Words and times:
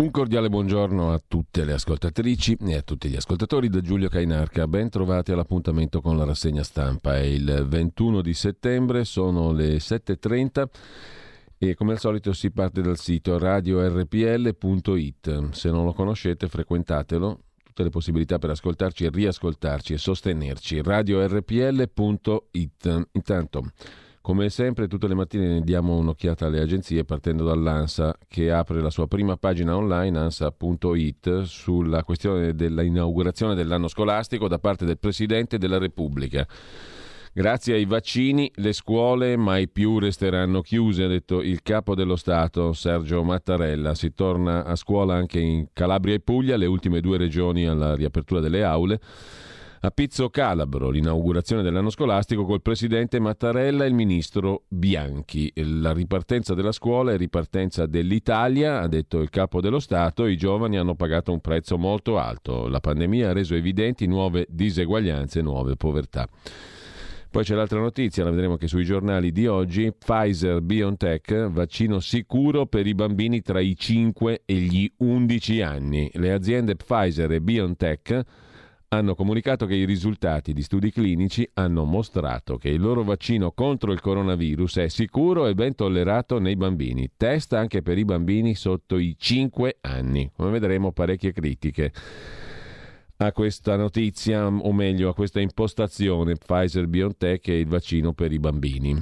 Un 0.00 0.10
cordiale 0.10 0.48
buongiorno 0.48 1.12
a 1.12 1.20
tutte 1.28 1.62
le 1.66 1.74
ascoltatrici 1.74 2.56
e 2.62 2.76
a 2.76 2.80
tutti 2.80 3.10
gli 3.10 3.16
ascoltatori 3.16 3.68
da 3.68 3.82
Giulio 3.82 4.08
Cainarca. 4.08 4.66
Ben 4.66 4.88
trovati 4.88 5.30
all'appuntamento 5.30 6.00
con 6.00 6.16
la 6.16 6.24
rassegna 6.24 6.62
stampa. 6.62 7.16
È 7.16 7.20
il 7.20 7.66
21 7.68 8.22
di 8.22 8.32
settembre, 8.32 9.04
sono 9.04 9.52
le 9.52 9.76
7.30 9.76 10.64
e 11.58 11.74
come 11.74 11.92
al 11.92 11.98
solito 11.98 12.32
si 12.32 12.50
parte 12.50 12.80
dal 12.80 12.96
sito 12.96 13.36
radiorpl.it. 13.36 14.58
Se 15.50 15.70
non 15.70 15.84
lo 15.84 15.92
conoscete 15.92 16.48
frequentatelo, 16.48 17.40
tutte 17.62 17.82
le 17.82 17.90
possibilità 17.90 18.38
per 18.38 18.48
ascoltarci 18.48 19.04
e 19.04 19.10
riascoltarci 19.10 19.92
e 19.92 19.98
sostenerci. 19.98 20.80
radiorpl.it. 20.80 21.88
Intanto 23.12 23.64
come 24.22 24.50
sempre, 24.50 24.86
tutte 24.86 25.08
le 25.08 25.14
mattine 25.14 25.62
diamo 25.62 25.96
un'occhiata 25.96 26.46
alle 26.46 26.60
agenzie 26.60 27.04
partendo 27.04 27.44
dall'ANSA 27.44 28.14
che 28.28 28.52
apre 28.52 28.80
la 28.80 28.90
sua 28.90 29.06
prima 29.06 29.36
pagina 29.36 29.74
online, 29.74 30.18
ansa.it, 30.18 31.42
sulla 31.42 32.04
questione 32.04 32.54
dell'inaugurazione 32.54 33.54
dell'anno 33.54 33.88
scolastico 33.88 34.46
da 34.46 34.58
parte 34.58 34.84
del 34.84 34.98
Presidente 34.98 35.56
della 35.56 35.78
Repubblica. 35.78 36.46
Grazie 37.32 37.74
ai 37.74 37.84
vaccini 37.86 38.50
le 38.56 38.72
scuole 38.72 39.36
mai 39.36 39.68
più 39.68 39.98
resteranno 39.98 40.60
chiuse, 40.60 41.04
ha 41.04 41.08
detto 41.08 41.40
il 41.40 41.62
capo 41.62 41.94
dello 41.94 42.16
Stato 42.16 42.72
Sergio 42.72 43.22
Mattarella. 43.22 43.94
Si 43.94 44.12
torna 44.12 44.64
a 44.64 44.74
scuola 44.74 45.14
anche 45.14 45.38
in 45.38 45.68
Calabria 45.72 46.14
e 46.14 46.20
Puglia, 46.20 46.56
le 46.56 46.66
ultime 46.66 47.00
due 47.00 47.16
regioni 47.16 47.66
alla 47.66 47.94
riapertura 47.94 48.40
delle 48.40 48.64
aule. 48.64 49.00
A 49.82 49.90
Pizzo 49.92 50.28
Calabro, 50.28 50.90
l'inaugurazione 50.90 51.62
dell'anno 51.62 51.88
scolastico 51.88 52.44
col 52.44 52.60
presidente 52.60 53.18
Mattarella 53.18 53.84
e 53.84 53.88
il 53.88 53.94
ministro 53.94 54.64
Bianchi. 54.68 55.50
La 55.54 55.94
ripartenza 55.94 56.52
della 56.52 56.70
scuola 56.70 57.12
è 57.12 57.16
ripartenza 57.16 57.86
dell'Italia, 57.86 58.80
ha 58.80 58.88
detto 58.88 59.20
il 59.20 59.30
capo 59.30 59.62
dello 59.62 59.78
Stato, 59.78 60.26
i 60.26 60.36
giovani 60.36 60.76
hanno 60.76 60.96
pagato 60.96 61.32
un 61.32 61.40
prezzo 61.40 61.78
molto 61.78 62.18
alto. 62.18 62.68
La 62.68 62.80
pandemia 62.80 63.30
ha 63.30 63.32
reso 63.32 63.54
evidenti 63.54 64.06
nuove 64.06 64.44
diseguaglianze, 64.50 65.40
nuove 65.40 65.76
povertà. 65.76 66.28
Poi 67.30 67.42
c'è 67.42 67.54
l'altra 67.54 67.80
notizia, 67.80 68.22
la 68.22 68.30
vedremo 68.30 68.52
anche 68.52 68.68
sui 68.68 68.84
giornali 68.84 69.32
di 69.32 69.46
oggi, 69.46 69.94
Pfizer 69.96 70.60
BioNTech, 70.60 71.48
vaccino 71.48 72.00
sicuro 72.00 72.66
per 72.66 72.86
i 72.86 72.94
bambini 72.94 73.40
tra 73.40 73.60
i 73.60 73.74
5 73.74 74.42
e 74.44 74.54
gli 74.56 74.92
11 74.98 75.62
anni. 75.62 76.10
Le 76.12 76.32
aziende 76.32 76.76
Pfizer 76.76 77.32
e 77.32 77.40
BioNTech 77.40 78.24
hanno 78.92 79.14
comunicato 79.14 79.66
che 79.66 79.76
i 79.76 79.84
risultati 79.84 80.52
di 80.52 80.62
studi 80.62 80.90
clinici 80.90 81.48
hanno 81.54 81.84
mostrato 81.84 82.56
che 82.56 82.70
il 82.70 82.80
loro 82.80 83.04
vaccino 83.04 83.52
contro 83.52 83.92
il 83.92 84.00
coronavirus 84.00 84.78
è 84.78 84.88
sicuro 84.88 85.46
e 85.46 85.54
ben 85.54 85.76
tollerato 85.76 86.40
nei 86.40 86.56
bambini. 86.56 87.12
Test 87.16 87.52
anche 87.52 87.82
per 87.82 87.98
i 87.98 88.04
bambini 88.04 88.56
sotto 88.56 88.98
i 88.98 89.14
5 89.16 89.78
anni. 89.82 90.32
Come 90.34 90.50
vedremo 90.50 90.90
parecchie 90.90 91.32
critiche 91.32 91.92
a 93.18 93.30
questa 93.30 93.76
notizia, 93.76 94.46
o 94.46 94.72
meglio 94.72 95.10
a 95.10 95.14
questa 95.14 95.38
impostazione 95.38 96.34
Pfizer 96.34 96.88
BioNTech 96.88 97.46
e 97.48 97.60
il 97.60 97.68
vaccino 97.68 98.12
per 98.12 98.32
i 98.32 98.40
bambini. 98.40 99.00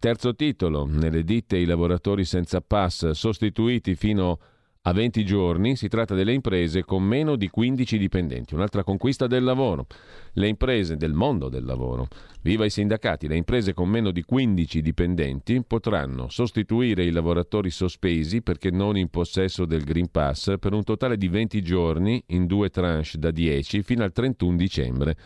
Terzo 0.00 0.34
titolo, 0.34 0.84
nelle 0.84 1.22
ditte 1.22 1.56
i 1.56 1.64
lavoratori 1.64 2.24
senza 2.24 2.60
pass 2.60 3.10
sostituiti 3.10 3.94
fino 3.94 4.32
a 4.32 4.51
a 4.84 4.92
20 4.92 5.24
giorni 5.24 5.76
si 5.76 5.86
tratta 5.86 6.12
delle 6.16 6.32
imprese 6.32 6.82
con 6.82 7.04
meno 7.04 7.36
di 7.36 7.48
15 7.48 7.98
dipendenti, 7.98 8.54
un'altra 8.54 8.82
conquista 8.82 9.28
del 9.28 9.44
lavoro. 9.44 9.86
Le 10.32 10.48
imprese 10.48 10.96
del 10.96 11.12
mondo 11.12 11.48
del 11.48 11.64
lavoro, 11.64 12.08
viva 12.40 12.64
i 12.64 12.70
sindacati, 12.70 13.28
le 13.28 13.36
imprese 13.36 13.74
con 13.74 13.88
meno 13.88 14.10
di 14.10 14.24
15 14.24 14.82
dipendenti 14.82 15.62
potranno 15.64 16.28
sostituire 16.28 17.04
i 17.04 17.12
lavoratori 17.12 17.70
sospesi 17.70 18.42
perché 18.42 18.70
non 18.70 18.96
in 18.96 19.08
possesso 19.08 19.66
del 19.66 19.84
Green 19.84 20.10
Pass 20.10 20.54
per 20.58 20.72
un 20.72 20.82
totale 20.82 21.16
di 21.16 21.28
20 21.28 21.62
giorni 21.62 22.20
in 22.28 22.46
due 22.46 22.68
tranche 22.68 23.18
da 23.18 23.30
10 23.30 23.82
fino 23.82 24.02
al 24.02 24.10
31 24.10 24.56
dicembre. 24.56 25.16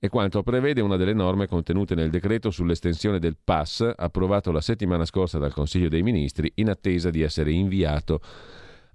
E 0.00 0.08
quanto 0.08 0.42
prevede 0.42 0.80
una 0.80 0.96
delle 0.96 1.12
norme 1.12 1.46
contenute 1.46 1.94
nel 1.94 2.10
decreto 2.10 2.50
sull'estensione 2.50 3.20
del 3.20 3.36
pass 3.42 3.88
approvato 3.96 4.50
la 4.52 4.60
settimana 4.60 5.04
scorsa 5.04 5.38
dal 5.38 5.52
Consiglio 5.52 5.88
dei 5.88 6.02
Ministri 6.02 6.50
in 6.56 6.68
attesa 6.68 7.10
di 7.10 7.22
essere 7.22 7.50
inviato 7.52 8.20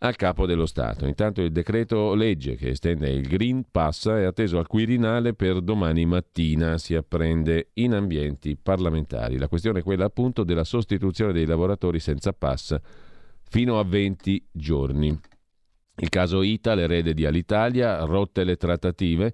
al 0.04 0.16
capo 0.18 0.46
dello 0.46 0.66
Stato. 0.66 1.06
Intanto 1.06 1.42
il 1.42 1.52
decreto 1.52 2.14
legge 2.14 2.56
che 2.56 2.70
estende 2.70 3.10
il 3.10 3.26
Green 3.26 3.66
Pass 3.72 4.10
è 4.10 4.24
atteso 4.24 4.58
al 4.58 4.68
Quirinale 4.68 5.34
per 5.34 5.62
domani 5.62 6.06
mattina, 6.06 6.78
si 6.78 6.94
apprende 6.94 7.70
in 7.76 7.94
ambienti 7.94 8.58
parlamentari. 8.62 9.38
La 9.38 9.48
questione 9.48 9.80
è 9.80 9.84
quella 9.84 10.06
appunto 10.06 10.44
della 10.44 10.66
sostituzione 10.66 11.32
dei 11.32 11.46
lavoratori 11.46 12.00
senza 12.00 12.34
pass 12.34 12.76
fino 13.50 13.80
a 13.80 13.84
20 13.84 14.48
giorni. 14.52 15.18
Il 15.96 16.10
caso 16.10 16.42
ITA, 16.42 16.74
l'erede 16.74 17.14
di 17.14 17.26
Alitalia, 17.26 18.04
rotte 18.04 18.44
le 18.44 18.58
trattative. 18.58 19.34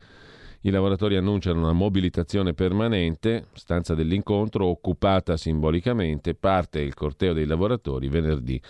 I 0.62 0.70
lavoratori 0.70 1.16
annunciano 1.16 1.62
una 1.62 1.74
mobilitazione 1.74 2.54
permanente, 2.54 3.48
stanza 3.54 3.96
dell'incontro 3.96 4.68
occupata 4.68 5.36
simbolicamente, 5.36 6.36
parte 6.36 6.82
il 6.82 6.94
corteo 6.94 7.34
dei 7.34 7.46
lavoratori 7.46 8.08
venerdì 8.08 8.62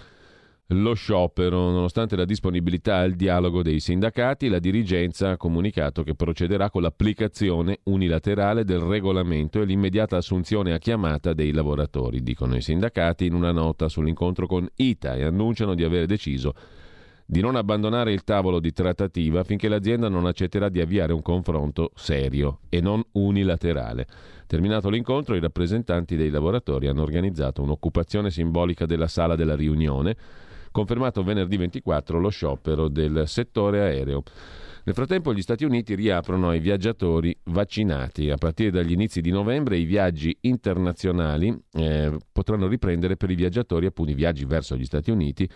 lo 0.69 0.94
sciopero. 0.94 1.69
Nonostante 1.72 2.16
la 2.16 2.25
disponibilità 2.25 2.97
al 2.97 3.13
dialogo 3.13 3.63
dei 3.63 3.80
sindacati, 3.80 4.50
la 4.50 4.59
dirigenza 4.59 5.31
ha 5.31 5.38
comunicato 5.38 6.03
che 6.03 6.16
procederà 6.16 6.69
con 6.69 6.81
l'applicazione 6.81 7.80
unilaterale 7.84 8.63
del 8.63 8.79
regolamento 8.79 9.62
e 9.62 9.66
l'immediata 9.66 10.18
assunzione 10.18 10.74
a 10.74 10.78
chiamata 10.78 11.34
dei 11.34 11.52
lavoratori, 11.52 12.22
dicono 12.22 12.56
i 12.56 12.62
sindacati 12.62 13.25
in 13.25 13.34
una 13.34 13.52
nota 13.52 13.88
sull'incontro 13.88 14.47
con 14.47 14.68
ITA 14.75 15.16
e 15.16 15.24
annunciano 15.24 15.74
di 15.74 15.84
aver 15.84 16.06
deciso 16.06 16.53
di 17.31 17.41
non 17.41 17.56
abbandonare 17.56 18.12
il 18.12 18.24
tavolo 18.24 18.59
di 18.59 18.72
trattativa 18.72 19.44
finché 19.44 19.68
l'azienda 19.68 20.09
non 20.09 20.25
accetterà 20.25 20.68
di 20.68 20.81
avviare 20.81 21.13
un 21.13 21.22
confronto 21.22 21.91
serio 21.94 22.62
e 22.69 22.81
non 22.81 23.03
unilaterale. 23.12 24.08
Terminato 24.47 24.90
l'incontro, 24.90 25.35
i 25.35 25.40
rappresentanti 25.40 26.16
dei 26.16 26.31
lavoratori 26.31 26.88
hanno 26.88 27.03
organizzato 27.03 27.62
un'occupazione 27.62 28.31
simbolica 28.31 28.88
della 28.88 29.08
sala 29.08 29.35
della 29.35 29.56
riunione 29.56 30.18
confermato 30.72 31.24
venerdì 31.24 31.57
24 31.57 32.19
lo 32.19 32.30
sciopero 32.30 32.88
del 32.88 33.24
settore 33.28 33.81
aereo. 33.81 34.24
Nel 34.90 34.96
frattempo 34.96 35.34
gli 35.34 35.41
Stati 35.41 35.66
Uniti 35.66 35.94
riaprono 35.94 36.50
ai 36.50 36.59
viaggiatori 36.59 37.38
vaccinati. 37.44 38.30
A 38.30 38.38
partire 38.38 38.72
dagli 38.72 38.94
inizi 38.94 39.22
di 39.22 39.29
novembre 39.29 39.78
i 39.78 39.84
viaggi 39.84 40.35
internazionali 40.41 41.56
eh, 41.74 42.18
potranno 42.31 42.68
riprendere 42.68 43.16
per 43.16 43.29
i 43.29 43.35
viaggiatori, 43.35 43.85
appunto 43.85 44.12
i 44.12 44.16
viaggi 44.16 44.46
verso 44.46 44.75
gli 44.75 44.85
Stati 44.85 45.12
Uniti, 45.12 45.47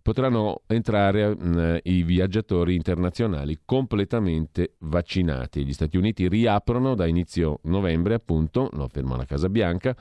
potranno 0.00 0.62
entrare 0.66 1.34
mh, 1.34 1.60
mm, 1.60 1.76
i 1.82 2.02
viaggiatori 2.02 2.74
internazionali 2.74 3.58
completamente 3.64 4.74
vaccinati. 4.78 5.64
Gli 5.64 5.72
Stati 5.72 5.96
Uniti 5.96 6.28
riaprono 6.28 6.94
da 6.94 7.06
inizio 7.06 7.60
novembre, 7.64 8.14
appunto, 8.14 8.68
lo 8.72 8.84
afferma 8.84 9.16
la 9.16 9.24
Casa 9.24 9.48
Bianca, 9.48 9.94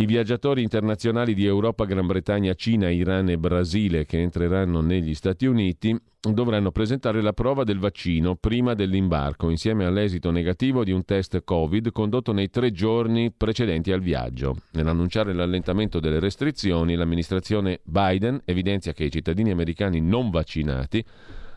i 0.00 0.06
viaggiatori 0.06 0.62
internazionali 0.62 1.34
di 1.34 1.44
Europa, 1.44 1.84
Gran 1.84 2.06
Bretagna, 2.06 2.54
Cina, 2.54 2.88
Iran 2.88 3.30
e 3.30 3.38
Brasile 3.38 4.04
che 4.04 4.20
entreranno 4.20 4.80
negli 4.80 5.12
Stati 5.12 5.44
Uniti 5.44 5.96
dovranno 6.20 6.70
presentare 6.70 7.20
la 7.20 7.32
prova 7.32 7.64
del 7.64 7.80
vaccino 7.80 8.36
prima 8.36 8.74
dell'imbarco, 8.74 9.50
insieme 9.50 9.84
all'esito 9.84 10.30
negativo 10.30 10.84
di 10.84 10.92
un 10.92 11.04
test 11.04 11.42
Covid 11.42 11.90
condotto 11.90 12.32
nei 12.32 12.48
tre 12.48 12.70
giorni 12.70 13.32
precedenti 13.36 13.90
al 13.90 14.00
viaggio. 14.00 14.58
Nell'annunciare 14.72 15.32
l'allentamento 15.32 15.98
delle 15.98 16.20
restrizioni, 16.20 16.94
l'amministrazione 16.94 17.80
Biden 17.82 18.40
evidenzia 18.44 18.92
che 18.92 19.04
i 19.04 19.10
cittadini 19.10 19.50
americani 19.50 20.00
non 20.00 20.30
vaccinati 20.30 21.04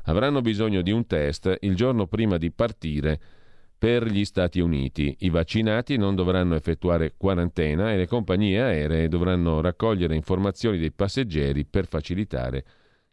avranno 0.05 0.41
bisogno 0.41 0.81
di 0.81 0.89
un 0.89 1.05
test 1.05 1.57
il 1.59 1.75
giorno 1.75 2.07
prima 2.07 2.37
di 2.37 2.51
partire 2.51 3.19
per 3.81 4.05
gli 4.05 4.25
Stati 4.25 4.59
Uniti. 4.59 5.15
I 5.21 5.31
vaccinati 5.31 5.97
non 5.97 6.13
dovranno 6.13 6.53
effettuare 6.53 7.15
quarantena 7.17 7.91
e 7.91 7.97
le 7.97 8.05
compagnie 8.05 8.61
aeree 8.61 9.07
dovranno 9.07 9.59
raccogliere 9.59 10.13
informazioni 10.13 10.77
dei 10.77 10.91
passeggeri 10.91 11.65
per 11.65 11.87
facilitare 11.87 12.63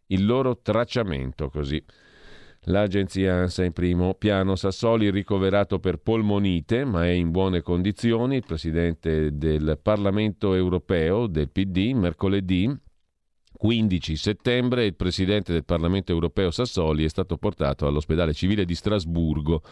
il 0.08 0.26
loro 0.26 0.58
tracciamento. 0.60 1.48
Così. 1.48 1.82
L'agenzia 2.64 3.36
ANSA 3.36 3.64
in 3.64 3.72
primo 3.72 4.12
piano 4.12 4.56
Sassoli 4.56 5.10
ricoverato 5.10 5.78
per 5.78 6.00
polmonite, 6.00 6.84
ma 6.84 7.06
è 7.06 7.12
in 7.12 7.30
buone 7.30 7.62
condizioni. 7.62 8.36
Il 8.36 8.44
presidente 8.46 9.38
del 9.38 9.78
Parlamento 9.82 10.52
europeo 10.52 11.28
del 11.28 11.48
PD 11.48 11.92
mercoledì 11.94 12.70
15 13.56 14.16
settembre 14.16 14.84
il 14.84 14.94
presidente 14.96 15.50
del 15.50 15.64
Parlamento 15.64 16.12
europeo 16.12 16.50
Sassoli 16.50 17.04
è 17.04 17.08
stato 17.08 17.38
portato 17.38 17.86
all'ospedale 17.86 18.34
civile 18.34 18.66
di 18.66 18.74
Strasburgo 18.74 19.62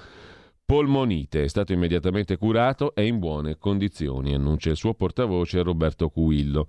polmonite, 0.66 1.44
è 1.44 1.48
stato 1.48 1.72
immediatamente 1.72 2.36
curato 2.36 2.92
e 2.94 3.06
in 3.06 3.20
buone 3.20 3.56
condizioni, 3.56 4.34
annuncia 4.34 4.70
il 4.70 4.76
suo 4.76 4.94
portavoce 4.94 5.62
Roberto 5.62 6.08
Cuillo. 6.08 6.68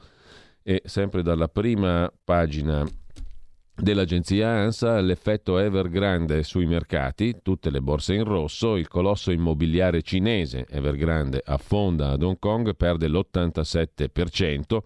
E 0.62 0.84
sempre 0.86 1.24
dalla 1.24 1.48
prima 1.48 2.12
pagina 2.24 2.88
dell'agenzia 3.74 4.50
ANSA 4.50 5.00
l'effetto 5.02 5.58
Evergrande 5.58 6.44
sui 6.44 6.68
mercati, 6.68 7.40
tutte 7.42 7.72
le 7.72 7.82
borse 7.82 8.14
in 8.14 8.24
rosso, 8.24 8.76
il 8.76 8.88
colosso 8.88 9.32
immobiliare 9.32 10.04
cinese 10.04 10.68
Evergrande 10.70 11.42
affonda 11.44 12.10
ad 12.10 12.22
Hong 12.22 12.38
Kong, 12.38 12.76
perde 12.76 13.08
l'87%, 13.08 14.78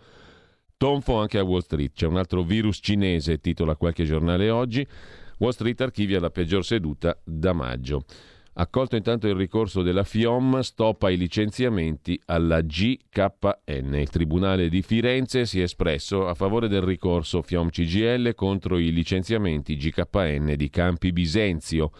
Tonfo 0.78 1.19
anche 1.19 1.38
a 1.38 1.44
Wall 1.44 1.62
Street. 1.62 1.92
C'è 1.94 2.08
un 2.08 2.18
altro 2.18 2.42
virus 2.44 2.80
cinese, 2.81 3.40
titola 3.40 3.75
qualche 3.75 4.04
giornale 4.04 4.50
oggi. 4.50 4.88
Wall 5.38 5.52
Street 5.52 5.80
archivia 5.81 6.19
la 6.19 6.31
peggior 6.31 6.66
seduta 6.66 7.19
da 7.24 7.54
maggio. 7.54 8.06
Accolto 8.53 8.98
intanto 8.98 9.30
il 9.30 9.36
ricorso 9.36 9.81
della 9.81 10.03
FIOM, 10.03 10.59
stop 10.59 11.03
ai 11.03 11.15
licenziamenti 11.15 12.19
alla 12.25 12.59
GKN. 12.59 13.95
Il 13.95 14.09
Tribunale 14.09 14.68
di 14.68 14.81
Firenze 14.81 15.45
si 15.45 15.62
è 15.62 15.63
espresso 15.63 16.27
a 16.27 16.33
favore 16.33 16.68
del 16.68 16.81
ricorso 16.81 17.42
FIOM-CGL 17.42 18.36
contro 18.36 18.77
i 18.77 18.92
licenziamenti 18.92 19.77
GKN 19.77 20.56
di 20.57 20.69
Campi 20.69 21.13
Bisenzio, 21.13 21.92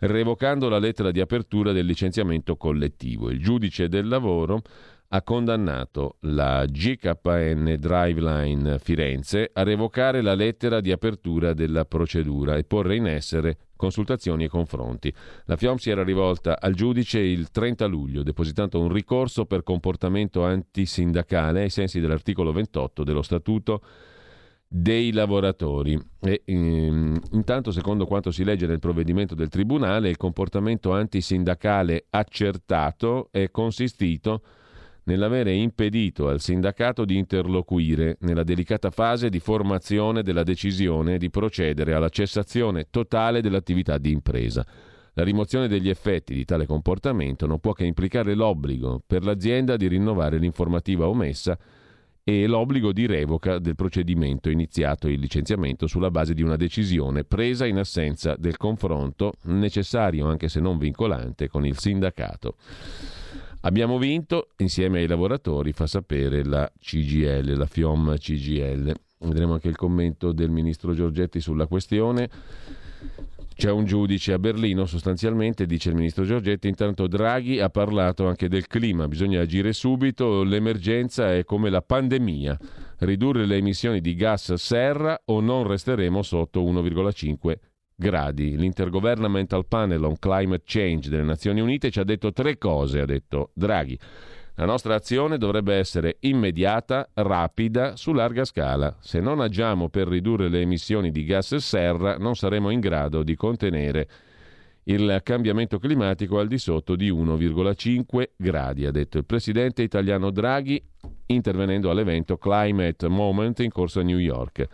revocando 0.00 0.68
la 0.68 0.78
lettera 0.78 1.12
di 1.12 1.20
apertura 1.20 1.70
del 1.70 1.86
licenziamento 1.86 2.56
collettivo. 2.56 3.30
Il 3.30 3.40
giudice 3.40 3.88
del 3.88 4.08
lavoro 4.08 4.62
ha 5.10 5.22
condannato 5.22 6.16
la 6.22 6.64
GKN 6.66 7.76
Driveline 7.78 8.80
Firenze 8.80 9.50
a 9.52 9.62
revocare 9.62 10.20
la 10.20 10.34
lettera 10.34 10.80
di 10.80 10.90
apertura 10.90 11.52
della 11.52 11.84
procedura 11.84 12.56
e 12.56 12.64
porre 12.64 12.96
in 12.96 13.06
essere 13.06 13.56
consultazioni 13.76 14.44
e 14.44 14.48
confronti. 14.48 15.12
La 15.44 15.56
FIOM 15.56 15.76
si 15.76 15.90
era 15.90 16.02
rivolta 16.02 16.58
al 16.60 16.74
giudice 16.74 17.20
il 17.20 17.50
30 17.50 17.86
luglio, 17.86 18.22
depositando 18.22 18.80
un 18.80 18.92
ricorso 18.92 19.44
per 19.44 19.62
comportamento 19.62 20.44
antisindacale 20.44 21.62
ai 21.62 21.70
sensi 21.70 22.00
dell'articolo 22.00 22.52
28 22.52 23.04
dello 23.04 23.22
Statuto 23.22 23.82
dei 24.68 25.12
lavoratori. 25.12 25.98
E, 26.20 26.42
ehm, 26.44 27.20
intanto, 27.32 27.70
secondo 27.70 28.06
quanto 28.06 28.30
si 28.30 28.44
legge 28.44 28.66
nel 28.66 28.80
provvedimento 28.80 29.34
del 29.34 29.48
Tribunale, 29.48 30.08
il 30.08 30.16
comportamento 30.16 30.92
antisindacale 30.92 32.06
accertato 32.10 33.28
è 33.30 33.50
consistito 33.50 34.42
nell'avere 35.06 35.52
impedito 35.52 36.28
al 36.28 36.40
sindacato 36.40 37.04
di 37.04 37.16
interloquire 37.16 38.16
nella 38.20 38.42
delicata 38.44 38.90
fase 38.90 39.28
di 39.28 39.40
formazione 39.40 40.22
della 40.22 40.42
decisione 40.42 41.18
di 41.18 41.30
procedere 41.30 41.94
alla 41.94 42.08
cessazione 42.08 42.86
totale 42.90 43.40
dell'attività 43.40 43.98
di 43.98 44.10
impresa. 44.10 44.66
La 45.14 45.24
rimozione 45.24 45.68
degli 45.68 45.88
effetti 45.88 46.34
di 46.34 46.44
tale 46.44 46.66
comportamento 46.66 47.46
non 47.46 47.60
può 47.60 47.72
che 47.72 47.84
implicare 47.84 48.34
l'obbligo 48.34 49.02
per 49.06 49.24
l'azienda 49.24 49.76
di 49.76 49.88
rinnovare 49.88 50.38
l'informativa 50.38 51.08
omessa 51.08 51.56
e 52.22 52.46
l'obbligo 52.48 52.92
di 52.92 53.06
revoca 53.06 53.60
del 53.60 53.76
procedimento 53.76 54.50
iniziato 54.50 55.06
il 55.06 55.20
licenziamento 55.20 55.86
sulla 55.86 56.10
base 56.10 56.34
di 56.34 56.42
una 56.42 56.56
decisione 56.56 57.22
presa 57.22 57.64
in 57.64 57.78
assenza 57.78 58.34
del 58.36 58.56
confronto 58.56 59.34
necessario 59.44 60.26
anche 60.26 60.48
se 60.48 60.58
non 60.58 60.76
vincolante 60.76 61.48
con 61.48 61.64
il 61.64 61.78
sindacato. 61.78 62.56
Abbiamo 63.66 63.98
vinto 63.98 64.50
insieme 64.58 65.00
ai 65.00 65.08
lavoratori, 65.08 65.72
fa 65.72 65.88
sapere 65.88 66.44
la 66.44 66.70
CGL, 66.78 67.56
la 67.56 67.66
FIOM 67.66 68.16
CGL. 68.16 68.94
Vedremo 69.18 69.54
anche 69.54 69.66
il 69.66 69.74
commento 69.74 70.30
del 70.30 70.50
ministro 70.50 70.94
Giorgetti 70.94 71.40
sulla 71.40 71.66
questione. 71.66 72.30
C'è 73.56 73.72
un 73.72 73.84
giudice 73.84 74.34
a 74.34 74.38
Berlino, 74.38 74.86
sostanzialmente, 74.86 75.66
dice 75.66 75.88
il 75.88 75.96
ministro 75.96 76.22
Giorgetti. 76.22 76.68
Intanto 76.68 77.08
Draghi 77.08 77.58
ha 77.58 77.68
parlato 77.68 78.28
anche 78.28 78.48
del 78.48 78.68
clima, 78.68 79.08
bisogna 79.08 79.40
agire 79.40 79.72
subito, 79.72 80.44
l'emergenza 80.44 81.34
è 81.34 81.42
come 81.42 81.68
la 81.68 81.82
pandemia. 81.82 82.56
Ridurre 82.98 83.46
le 83.46 83.56
emissioni 83.56 84.00
di 84.00 84.14
gas 84.14 84.52
serra 84.54 85.20
o 85.24 85.40
non 85.40 85.66
resteremo 85.66 86.22
sotto 86.22 86.62
1,5 86.62 87.54
gradi. 87.96 88.56
L'Intergovernmental 88.56 89.66
Panel 89.66 90.04
on 90.04 90.18
Climate 90.18 90.62
Change 90.64 91.08
delle 91.08 91.24
Nazioni 91.24 91.60
Unite 91.60 91.90
ci 91.90 91.98
ha 91.98 92.04
detto 92.04 92.32
tre 92.32 92.58
cose, 92.58 93.00
ha 93.00 93.06
detto 93.06 93.50
Draghi. 93.54 93.98
La 94.58 94.64
nostra 94.64 94.94
azione 94.94 95.36
dovrebbe 95.36 95.74
essere 95.74 96.16
immediata, 96.20 97.10
rapida, 97.12 97.96
su 97.96 98.12
larga 98.12 98.44
scala. 98.44 98.96
Se 99.00 99.20
non 99.20 99.40
agiamo 99.40 99.88
per 99.88 100.08
ridurre 100.08 100.48
le 100.48 100.60
emissioni 100.60 101.10
di 101.10 101.24
gas 101.24 101.56
serra, 101.56 102.16
non 102.16 102.36
saremo 102.36 102.70
in 102.70 102.80
grado 102.80 103.22
di 103.22 103.34
contenere 103.34 104.08
il 104.84 105.20
cambiamento 105.22 105.78
climatico 105.78 106.38
al 106.38 106.46
di 106.46 106.58
sotto 106.58 106.94
di 106.94 107.10
1,5 107.10 108.30
gradi, 108.36 108.86
ha 108.86 108.92
detto 108.92 109.18
il 109.18 109.24
presidente 109.24 109.82
italiano 109.82 110.30
Draghi, 110.30 110.82
intervenendo 111.26 111.90
all'evento 111.90 112.38
Climate 112.38 113.08
Moment 113.08 113.58
in 113.60 113.70
corso 113.70 114.00
a 114.00 114.04
New 114.04 114.18
York. 114.18 114.66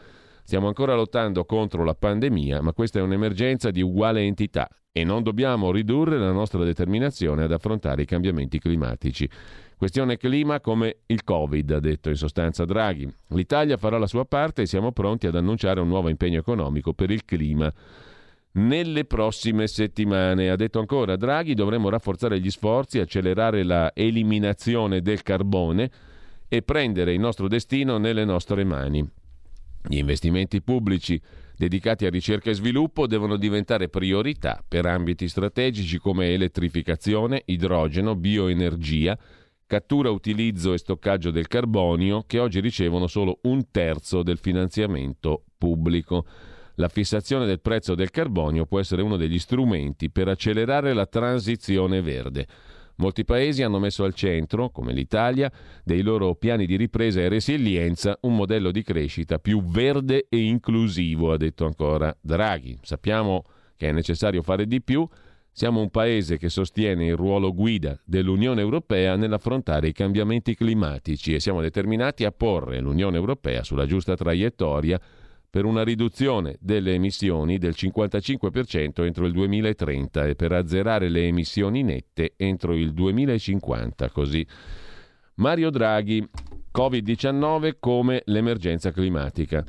Stiamo 0.44 0.66
ancora 0.66 0.94
lottando 0.94 1.44
contro 1.44 1.84
la 1.84 1.94
pandemia, 1.94 2.60
ma 2.60 2.72
questa 2.72 2.98
è 2.98 3.02
un'emergenza 3.02 3.70
di 3.70 3.80
uguale 3.80 4.22
entità 4.22 4.68
e 4.90 5.04
non 5.04 5.22
dobbiamo 5.22 5.72
ridurre 5.72 6.18
la 6.18 6.32
nostra 6.32 6.62
determinazione 6.64 7.44
ad 7.44 7.52
affrontare 7.52 8.02
i 8.02 8.06
cambiamenti 8.06 8.58
climatici. 8.58 9.28
Questione 9.76 10.18
clima 10.18 10.60
come 10.60 10.98
il 11.06 11.24
Covid, 11.24 11.70
ha 11.70 11.80
detto 11.80 12.10
in 12.10 12.16
sostanza 12.16 12.64
Draghi. 12.64 13.10
L'Italia 13.28 13.76
farà 13.76 13.98
la 13.98 14.06
sua 14.06 14.24
parte 14.24 14.62
e 14.62 14.66
siamo 14.66 14.92
pronti 14.92 15.26
ad 15.26 15.34
annunciare 15.34 15.80
un 15.80 15.88
nuovo 15.88 16.08
impegno 16.08 16.38
economico 16.38 16.92
per 16.92 17.10
il 17.10 17.24
clima. 17.24 17.72
Nelle 18.54 19.06
prossime 19.06 19.66
settimane, 19.66 20.50
ha 20.50 20.56
detto 20.56 20.78
ancora 20.78 21.16
Draghi, 21.16 21.54
dovremo 21.54 21.88
rafforzare 21.88 22.38
gli 22.38 22.50
sforzi, 22.50 22.98
accelerare 22.98 23.62
la 23.64 23.92
eliminazione 23.94 25.00
del 25.00 25.22
carbone 25.22 25.90
e 26.48 26.60
prendere 26.62 27.14
il 27.14 27.20
nostro 27.20 27.48
destino 27.48 27.96
nelle 27.96 28.26
nostre 28.26 28.62
mani. 28.62 29.08
Gli 29.88 29.98
investimenti 29.98 30.62
pubblici 30.62 31.20
dedicati 31.56 32.06
a 32.06 32.10
ricerca 32.10 32.50
e 32.50 32.54
sviluppo 32.54 33.06
devono 33.06 33.36
diventare 33.36 33.88
priorità 33.88 34.64
per 34.66 34.86
ambiti 34.86 35.28
strategici 35.28 35.98
come 35.98 36.32
elettrificazione, 36.32 37.42
idrogeno, 37.46 38.14
bioenergia, 38.14 39.18
cattura, 39.66 40.10
utilizzo 40.10 40.72
e 40.72 40.78
stoccaggio 40.78 41.30
del 41.30 41.48
carbonio, 41.48 42.24
che 42.26 42.38
oggi 42.38 42.60
ricevono 42.60 43.06
solo 43.06 43.38
un 43.42 43.70
terzo 43.70 44.22
del 44.22 44.38
finanziamento 44.38 45.44
pubblico. 45.56 46.26
La 46.76 46.88
fissazione 46.88 47.46
del 47.46 47.60
prezzo 47.60 47.94
del 47.94 48.10
carbonio 48.10 48.66
può 48.66 48.80
essere 48.80 49.02
uno 49.02 49.16
degli 49.16 49.38
strumenti 49.38 50.10
per 50.10 50.28
accelerare 50.28 50.92
la 50.92 51.06
transizione 51.06 52.02
verde. 52.02 52.46
Molti 53.02 53.24
paesi 53.24 53.64
hanno 53.64 53.80
messo 53.80 54.04
al 54.04 54.14
centro, 54.14 54.70
come 54.70 54.92
l'Italia, 54.92 55.50
dei 55.82 56.02
loro 56.02 56.36
piani 56.36 56.66
di 56.66 56.76
ripresa 56.76 57.18
e 57.20 57.28
resilienza 57.28 58.16
un 58.20 58.36
modello 58.36 58.70
di 58.70 58.84
crescita 58.84 59.40
più 59.40 59.60
verde 59.64 60.26
e 60.28 60.44
inclusivo, 60.44 61.32
ha 61.32 61.36
detto 61.36 61.66
ancora 61.66 62.16
Draghi. 62.20 62.78
Sappiamo 62.80 63.42
che 63.74 63.88
è 63.88 63.92
necessario 63.92 64.42
fare 64.42 64.68
di 64.68 64.80
più. 64.80 65.04
Siamo 65.50 65.80
un 65.80 65.90
paese 65.90 66.38
che 66.38 66.48
sostiene 66.48 67.06
il 67.06 67.16
ruolo 67.16 67.52
guida 67.52 68.00
dell'Unione 68.04 68.60
Europea 68.60 69.16
nell'affrontare 69.16 69.88
i 69.88 69.92
cambiamenti 69.92 70.54
climatici 70.54 71.34
e 71.34 71.40
siamo 71.40 71.60
determinati 71.60 72.24
a 72.24 72.30
porre 72.30 72.78
l'Unione 72.78 73.16
Europea 73.16 73.64
sulla 73.64 73.84
giusta 73.84 74.14
traiettoria 74.14 75.00
per 75.52 75.66
una 75.66 75.84
riduzione 75.84 76.56
delle 76.60 76.94
emissioni 76.94 77.58
del 77.58 77.74
55% 77.76 79.04
entro 79.04 79.26
il 79.26 79.32
2030 79.32 80.24
e 80.28 80.34
per 80.34 80.52
azzerare 80.52 81.10
le 81.10 81.26
emissioni 81.26 81.82
nette 81.82 82.32
entro 82.38 82.74
il 82.74 82.94
2050. 82.94 84.08
Così 84.08 84.46
Mario 85.34 85.68
Draghi, 85.68 86.26
Covid-19 86.74 87.74
come 87.80 88.22
l'emergenza 88.24 88.92
climatica. 88.92 89.62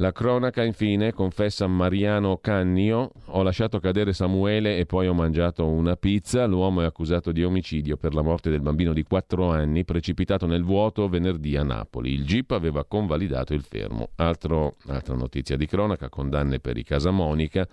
La 0.00 0.12
cronaca 0.12 0.62
infine 0.62 1.12
confessa 1.12 1.66
Mariano 1.66 2.36
Cannio, 2.36 3.10
ho 3.24 3.42
lasciato 3.42 3.80
cadere 3.80 4.12
Samuele 4.12 4.78
e 4.78 4.86
poi 4.86 5.08
ho 5.08 5.12
mangiato 5.12 5.66
una 5.66 5.96
pizza, 5.96 6.46
l'uomo 6.46 6.82
è 6.82 6.84
accusato 6.84 7.32
di 7.32 7.42
omicidio 7.42 7.96
per 7.96 8.14
la 8.14 8.22
morte 8.22 8.48
del 8.48 8.60
bambino 8.60 8.92
di 8.92 9.02
4 9.02 9.50
anni 9.50 9.84
precipitato 9.84 10.46
nel 10.46 10.62
vuoto 10.62 11.08
venerdì 11.08 11.56
a 11.56 11.64
Napoli. 11.64 12.12
Il 12.12 12.24
GIP 12.24 12.52
aveva 12.52 12.84
convalidato 12.84 13.54
il 13.54 13.62
fermo. 13.62 14.10
Altro, 14.14 14.76
altra 14.86 15.16
notizia 15.16 15.56
di 15.56 15.66
cronaca, 15.66 16.08
condanne 16.08 16.60
per 16.60 16.76
i 16.76 16.84
Casamonica 16.84 17.66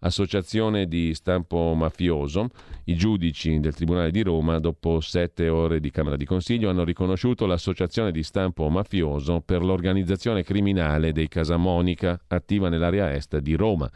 associazione 0.00 0.86
di 0.86 1.14
stampo 1.14 1.74
mafioso. 1.74 2.48
I 2.84 2.94
giudici 2.94 3.58
del 3.60 3.74
Tribunale 3.74 4.10
di 4.10 4.22
Roma, 4.22 4.58
dopo 4.58 5.00
sette 5.00 5.48
ore 5.48 5.80
di 5.80 5.90
Camera 5.90 6.16
di 6.16 6.24
Consiglio, 6.24 6.70
hanno 6.70 6.84
riconosciuto 6.84 7.46
l'associazione 7.46 8.12
di 8.12 8.22
stampo 8.22 8.68
mafioso 8.68 9.40
per 9.40 9.62
l'organizzazione 9.62 10.42
criminale 10.42 11.12
dei 11.12 11.28
Casamonica, 11.28 12.20
attiva 12.28 12.68
nell'area 12.68 13.12
est 13.12 13.38
di 13.38 13.54
Roma. 13.54 13.90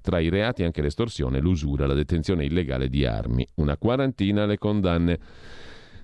Tra 0.00 0.20
i 0.20 0.28
reati 0.28 0.62
anche 0.62 0.80
l'estorsione, 0.80 1.40
l'usura, 1.40 1.86
la 1.86 1.94
detenzione 1.94 2.44
illegale 2.44 2.88
di 2.88 3.04
armi. 3.04 3.46
Una 3.56 3.76
quarantina 3.76 4.46
le 4.46 4.56
condanne. 4.56 5.18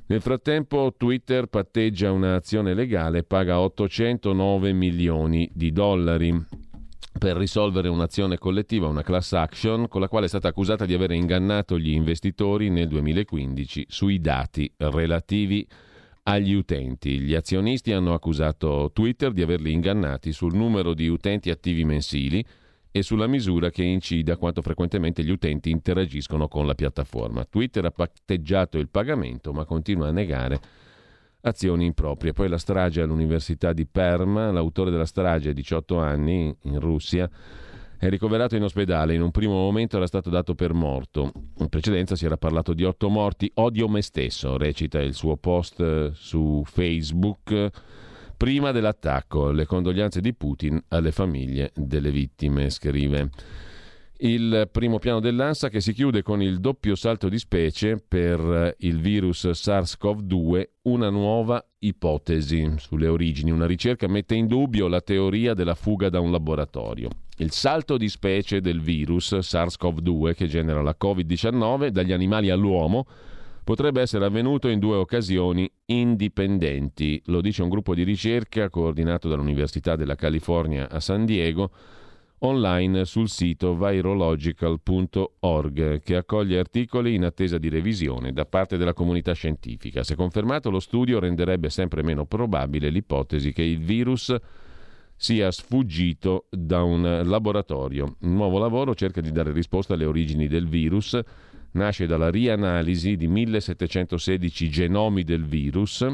Nel 0.06 0.20
frattempo 0.20 0.92
Twitter 0.98 1.46
patteggia 1.46 2.12
un'azione 2.12 2.74
legale 2.74 3.18
e 3.18 3.22
paga 3.22 3.60
809 3.60 4.72
milioni 4.74 5.48
di 5.54 5.72
dollari 5.72 6.44
per 7.18 7.36
risolvere 7.36 7.88
un'azione 7.88 8.38
collettiva, 8.38 8.88
una 8.88 9.02
class 9.02 9.32
action, 9.32 9.88
con 9.88 10.00
la 10.00 10.08
quale 10.08 10.26
è 10.26 10.28
stata 10.28 10.48
accusata 10.48 10.84
di 10.84 10.94
aver 10.94 11.12
ingannato 11.12 11.78
gli 11.78 11.90
investitori 11.90 12.70
nel 12.70 12.88
2015 12.88 13.86
sui 13.88 14.20
dati 14.20 14.70
relativi 14.76 15.66
agli 16.24 16.54
utenti. 16.54 17.20
Gli 17.20 17.34
azionisti 17.34 17.92
hanno 17.92 18.14
accusato 18.14 18.90
Twitter 18.92 19.32
di 19.32 19.42
averli 19.42 19.72
ingannati 19.72 20.32
sul 20.32 20.54
numero 20.54 20.94
di 20.94 21.08
utenti 21.08 21.50
attivi 21.50 21.84
mensili 21.84 22.44
e 22.90 23.02
sulla 23.02 23.26
misura 23.26 23.70
che 23.70 23.82
incida 23.82 24.36
quanto 24.36 24.62
frequentemente 24.62 25.24
gli 25.24 25.30
utenti 25.30 25.70
interagiscono 25.70 26.48
con 26.48 26.66
la 26.66 26.74
piattaforma. 26.74 27.44
Twitter 27.44 27.84
ha 27.84 27.90
patteggiato 27.90 28.78
il 28.78 28.88
pagamento 28.88 29.52
ma 29.52 29.64
continua 29.64 30.08
a 30.08 30.12
negare 30.12 30.60
azioni 31.44 31.86
improprie. 31.86 32.32
Poi 32.32 32.48
la 32.48 32.58
strage 32.58 33.00
all'Università 33.00 33.72
di 33.72 33.86
Perm, 33.86 34.52
l'autore 34.52 34.90
della 34.90 35.06
strage, 35.06 35.52
18 35.52 35.98
anni, 35.98 36.54
in 36.62 36.80
Russia, 36.80 37.28
è 37.98 38.08
ricoverato 38.08 38.56
in 38.56 38.62
ospedale. 38.62 39.14
In 39.14 39.22
un 39.22 39.30
primo 39.30 39.54
momento 39.54 39.96
era 39.96 40.06
stato 40.06 40.30
dato 40.30 40.54
per 40.54 40.74
morto. 40.74 41.32
In 41.58 41.68
precedenza 41.68 42.16
si 42.16 42.26
era 42.26 42.36
parlato 42.36 42.74
di 42.74 42.84
otto 42.84 43.08
morti. 43.08 43.50
Odio 43.54 43.88
me 43.88 44.02
stesso, 44.02 44.56
recita 44.56 45.00
il 45.00 45.14
suo 45.14 45.36
post 45.36 45.80
eh, 45.80 46.10
su 46.12 46.62
Facebook. 46.66 47.70
Prima 48.36 48.72
dell'attacco, 48.72 49.50
le 49.52 49.64
condoglianze 49.64 50.20
di 50.20 50.34
Putin 50.34 50.82
alle 50.88 51.12
famiglie 51.12 51.70
delle 51.74 52.10
vittime, 52.10 52.68
scrive 52.68 53.30
il 54.26 54.70
primo 54.72 54.98
piano 54.98 55.20
dell'ANSA 55.20 55.68
che 55.68 55.82
si 55.82 55.92
chiude 55.92 56.22
con 56.22 56.40
il 56.40 56.58
doppio 56.58 56.94
salto 56.94 57.28
di 57.28 57.38
specie 57.38 57.98
per 57.98 58.74
il 58.78 58.98
virus 58.98 59.46
SARS-CoV-2, 59.50 60.68
una 60.84 61.10
nuova 61.10 61.62
ipotesi 61.80 62.72
sulle 62.78 63.06
origini. 63.06 63.50
Una 63.50 63.66
ricerca 63.66 64.08
mette 64.08 64.34
in 64.34 64.46
dubbio 64.46 64.88
la 64.88 65.02
teoria 65.02 65.52
della 65.52 65.74
fuga 65.74 66.08
da 66.08 66.20
un 66.20 66.30
laboratorio. 66.30 67.10
Il 67.36 67.50
salto 67.50 67.98
di 67.98 68.08
specie 68.08 68.62
del 68.62 68.80
virus 68.80 69.34
SARS-CoV-2 69.34 70.34
che 70.34 70.46
genera 70.46 70.80
la 70.80 70.96
Covid-19 70.98 71.88
dagli 71.88 72.12
animali 72.12 72.48
all'uomo 72.48 73.06
potrebbe 73.62 74.00
essere 74.00 74.24
avvenuto 74.24 74.68
in 74.68 74.78
due 74.78 74.96
occasioni 74.96 75.70
indipendenti. 75.84 77.20
Lo 77.26 77.42
dice 77.42 77.62
un 77.62 77.68
gruppo 77.68 77.94
di 77.94 78.04
ricerca 78.04 78.70
coordinato 78.70 79.28
dall'Università 79.28 79.96
della 79.96 80.14
California 80.14 80.88
a 80.88 81.00
San 81.00 81.26
Diego 81.26 81.70
online 82.38 83.04
sul 83.04 83.28
sito 83.28 83.76
virological.org 83.76 86.00
che 86.00 86.16
accoglie 86.16 86.58
articoli 86.58 87.14
in 87.14 87.24
attesa 87.24 87.58
di 87.58 87.68
revisione 87.68 88.32
da 88.32 88.44
parte 88.44 88.76
della 88.76 88.92
comunità 88.92 89.32
scientifica. 89.32 90.02
Se 90.02 90.14
confermato 90.14 90.70
lo 90.70 90.80
studio 90.80 91.20
renderebbe 91.20 91.70
sempre 91.70 92.02
meno 92.02 92.26
probabile 92.26 92.90
l'ipotesi 92.90 93.52
che 93.52 93.62
il 93.62 93.78
virus 93.78 94.34
sia 95.16 95.50
sfuggito 95.50 96.46
da 96.50 96.82
un 96.82 97.22
laboratorio. 97.24 98.16
Il 98.20 98.28
nuovo 98.28 98.58
lavoro 98.58 98.94
cerca 98.94 99.20
di 99.20 99.32
dare 99.32 99.52
risposta 99.52 99.94
alle 99.94 100.04
origini 100.04 100.48
del 100.48 100.68
virus, 100.68 101.18
nasce 101.72 102.06
dalla 102.06 102.30
rianalisi 102.30 103.16
di 103.16 103.28
1716 103.28 104.68
genomi 104.68 105.22
del 105.22 105.44
virus 105.44 106.06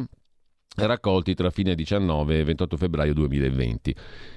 raccolti 0.77 1.35
tra 1.35 1.51
fine 1.51 1.75
19 1.75 2.39
e 2.39 2.45
28 2.45 2.77
febbraio 2.77 3.15
2020. 3.15 3.95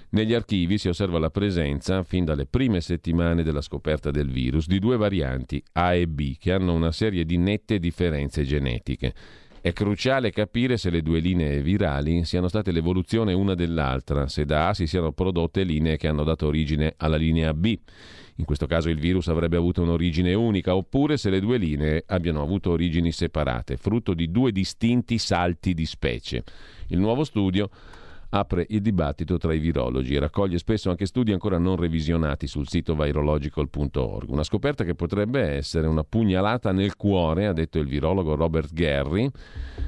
Negli 0.09 0.33
archivi 0.33 0.77
si 0.77 0.89
osserva 0.89 1.17
la 1.17 1.29
presenza, 1.29 2.03
fin 2.03 2.25
dalle 2.25 2.45
prime 2.45 2.81
settimane 2.81 3.43
della 3.43 3.61
scoperta 3.61 4.11
del 4.11 4.29
virus, 4.29 4.67
di 4.67 4.79
due 4.79 4.97
varianti 4.97 5.63
A 5.73 5.93
e 5.95 6.07
B 6.07 6.37
che 6.37 6.51
hanno 6.51 6.73
una 6.73 6.91
serie 6.91 7.25
di 7.25 7.37
nette 7.37 7.79
differenze 7.79 8.43
genetiche. 8.43 9.13
È 9.61 9.71
cruciale 9.71 10.31
capire 10.31 10.75
se 10.75 10.89
le 10.89 11.01
due 11.01 11.19
linee 11.19 11.61
virali 11.61 12.25
siano 12.25 12.49
state 12.49 12.71
l'evoluzione 12.71 13.31
una 13.31 13.55
dell'altra, 13.55 14.27
se 14.27 14.43
da 14.43 14.67
A 14.67 14.73
si 14.73 14.87
siano 14.87 15.13
prodotte 15.13 15.63
linee 15.63 15.95
che 15.95 16.09
hanno 16.09 16.25
dato 16.25 16.47
origine 16.47 16.95
alla 16.97 17.15
linea 17.15 17.53
B. 17.53 17.79
In 18.37 18.45
questo 18.45 18.65
caso 18.65 18.89
il 18.89 18.99
virus 18.99 19.27
avrebbe 19.27 19.57
avuto 19.57 19.83
un'origine 19.83 20.33
unica, 20.33 20.75
oppure 20.75 21.17
se 21.17 21.29
le 21.29 21.39
due 21.39 21.57
linee 21.57 22.03
abbiano 22.07 22.41
avuto 22.41 22.71
origini 22.71 23.11
separate, 23.11 23.77
frutto 23.77 24.13
di 24.13 24.31
due 24.31 24.51
distinti 24.51 25.19
salti 25.19 25.73
di 25.73 25.85
specie. 25.85 26.43
Il 26.87 26.99
nuovo 26.99 27.23
studio 27.23 27.69
apre 28.35 28.65
il 28.69 28.81
dibattito 28.81 29.37
tra 29.37 29.53
i 29.53 29.59
virologi 29.59 30.15
e 30.15 30.19
raccoglie 30.19 30.57
spesso 30.57 30.89
anche 30.89 31.05
studi 31.05 31.31
ancora 31.31 31.59
non 31.59 31.75
revisionati 31.75 32.47
sul 32.47 32.67
sito 32.67 32.95
virological.org. 32.95 34.29
Una 34.29 34.43
scoperta 34.43 34.83
che 34.83 34.95
potrebbe 34.95 35.41
essere 35.41 35.85
una 35.85 36.03
pugnalata 36.03 36.71
nel 36.71 36.95
cuore, 36.95 37.45
ha 37.45 37.53
detto 37.53 37.77
il 37.77 37.87
virologo 37.87 38.33
Robert 38.35 38.73
Gary 38.73 39.29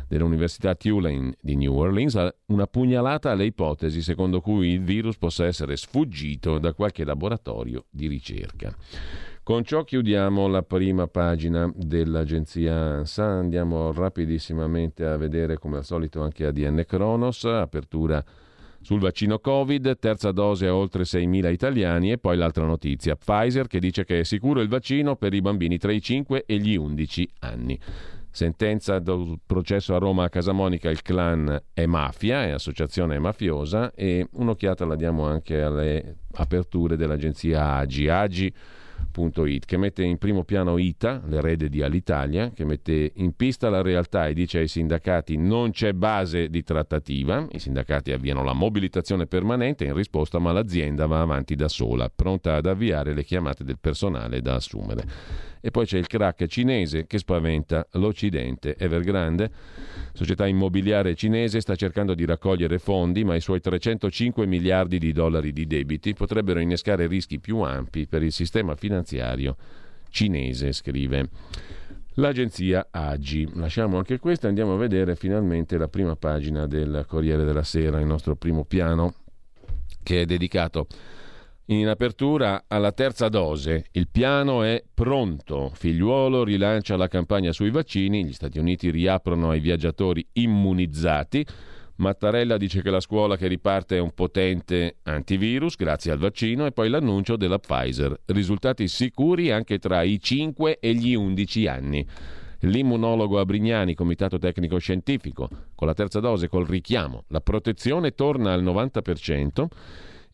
dell'Università 0.08 0.76
Tulane 0.76 1.36
di 1.42 1.56
New 1.56 1.76
Orleans, 1.76 2.34
una 2.48 2.68
pugnalata 2.68 3.32
alle 3.32 3.46
ipotesi 3.46 4.04
secondo 4.04 4.42
cui 4.42 4.70
il 4.70 4.84
virus 4.84 5.18
possa 5.18 5.46
essere 5.46 5.76
sfuggito 5.76 6.60
da 6.60 6.74
qualche 6.74 7.04
laboratorio 7.04 7.86
di 7.90 8.08
ricerca. 8.08 8.76
Con 9.46 9.64
ciò 9.64 9.84
chiudiamo 9.84 10.48
la 10.48 10.64
prima 10.64 11.06
pagina 11.06 11.72
dell'agenzia 11.76 12.74
ANSA, 12.74 13.26
andiamo 13.26 13.92
rapidissimamente 13.92 15.06
a 15.06 15.18
vedere 15.18 15.60
come 15.60 15.78
al 15.78 15.86
solito 15.86 16.24
anche 16.24 16.48
ADN 16.48 16.84
Kronos, 16.88 17.44
apertura 17.44 18.26
sul 18.82 19.00
vaccino 19.00 19.38
Covid, 19.38 20.00
terza 20.00 20.32
dose 20.32 20.66
a 20.66 20.76
oltre 20.76 21.04
6.000 21.04 21.52
italiani 21.52 22.12
e 22.12 22.18
poi 22.18 22.38
l'altra 22.38 22.66
notizia, 22.66 23.16
Pfizer 23.16 23.68
che 23.68 23.78
dice 23.78 24.04
che 24.04 24.22
è 24.22 24.24
sicuro 24.24 24.62
il 24.62 24.68
vaccino 24.68 25.16
per 25.16 25.36
i 25.36 25.42
bambini 25.42 25.78
tra 25.78 25.92
i 25.92 26.02
5 26.02 26.46
e 26.48 26.58
gli 26.58 26.76
11 26.76 27.30
anni. 27.42 27.80
Sentenza 28.32 28.98
del 28.98 29.38
processo 29.46 29.94
a 29.94 30.00
Roma 30.00 30.24
a 30.24 30.30
Casamonica, 30.30 30.90
il 30.90 31.04
clan 31.04 31.62
è 31.72 31.86
mafia, 31.86 32.46
è 32.46 32.50
associazione 32.50 33.20
mafiosa 33.20 33.94
e 33.94 34.28
un'occhiata 34.32 34.86
la 34.86 34.96
diamo 34.96 35.28
anche 35.28 35.62
alle 35.62 36.16
aperture 36.32 36.98
dell'agenzia 36.98 37.76
AGI. 37.76 38.08
AGI 38.08 38.54
che 39.66 39.78
mette 39.78 40.04
in 40.04 40.18
primo 40.18 40.44
piano 40.44 40.78
ITA, 40.78 41.22
l'erede 41.28 41.70
di 41.70 41.82
Alitalia, 41.82 42.52
che 42.52 42.66
mette 42.66 43.14
in 43.16 43.34
pista 43.34 43.70
la 43.70 43.82
realtà 43.82 44.28
e 44.28 44.34
dice 44.34 44.60
ai 44.60 44.68
sindacati 44.68 45.38
non 45.38 45.72
c'è 45.72 45.94
base 45.94 46.50
di 46.50 46.64
trattativa, 46.64 47.48
i 47.52 47.60
sindacati 47.60 48.12
avviano 48.12 48.44
la 48.44 48.52
mobilitazione 48.52 49.26
permanente 49.26 49.86
in 49.86 49.94
risposta 49.94 50.38
ma 50.40 50.52
l'azienda 50.52 51.06
va 51.06 51.22
avanti 51.22 51.56
da 51.56 51.70
sola, 51.70 52.12
pronta 52.14 52.56
ad 52.56 52.66
avviare 52.66 53.14
le 53.14 53.24
chiamate 53.24 53.64
del 53.64 53.80
personale 53.80 54.42
da 54.42 54.56
assumere. 54.56 55.54
E 55.66 55.72
poi 55.72 55.88
c'è 55.88 55.98
il 55.98 56.06
crack 56.06 56.46
cinese 56.46 57.08
che 57.08 57.18
spaventa 57.18 57.88
l'Occidente. 57.94 58.76
Evergrande, 58.78 59.50
società 60.14 60.46
immobiliare 60.46 61.16
cinese, 61.16 61.60
sta 61.60 61.74
cercando 61.74 62.14
di 62.14 62.24
raccogliere 62.24 62.78
fondi, 62.78 63.24
ma 63.24 63.34
i 63.34 63.42
suoi 63.42 63.62
305 63.62 64.46
miliardi 64.46 65.00
di 65.00 65.12
dollari 65.12 65.52
di 65.52 65.66
debiti 65.66 66.14
potrebbero 66.14 66.60
innescare 66.60 67.08
rischi 67.08 67.40
più 67.40 67.62
ampi 67.62 68.06
per 68.06 68.22
il 68.22 68.32
sistema 68.32 68.76
finanziario 68.76 69.58
cinese, 70.12 70.72
scrive 70.72 71.30
l'agenzia 72.14 72.90
AGI. 72.92 73.54
Lasciamo 73.56 73.98
anche 73.98 74.20
questa, 74.20 74.48
andiamo 74.48 74.76
a 74.76 74.78
vedere 74.78 75.16
finalmente 75.16 75.80
la 75.80 75.88
prima 75.88 76.16
pagina 76.16 76.68
del 76.68 77.06
Corriere 77.08 77.44
della 77.44 77.64
Sera, 77.64 78.00
il 78.00 78.06
nostro 78.06 78.36
primo 78.36 78.66
piano, 78.66 79.16
che 80.04 80.22
è 80.22 80.26
dedicato 80.26 80.86
in 81.68 81.88
apertura 81.88 82.66
alla 82.68 82.92
terza 82.92 83.28
dose. 83.28 83.86
Il 83.92 84.08
piano 84.10 84.62
è 84.64 84.84
pronto. 84.94 85.72
Figliuolo 85.74 86.44
rilancia 86.44 86.96
la 86.96 87.08
campagna 87.08 87.52
sui 87.52 87.72
vaccini. 87.72 88.26
Gli 88.26 88.34
Stati 88.34 88.60
Uniti 88.60 88.92
riaprono 88.92 89.50
ai 89.50 89.60
viaggiatori 89.60 90.26
immunizzati. 90.34 91.46
Mattarella 91.98 92.58
dice 92.58 92.82
che 92.82 92.90
la 92.90 93.00
scuola 93.00 93.38
che 93.38 93.48
riparte 93.48 93.96
è 93.96 94.00
un 94.00 94.14
potente 94.14 94.98
antivirus 95.04 95.76
grazie 95.76 96.12
al 96.12 96.18
vaccino 96.18 96.66
e 96.66 96.72
poi 96.72 96.90
l'annuncio 96.90 97.38
della 97.38 97.58
Pfizer. 97.58 98.20
Risultati 98.26 98.88
sicuri 98.88 99.50
anche 99.50 99.80
tra 99.80 100.04
i 100.04 100.20
5 100.20 100.80
e 100.80 100.94
gli 100.94 101.16
11 101.16 101.68
anni. 101.68 102.06
L'immunologo 102.60 103.40
Abrignani, 103.40 103.94
Comitato 103.94 104.38
Tecnico 104.38 104.78
Scientifico, 104.78 105.50
con 105.74 105.88
la 105.88 105.94
terza 105.94 106.20
dose 106.20 106.48
col 106.48 106.66
richiamo, 106.66 107.24
la 107.28 107.42
protezione 107.42 108.12
torna 108.12 108.54
al 108.54 108.64
90%. 108.64 109.68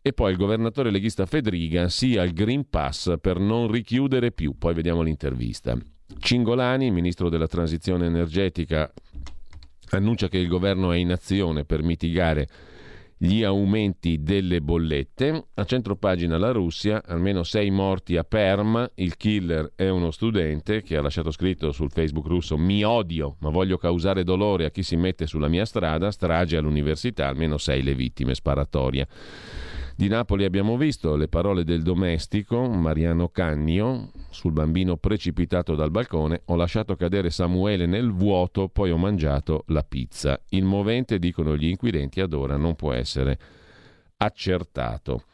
E 0.04 0.14
poi 0.14 0.32
il 0.32 0.38
governatore 0.38 0.90
leghista 0.90 1.28
Fedriga 1.28 1.88
sia 1.88 2.24
il 2.24 2.34
Green 2.34 2.68
Pass 2.68 3.14
per 3.22 3.40
non 3.40 3.70
richiudere 3.70 4.32
più. 4.32 4.58
Poi 4.58 4.74
vediamo 4.74 5.04
l'intervista. 5.04 5.78
Cingolani, 6.18 6.90
ministro 6.90 7.30
della 7.30 7.48
transizione 7.48 8.08
energetica, 8.08 8.92
annuncia 9.92 10.28
che 10.28 10.40
il 10.40 10.48
governo 10.48 10.92
è 10.92 10.98
in 10.98 11.12
azione 11.12 11.66
per 11.66 11.84
mitigare 11.84 12.48
gli 13.16 13.44
aumenti 13.44 14.24
delle 14.24 14.60
bollette. 14.62 15.50
A 15.54 15.66
centro 15.66 15.96
pagina 15.96 16.40
la 16.40 16.50
Russia, 16.50 17.04
almeno 17.06 17.44
sei 17.44 17.70
morti 17.70 18.18
a 18.18 18.24
Perm, 18.24 18.90
il 18.96 19.16
killer 19.16 19.74
è 19.76 19.88
uno 19.90 20.10
studente 20.10 20.82
che 20.82 20.98
ha 20.98 21.04
lasciato 21.04 21.30
scritto 21.30 21.72
sul 21.72 21.92
Facebook 21.92 22.26
russo 22.26 22.58
mi 22.58 22.84
odio 22.84 23.36
ma 23.42 23.50
voglio 23.50 23.78
causare 23.78 24.24
dolore 24.24 24.66
a 24.66 24.72
chi 24.72 24.82
si 24.82 24.96
mette 24.96 25.28
sulla 25.28 25.48
mia 25.48 25.66
strada, 25.66 26.10
strage 26.10 26.58
all'università, 26.58 27.28
almeno 27.28 27.60
sei 27.60 27.84
le 27.84 27.94
vittime, 27.94 28.34
sparatoria. 28.34 29.08
Di 30.02 30.08
Napoli 30.08 30.46
abbiamo 30.46 30.78
visto 30.78 31.16
le 31.16 31.28
parole 31.28 31.64
del 31.64 31.84
domestico 31.84 32.68
Mariano 32.68 33.28
Cannio 33.30 34.10
sul 34.32 34.52
bambino 34.52 34.98
precipitato 34.98 35.76
dal 35.76 35.92
balcone. 35.92 36.42
Ho 36.46 36.56
lasciato 36.56 36.96
cadere 36.96 37.30
Samuele 37.30 37.86
nel 37.86 38.12
vuoto, 38.12 38.68
poi 38.68 38.90
ho 38.90 38.98
mangiato 38.98 39.64
la 39.68 39.84
pizza. 39.84 40.42
Il 40.50 40.64
movente, 40.64 41.20
dicono 41.20 41.56
gli 41.56 41.68
inquirenti, 41.68 42.20
ad 42.20 42.34
ora 42.34 42.58
non 42.58 42.74
può 42.74 42.94
essere 42.94 43.38
accertato. 44.18 45.26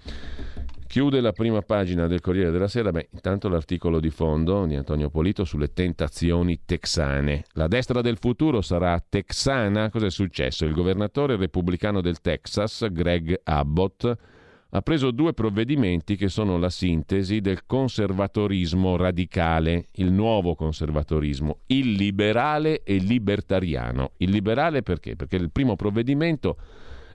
Chiude 0.85 1.21
la 1.21 1.31
prima 1.31 1.61
pagina 1.61 2.07
del 2.07 2.19
Corriere 2.19 2.51
della 2.51 2.67
Sera, 2.67 2.91
beh, 2.91 3.07
intanto 3.13 3.47
l'articolo 3.47 4.01
di 4.01 4.09
fondo 4.09 4.65
di 4.65 4.75
Antonio 4.75 5.09
Polito 5.09 5.45
sulle 5.45 5.71
tentazioni 5.71 6.63
texane. 6.65 7.45
La 7.53 7.67
destra 7.67 8.01
del 8.01 8.17
futuro 8.17 8.59
sarà 8.59 9.01
texana? 9.07 9.89
Cos'è 9.89 10.09
successo? 10.09 10.65
Il 10.65 10.73
governatore 10.73 11.37
repubblicano 11.37 12.01
del 12.01 12.19
Texas, 12.19 12.85
Greg 12.91 13.39
Abbott, 13.45 14.35
ha 14.71 14.81
preso 14.81 15.11
due 15.11 15.33
provvedimenti 15.33 16.15
che 16.15 16.27
sono 16.27 16.57
la 16.57 16.69
sintesi 16.69 17.39
del 17.39 17.65
conservatorismo 17.65 18.97
radicale, 18.97 19.87
il 19.93 20.11
nuovo 20.11 20.55
conservatorismo, 20.55 21.59
il 21.67 21.93
liberale 21.93 22.83
e 22.83 22.97
libertariano. 22.97 24.11
Il 24.17 24.31
liberale 24.31 24.83
perché? 24.83 25.15
Perché 25.15 25.37
il 25.37 25.51
primo 25.51 25.75
provvedimento 25.75 26.57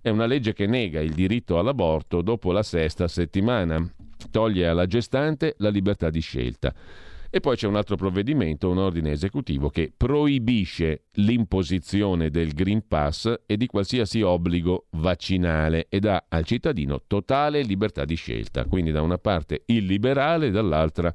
è 0.00 0.08
una 0.08 0.26
legge 0.26 0.54
che 0.54 0.66
nega 0.66 1.00
il 1.00 1.12
diritto 1.12 1.58
all'aborto 1.58 2.22
dopo 2.22 2.52
la 2.52 2.62
sesta 2.62 3.06
settimana, 3.06 3.86
toglie 4.30 4.66
alla 4.66 4.86
gestante 4.86 5.54
la 5.58 5.68
libertà 5.68 6.08
di 6.08 6.20
scelta. 6.20 6.74
E 7.34 7.40
poi 7.40 7.56
c'è 7.56 7.66
un 7.66 7.76
altro 7.76 7.96
provvedimento, 7.96 8.68
un 8.68 8.76
ordine 8.76 9.10
esecutivo, 9.10 9.70
che 9.70 9.90
proibisce 9.96 11.04
l'imposizione 11.12 12.28
del 12.28 12.52
Green 12.52 12.86
Pass 12.86 13.34
e 13.46 13.56
di 13.56 13.66
qualsiasi 13.66 14.20
obbligo 14.20 14.88
vaccinale 14.90 15.86
e 15.88 15.98
dà 15.98 16.26
al 16.28 16.44
cittadino 16.44 17.04
totale 17.06 17.62
libertà 17.62 18.04
di 18.04 18.16
scelta. 18.16 18.66
Quindi 18.66 18.90
da 18.90 19.00
una 19.00 19.16
parte 19.16 19.62
il 19.64 19.86
liberale, 19.86 20.50
dall'altra 20.50 21.10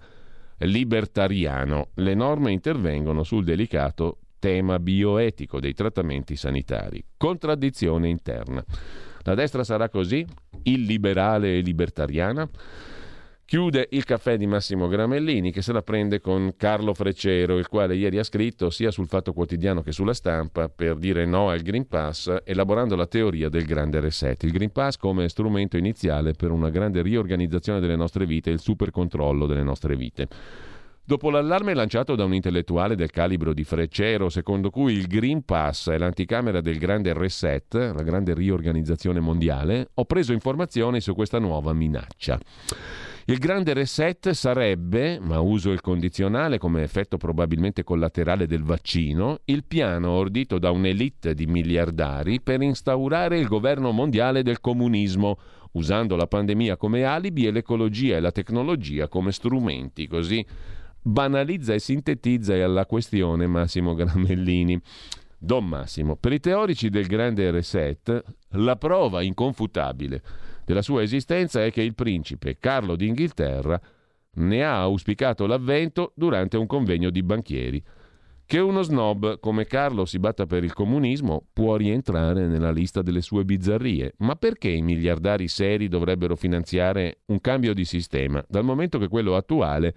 libertariano. 0.58 1.90
Le 1.94 2.16
norme 2.16 2.52
intervengono 2.52 3.22
sul 3.22 3.44
delicato 3.44 4.18
tema 4.40 4.80
bioetico 4.80 5.60
dei 5.60 5.76
trattamenti 5.76 6.36
sanitari. 6.36 7.04
Contraddizione 7.16 8.10
interna. 8.10 8.66
La 9.20 9.36
destra 9.36 9.64
sarà 9.64 9.88
così? 9.88 10.26
Illiberale 10.64 11.58
e 11.58 11.62
libertariana? 11.62 12.50
Chiude 13.48 13.88
il 13.92 14.04
caffè 14.04 14.36
di 14.36 14.46
Massimo 14.46 14.90
Gramellini 14.90 15.54
che 15.54 15.62
se 15.62 15.72
la 15.72 15.82
prende 15.82 16.20
con 16.20 16.56
Carlo 16.58 16.94
Freccero, 16.94 17.58
il 17.58 17.70
quale 17.70 17.96
ieri 17.96 18.18
ha 18.18 18.24
scritto 18.24 18.70
sia 18.70 18.92
sul 18.92 19.08
Fatto 19.08 19.32
Quotidiano 19.32 19.82
che 19.82 19.94
sulla 19.94 20.14
stampa 20.14 20.68
per 20.68 20.98
dire 20.98 21.26
no 21.26 21.48
al 21.48 21.62
Green 21.62 21.88
Pass, 21.88 22.42
elaborando 22.44 22.98
la 22.98 23.08
teoria 23.08 23.48
del 23.48 23.64
grande 23.64 24.02
reset. 24.02 24.44
Il 24.44 24.52
Green 24.52 24.74
Pass 24.74 24.98
come 24.98 25.30
strumento 25.30 25.78
iniziale 25.78 26.34
per 26.34 26.52
una 26.52 26.70
grande 26.70 27.02
riorganizzazione 27.02 27.80
delle 27.80 27.96
nostre 27.96 28.26
vite, 28.26 28.50
il 28.50 28.60
super 28.60 28.92
controllo 28.92 29.46
delle 29.46 29.64
nostre 29.64 29.96
vite. 29.96 30.28
Dopo 31.06 31.30
l'allarme 31.30 31.74
lanciato 31.74 32.16
da 32.16 32.26
un 32.26 32.34
intellettuale 32.34 32.98
del 32.98 33.12
calibro 33.12 33.54
di 33.54 33.64
Freccero, 33.64 34.28
secondo 34.28 34.70
cui 34.70 34.92
il 34.92 35.08
Green 35.08 35.46
Pass 35.46 35.90
è 35.90 35.98
l'anticamera 35.98 36.60
del 36.60 36.78
grande 36.78 37.14
reset, 37.14 37.76
la 37.76 38.04
grande 38.04 38.34
riorganizzazione 38.34 39.22
mondiale, 39.22 39.88
ho 39.94 40.04
preso 40.04 40.34
informazioni 40.34 41.00
su 41.00 41.16
questa 41.16 41.40
nuova 41.40 41.72
minaccia. 41.72 42.38
Il 43.30 43.40
grande 43.40 43.74
reset 43.74 44.30
sarebbe, 44.30 45.20
ma 45.20 45.42
uso 45.42 45.74
il 45.74 45.82
condizionale 45.82 46.58
come 46.58 46.82
effetto 46.82 47.18
probabilmente 47.18 47.84
collaterale 47.84 48.48
del 48.48 48.64
vaccino, 48.64 49.40
il 49.46 49.66
piano 49.66 50.12
ordito 50.12 50.58
da 50.60 50.72
un'elite 50.72 51.34
di 51.34 51.46
miliardari 51.46 52.40
per 52.40 52.62
instaurare 52.62 53.38
il 53.38 53.48
governo 53.48 53.92
mondiale 53.92 54.44
del 54.44 54.62
comunismo, 54.62 55.38
usando 55.74 56.16
la 56.16 56.26
pandemia 56.26 56.78
come 56.78 57.04
alibi 57.04 57.46
e 57.46 57.52
l'ecologia 57.52 58.16
e 58.16 58.22
la 58.22 58.32
tecnologia 58.32 59.10
come 59.10 59.34
strumenti, 59.34 60.08
così 60.08 60.46
banalizza 61.02 61.74
e 61.74 61.80
sintetizza 61.80 62.56
la 62.66 62.86
questione 62.86 63.46
Massimo 63.46 63.94
Gramellini. 63.94 64.82
Don 65.40 65.66
Massimo, 65.66 66.16
per 66.16 66.34
i 66.34 66.40
teorici 66.40 66.90
del 66.90 67.06
grande 67.06 67.52
reset, 67.52 68.24
la 68.52 68.76
prova 68.76 69.22
inconfutabile 69.22 70.22
della 70.66 70.82
sua 70.82 71.04
esistenza 71.04 71.64
è 71.64 71.72
che 71.72 71.84
il 71.84 71.94
principe 71.94 72.58
Carlo 72.60 72.96
d'Inghilterra 72.96 73.80
ne 74.38 74.64
ha 74.64 74.80
auspicato 74.82 75.46
l'avvento 75.46 76.12
durante 76.16 76.58
un 76.58 76.66
convegno 76.66 77.10
di 77.10 77.22
banchieri. 77.22 77.84
Che 78.46 78.60
uno 78.60 78.82
snob 78.82 79.40
come 79.40 79.66
Carlo 79.66 80.06
si 80.06 80.20
batta 80.20 80.46
per 80.46 80.64
il 80.64 80.74
comunismo 80.74 81.46
può 81.54 81.76
rientrare 81.76 82.48
nella 82.48 82.72
lista 82.72 83.02
delle 83.02 83.22
sue 83.22 83.46
bizzarrie, 83.46 84.14
ma 84.20 84.36
perché 84.36 84.70
i 84.70 84.82
miliardari 84.82 85.48
seri 85.48 85.88
dovrebbero 85.88 86.36
finanziare 86.36 87.20
un 87.26 87.42
cambio 87.42 87.74
di 87.74 87.86
sistema, 87.86 88.44
dal 88.48 88.64
momento 88.64 88.98
che 88.98 89.08
quello 89.08 89.36
attuale 89.36 89.96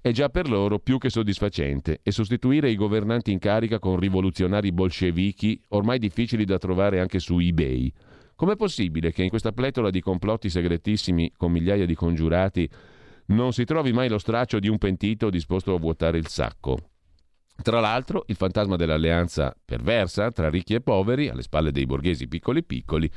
è 0.00 0.10
già 0.12 0.28
per 0.28 0.48
loro 0.48 0.78
più 0.78 0.98
che 0.98 1.10
soddisfacente 1.10 2.00
e 2.02 2.12
sostituire 2.12 2.70
i 2.70 2.76
governanti 2.76 3.32
in 3.32 3.38
carica 3.38 3.78
con 3.78 3.98
rivoluzionari 3.98 4.72
bolscevichi 4.72 5.60
ormai 5.68 5.98
difficili 5.98 6.44
da 6.44 6.58
trovare 6.58 7.00
anche 7.00 7.18
su 7.18 7.38
eBay. 7.38 7.92
Com'è 8.34 8.56
possibile 8.56 9.12
che 9.12 9.22
in 9.22 9.30
questa 9.30 9.52
pletora 9.52 9.90
di 9.90 10.00
complotti 10.00 10.50
segretissimi 10.50 11.32
con 11.36 11.50
migliaia 11.50 11.86
di 11.86 11.94
congiurati 11.94 12.68
non 13.26 13.52
si 13.52 13.64
trovi 13.64 13.92
mai 13.92 14.08
lo 14.08 14.18
straccio 14.18 14.58
di 14.58 14.68
un 14.68 14.78
pentito 14.78 15.30
disposto 15.30 15.74
a 15.74 15.78
vuotare 15.78 16.18
il 16.18 16.28
sacco? 16.28 16.90
Tra 17.62 17.80
l'altro, 17.80 18.24
il 18.26 18.36
fantasma 18.36 18.76
dell'alleanza 18.76 19.56
perversa 19.64 20.30
tra 20.30 20.50
ricchi 20.50 20.74
e 20.74 20.82
poveri, 20.82 21.28
alle 21.28 21.42
spalle 21.42 21.72
dei 21.72 21.86
borghesi 21.86 22.28
piccoli 22.28 22.62
piccoli, 22.62 23.10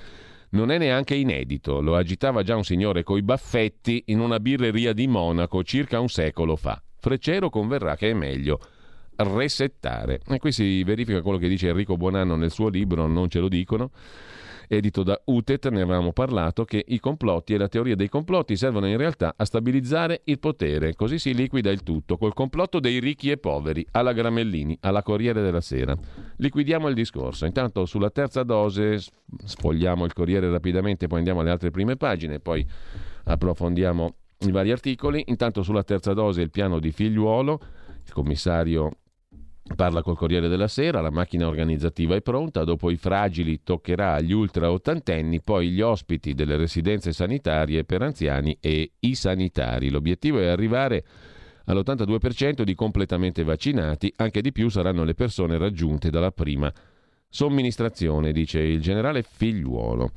non 0.52 0.72
è 0.72 0.78
neanche 0.78 1.16
inedito, 1.16 1.82
lo 1.82 1.96
agitava 1.96 2.44
già 2.44 2.56
un 2.56 2.64
signore 2.64 3.04
coi 3.04 3.22
baffetti 3.22 4.04
in 4.08 4.20
una 4.20 4.40
birreria 4.40 4.94
di 4.94 5.08
Monaco 5.08 5.64
circa 5.64 6.00
un 6.00 6.10
secolo 6.10 6.56
fa. 6.56 6.82
Freccero 6.98 7.50
converrà 7.50 7.96
che 7.96 8.10
è 8.10 8.14
meglio 8.14 8.60
resettare. 9.16 10.22
E 10.28 10.40
qui 10.40 10.52
si 10.52 10.84
verifica 10.84 11.22
quello 11.22 11.38
che 11.38 11.48
dice 11.48 11.70
Enrico 11.70 11.98
Buonanno 11.98 12.36
nel 12.36 12.52
suo 12.52 12.70
libro 12.70 13.06
Non 13.08 13.30
ce 13.30 13.40
lo 13.40 13.50
dicono 13.50 13.92
edito 14.72 15.02
da 15.02 15.20
UTET, 15.26 15.70
ne 15.70 15.82
avevamo 15.82 16.14
parlato, 16.14 16.64
che 16.64 16.86
i 16.88 17.00
complotti 17.00 17.56
e 17.56 17.58
la 17.58 17.68
teoria 17.68 17.96
dei 17.96 18.08
complotti 18.08 18.56
servono 18.56 18.88
in 18.88 18.98
realtà 18.98 19.34
a 19.36 19.44
stabilizzare 19.44 20.22
il 20.26 20.38
potere, 20.38 20.94
così 20.94 21.18
si 21.18 21.34
liquida 21.34 21.72
il 21.72 21.82
tutto, 21.82 22.18
col 22.18 22.36
complotto 22.36 22.80
dei 22.80 23.00
ricchi 23.00 23.32
e 23.32 23.38
poveri, 23.38 23.86
alla 23.92 24.14
Gramellini, 24.14 24.78
alla 24.82 25.02
Corriere 25.02 25.42
della 25.42 25.62
Sera. 25.62 25.98
Liquidiamo 26.38 26.88
il 26.88 26.94
discorso. 26.94 27.46
Intanto 27.46 27.86
sulla 27.86 28.12
terza 28.12 28.44
dose 28.44 29.00
sfogliamo 29.44 30.06
il 30.06 30.14
Corriere 30.14 30.50
rapidamente, 30.52 31.08
poi 31.08 31.18
andiamo 31.18 31.40
alle 31.40 31.50
altre 31.50 31.72
prime 31.72 31.96
pagine, 31.96 32.40
poi 32.40 32.66
approfondiamo 33.24 34.16
i 34.42 34.52
vari 34.52 34.72
articoli. 34.72 35.24
Intanto 35.28 35.64
sulla 35.64 35.84
terza 35.84 36.14
dose 36.14 36.42
il 36.42 36.52
piano 36.52 36.80
di 36.80 36.92
figliuolo, 36.92 37.60
il 38.06 38.14
commissario 38.14 38.92
Parla 39.76 40.02
col 40.02 40.18
Corriere 40.18 40.50
della 40.50 40.68
Sera, 40.68 41.00
la 41.00 41.10
macchina 41.10 41.48
organizzativa 41.48 42.16
è 42.16 42.22
pronta, 42.22 42.64
dopo 42.64 42.90
i 42.90 42.98
fragili 42.98 43.62
toccherà 43.64 44.14
agli 44.16 44.34
ultra 44.34 44.72
ottantenni, 44.72 45.42
poi 45.42 45.70
gli 45.70 45.82
ospiti 45.82 46.34
delle 46.34 46.58
residenze 46.58 47.14
sanitarie 47.14 47.86
per 47.86 48.02
anziani 48.02 48.58
e 48.60 48.92
i 49.00 49.16
sanitari. 49.16 49.90
L'obiettivo 49.90 50.40
è 50.40 50.48
arrivare 50.48 51.06
all'82% 51.66 52.64
di 52.64 52.76
completamente 52.76 53.44
vaccinati, 53.44 54.12
anche 54.18 54.42
di 54.42 54.52
più 54.52 54.70
saranno 54.70 55.04
le 55.04 55.14
persone 55.14 55.58
raggiunte 55.58 56.10
dalla 56.10 56.32
prima 56.32 56.72
somministrazione, 57.30 58.32
dice 58.32 58.60
il 58.60 58.82
generale 58.82 59.24
Figliuolo. 59.24 60.12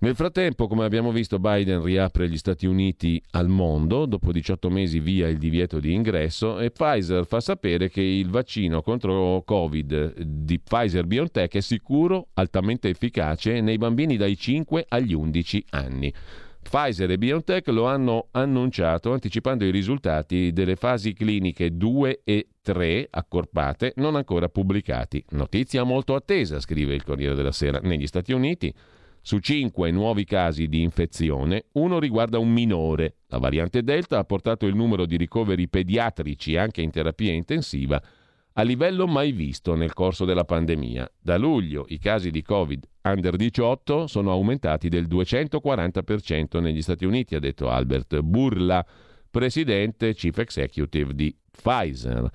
Nel 0.00 0.14
frattempo, 0.14 0.68
come 0.68 0.84
abbiamo 0.84 1.10
visto, 1.10 1.40
Biden 1.40 1.82
riapre 1.82 2.28
gli 2.28 2.36
Stati 2.36 2.66
Uniti 2.66 3.20
al 3.32 3.48
mondo, 3.48 4.06
dopo 4.06 4.30
18 4.30 4.70
mesi 4.70 5.00
via 5.00 5.26
il 5.26 5.38
divieto 5.38 5.80
di 5.80 5.92
ingresso 5.92 6.60
e 6.60 6.70
Pfizer 6.70 7.26
fa 7.26 7.40
sapere 7.40 7.90
che 7.90 8.00
il 8.00 8.30
vaccino 8.30 8.80
contro 8.80 9.42
Covid 9.44 10.20
di 10.22 10.60
Pfizer 10.60 11.04
BioNTech 11.04 11.56
è 11.56 11.60
sicuro, 11.60 12.28
altamente 12.34 12.88
efficace 12.88 13.60
nei 13.60 13.76
bambini 13.76 14.16
dai 14.16 14.36
5 14.36 14.84
agli 14.86 15.14
11 15.14 15.64
anni. 15.70 16.14
Pfizer 16.62 17.10
e 17.10 17.18
BioNTech 17.18 17.66
lo 17.68 17.86
hanno 17.86 18.28
annunciato 18.30 19.12
anticipando 19.12 19.64
i 19.64 19.72
risultati 19.72 20.52
delle 20.52 20.76
fasi 20.76 21.12
cliniche 21.12 21.76
2 21.76 22.20
e 22.22 22.46
3 22.62 23.08
accorpate 23.10 23.94
non 23.96 24.14
ancora 24.14 24.48
pubblicati. 24.48 25.24
Notizia 25.30 25.82
molto 25.82 26.14
attesa, 26.14 26.60
scrive 26.60 26.94
il 26.94 27.02
Corriere 27.02 27.34
della 27.34 27.50
Sera, 27.50 27.80
negli 27.80 28.06
Stati 28.06 28.32
Uniti. 28.32 28.72
Su 29.28 29.40
cinque 29.40 29.90
nuovi 29.90 30.24
casi 30.24 30.68
di 30.68 30.80
infezione, 30.80 31.66
uno 31.72 31.98
riguarda 31.98 32.38
un 32.38 32.50
minore. 32.50 33.16
La 33.26 33.36
variante 33.36 33.82
Delta 33.82 34.16
ha 34.16 34.24
portato 34.24 34.64
il 34.64 34.74
numero 34.74 35.04
di 35.04 35.18
ricoveri 35.18 35.68
pediatrici 35.68 36.56
anche 36.56 36.80
in 36.80 36.90
terapia 36.90 37.30
intensiva 37.34 38.02
a 38.54 38.62
livello 38.62 39.06
mai 39.06 39.32
visto 39.32 39.74
nel 39.74 39.92
corso 39.92 40.24
della 40.24 40.44
pandemia. 40.44 41.12
Da 41.20 41.36
luglio 41.36 41.84
i 41.88 41.98
casi 41.98 42.30
di 42.30 42.40
Covid 42.40 42.88
under 43.02 43.36
18 43.36 44.06
sono 44.06 44.30
aumentati 44.30 44.88
del 44.88 45.06
240% 45.06 46.58
negli 46.62 46.80
Stati 46.80 47.04
Uniti, 47.04 47.34
ha 47.34 47.38
detto 47.38 47.68
Albert 47.68 48.20
Burla, 48.20 48.82
presidente 49.28 50.14
chief 50.14 50.38
executive 50.38 51.14
di 51.14 51.36
Pfizer. 51.50 52.30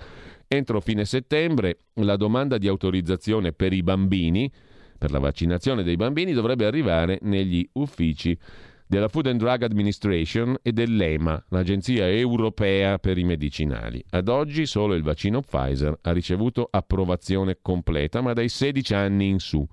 Entro 0.47 0.79
fine 0.79 1.05
settembre 1.05 1.79
la 1.93 2.17
domanda 2.17 2.59
di 2.59 2.67
autorizzazione 2.67 3.51
per 3.51 3.73
i 3.73 3.81
bambini 3.81 4.51
per 4.97 5.11
la 5.11 5.19
vaccinazione 5.19 5.83
dei 5.83 5.95
bambini 5.95 6.33
dovrebbe 6.33 6.65
arrivare 6.65 7.19
negli 7.21 7.67
uffici 7.73 8.37
della 8.85 9.07
Food 9.07 9.27
and 9.27 9.39
Drug 9.39 9.63
Administration 9.63 10.57
e 10.61 10.71
dell'EMA, 10.71 11.45
l'Agenzia 11.49 12.07
Europea 12.07 12.99
per 12.99 13.17
i 13.17 13.23
Medicinali. 13.23 14.03
Ad 14.11 14.27
oggi 14.27 14.65
solo 14.65 14.93
il 14.93 15.01
vaccino 15.01 15.41
Pfizer 15.41 15.97
ha 16.01 16.11
ricevuto 16.11 16.67
approvazione 16.69 17.57
completa, 17.61 18.21
ma 18.21 18.33
dai 18.33 18.49
16 18.49 18.93
anni 18.93 19.29
in 19.29 19.39
su. 19.39 19.67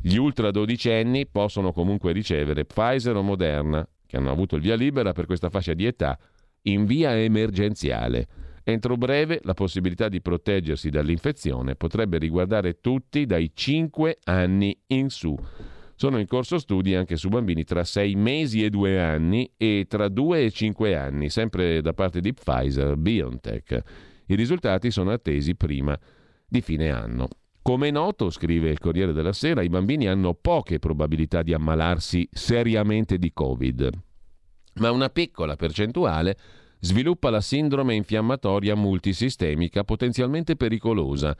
Gli 0.00 0.16
ultra 0.16 0.50
dodicenni 0.50 1.26
possono 1.26 1.72
comunque 1.72 2.12
ricevere 2.12 2.64
Pfizer 2.64 3.14
o 3.14 3.22
Moderna, 3.22 3.88
che 4.06 4.16
hanno 4.16 4.30
avuto 4.30 4.56
il 4.56 4.62
via 4.62 4.74
libera 4.74 5.12
per 5.12 5.26
questa 5.26 5.48
fascia 5.48 5.74
di 5.74 5.86
età, 5.86 6.18
in 6.62 6.86
via 6.86 7.16
emergenziale. 7.16 8.26
Entro 8.68 8.96
breve 8.96 9.38
la 9.44 9.54
possibilità 9.54 10.08
di 10.08 10.20
proteggersi 10.20 10.90
dall'infezione 10.90 11.76
potrebbe 11.76 12.18
riguardare 12.18 12.80
tutti 12.80 13.24
dai 13.24 13.52
5 13.54 14.18
anni 14.24 14.76
in 14.88 15.08
su. 15.08 15.38
Sono 15.94 16.18
in 16.18 16.26
corso 16.26 16.58
studi 16.58 16.96
anche 16.96 17.14
su 17.14 17.28
bambini 17.28 17.62
tra 17.62 17.84
6 17.84 18.16
mesi 18.16 18.64
e 18.64 18.70
2 18.70 19.00
anni 19.00 19.48
e 19.56 19.86
tra 19.88 20.08
2 20.08 20.46
e 20.46 20.50
5 20.50 20.96
anni, 20.96 21.30
sempre 21.30 21.80
da 21.80 21.92
parte 21.92 22.20
di 22.20 22.34
Pfizer 22.34 22.96
BioNTech. 22.96 23.82
I 24.26 24.34
risultati 24.34 24.90
sono 24.90 25.12
attesi 25.12 25.54
prima 25.54 25.96
di 26.44 26.60
fine 26.60 26.90
anno. 26.90 27.28
Come 27.62 27.86
è 27.86 27.92
noto, 27.92 28.30
scrive 28.30 28.68
il 28.68 28.80
Corriere 28.80 29.12
della 29.12 29.32
Sera, 29.32 29.62
i 29.62 29.68
bambini 29.68 30.08
hanno 30.08 30.34
poche 30.34 30.80
probabilità 30.80 31.42
di 31.42 31.54
ammalarsi 31.54 32.28
seriamente 32.32 33.16
di 33.16 33.32
Covid, 33.32 33.90
ma 34.80 34.90
una 34.90 35.08
piccola 35.08 35.54
percentuale 35.54 36.36
sviluppa 36.78 37.30
la 37.30 37.40
sindrome 37.40 37.94
infiammatoria 37.94 38.74
multisistemica 38.74 39.84
potenzialmente 39.84 40.56
pericolosa. 40.56 41.36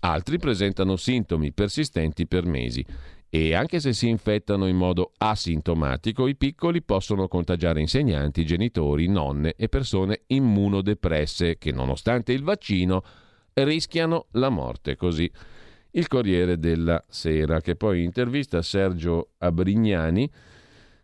Altri 0.00 0.38
presentano 0.38 0.96
sintomi 0.96 1.52
persistenti 1.52 2.26
per 2.26 2.46
mesi 2.46 2.84
e 3.30 3.54
anche 3.54 3.78
se 3.78 3.92
si 3.92 4.08
infettano 4.08 4.66
in 4.66 4.76
modo 4.76 5.12
asintomatico, 5.18 6.26
i 6.26 6.36
piccoli 6.36 6.82
possono 6.82 7.28
contagiare 7.28 7.80
insegnanti, 7.80 8.46
genitori, 8.46 9.06
nonne 9.06 9.54
e 9.56 9.68
persone 9.68 10.22
immunodepresse 10.28 11.58
che 11.58 11.70
nonostante 11.72 12.32
il 12.32 12.42
vaccino 12.42 13.02
rischiano 13.52 14.26
la 14.32 14.48
morte. 14.48 14.96
Così 14.96 15.30
il 15.92 16.06
Corriere 16.08 16.58
della 16.58 17.02
Sera, 17.08 17.60
che 17.60 17.76
poi 17.76 18.02
intervista 18.02 18.62
Sergio 18.62 19.30
Abrignani, 19.38 20.30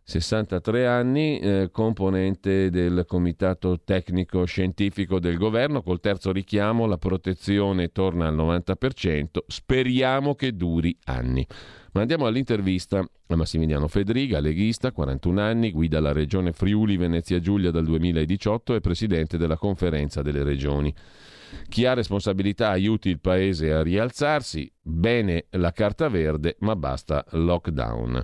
63 0.07 0.87
anni, 0.87 1.39
eh, 1.39 1.71
componente 1.73 2.69
del 2.69 3.05
Comitato 3.07 3.81
Tecnico 3.83 4.45
Scientifico 4.45 5.19
del 5.19 5.39
Governo, 5.39 5.83
col 5.83 6.01
terzo 6.01 6.31
richiamo 6.31 6.85
la 6.85 6.99
protezione 6.99 7.91
torna 7.91 8.29
al 8.29 8.37
90%, 8.37 9.45
speriamo 9.47 10.35
che 10.35 10.55
duri 10.55 10.95
anni. 11.05 11.47
Ma 11.93 12.03
andiamo 12.03 12.27
all'intervista 12.27 12.99
a 12.99 13.37
Massimiliano 13.37 13.89
Fedriga, 13.89 14.41
leghista, 14.41 14.93
41 14.93 15.41
anni, 15.41 15.71
guida 15.71 16.01
la 16.01 16.13
regione 16.13 16.53
Friuli 16.53 16.99
Venezia 16.99 17.41
Giulia 17.41 17.71
dal 17.71 17.85
2018 17.87 18.75
e 18.75 18.81
presidente 18.81 19.39
della 19.39 19.57
conferenza 19.57 20.21
delle 20.21 20.43
regioni. 20.43 20.95
Chi 21.67 21.87
ha 21.87 21.95
responsabilità 21.95 22.69
aiuti 22.69 23.09
il 23.09 23.21
paese 23.21 23.73
a 23.73 23.83
rialzarsi, 23.83 24.71
bene 24.83 25.47
la 25.51 25.73
carta 25.73 26.09
verde, 26.11 26.57
ma 26.59 26.77
basta 26.77 27.25
lockdown. 27.31 28.23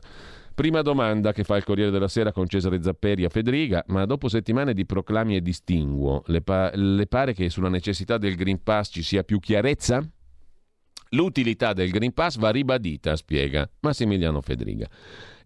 Prima 0.60 0.82
domanda 0.82 1.32
che 1.32 1.42
fa 1.42 1.56
il 1.56 1.64
Corriere 1.64 1.90
della 1.90 2.06
Sera 2.06 2.32
con 2.32 2.46
Cesare 2.46 2.82
Zapperi 2.82 3.24
a 3.24 3.30
Federica, 3.30 3.82
ma 3.86 4.04
dopo 4.04 4.28
settimane 4.28 4.74
di 4.74 4.84
proclami 4.84 5.36
e 5.36 5.40
distinguo, 5.40 6.22
le, 6.26 6.42
pa- 6.42 6.70
le 6.74 7.06
pare 7.06 7.32
che 7.32 7.48
sulla 7.48 7.70
necessità 7.70 8.18
del 8.18 8.34
Green 8.34 8.62
Pass 8.62 8.90
ci 8.92 9.02
sia 9.02 9.24
più 9.24 9.38
chiarezza? 9.38 10.06
L'utilità 11.12 11.72
del 11.72 11.88
Green 11.88 12.12
Pass 12.12 12.36
va 12.36 12.50
ribadita, 12.50 13.16
spiega 13.16 13.66
Massimiliano 13.80 14.42
Federica. 14.42 14.86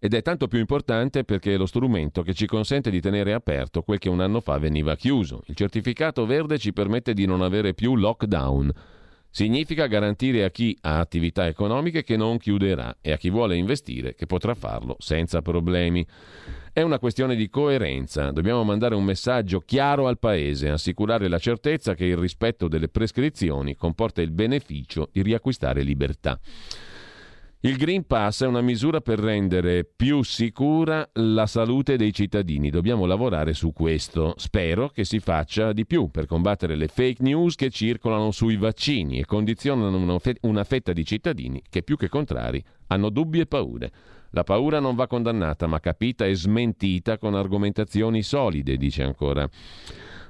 Ed 0.01 0.15
è 0.15 0.21
tanto 0.21 0.49
più 0.49 0.59
importante 0.59 1.23
perché 1.23 1.55
è 1.55 1.59
lo 1.59 1.67
strumento 1.67 2.23
che 2.23 2.35
ci 2.35 2.47
consente 2.47 2.91
di 2.91 3.01
tenere 3.01 3.35
aperto 3.35 3.83
quel 3.83 4.01
che 4.01 4.09
un 4.09 4.19
anno 4.19 4.41
fa 4.41 4.59
veniva 4.59 4.97
chiuso. 4.97 5.43
Il 5.47 5.55
certificato 5.55 6.27
verde 6.27 6.59
ci 6.59 6.73
permette 6.73 7.15
di 7.15 7.25
non 7.25 7.41
avere 7.41 7.73
più 7.73 7.95
lockdown. 7.95 8.73
Significa 9.37 9.89
garantire 9.89 10.45
a 10.45 10.51
chi 10.53 10.79
ha 10.83 11.01
attività 11.01 11.49
economiche 11.49 12.05
che 12.05 12.17
non 12.17 12.39
chiuderà 12.39 12.99
e 13.01 13.11
a 13.11 13.17
chi 13.17 13.31
vuole 13.31 13.57
investire 13.57 14.15
che 14.15 14.27
potrà 14.27 14.55
farlo 14.55 14.95
senza 15.01 15.43
problemi. 15.43 16.07
È 16.73 16.83
una 16.83 17.01
questione 17.01 17.35
di 17.35 17.49
coerenza. 17.49 18.31
Dobbiamo 18.31 18.63
mandare 18.63 18.95
un 18.95 19.03
messaggio 19.03 19.59
chiaro 19.59 20.07
al 20.07 20.21
Paese, 20.21 20.69
assicurare 20.69 21.27
la 21.27 21.39
certezza 21.39 21.95
che 21.95 22.05
il 22.05 22.17
rispetto 22.17 22.69
delle 22.69 22.89
prescrizioni 22.89 23.75
comporta 23.75 24.23
il 24.23 24.31
beneficio 24.31 25.09
di 25.11 25.23
riacquistare 25.23 25.83
libertà. 25.83 26.39
Il 27.65 27.79
Green 27.79 28.07
Pass 28.07 28.43
è 28.43 28.47
una 28.47 28.61
misura 28.61 29.01
per 29.01 29.19
rendere 29.19 29.85
più 29.85 30.23
sicura 30.23 31.09
la 31.15 31.47
salute 31.47 31.97
dei 31.97 32.13
cittadini. 32.13 32.69
Dobbiamo 32.69 33.07
lavorare 33.07 33.55
su 33.55 33.73
questo. 33.73 34.35
Spero 34.37 34.91
che 34.91 35.07
si 35.07 35.19
faccia 35.19 35.73
di 35.73 35.87
più 35.87 36.11
per 36.11 36.27
combattere 36.27 36.77
le 36.77 36.89
fake 36.89 37.23
news 37.23 37.55
che 37.55 37.71
circolano 37.71 38.33
sui 38.33 38.59
vaccini 38.59 39.19
e 39.19 39.25
condizionano 39.25 40.21
una 40.43 40.65
fetta 40.65 40.93
di 40.93 41.07
cittadini 41.07 41.63
che 41.67 41.83
più 41.83 41.97
che 41.97 42.11
contrari 42.11 42.63
hanno 42.89 43.09
dubbi 43.09 43.41
e 43.41 43.47
paure. 43.47 43.91
La 44.33 44.45
paura 44.45 44.79
non 44.79 44.95
va 44.95 45.07
condannata, 45.07 45.67
ma 45.67 45.81
capita 45.81 46.27
e 46.27 46.35
smentita 46.35 47.17
con 47.17 47.35
argomentazioni 47.35 48.23
solide, 48.23 48.77
dice 48.77 49.05
ancora 49.05 49.49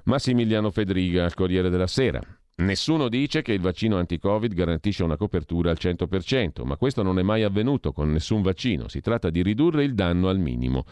Massimiliano 0.05 0.71
Fedriga 0.71 1.25
al 1.25 1.35
Corriere 1.35 1.69
della 1.69 1.89
Sera. 1.89 2.21
Nessuno 2.57 3.09
dice 3.09 3.43
che 3.43 3.53
il 3.53 3.61
vaccino 3.61 3.99
anti-Covid 3.99 4.55
garantisce 4.55 5.03
una 5.03 5.17
copertura 5.17 5.71
al 5.71 5.79
100%, 5.81 6.65
ma 6.65 6.77
questo 6.77 7.03
non 7.03 7.19
è 7.19 7.23
mai 7.23 7.43
avvenuto 7.43 7.93
con 7.93 8.13
nessun 8.13 8.43
vaccino. 8.43 8.87
Si 8.87 9.01
tratta 9.01 9.29
di 9.31 9.43
ridurre 9.43 9.83
il 9.83 9.95
danno 9.95 10.29
al 10.29 10.39
minimo. 10.39 10.85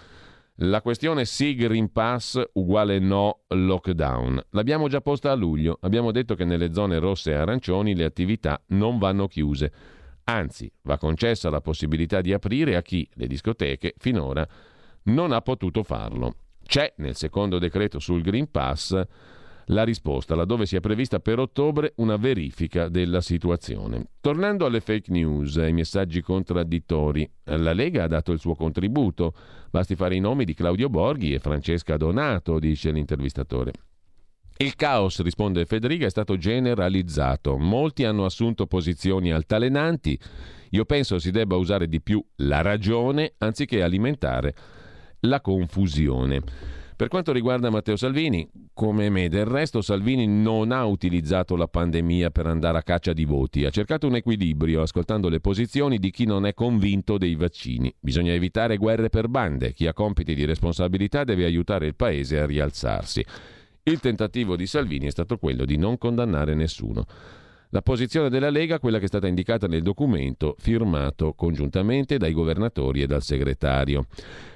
La 0.56 0.82
questione 0.82 1.24
sì 1.24 1.54
Green 1.54 1.92
Pass 1.92 2.42
uguale 2.54 2.98
no 2.98 3.42
lockdown. 3.46 4.46
L'abbiamo 4.50 4.88
già 4.88 5.00
posta 5.00 5.30
a 5.30 5.34
luglio. 5.34 5.78
Abbiamo 5.82 6.10
detto 6.10 6.34
che 6.34 6.44
nelle 6.44 6.72
zone 6.72 6.98
rosse 6.98 7.30
e 7.30 7.34
arancioni 7.34 7.94
le 7.94 8.04
attività 8.04 8.60
non 8.68 8.98
vanno 8.98 9.28
chiuse. 9.28 9.72
Anzi, 10.24 10.70
va 10.82 10.98
concessa 10.98 11.48
la 11.48 11.60
possibilità 11.60 12.20
di 12.20 12.32
aprire 12.32 12.74
a 12.74 12.82
chi 12.82 13.08
le 13.14 13.28
discoteche 13.28 13.94
finora 13.98 14.46
non 15.04 15.30
ha 15.32 15.40
potuto 15.40 15.84
farlo. 15.84 16.34
C'è 16.64 16.92
nel 16.96 17.14
secondo 17.16 17.58
decreto 17.58 17.98
sul 17.98 18.22
Green 18.22 18.50
Pass 18.50 19.00
la 19.66 19.84
risposta, 19.84 20.34
laddove 20.34 20.66
si 20.66 20.76
è 20.76 20.80
prevista 20.80 21.20
per 21.20 21.38
ottobre 21.38 21.92
una 21.96 22.16
verifica 22.16 22.88
della 22.88 23.20
situazione. 23.20 24.08
Tornando 24.20 24.66
alle 24.66 24.80
fake 24.80 25.10
news 25.12 25.56
e 25.56 25.64
ai 25.64 25.72
messaggi 25.72 26.20
contraddittori, 26.20 27.28
la 27.44 27.72
Lega 27.72 28.04
ha 28.04 28.08
dato 28.08 28.32
il 28.32 28.38
suo 28.38 28.54
contributo. 28.54 29.34
Basti 29.70 29.94
fare 29.94 30.14
i 30.16 30.20
nomi 30.20 30.44
di 30.44 30.54
Claudio 30.54 30.88
Borghi 30.88 31.32
e 31.32 31.38
Francesca 31.38 31.96
Donato, 31.96 32.58
dice 32.58 32.90
l'intervistatore. 32.90 33.72
Il 34.58 34.76
caos, 34.76 35.20
risponde 35.22 35.64
Federica, 35.64 36.06
è 36.06 36.10
stato 36.10 36.36
generalizzato. 36.36 37.56
Molti 37.56 38.04
hanno 38.04 38.24
assunto 38.24 38.66
posizioni 38.66 39.32
altalenanti. 39.32 40.18
Io 40.70 40.84
penso 40.84 41.18
si 41.18 41.30
debba 41.30 41.56
usare 41.56 41.88
di 41.88 42.00
più 42.00 42.24
la 42.36 42.62
ragione 42.62 43.34
anziché 43.38 43.82
alimentare 43.82 44.54
la 45.20 45.40
confusione. 45.40 46.42
Per 47.02 47.10
quanto 47.10 47.32
riguarda 47.32 47.68
Matteo 47.68 47.96
Salvini, 47.96 48.48
come 48.72 49.10
me 49.10 49.28
del 49.28 49.44
resto, 49.44 49.80
Salvini 49.80 50.28
non 50.28 50.70
ha 50.70 50.84
utilizzato 50.84 51.56
la 51.56 51.66
pandemia 51.66 52.30
per 52.30 52.46
andare 52.46 52.78
a 52.78 52.82
caccia 52.84 53.12
di 53.12 53.24
voti, 53.24 53.64
ha 53.64 53.70
cercato 53.70 54.06
un 54.06 54.14
equilibrio 54.14 54.82
ascoltando 54.82 55.28
le 55.28 55.40
posizioni 55.40 55.98
di 55.98 56.12
chi 56.12 56.26
non 56.26 56.46
è 56.46 56.54
convinto 56.54 57.18
dei 57.18 57.34
vaccini. 57.34 57.92
Bisogna 57.98 58.32
evitare 58.32 58.76
guerre 58.76 59.08
per 59.08 59.26
bande, 59.26 59.72
chi 59.72 59.88
ha 59.88 59.92
compiti 59.92 60.32
di 60.36 60.44
responsabilità 60.44 61.24
deve 61.24 61.44
aiutare 61.44 61.88
il 61.88 61.96
Paese 61.96 62.38
a 62.38 62.46
rialzarsi. 62.46 63.24
Il 63.82 63.98
tentativo 63.98 64.54
di 64.54 64.68
Salvini 64.68 65.06
è 65.06 65.10
stato 65.10 65.38
quello 65.38 65.64
di 65.64 65.76
non 65.78 65.98
condannare 65.98 66.54
nessuno. 66.54 67.04
La 67.74 67.80
posizione 67.80 68.28
della 68.28 68.50
Lega, 68.50 68.78
quella 68.78 68.98
che 68.98 69.04
è 69.04 69.08
stata 69.08 69.26
indicata 69.26 69.66
nel 69.66 69.80
documento 69.80 70.54
firmato 70.58 71.32
congiuntamente 71.32 72.18
dai 72.18 72.34
governatori 72.34 73.00
e 73.00 73.06
dal 73.06 73.22
segretario. 73.22 74.04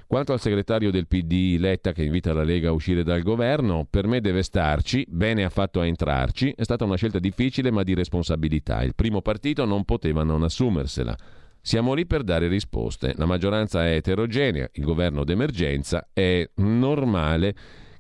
Quanto 0.06 0.34
al 0.34 0.40
segretario 0.40 0.90
del 0.90 1.06
PD 1.06 1.56
Letta 1.58 1.92
che 1.92 2.04
invita 2.04 2.34
la 2.34 2.44
Lega 2.44 2.68
a 2.68 2.72
uscire 2.72 3.02
dal 3.02 3.22
governo, 3.22 3.86
per 3.88 4.06
me 4.06 4.20
deve 4.20 4.42
starci, 4.42 5.06
bene 5.08 5.44
ha 5.44 5.48
fatto 5.48 5.80
a 5.80 5.86
entrarci, 5.86 6.52
è 6.54 6.62
stata 6.62 6.84
una 6.84 6.96
scelta 6.96 7.18
difficile 7.18 7.70
ma 7.70 7.84
di 7.84 7.94
responsabilità. 7.94 8.82
Il 8.82 8.94
primo 8.94 9.22
partito 9.22 9.64
non 9.64 9.86
poteva 9.86 10.22
non 10.22 10.42
assumersela. 10.42 11.16
Siamo 11.58 11.94
lì 11.94 12.04
per 12.04 12.22
dare 12.22 12.48
risposte. 12.48 13.14
La 13.16 13.24
maggioranza 13.24 13.86
è 13.86 13.94
eterogenea, 13.94 14.68
il 14.74 14.84
governo 14.84 15.24
d'emergenza 15.24 16.06
è 16.12 16.46
normale 16.56 17.54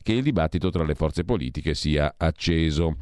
che 0.06 0.12
il 0.12 0.22
dibattito 0.22 0.70
tra 0.70 0.84
le 0.84 0.94
forze 0.94 1.24
politiche 1.24 1.74
sia 1.74 2.14
acceso. 2.16 2.94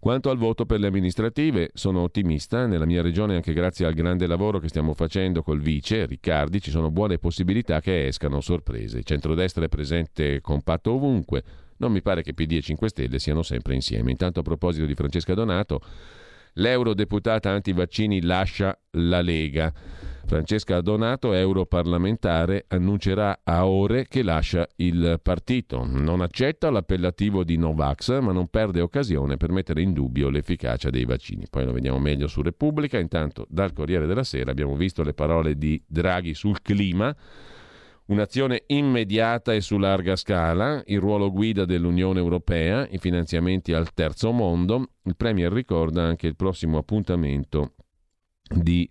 Quanto 0.00 0.30
al 0.30 0.36
voto 0.36 0.66
per 0.66 0.80
le 0.80 0.88
amministrative, 0.88 1.70
sono 1.74 2.00
ottimista. 2.00 2.66
Nella 2.66 2.86
mia 2.86 3.02
regione, 3.02 3.36
anche 3.36 3.52
grazie 3.52 3.86
al 3.86 3.94
grande 3.94 4.26
lavoro 4.26 4.58
che 4.58 4.66
stiamo 4.66 4.92
facendo 4.92 5.44
col 5.44 5.60
vice 5.60 6.06
Riccardi, 6.06 6.60
ci 6.60 6.72
sono 6.72 6.90
buone 6.90 7.18
possibilità 7.18 7.80
che 7.80 8.08
escano 8.08 8.40
sorprese. 8.40 8.98
Il 8.98 9.04
centrodestra 9.04 9.64
è 9.64 9.68
presente 9.68 10.40
compatto 10.40 10.90
ovunque. 10.90 11.44
Non 11.76 11.92
mi 11.92 12.02
pare 12.02 12.22
che 12.22 12.34
PD 12.34 12.54
e 12.54 12.62
5 12.62 12.88
Stelle 12.88 13.20
siano 13.20 13.44
sempre 13.44 13.74
insieme. 13.74 14.10
Intanto, 14.10 14.40
a 14.40 14.42
proposito 14.42 14.86
di 14.86 14.96
Francesca 14.96 15.34
Donato, 15.34 15.80
l'eurodeputata 16.54 17.50
anti-vaccini 17.50 18.22
lascia 18.22 18.78
la 18.92 19.20
Lega. 19.20 19.72
Francesca 20.30 20.80
Donato, 20.80 21.32
europarlamentare, 21.32 22.66
annuncerà 22.68 23.40
a 23.42 23.66
ore 23.66 24.06
che 24.06 24.22
lascia 24.22 24.64
il 24.76 25.18
partito. 25.20 25.84
Non 25.84 26.20
accetta 26.20 26.70
l'appellativo 26.70 27.42
di 27.42 27.56
Novax, 27.56 28.20
ma 28.20 28.30
non 28.30 28.46
perde 28.46 28.80
occasione 28.80 29.36
per 29.36 29.50
mettere 29.50 29.82
in 29.82 29.92
dubbio 29.92 30.28
l'efficacia 30.28 30.88
dei 30.88 31.04
vaccini. 31.04 31.46
Poi 31.50 31.64
lo 31.64 31.72
vediamo 31.72 31.98
meglio 31.98 32.28
su 32.28 32.42
Repubblica. 32.42 32.96
Intanto 32.96 33.44
dal 33.48 33.72
Corriere 33.72 34.06
della 34.06 34.22
Sera 34.22 34.52
abbiamo 34.52 34.76
visto 34.76 35.02
le 35.02 35.14
parole 35.14 35.58
di 35.58 35.82
Draghi 35.84 36.34
sul 36.34 36.62
clima. 36.62 37.12
Un'azione 38.10 38.64
immediata 38.66 39.54
e 39.54 39.60
su 39.60 39.78
larga 39.78 40.16
scala, 40.16 40.82
il 40.86 40.98
ruolo 40.98 41.30
guida 41.30 41.64
dell'Unione 41.64 42.18
Europea, 42.18 42.84
i 42.90 42.98
finanziamenti 42.98 43.72
al 43.72 43.94
terzo 43.94 44.32
mondo. 44.32 44.94
Il 45.04 45.14
Premier 45.14 45.52
ricorda 45.52 46.02
anche 46.02 46.26
il 46.26 46.34
prossimo 46.34 46.76
appuntamento 46.76 47.74
di 48.52 48.90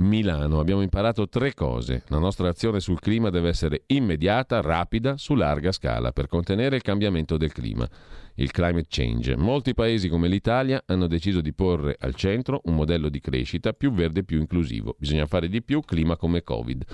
Milano. 0.00 0.60
Abbiamo 0.60 0.82
imparato 0.82 1.30
tre 1.30 1.54
cose. 1.54 2.02
La 2.08 2.18
nostra 2.18 2.50
azione 2.50 2.80
sul 2.80 3.00
clima 3.00 3.30
deve 3.30 3.48
essere 3.48 3.84
immediata, 3.86 4.60
rapida, 4.60 5.16
su 5.16 5.34
larga 5.34 5.72
scala 5.72 6.12
per 6.12 6.26
contenere 6.26 6.76
il 6.76 6.82
cambiamento 6.82 7.38
del 7.38 7.52
clima, 7.54 7.88
il 8.34 8.50
climate 8.50 8.86
change. 8.90 9.34
Molti 9.34 9.72
paesi 9.72 10.10
come 10.10 10.28
l'Italia 10.28 10.82
hanno 10.84 11.06
deciso 11.06 11.40
di 11.40 11.54
porre 11.54 11.96
al 11.98 12.14
centro 12.14 12.60
un 12.64 12.74
modello 12.74 13.08
di 13.08 13.20
crescita 13.20 13.72
più 13.72 13.92
verde 13.92 14.20
e 14.20 14.24
più 14.24 14.38
inclusivo. 14.38 14.94
Bisogna 14.98 15.24
fare 15.24 15.48
di 15.48 15.62
più, 15.62 15.80
clima 15.80 16.18
come 16.18 16.42
Covid 16.42 16.84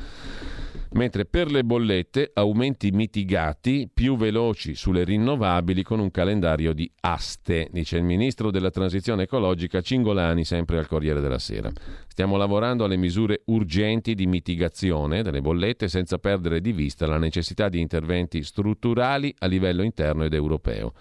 mentre 0.94 1.24
per 1.24 1.50
le 1.50 1.64
bollette 1.64 2.30
aumenti 2.34 2.90
mitigati 2.90 3.88
più 3.92 4.16
veloci 4.16 4.74
sulle 4.74 5.04
rinnovabili 5.04 5.82
con 5.82 5.98
un 5.98 6.10
calendario 6.10 6.72
di 6.72 6.90
aste, 7.00 7.68
dice 7.72 7.96
il 7.96 8.04
ministro 8.04 8.50
della 8.50 8.70
transizione 8.70 9.24
ecologica 9.24 9.80
Cingolani 9.80 10.44
sempre 10.44 10.78
al 10.78 10.86
Corriere 10.86 11.20
della 11.20 11.38
Sera. 11.38 11.70
Stiamo 12.06 12.36
lavorando 12.36 12.84
alle 12.84 12.96
misure 12.96 13.42
urgenti 13.46 14.14
di 14.14 14.26
mitigazione 14.26 15.22
delle 15.22 15.40
bollette 15.40 15.88
senza 15.88 16.18
perdere 16.18 16.60
di 16.60 16.72
vista 16.72 17.06
la 17.06 17.18
necessità 17.18 17.68
di 17.68 17.80
interventi 17.80 18.42
strutturali 18.42 19.34
a 19.38 19.46
livello 19.46 19.82
interno 19.82 20.24
ed 20.24 20.32
europeo. 20.32 20.92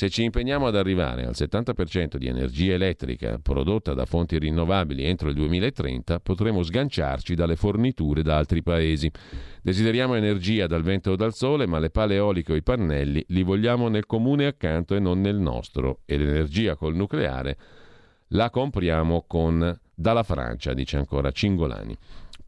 Se 0.00 0.08
ci 0.08 0.22
impegniamo 0.22 0.66
ad 0.66 0.76
arrivare 0.76 1.26
al 1.26 1.34
70% 1.36 2.16
di 2.16 2.26
energia 2.26 2.72
elettrica 2.72 3.38
prodotta 3.38 3.92
da 3.92 4.06
fonti 4.06 4.38
rinnovabili 4.38 5.04
entro 5.04 5.28
il 5.28 5.34
2030, 5.34 6.20
potremo 6.20 6.62
sganciarci 6.62 7.34
dalle 7.34 7.54
forniture 7.54 8.22
da 8.22 8.38
altri 8.38 8.62
paesi. 8.62 9.10
Desideriamo 9.60 10.14
energia 10.14 10.66
dal 10.66 10.80
vento 10.82 11.10
o 11.10 11.16
dal 11.16 11.34
sole, 11.34 11.66
ma 11.66 11.78
le 11.78 11.90
pale 11.90 12.14
eoliche 12.14 12.52
o 12.52 12.56
i 12.56 12.62
pannelli 12.62 13.22
li 13.28 13.42
vogliamo 13.42 13.88
nel 13.88 14.06
comune 14.06 14.46
accanto 14.46 14.94
e 14.94 15.00
non 15.00 15.20
nel 15.20 15.36
nostro. 15.36 15.98
E 16.06 16.16
l'energia 16.16 16.76
col 16.76 16.96
nucleare 16.96 17.58
la 18.28 18.48
compriamo 18.48 19.26
con 19.26 19.78
dalla 19.94 20.22
Francia, 20.22 20.72
dice 20.72 20.96
ancora 20.96 21.30
Cingolani. 21.30 21.94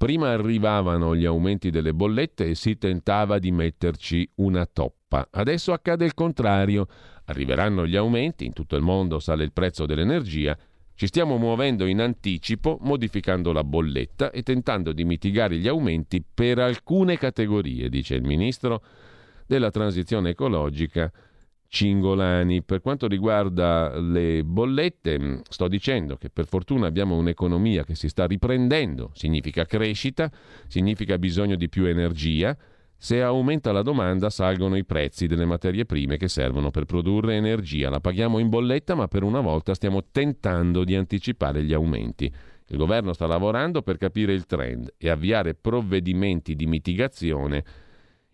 Prima 0.03 0.31
arrivavano 0.31 1.15
gli 1.15 1.27
aumenti 1.27 1.71
delle 1.71 1.93
bollette 1.93 2.47
e 2.47 2.55
si 2.55 2.77
tentava 2.77 3.39
di 3.39 3.53
metterci 3.53 4.29
una 4.37 4.65
toppa. 4.67 5.29
Adesso 5.31 5.73
accade 5.73 6.05
il 6.05 6.15
contrario. 6.15 6.89
Arriveranno 7.27 7.87
gli 7.87 7.97
aumenti, 7.97 8.45
in 8.45 8.53
tutto 8.53 8.77
il 8.77 8.83
mondo 8.83 9.19
sale 9.19 9.45
il 9.45 9.53
prezzo 9.53 9.87
dell'energia, 9.87 10.57
ci 10.95 11.07
stiamo 11.07 11.37
muovendo 11.37 11.87
in 11.87 12.01
anticipo, 12.01 12.79
modificando 12.83 13.53
la 13.53 13.65
bolletta 13.65 14.31
e 14.31 14.43
tentando 14.43 14.93
di 14.93 15.05
mitigare 15.05 15.57
gli 15.57 15.67
aumenti 15.67 16.23
per 16.23 16.59
alcune 16.59 17.17
categorie, 17.17 17.89
dice 17.89 18.15
il 18.15 18.23
ministro 18.23 18.83
della 19.47 19.71
transizione 19.71 20.31
ecologica 20.31 21.11
Cingolani. 21.67 22.63
Per 22.63 22.81
quanto 22.83 23.09
riguarda 23.09 23.99
le 23.99 24.45
bollette, 24.45 25.41
sto 25.49 25.69
dicendo 25.69 26.17
che 26.17 26.29
per 26.29 26.47
fortuna 26.47 26.87
abbiamo 26.87 27.17
un'economia 27.17 27.83
che 27.83 27.95
si 27.95 28.09
sta 28.09 28.27
riprendendo, 28.27 29.11
significa 29.15 29.65
crescita, 29.65 30.31
significa 30.69 31.19
bisogno 31.19 31.57
di 31.57 31.69
più 31.69 31.87
energia 31.87 32.57
se 33.05 33.21
aumenta 33.21 33.73
la 33.73 33.83
domanda 33.83 34.31
salgono 34.31 34.77
i 34.77 34.85
prezzi 34.85 35.27
delle 35.27 35.45
materie 35.45 35.85
prime 35.85 36.17
che 36.17 36.29
servono 36.29 36.71
per 36.71 36.85
produrre 36.85 37.35
energia. 37.35 37.91
La 37.91 37.99
paghiamo 37.99 38.39
in 38.39 38.49
bolletta, 38.49 38.95
ma 38.95 39.09
per 39.09 39.25
una 39.25 39.41
volta 39.41 39.75
stiamo 39.75 40.05
tentando 40.13 40.85
di 40.85 40.95
anticipare 40.95 41.65
gli 41.65 41.73
aumenti. 41.73 42.33
Il 42.69 42.77
governo 42.77 43.13
sta 43.13 43.27
lavorando 43.27 43.83
per 43.83 43.97
capire 43.97 44.33
il 44.33 44.47
trend 44.47 44.95
e 44.99 45.11
avviare 45.11 45.55
provvedimenti 45.55 46.55
di 46.55 46.67
mitigazione 46.67 47.65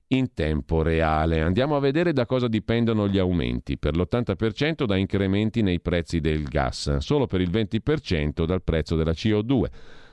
in 0.09 0.35
tempo 0.35 0.83
reale. 0.83 1.41
Andiamo 1.41 1.75
a 1.75 1.81
vedere 1.81 2.13
da 2.13 2.27
cosa 2.27 2.47
dipendono 2.47 3.09
gli 3.09 3.17
aumenti. 3.17 3.79
Per 3.79 3.97
l'80% 3.97 4.85
da 4.85 4.97
incrementi 4.97 5.63
nei 5.63 5.81
prezzi 5.81 6.21
del 6.21 6.43
gas, 6.43 6.99
solo 6.99 7.27
per 7.27 7.41
il 7.41 7.49
20% 7.49 8.45
dal 8.45 8.63
prezzo 8.63 8.97
della 8.97 9.13
CO2. 9.13 9.65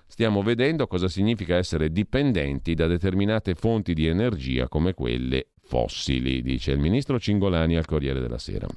Stiamo 0.07 0.41
vedendo 0.43 0.87
cosa 0.87 1.07
significa 1.07 1.55
essere 1.55 1.91
dipendenti 1.91 2.73
da 2.73 2.87
determinate 2.87 3.55
fonti 3.55 3.93
di 3.93 4.07
energia 4.07 4.67
come 4.67 4.93
quelle 4.93 5.47
fossili, 5.63 6.41
dice 6.41 6.71
il 6.71 6.79
ministro 6.79 7.19
Cingolani 7.19 7.75
al 7.75 7.85
Corriere 7.85 8.19
della 8.19 8.37
Sera. 8.37 8.67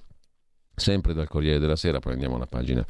Sempre 0.74 1.12
dal 1.12 1.28
Corriere 1.28 1.58
della 1.58 1.76
Sera 1.76 2.00
prendiamo 2.00 2.38
la 2.38 2.46
pagina 2.46 2.84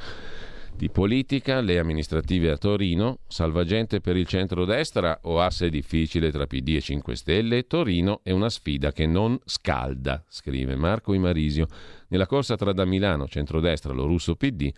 di 0.79 0.91
politica, 0.91 1.61
le 1.61 1.81
amministrative 1.81 2.53
a 2.53 2.57
Torino, 2.57 3.19
salvagente 3.27 4.01
per 4.01 4.17
il 4.17 4.29
centrodestra 4.29 5.19
o 5.23 5.41
asse 5.41 5.71
difficile 5.71 6.31
tra 6.31 6.47
PD 6.47 6.77
e 6.77 6.81
5 6.81 7.17
Stelle, 7.17 7.67
Torino 7.67 8.21
è 8.23 8.31
una 8.31 8.49
sfida 8.49 8.93
che 8.93 9.05
non 9.05 9.37
scalda, 9.45 10.25
scrive 10.29 10.77
Marco 10.77 11.15
Imarisio. 11.15 11.67
Nella 12.09 12.27
corsa 12.27 12.55
tra 12.55 12.73
da 12.73 12.85
Milano, 12.85 13.27
centrodestra, 13.27 13.93
lo 13.93 14.07
russo 14.07 14.37
PD, 14.37 14.73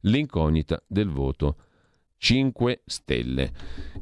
l'incognita 0.00 0.82
del 0.86 1.08
voto 1.08 1.56
5 2.18 2.82
Stelle. 2.84 3.50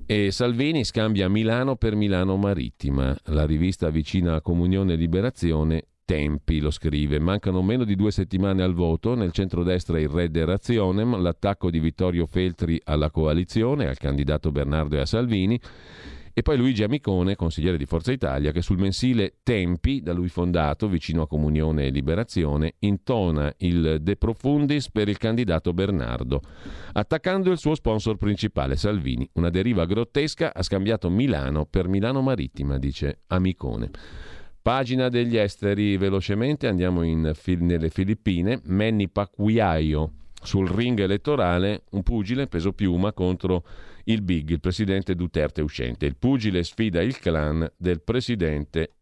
E 0.06 0.30
Salvini 0.30 0.84
scambia 0.84 1.28
Milano 1.28 1.76
per 1.76 1.94
Milano 1.94 2.36
Marittima. 2.36 3.16
La 3.26 3.46
rivista 3.46 3.90
vicina 3.90 4.34
a 4.34 4.40
Comunione 4.40 4.92
e 4.92 4.96
Liberazione 4.96 5.86
Tempi 6.04 6.60
lo 6.60 6.70
scrive. 6.70 7.18
Mancano 7.18 7.62
meno 7.62 7.84
di 7.84 7.96
due 7.96 8.10
settimane 8.10 8.62
al 8.62 8.74
voto. 8.74 9.14
Nel 9.14 9.32
centrodestra 9.32 9.98
il 9.98 10.08
Red 10.08 10.36
Razionem, 10.36 11.20
l'attacco 11.20 11.70
di 11.70 11.80
Vittorio 11.80 12.26
Feltri 12.26 12.80
alla 12.84 13.10
coalizione, 13.10 13.86
al 13.86 13.96
candidato 13.96 14.52
Bernardo 14.52 14.96
e 14.96 15.00
a 15.00 15.06
Salvini 15.06 15.58
e 16.36 16.42
poi 16.42 16.56
Luigi 16.56 16.82
Amicone, 16.82 17.36
consigliere 17.36 17.78
di 17.78 17.86
Forza 17.86 18.10
Italia, 18.10 18.50
che 18.50 18.60
sul 18.60 18.76
mensile 18.76 19.34
Tempi, 19.44 20.02
da 20.02 20.12
lui 20.12 20.28
fondato, 20.28 20.88
vicino 20.88 21.22
a 21.22 21.28
Comunione 21.28 21.84
e 21.84 21.90
Liberazione, 21.90 22.74
intona 22.80 23.54
il 23.58 23.98
De 24.00 24.16
Profundis 24.16 24.90
per 24.90 25.08
il 25.08 25.16
candidato 25.16 25.72
Bernardo, 25.72 26.40
attaccando 26.94 27.52
il 27.52 27.58
suo 27.58 27.76
sponsor 27.76 28.16
principale, 28.16 28.74
Salvini. 28.74 29.28
Una 29.34 29.48
deriva 29.48 29.84
grottesca 29.84 30.52
ha 30.52 30.62
scambiato 30.64 31.08
Milano 31.08 31.66
per 31.66 31.86
Milano 31.86 32.20
Marittima, 32.20 32.78
dice 32.78 33.20
Amicone. 33.28 33.90
Pagina 34.60 35.08
degli 35.08 35.36
esteri, 35.36 35.96
velocemente 35.96 36.66
andiamo 36.66 37.02
in, 37.04 37.32
nelle 37.58 37.90
Filippine. 37.90 38.60
Manny 38.64 39.06
Pacquiao 39.06 40.10
sul 40.44 40.68
ring 40.68 40.98
elettorale, 41.00 41.84
un 41.90 42.02
pugile 42.02 42.46
peso 42.46 42.72
piuma 42.72 43.12
contro 43.12 43.64
il 44.04 44.22
Big, 44.22 44.50
il 44.50 44.60
presidente 44.60 45.14
Duterte 45.14 45.62
uscente. 45.62 46.06
Il 46.06 46.16
pugile 46.16 46.62
sfida 46.62 47.02
il 47.02 47.18
clan 47.18 47.68
del 47.76 48.02
presidente 48.02 48.92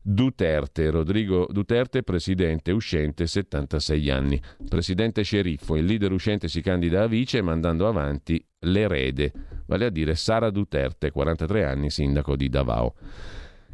Duterte, 0.00 0.90
Rodrigo 0.90 1.46
Duterte, 1.50 2.02
presidente 2.02 2.70
uscente, 2.70 3.26
76 3.26 4.10
anni. 4.10 4.40
Presidente 4.68 5.22
sceriffo, 5.22 5.76
il 5.76 5.84
leader 5.84 6.12
uscente 6.12 6.48
si 6.48 6.60
candida 6.62 7.02
a 7.02 7.06
vice 7.06 7.42
mandando 7.42 7.86
avanti 7.86 8.42
l'erede, 8.60 9.32
vale 9.66 9.86
a 9.86 9.90
dire 9.90 10.14
Sara 10.14 10.50
Duterte, 10.50 11.10
43 11.10 11.64
anni, 11.64 11.90
sindaco 11.90 12.36
di 12.36 12.48
Davao. 12.48 12.94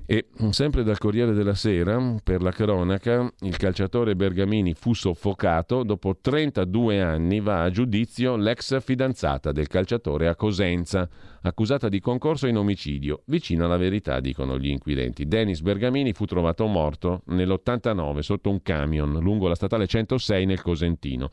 E 0.07 0.27
sempre 0.51 0.83
dal 0.83 0.99
Corriere 0.99 1.33
della 1.33 1.55
Sera, 1.55 2.17
per 2.23 2.43
la 2.43 2.51
cronaca, 2.51 3.27
il 3.40 3.57
calciatore 3.57 4.14
Bergamini 4.14 4.75
fu 4.75 4.93
soffocato. 4.93 5.83
Dopo 5.83 6.19
32 6.21 7.01
anni 7.01 7.40
va 7.40 7.62
a 7.62 7.71
giudizio 7.71 8.37
l'ex 8.37 8.83
fidanzata 8.83 9.51
del 9.51 9.67
calciatore 9.67 10.29
a 10.29 10.37
Cosenza, 10.37 11.09
accusata 11.40 11.88
di 11.88 12.01
concorso 12.01 12.47
in 12.47 12.59
omicidio. 12.59 13.23
Vicino 13.25 13.64
alla 13.64 13.79
verità, 13.79 14.21
dicono 14.21 14.59
gli 14.59 14.69
inquirenti. 14.69 15.27
Denis 15.27 15.62
Bergamini 15.62 16.12
fu 16.12 16.27
trovato 16.27 16.67
morto 16.67 17.23
nell'89 17.29 18.19
sotto 18.19 18.51
un 18.51 18.61
camion 18.61 19.19
lungo 19.21 19.49
la 19.49 19.55
statale 19.55 19.87
106 19.87 20.45
nel 20.45 20.61
Cosentino. 20.61 21.31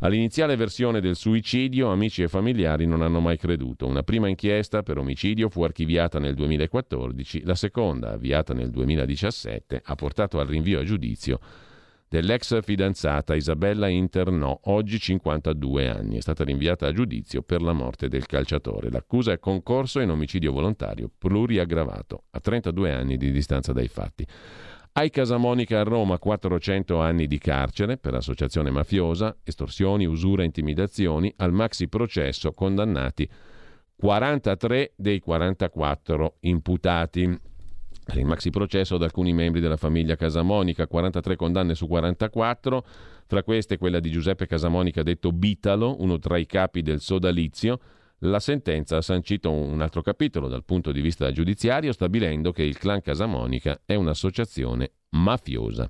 All'iniziale 0.00 0.56
versione 0.56 1.00
del 1.00 1.16
suicidio 1.16 1.90
amici 1.90 2.22
e 2.22 2.28
familiari 2.28 2.86
non 2.86 3.02
hanno 3.02 3.20
mai 3.20 3.38
creduto. 3.38 3.86
Una 3.86 4.02
prima 4.02 4.28
inchiesta 4.28 4.82
per 4.82 4.98
omicidio 4.98 5.48
fu 5.48 5.62
archiviata 5.62 6.18
nel 6.18 6.34
2014, 6.34 7.42
la 7.44 7.54
seconda, 7.54 8.12
avviata 8.12 8.52
nel 8.54 8.70
2017, 8.70 9.82
ha 9.84 9.94
portato 9.94 10.40
al 10.40 10.46
rinvio 10.46 10.80
a 10.80 10.84
giudizio 10.84 11.38
dell'ex 12.14 12.62
fidanzata 12.62 13.34
Isabella 13.34 13.88
Internò, 13.88 14.56
oggi 14.64 15.00
52 15.00 15.88
anni. 15.88 16.18
È 16.18 16.20
stata 16.20 16.44
rinviata 16.44 16.86
a 16.86 16.92
giudizio 16.92 17.42
per 17.42 17.60
la 17.60 17.72
morte 17.72 18.08
del 18.08 18.26
calciatore. 18.26 18.90
L'accusa 18.90 19.32
è 19.32 19.40
concorso 19.40 19.98
in 20.00 20.10
omicidio 20.10 20.52
volontario 20.52 21.10
pluriaggravato, 21.16 22.24
a 22.30 22.38
32 22.38 22.92
anni 22.92 23.16
di 23.16 23.32
distanza 23.32 23.72
dai 23.72 23.88
fatti. 23.88 24.24
Ai 24.96 25.10
Casamonica 25.10 25.80
a 25.80 25.82
Roma 25.82 26.20
400 26.20 27.00
anni 27.00 27.26
di 27.26 27.38
carcere 27.38 27.96
per 27.96 28.14
associazione 28.14 28.70
mafiosa, 28.70 29.36
estorsioni, 29.42 30.06
usura, 30.06 30.44
intimidazioni, 30.44 31.34
al 31.38 31.50
maxi 31.50 31.88
processo 31.88 32.52
condannati 32.52 33.28
43 33.96 34.92
dei 34.94 35.18
44 35.18 36.36
imputati. 36.42 37.22
Il 37.22 38.24
maxi 38.24 38.50
processo 38.50 38.94
ad 38.94 39.02
alcuni 39.02 39.32
membri 39.32 39.60
della 39.60 39.76
famiglia 39.76 40.14
Casamonica, 40.14 40.86
43 40.86 41.34
condanne 41.34 41.74
su 41.74 41.88
44, 41.88 42.86
fra 43.26 43.42
queste 43.42 43.78
quella 43.78 43.98
di 43.98 44.12
Giuseppe 44.12 44.46
Casamonica 44.46 45.02
detto 45.02 45.32
Bitalo, 45.32 46.00
uno 46.00 46.20
tra 46.20 46.38
i 46.38 46.46
capi 46.46 46.82
del 46.82 47.00
sodalizio, 47.00 47.80
la 48.24 48.40
sentenza 48.40 48.96
ha 48.96 49.02
sancito 49.02 49.50
un 49.50 49.80
altro 49.80 50.02
capitolo 50.02 50.48
dal 50.48 50.64
punto 50.64 50.92
di 50.92 51.00
vista 51.00 51.30
giudiziario, 51.32 51.92
stabilendo 51.92 52.52
che 52.52 52.62
il 52.62 52.78
clan 52.78 53.00
Casamonica 53.00 53.80
è 53.84 53.94
un'associazione 53.94 54.92
mafiosa. 55.10 55.88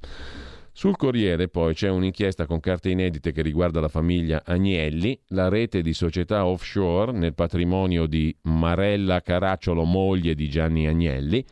Sul 0.73 0.97
Corriere 0.97 1.49
poi 1.49 1.75
c'è 1.75 1.89
un'inchiesta 1.89 2.47
con 2.47 2.59
carte 2.59 2.91
inedite 2.91 3.31
che 3.31 3.43
riguarda 3.43 3.81
la 3.81 3.89
famiglia 3.89 4.43
Agnelli, 4.45 5.17
la 5.29 5.49
rete 5.49 5.83
di 5.83 5.95
società 5.95 6.47
offshore 6.47 7.13
nel 7.13 7.35
patrimonio 7.35 8.07
di 8.07 8.37
Marella 8.43 9.21
Caracciolo, 9.21 9.85
moglie 9.85 10.35
di 10.35 10.49
Gianni 10.49 10.89
Agnelli, 10.89 11.45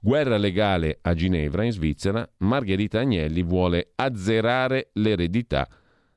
guerra 0.00 0.38
legale 0.38 0.98
a 1.02 1.12
Ginevra 1.12 1.64
in 1.64 1.72
Svizzera, 1.72 2.26
Margherita 2.38 3.00
Agnelli 3.00 3.42
vuole 3.42 3.92
azzerare 3.96 4.88
l'eredità 4.94 5.68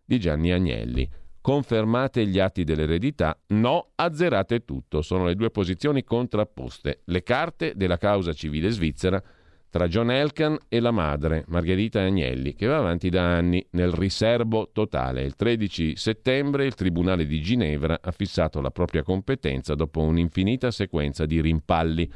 di 0.06 0.18
Gianni 0.18 0.54
Agnelli. 0.54 1.10
Confermate 1.44 2.26
gli 2.26 2.40
atti 2.40 2.64
dell'eredità, 2.64 3.38
no, 3.48 3.90
azzerate 3.96 4.64
tutto. 4.64 5.02
Sono 5.02 5.26
le 5.26 5.36
due 5.36 5.50
posizioni 5.50 6.06
contrapposte. 6.06 7.02
Le 7.04 7.22
carte 7.22 7.74
della 7.76 7.98
causa 7.98 8.32
civile 8.32 8.70
svizzera 8.70 9.22
tra 9.70 9.90
John 9.90 10.10
Elkan 10.10 10.58
e 10.70 10.80
la 10.80 10.92
madre, 10.92 11.44
Margherita 11.48 12.00
Agnelli, 12.00 12.54
che 12.54 12.66
va 12.66 12.78
avanti 12.78 13.10
da 13.10 13.24
anni 13.24 13.62
nel 13.72 13.92
riservo 13.92 14.70
totale. 14.72 15.24
Il 15.24 15.36
13 15.36 15.98
settembre 15.98 16.64
il 16.64 16.76
Tribunale 16.76 17.26
di 17.26 17.42
Ginevra 17.42 18.00
ha 18.02 18.12
fissato 18.12 18.62
la 18.62 18.72
propria 18.72 19.04
competenza 19.04 19.76
dopo 19.76 20.00
un'infinita 20.00 20.72
sequenza 20.72 21.26
di 21.26 21.42
rimpalli. 21.42 22.10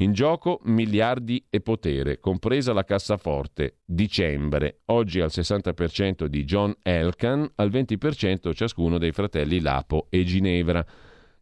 In 0.00 0.12
gioco 0.12 0.60
miliardi 0.62 1.44
e 1.50 1.60
potere, 1.60 2.20
compresa 2.20 2.72
la 2.72 2.84
cassaforte. 2.84 3.78
Dicembre, 3.84 4.82
oggi 4.86 5.18
al 5.18 5.30
60% 5.32 6.26
di 6.26 6.44
John 6.44 6.72
Elkan, 6.82 7.50
al 7.56 7.68
20% 7.68 8.54
ciascuno 8.54 8.98
dei 8.98 9.10
fratelli 9.10 9.60
Lapo 9.60 10.06
e 10.08 10.22
Ginevra. 10.22 10.86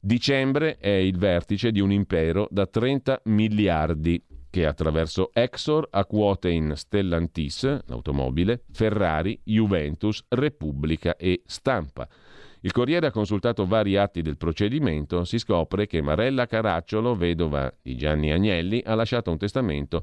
Dicembre 0.01 0.79
è 0.79 0.89
il 0.89 1.19
vertice 1.19 1.71
di 1.71 1.81
un 1.81 1.93
impero 1.93 2.49
da 2.51 2.67
30 2.67 3.21
miliardi 3.25 4.25
che 4.49 4.65
attraverso 4.65 5.33
Exor 5.35 5.89
ha 5.91 6.07
quote 6.07 6.49
in 6.49 6.73
Stellantis, 6.77 7.81
l'automobile, 7.85 8.63
Ferrari, 8.73 9.39
Juventus, 9.45 10.25
Repubblica 10.29 11.17
e 11.17 11.43
Stampa. 11.45 12.09
Il 12.67 12.73
Corriere 12.73 13.07
ha 13.07 13.13
consultato 13.13 13.65
vari 13.65 13.97
atti 13.97 14.23
del 14.23 14.37
procedimento, 14.37 15.23
si 15.23 15.39
scopre 15.39 15.87
che 15.87 16.03
Marella 16.03 16.47
Caracciolo, 16.47 17.15
vedova 17.15 17.73
di 17.81 17.95
Gianni 17.95 18.33
Agnelli, 18.33 18.83
ha 18.85 18.97
lasciato 18.97 19.31
un 19.31 19.39
testamento 19.39 20.03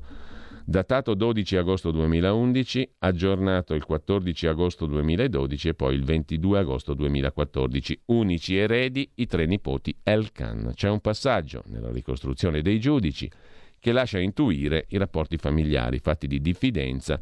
datato 0.63 1.13
12 1.13 1.57
agosto 1.57 1.91
2011, 1.91 2.93
aggiornato 2.99 3.73
il 3.73 3.83
14 3.83 4.47
agosto 4.47 4.85
2012 4.85 5.67
e 5.67 5.73
poi 5.73 5.93
il 5.93 6.05
22 6.05 6.59
agosto 6.59 6.93
2014. 6.93 7.99
Unici 8.05 8.55
eredi 8.55 9.11
i 9.15 9.25
tre 9.25 9.45
nipoti 9.45 9.93
Elkan. 10.01 10.71
C'è 10.73 10.87
un 10.87 11.01
passaggio 11.01 11.63
nella 11.65 11.91
ricostruzione 11.91 12.61
dei 12.61 12.79
giudici 12.79 13.29
che 13.77 13.91
lascia 13.91 14.19
intuire 14.19 14.85
i 14.91 14.97
rapporti 14.97 15.35
familiari 15.35 15.99
fatti 15.99 16.25
di 16.25 16.39
diffidenza, 16.39 17.19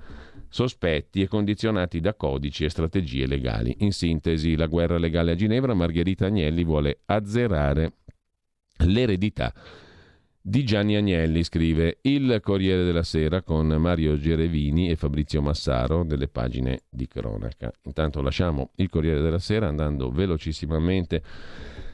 sospetti 0.51 1.21
e 1.21 1.27
condizionati 1.27 2.01
da 2.01 2.13
codici 2.13 2.65
e 2.65 2.69
strategie 2.69 3.25
legali. 3.25 3.77
In 3.79 3.93
sintesi, 3.93 4.55
la 4.57 4.67
guerra 4.67 4.97
legale 4.97 5.31
a 5.31 5.35
Ginevra, 5.35 5.73
Margherita 5.73 6.25
Agnelli 6.25 6.65
vuole 6.65 6.99
azzerare 7.05 7.93
l'eredità 8.79 9.53
di 10.43 10.65
Gianni 10.65 10.95
Agnelli, 10.95 11.43
scrive 11.43 11.99
il 12.01 12.39
Corriere 12.41 12.83
della 12.83 13.03
Sera 13.03 13.43
con 13.43 13.67
Mario 13.67 14.17
Gerevini 14.17 14.89
e 14.89 14.95
Fabrizio 14.95 15.41
Massaro 15.41 16.03
delle 16.03 16.27
pagine 16.27 16.81
di 16.89 17.07
cronaca. 17.07 17.71
Intanto 17.83 18.21
lasciamo 18.21 18.71
il 18.75 18.89
Corriere 18.89 19.21
della 19.21 19.39
Sera 19.39 19.67
andando 19.67 20.09
velocissimamente 20.09 21.23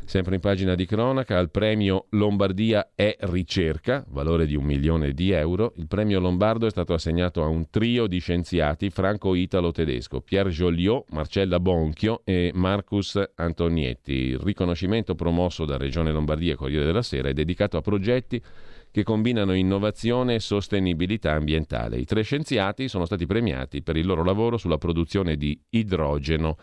Sempre 0.07 0.35
in 0.35 0.41
pagina 0.41 0.73
di 0.73 0.85
cronaca, 0.85 1.37
al 1.37 1.51
premio 1.51 2.05
Lombardia 2.11 2.91
è 2.95 3.17
ricerca, 3.19 4.05
valore 4.07 4.45
di 4.45 4.55
un 4.55 4.63
milione 4.63 5.11
di 5.11 5.31
euro. 5.31 5.73
Il 5.75 5.87
premio 5.87 6.21
Lombardo 6.21 6.65
è 6.65 6.69
stato 6.69 6.93
assegnato 6.93 7.43
a 7.43 7.47
un 7.47 7.69
trio 7.69 8.07
di 8.07 8.19
scienziati 8.19 8.89
franco-italo-tedesco, 8.89 10.21
Pierre 10.21 10.49
Joliot, 10.49 11.07
Marcella 11.09 11.59
Bonchio 11.59 12.21
e 12.23 12.51
Marcus 12.53 13.21
Antonietti. 13.35 14.13
Il 14.13 14.39
riconoscimento 14.39 15.13
promosso 15.13 15.65
da 15.65 15.75
Regione 15.75 16.13
Lombardia 16.13 16.53
e 16.53 16.55
Corriere 16.55 16.85
della 16.85 17.01
Sera 17.01 17.27
è 17.27 17.33
dedicato 17.33 17.75
a 17.75 17.81
progetti 17.81 18.41
che 18.89 19.03
combinano 19.03 19.51
innovazione 19.51 20.35
e 20.35 20.39
sostenibilità 20.39 21.33
ambientale. 21.33 21.97
I 21.97 22.05
tre 22.05 22.21
scienziati 22.21 22.87
sono 22.87 23.03
stati 23.03 23.25
premiati 23.25 23.83
per 23.83 23.97
il 23.97 24.05
loro 24.05 24.23
lavoro 24.23 24.55
sulla 24.55 24.77
produzione 24.77 25.35
di 25.35 25.59
idrogeno 25.71 26.55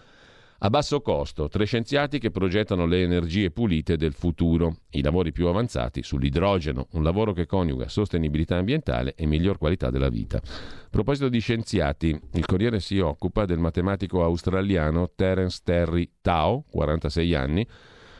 a 0.64 0.70
basso 0.70 1.03
costo, 1.03 1.46
tre 1.48 1.66
scienziati 1.66 2.18
che 2.18 2.31
progettano 2.31 2.87
le 2.87 3.03
energie 3.03 3.50
pulite 3.50 3.98
del 3.98 4.14
futuro, 4.14 4.77
i 4.92 5.03
lavori 5.03 5.31
più 5.31 5.46
avanzati 5.46 6.03
sull'idrogeno, 6.03 6.87
un 6.92 7.03
lavoro 7.03 7.35
che 7.35 7.44
coniuga 7.44 7.87
sostenibilità 7.90 8.57
ambientale 8.57 9.12
e 9.14 9.27
miglior 9.27 9.59
qualità 9.59 9.90
della 9.90 10.09
vita. 10.09 10.38
A 10.38 10.88
proposito 10.88 11.29
di 11.29 11.38
scienziati, 11.38 12.18
il 12.33 12.46
Corriere 12.46 12.81
si 12.81 12.98
occupa 12.98 13.44
del 13.44 13.59
matematico 13.59 14.24
australiano 14.24 15.11
Terence 15.14 15.61
Terry 15.62 16.11
Tao, 16.22 16.64
46 16.70 17.35
anni, 17.35 17.68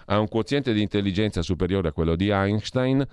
ha 0.07 0.19
un 0.19 0.29
quoziente 0.29 0.75
di 0.75 0.83
intelligenza 0.83 1.41
superiore 1.41 1.89
a 1.89 1.93
quello 1.93 2.15
di 2.15 2.29
Einstein, 2.29 3.09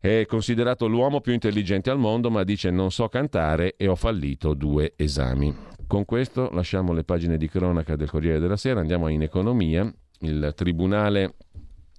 è 0.00 0.24
considerato 0.26 0.86
l'uomo 0.86 1.20
più 1.20 1.34
intelligente 1.34 1.90
al 1.90 1.98
mondo, 1.98 2.30
ma 2.30 2.42
dice 2.42 2.70
non 2.70 2.90
so 2.90 3.08
cantare 3.08 3.74
e 3.76 3.86
ho 3.86 3.96
fallito 3.96 4.54
due 4.54 4.94
esami. 4.96 5.54
Con 5.86 6.06
questo 6.06 6.48
lasciamo 6.52 6.94
le 6.94 7.04
pagine 7.04 7.36
di 7.36 7.48
cronaca 7.48 7.96
del 7.96 8.08
Corriere 8.08 8.38
della 8.38 8.56
Sera, 8.56 8.80
andiamo 8.80 9.08
in 9.08 9.20
economia. 9.20 9.92
Il 10.20 10.52
Tribunale 10.56 11.34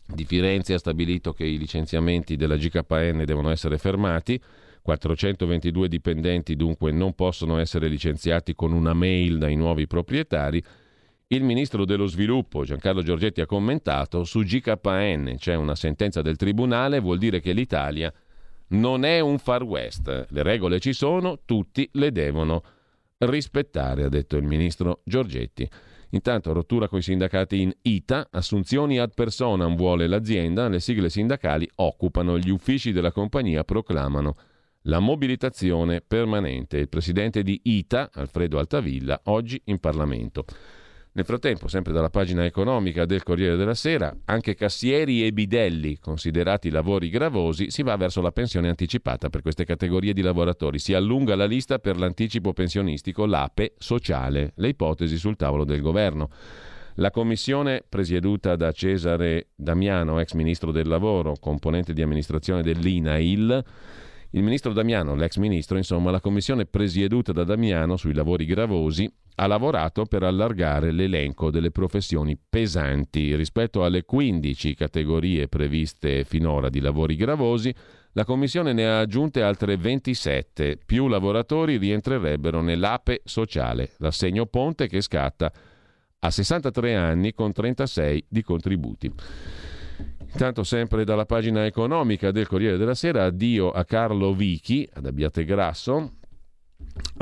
di 0.08 0.26
Firenze 0.26 0.74
ha 0.74 0.80
stabilito 0.80 1.32
che 1.32 1.46
i 1.46 1.60
licenziamenti 1.60 2.36
della 2.36 2.58
GKN 2.58 3.24
devono 3.24 3.52
essere 3.52 3.78
fermati. 3.78 4.42
422 4.82 5.88
dipendenti 5.88 6.56
dunque 6.56 6.92
non 6.92 7.14
possono 7.14 7.60
essere 7.60 7.88
licenziati 7.88 8.56
con 8.56 8.72
una 8.74 8.94
mail 8.94 9.38
dai 9.38 9.56
nuovi 9.56 9.86
proprietari. 9.86 10.64
Il 11.34 11.44
ministro 11.44 11.86
dello 11.86 12.08
sviluppo 12.08 12.66
Giancarlo 12.66 13.02
Giorgetti 13.02 13.40
ha 13.40 13.46
commentato 13.46 14.26
su 14.26 14.42
GKN 14.42 15.36
c'è 15.38 15.56
una 15.56 15.76
sentenza 15.76 16.22
del 16.22 16.36
tribunale, 16.36 17.00
vuol 17.00 17.20
dire 17.20 17.40
che 17.40 17.54
l'Italia 17.54 18.14
non 18.72 19.06
è 19.06 19.22
un 19.22 19.40
far 19.40 19.64
west. 19.64 20.26
Le 20.28 20.44
regole 20.44 20.82
ci 20.82 20.92
sono, 20.92 21.40
tutti 21.46 21.88
le 21.94 22.12
devono 22.12 22.62
rispettare, 23.20 24.04
ha 24.04 24.10
detto 24.10 24.36
il 24.36 24.44
ministro 24.44 25.04
Giorgetti. 25.06 25.70
Intanto 26.10 26.52
rottura 26.52 26.90
con 26.90 27.00
i 27.00 27.02
sindacati 27.02 27.62
in 27.62 27.72
ITA, 27.82 28.28
assunzioni 28.30 29.00
ad 29.00 29.14
personam 29.16 29.78
vuole 29.78 30.08
l'azienda, 30.08 30.68
le 30.68 30.82
sigle 30.82 31.10
sindacali 31.10 31.66
occupano, 31.76 32.38
gli 32.38 32.50
uffici 32.50 32.92
della 32.92 33.14
compagnia 33.14 33.64
proclamano 33.64 34.36
la 34.82 35.00
mobilitazione 35.00 36.02
permanente. 36.02 36.76
Il 36.76 36.90
presidente 36.90 37.42
di 37.42 37.58
ITA, 37.64 38.10
Alfredo 38.16 38.60
Altavilla, 38.60 39.22
oggi 39.24 39.62
in 39.68 39.80
Parlamento. 39.80 40.44
Nel 41.14 41.26
frattempo, 41.26 41.68
sempre 41.68 41.92
dalla 41.92 42.10
pagina 42.10 42.46
economica 42.46 43.06
del 43.06 43.22
Corriere 43.22 43.58
della 43.58 43.74
Sera, 43.74 44.16
anche 44.26 44.56
cassieri 44.56 45.26
e 45.26 45.34
bidelli, 45.34 46.00
considerati 46.00 46.70
lavori 46.70 47.10
gravosi, 47.10 47.70
si 47.70 47.84
va 47.84 47.98
verso 47.98 48.22
la 48.22 48.32
pensione 48.32 48.70
anticipata 48.70 49.30
per 49.30 49.42
queste 49.42 49.66
categorie 49.66 50.14
di 50.14 50.22
lavoratori. 50.22 50.80
Si 50.80 50.94
allunga 50.94 51.36
la 51.36 51.44
lista 51.44 51.80
per 51.80 51.98
l'anticipo 51.98 52.54
pensionistico, 52.54 53.26
l'APE 53.26 53.74
sociale, 53.78 54.54
le 54.56 54.70
ipotesi 54.70 55.18
sul 55.18 55.36
tavolo 55.36 55.66
del 55.66 55.82
governo. 55.82 56.30
La 56.96 57.12
commissione 57.12 57.84
presieduta 57.88 58.56
da 58.56 58.72
Cesare 58.72 59.50
Damiano, 59.54 60.18
ex 60.22 60.32
ministro 60.32 60.72
del 60.72 60.88
lavoro, 60.88 61.36
componente 61.38 61.92
di 61.92 62.02
amministrazione 62.02 62.62
dell'INAIL, 62.62 63.66
il 64.34 64.44
ministro 64.44 64.72
Damiano, 64.72 65.14
l'ex 65.14 65.36
ministro, 65.36 65.76
insomma, 65.76 66.10
la 66.10 66.22
commissione 66.22 66.66
presieduta 66.66 67.34
da 67.34 67.44
Damiano 67.44 67.98
sui 67.98 68.14
lavori 68.14 68.46
gravosi 68.46 69.12
ha 69.36 69.48
lavorato 69.48 70.06
per 70.06 70.24
allargare 70.24 70.92
l'elenco 70.92 71.52
delle 71.52 71.72
professioni 71.72 72.38
pesanti. 72.38 73.36
Rispetto 73.36 73.84
alle 73.84 74.04
15 74.04 74.76
categorie 74.76 75.48
previste 75.48 76.24
finora 76.24 76.70
di 76.70 76.80
lavori 76.80 77.16
gravosi, 77.16 77.74
la 78.14 78.26
Commissione 78.26 78.74
ne 78.74 78.86
ha 78.86 79.00
aggiunte 79.00 79.42
altre 79.42 79.78
27. 79.78 80.78
Più 80.86 81.08
lavoratori 81.08 81.78
rientrerebbero 81.78 82.62
nell'APE 82.62 83.22
sociale, 83.24 83.92
l'assegno 83.98 84.46
ponte 84.46 84.88
che 84.88 85.02
scatta 85.02 85.52
a 86.20 86.30
63 86.30 86.96
anni 86.96 87.34
con 87.34 87.52
36 87.52 88.26
di 88.28 88.44
contributi. 88.44 89.12
Intanto 90.32 90.64
sempre 90.64 91.04
dalla 91.04 91.26
pagina 91.26 91.66
economica 91.66 92.32
del 92.32 92.48
Corriere 92.48 92.78
della 92.78 92.94
Sera, 92.94 93.26
addio 93.26 93.72
a 93.72 93.84
Carlo 93.86 94.34
Vichi, 94.34 94.88
ad 94.94 95.06
Abbiate 95.06 95.44
Grasso, 95.44 96.14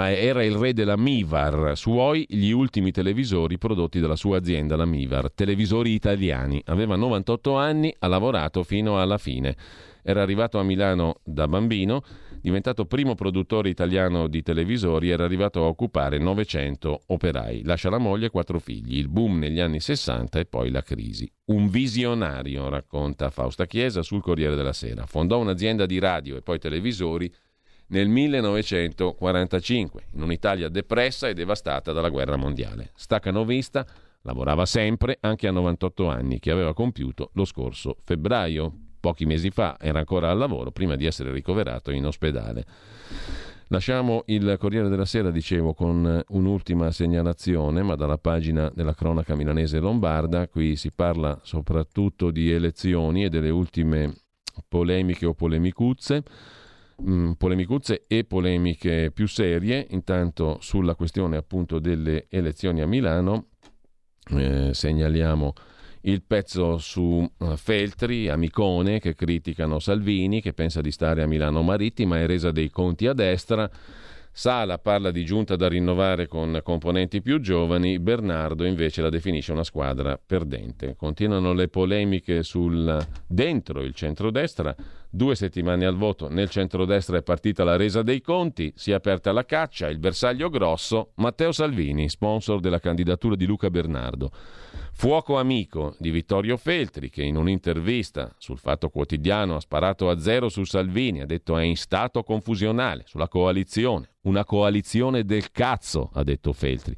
era 0.08 0.44
il 0.44 0.56
re 0.56 0.74
della 0.74 0.98
Mivar, 0.98 1.76
suoi 1.76 2.26
gli 2.30 2.52
ultimi 2.52 2.92
televisori 2.92 3.58
prodotti 3.58 4.00
dalla 4.00 4.16
sua 4.16 4.38
azienda, 4.38 4.76
la 4.76 4.86
Mivar, 4.86 5.32
televisori 5.32 5.94
italiani. 5.94 6.62
Aveva 6.66 6.96
98 6.96 7.56
anni, 7.56 7.94
ha 8.00 8.08
lavorato 8.08 8.64
fino 8.64 9.00
alla 9.02 9.18
fine. 9.18 9.56
Era 10.02 10.22
arrivato 10.22 10.58
a 10.58 10.64
Milano 10.64 11.20
da 11.24 11.48
bambino, 11.48 12.02
diventato 12.42 12.86
primo 12.86 13.16
produttore 13.16 13.70
italiano 13.70 14.28
di 14.28 14.42
televisori, 14.42 15.10
era 15.10 15.26
arrivato 15.26 15.64
a 15.64 15.68
occupare 15.68 16.18
900 16.18 17.02
operai. 17.08 17.64
Lascia 17.64 17.90
la 17.90 17.98
moglie 17.98 18.28
e 18.28 18.30
quattro 18.30 18.60
figli, 18.60 18.98
il 18.98 19.10
boom 19.10 19.38
negli 19.38 19.60
anni 19.60 19.82
60 19.82 20.40
e 20.40 20.46
poi 20.46 20.72
la 20.72 20.82
crisi. 20.82 21.30
Un 21.46 21.68
visionario, 21.70 22.70
racconta 22.70 23.30
Fausta 23.30 23.66
Chiesa 23.66 24.02
sul 24.02 24.22
Corriere 24.22 24.56
della 24.56 24.74
Sera. 24.74 25.06
Fondò 25.06 25.40
un'azienda 25.40 25.86
di 25.86 26.00
radio 26.00 26.38
e 26.38 26.42
poi 26.42 26.58
televisori 26.58 27.32
nel 27.90 28.08
1945, 28.08 30.04
in 30.14 30.22
un'Italia 30.22 30.70
depressa 30.70 31.28
e 31.28 31.34
devastata 31.34 31.92
dalla 31.92 32.10
guerra 32.10 32.36
mondiale. 32.36 32.92
Staccanovista 32.96 33.86
lavorava 34.24 34.66
sempre, 34.66 35.18
anche 35.22 35.48
a 35.48 35.52
98 35.52 36.08
anni, 36.08 36.40
che 36.40 36.52
aveva 36.52 36.74
compiuto 36.74 37.32
lo 37.34 37.46
scorso 37.46 37.98
febbraio. 38.04 38.74
Pochi 39.00 39.26
mesi 39.26 39.50
fa 39.50 39.78
era 39.80 40.00
ancora 40.00 40.30
al 40.30 40.38
lavoro 40.38 40.72
prima 40.72 40.96
di 40.96 41.06
essere 41.06 41.32
ricoverato 41.32 41.92
in 41.92 42.06
ospedale. 42.06 42.66
Lasciamo 43.72 44.24
il 44.26 44.56
Corriere 44.60 44.90
della 44.90 45.06
Sera, 45.06 45.30
dicevo, 45.30 45.74
con 45.74 46.22
un'ultima 46.30 46.92
segnalazione, 46.92 47.84
ma 47.84 47.96
dalla 47.96 48.18
pagina 48.18 48.70
della 48.74 48.96
cronaca 48.96 49.36
milanese 49.36 49.80
lombarda. 49.80 50.48
Qui 50.48 50.76
si 50.76 50.92
parla 50.92 51.40
soprattutto 51.44 52.32
di 52.32 52.52
elezioni 52.52 53.24
e 53.24 53.30
delle 53.30 53.52
ultime 53.52 54.14
polemiche 54.68 55.28
o 55.28 55.34
polemicuzze. 55.34 56.24
Mm, 57.02 57.32
polemicuzze 57.34 58.04
e 58.08 58.26
polemiche 58.26 59.12
più 59.14 59.28
serie. 59.28 59.88
Intanto 59.92 60.58
sulla 60.60 60.96
questione 60.96 61.38
appunto 61.38 61.80
delle 61.80 62.26
elezioni 62.30 62.82
a 62.82 62.88
Milano 62.88 63.48
eh, 64.32 64.74
segnaliamo 64.74 65.54
il 66.02 66.24
pezzo 66.24 66.78
su 66.78 67.30
uh, 67.38 67.56
Feltri, 67.56 68.30
Amicone, 68.30 69.00
che 69.00 69.16
criticano 69.16 69.80
Salvini, 69.80 70.42
che 70.42 70.54
pensa 70.54 70.82
di 70.82 70.92
stare 70.92 71.24
a 71.24 71.28
Milano 71.28 71.62
Marittima 71.62 72.20
e 72.20 72.26
resa 72.26 72.52
dei 72.52 72.70
conti 72.70 73.08
a 73.08 73.14
destra. 73.14 73.70
Sala 74.32 74.78
parla 74.78 75.12
di 75.12 75.26
giunta 75.26 75.56
da 75.56 75.68
rinnovare 75.68 76.28
con 76.28 76.62
componenti 76.64 77.22
più 77.22 77.42
giovani, 77.42 78.00
Bernardo 78.00 78.64
invece 78.64 79.02
la 79.02 79.10
definisce 79.10 79.52
una 79.52 79.64
squadra 79.64 80.18
perdente. 80.24 80.96
Continuano 80.96 81.52
le 81.52 81.68
polemiche 81.68 82.44
sul 82.44 83.06
dentro 83.28 83.82
il 83.82 83.94
centrodestra. 83.94 84.74
Due 85.12 85.34
settimane 85.34 85.88
al 85.88 85.96
voto, 85.96 86.30
nel 86.30 86.52
centrodestra 86.52 87.18
è 87.18 87.24
partita 87.24 87.64
la 87.64 87.76
resa 87.76 88.04
dei 88.04 88.22
conti, 88.22 88.72
si 88.76 88.92
è 88.92 88.94
aperta 88.94 89.32
la 89.32 89.44
caccia, 89.44 89.88
il 89.88 89.98
bersaglio 89.98 90.52
grosso, 90.52 91.14
Matteo 91.16 91.52
Salvini, 91.52 92.08
sponsor 92.10 92.60
della 92.60 92.80
candidatura 92.80 93.36
di 93.36 93.48
Luca 93.48 93.72
Bernardo. 93.72 94.30
Fuoco 94.92 95.40
amico 95.40 95.96
di 95.98 96.12
Vittorio 96.12 96.58
Feltri, 96.58 97.10
che 97.10 97.24
in 97.24 97.38
un'intervista 97.38 98.36
sul 98.38 98.60
Fatto 98.60 98.90
Quotidiano 98.90 99.56
ha 99.56 99.60
sparato 99.60 100.12
a 100.12 100.20
zero 100.20 100.48
su 100.48 100.64
Salvini, 100.64 101.22
ha 101.22 101.26
detto 101.26 101.58
è 101.58 101.64
in 101.64 101.76
stato 101.76 102.22
confusionale 102.22 103.02
sulla 103.08 103.28
coalizione. 103.28 104.12
Una 104.24 104.46
coalizione 104.46 105.24
del 105.24 105.50
cazzo, 105.50 106.12
ha 106.14 106.22
detto 106.22 106.54
Feltri. 106.54 106.96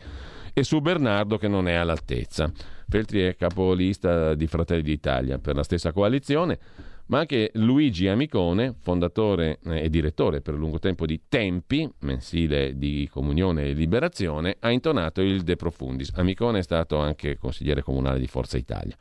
E 0.51 0.63
su 0.65 0.81
Bernardo 0.81 1.37
che 1.37 1.47
non 1.47 1.69
è 1.69 1.75
all'altezza. 1.75 2.51
Feltri 2.89 3.21
è 3.21 3.37
capolista 3.37 4.35
di 4.35 4.47
Fratelli 4.47 4.81
d'Italia 4.81 5.37
per 5.37 5.55
la 5.55 5.63
stessa 5.63 5.93
coalizione 5.93 6.59
ma 7.11 7.19
anche 7.19 7.51
Luigi 7.55 8.07
Amicone, 8.07 8.73
fondatore 8.79 9.59
eh, 9.65 9.83
e 9.83 9.89
direttore 9.89 10.39
per 10.39 10.53
lungo 10.53 10.79
tempo 10.79 11.05
di 11.05 11.23
Tempi, 11.27 11.87
mensile 11.99 12.77
di 12.77 13.07
Comunione 13.11 13.65
e 13.65 13.73
Liberazione, 13.73 14.55
ha 14.59 14.71
intonato 14.71 15.21
il 15.21 15.41
De 15.41 15.57
Profundis. 15.57 16.11
Amicone 16.15 16.59
è 16.59 16.63
stato 16.63 16.97
anche 16.99 17.37
consigliere 17.37 17.81
comunale 17.83 18.17
di 18.17 18.27
Forza 18.27 18.57
Italia. 18.57 18.95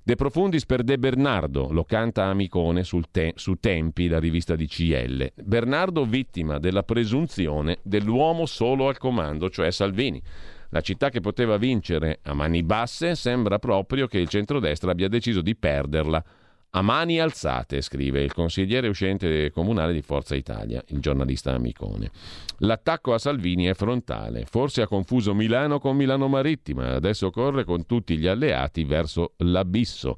De 0.00 0.14
Profundis 0.14 0.64
per 0.64 0.84
De 0.84 0.96
Bernardo, 0.96 1.72
lo 1.72 1.82
canta 1.82 2.26
Amicone 2.26 2.84
te- 3.10 3.32
su 3.34 3.54
Tempi, 3.54 4.06
la 4.06 4.20
rivista 4.20 4.54
di 4.54 4.68
CL. 4.68 5.32
Bernardo 5.42 6.04
vittima 6.04 6.60
della 6.60 6.84
presunzione 6.84 7.78
dell'uomo 7.82 8.46
solo 8.46 8.86
al 8.86 8.96
comando, 8.96 9.50
cioè 9.50 9.72
Salvini. 9.72 10.22
La 10.68 10.82
città 10.82 11.10
che 11.10 11.18
poteva 11.18 11.56
vincere 11.56 12.20
a 12.22 12.32
mani 12.32 12.62
basse 12.62 13.16
sembra 13.16 13.58
proprio 13.58 14.06
che 14.06 14.18
il 14.18 14.28
centrodestra 14.28 14.92
abbia 14.92 15.08
deciso 15.08 15.40
di 15.40 15.56
perderla 15.56 16.24
a 16.72 16.82
mani 16.82 17.18
alzate, 17.18 17.80
scrive 17.80 18.22
il 18.22 18.32
consigliere 18.32 18.86
uscente 18.86 19.50
comunale 19.50 19.92
di 19.92 20.02
Forza 20.02 20.36
Italia, 20.36 20.82
il 20.88 21.00
giornalista 21.00 21.52
Amicone. 21.52 22.10
L'attacco 22.58 23.12
a 23.12 23.18
Salvini 23.18 23.64
è 23.64 23.74
frontale. 23.74 24.44
Forse 24.44 24.82
ha 24.82 24.86
confuso 24.86 25.34
Milano 25.34 25.80
con 25.80 25.96
Milano 25.96 26.28
Marittima. 26.28 26.94
Adesso 26.94 27.30
corre 27.30 27.64
con 27.64 27.86
tutti 27.86 28.16
gli 28.16 28.26
alleati 28.26 28.84
verso 28.84 29.32
l'abisso. 29.38 30.16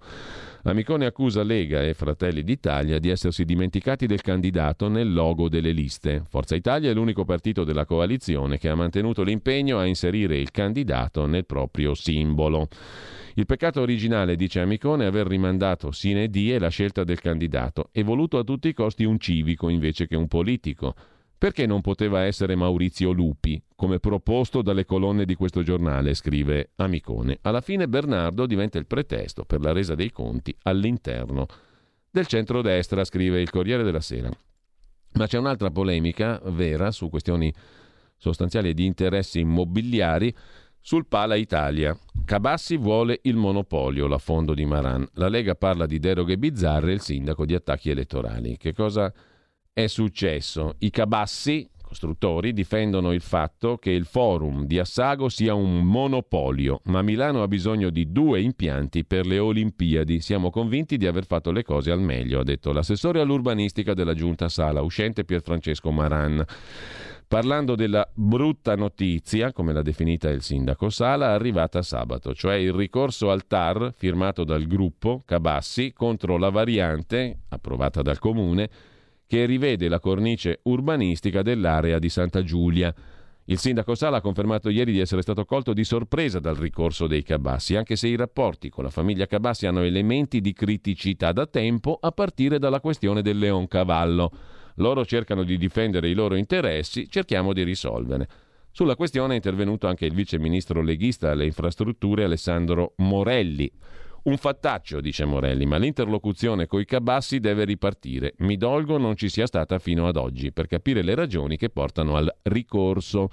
Amicone 0.64 1.06
accusa 1.06 1.42
Lega 1.42 1.82
e 1.82 1.94
Fratelli 1.94 2.44
d'Italia 2.44 2.98
di 2.98 3.08
essersi 3.08 3.44
dimenticati 3.44 4.06
del 4.06 4.20
candidato 4.20 4.88
nel 4.88 5.12
logo 5.12 5.48
delle 5.48 5.72
liste. 5.72 6.22
Forza 6.28 6.54
Italia 6.54 6.90
è 6.90 6.94
l'unico 6.94 7.24
partito 7.24 7.64
della 7.64 7.84
coalizione 7.84 8.58
che 8.58 8.68
ha 8.68 8.74
mantenuto 8.74 9.22
l'impegno 9.22 9.78
a 9.78 9.86
inserire 9.86 10.36
il 10.36 10.50
candidato 10.50 11.26
nel 11.26 11.46
proprio 11.46 11.94
simbolo. 11.94 12.68
Il 13.34 13.46
peccato 13.46 13.80
originale, 13.80 14.36
dice 14.36 14.60
Amicone, 14.60 15.04
è 15.04 15.06
aver 15.06 15.26
rimandato 15.26 15.90
sine 15.90 16.28
die 16.28 16.58
la 16.58 16.68
scelta 16.68 17.02
del 17.02 17.20
candidato 17.20 17.88
e 17.90 18.02
voluto 18.02 18.36
a 18.36 18.44
tutti 18.44 18.68
i 18.68 18.74
costi 18.74 19.04
un 19.04 19.18
civico 19.18 19.70
invece 19.70 20.06
che 20.06 20.16
un 20.16 20.28
politico. 20.28 20.94
Perché 21.38 21.66
non 21.66 21.80
poteva 21.80 22.22
essere 22.22 22.54
Maurizio 22.54 23.10
Lupi, 23.10 23.60
come 23.74 23.98
proposto 23.98 24.62
dalle 24.62 24.84
colonne 24.84 25.24
di 25.24 25.34
questo 25.34 25.62
giornale, 25.62 26.14
scrive 26.14 26.70
Amicone. 26.76 27.38
Alla 27.42 27.60
fine 27.60 27.88
Bernardo 27.88 28.46
diventa 28.46 28.78
il 28.78 28.86
pretesto 28.86 29.44
per 29.44 29.60
la 29.60 29.72
resa 29.72 29.96
dei 29.96 30.12
conti 30.12 30.54
all'interno 30.62 31.46
del 32.10 32.26
centrodestra, 32.26 33.02
scrive 33.02 33.40
il 33.40 33.50
Corriere 33.50 33.82
della 33.82 34.00
Sera. 34.00 34.30
Ma 35.14 35.26
c'è 35.26 35.38
un'altra 35.38 35.70
polemica 35.70 36.40
vera 36.44 36.92
su 36.92 37.08
questioni 37.08 37.52
sostanziali 38.18 38.72
di 38.72 38.84
interessi 38.84 39.40
immobiliari 39.40 40.32
sul 40.82 41.06
Pala 41.06 41.36
Italia, 41.36 41.96
Cabassi 42.24 42.76
vuole 42.76 43.20
il 43.22 43.36
monopolio, 43.36 44.08
la 44.08 44.18
fondo 44.18 44.52
di 44.52 44.64
Maran. 44.64 45.06
La 45.14 45.28
Lega 45.28 45.54
parla 45.54 45.86
di 45.86 46.00
deroghe 46.00 46.36
bizzarre 46.36 46.90
e 46.90 46.94
il 46.94 47.00
sindaco 47.00 47.46
di 47.46 47.54
attacchi 47.54 47.90
elettorali. 47.90 48.56
Che 48.56 48.72
cosa 48.72 49.12
è 49.72 49.86
successo? 49.86 50.74
I 50.78 50.90
Cabassi, 50.90 51.68
costruttori, 51.80 52.52
difendono 52.52 53.12
il 53.12 53.20
fatto 53.20 53.76
che 53.76 53.90
il 53.90 54.06
forum 54.06 54.64
di 54.66 54.80
Assago 54.80 55.28
sia 55.28 55.54
un 55.54 55.84
monopolio, 55.84 56.80
ma 56.86 57.00
Milano 57.02 57.42
ha 57.42 57.48
bisogno 57.48 57.90
di 57.90 58.10
due 58.10 58.40
impianti 58.40 59.04
per 59.04 59.24
le 59.24 59.38
Olimpiadi. 59.38 60.20
Siamo 60.20 60.50
convinti 60.50 60.96
di 60.96 61.06
aver 61.06 61.26
fatto 61.26 61.52
le 61.52 61.62
cose 61.62 61.92
al 61.92 62.00
meglio, 62.00 62.40
ha 62.40 62.44
detto 62.44 62.72
l'assessore 62.72 63.20
all'urbanistica 63.20 63.94
della 63.94 64.14
giunta 64.14 64.48
Sala, 64.48 64.82
uscente 64.82 65.24
Pierfrancesco 65.24 65.92
Maran 65.92 66.44
parlando 67.32 67.76
della 67.76 68.06
brutta 68.12 68.76
notizia, 68.76 69.52
come 69.52 69.72
l'ha 69.72 69.80
definita 69.80 70.28
il 70.28 70.42
sindaco 70.42 70.90
Sala, 70.90 71.32
arrivata 71.32 71.80
sabato, 71.80 72.34
cioè 72.34 72.56
il 72.56 72.74
ricorso 72.74 73.30
al 73.30 73.46
TAR 73.46 73.90
firmato 73.96 74.44
dal 74.44 74.66
gruppo 74.66 75.22
Cabassi 75.24 75.94
contro 75.94 76.36
la 76.36 76.50
variante 76.50 77.44
approvata 77.48 78.02
dal 78.02 78.18
comune 78.18 78.68
che 79.26 79.46
rivede 79.46 79.88
la 79.88 79.98
cornice 79.98 80.60
urbanistica 80.64 81.40
dell'area 81.40 81.98
di 81.98 82.10
Santa 82.10 82.42
Giulia. 82.42 82.94
Il 83.46 83.56
sindaco 83.56 83.94
Sala 83.94 84.18
ha 84.18 84.20
confermato 84.20 84.68
ieri 84.68 84.92
di 84.92 85.00
essere 85.00 85.22
stato 85.22 85.46
colto 85.46 85.72
di 85.72 85.84
sorpresa 85.84 86.38
dal 86.38 86.56
ricorso 86.56 87.06
dei 87.06 87.22
Cabassi, 87.22 87.76
anche 87.76 87.96
se 87.96 88.08
i 88.08 88.16
rapporti 88.16 88.68
con 88.68 88.84
la 88.84 88.90
famiglia 88.90 89.24
Cabassi 89.24 89.66
hanno 89.66 89.80
elementi 89.80 90.42
di 90.42 90.52
criticità 90.52 91.32
da 91.32 91.46
tempo, 91.46 91.96
a 91.98 92.12
partire 92.12 92.58
dalla 92.58 92.80
questione 92.80 93.22
del 93.22 93.38
Leoncavallo. 93.38 94.32
Loro 94.76 95.04
cercano 95.04 95.42
di 95.42 95.58
difendere 95.58 96.08
i 96.08 96.14
loro 96.14 96.34
interessi, 96.34 97.08
cerchiamo 97.08 97.52
di 97.52 97.62
risolvere. 97.62 98.28
Sulla 98.70 98.96
questione 98.96 99.34
è 99.34 99.36
intervenuto 99.36 99.86
anche 99.86 100.06
il 100.06 100.14
vice 100.14 100.38
ministro 100.38 100.80
leghista 100.80 101.30
alle 101.30 101.44
infrastrutture 101.44 102.24
Alessandro 102.24 102.94
Morelli. 102.96 103.70
Un 104.24 104.36
fattaccio, 104.36 105.00
dice 105.00 105.24
Morelli, 105.24 105.66
ma 105.66 105.78
l'interlocuzione 105.78 106.66
coi 106.66 106.84
cabassi 106.84 107.40
deve 107.40 107.64
ripartire. 107.64 108.34
Mi 108.38 108.56
dolgo 108.56 108.96
non 108.96 109.16
ci 109.16 109.28
sia 109.28 109.46
stata 109.46 109.78
fino 109.80 110.06
ad 110.06 110.16
oggi 110.16 110.52
per 110.52 110.68
capire 110.68 111.02
le 111.02 111.16
ragioni 111.16 111.56
che 111.56 111.70
portano 111.70 112.16
al 112.16 112.32
ricorso. 112.42 113.28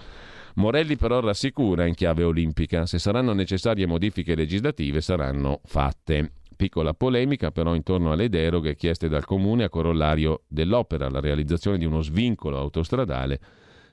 Morelli 0.56 0.98
però 0.98 1.20
rassicura 1.20 1.86
in 1.86 1.94
chiave 1.94 2.24
olimpica, 2.24 2.88
se 2.88 2.98
saranno 2.98 3.34
necessarie 3.34 3.86
modifiche 3.86 4.34
legislative 4.34 5.00
saranno 5.00 5.62
fatte. 5.64 6.32
Piccola 6.60 6.94
polemica 6.94 7.52
però 7.52 7.74
intorno 7.74 8.12
alle 8.12 8.28
deroghe 8.28 8.76
chieste 8.76 9.08
dal 9.08 9.24
Comune 9.24 9.64
a 9.64 9.70
corollario 9.70 10.42
dell'opera, 10.46 11.10
la 11.10 11.22
realizzazione 11.22 11.78
di 11.78 11.86
uno 11.86 12.02
svincolo 12.02 12.58
autostradale 12.58 13.40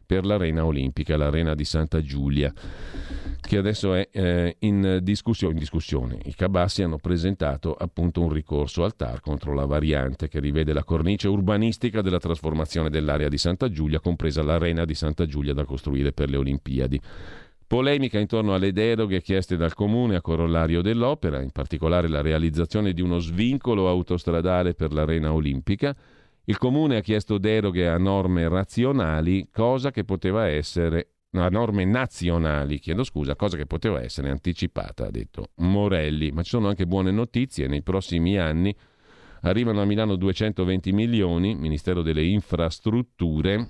per 0.04 0.26
l'arena 0.26 0.64
olimpica, 0.64 1.16
l'arena 1.16 1.54
di 1.54 1.64
Santa 1.64 2.02
Giulia, 2.02 2.52
che 3.40 3.56
adesso 3.56 3.94
è 3.94 4.08
eh, 4.10 4.56
in, 4.58 4.98
discussione, 5.00 5.52
in, 5.52 5.60
discussione, 5.60 6.18
I 6.24 6.34
Cabassi 6.34 6.82
hanno 6.82 6.98
presentato 6.98 7.72
appunto 7.72 8.20
un 8.20 8.32
ricorso 8.32 8.82
al 8.82 8.96
TAR 8.96 9.20
contro 9.20 9.54
la 9.54 9.64
variante 9.64 10.26
che 10.26 10.40
rivede 10.40 10.72
la 10.72 10.82
cornice 10.82 11.28
urbanistica 11.28 12.02
della 12.02 12.18
trasformazione 12.18 12.90
dell'area 12.90 13.28
di 13.28 13.38
Santa 13.38 13.70
Giulia, 13.70 14.00
compresa 14.00 14.42
l'arena 14.42 14.84
di 14.84 14.94
Santa 14.94 15.24
Giulia 15.24 15.54
da 15.54 15.64
costruire 15.64 16.10
per 16.10 16.30
le 16.30 16.36
Olimpiadi. 16.36 17.00
Polemica 17.66 18.18
intorno 18.18 18.54
alle 18.54 18.72
deroghe 18.72 19.20
chieste 19.20 19.56
dal 19.56 19.74
Comune 19.74 20.16
a 20.16 20.20
corollario 20.20 20.82
dell'opera, 20.82 21.42
in 21.42 21.50
particolare 21.50 22.08
la 22.08 22.20
realizzazione 22.20 22.92
di 22.92 23.02
uno 23.02 23.18
svincolo 23.18 23.88
autostradale 23.88 24.74
per 24.74 24.92
l'arena 24.92 25.32
olimpica. 25.32 25.94
Il 26.44 26.58
Comune 26.58 26.98
ha 26.98 27.00
chiesto 27.00 27.38
deroghe 27.38 27.88
a 27.88 27.98
norme 27.98 28.48
razionali, 28.48 29.48
cosa 29.50 29.90
che 29.90 30.04
poteva 30.04 30.46
essere 30.46 31.08
a 31.32 31.48
norme 31.48 31.84
nazionali, 31.84 32.78
chiedo 32.78 33.02
scusa, 33.02 33.34
cosa 33.34 33.56
che 33.56 33.66
poteva 33.66 34.00
essere 34.00 34.30
anticipata, 34.30 35.06
ha 35.06 35.10
detto 35.10 35.50
Morelli. 35.56 36.30
Ma 36.30 36.42
ci 36.42 36.50
sono 36.50 36.68
anche 36.68 36.86
buone 36.86 37.10
notizie, 37.10 37.66
nei 37.66 37.82
prossimi 37.82 38.38
anni 38.38 38.74
Arrivano 39.46 39.80
a 39.80 39.84
Milano 39.84 40.16
220 40.16 40.92
milioni, 40.92 41.54
Ministero 41.54 42.02
delle 42.02 42.24
Infrastrutture, 42.24 43.68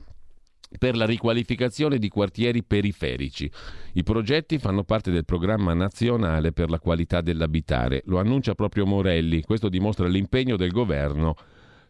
per 0.79 0.97
la 0.97 1.07
riqualificazione 1.07 1.99
di 1.99 2.09
quartieri 2.09 2.62
periferici. 2.62 3.51
I 3.95 4.03
progetti 4.03 4.59
fanno 4.59 4.85
parte 4.85 5.11
del 5.11 5.24
programma 5.24 5.74
nazionale 5.74 6.53
per 6.53 6.70
la 6.70 6.79
qualità 6.79 7.20
dell'abitare. 7.20 8.03
Lo 8.07 8.18
annuncia 8.18 8.55
proprio 8.55 8.87
Morelli. 8.87 9.43
Questo 9.43 9.68
dimostra 9.68 10.07
l'impegno 10.07 10.57
del 10.57 10.70
governo 10.70 11.35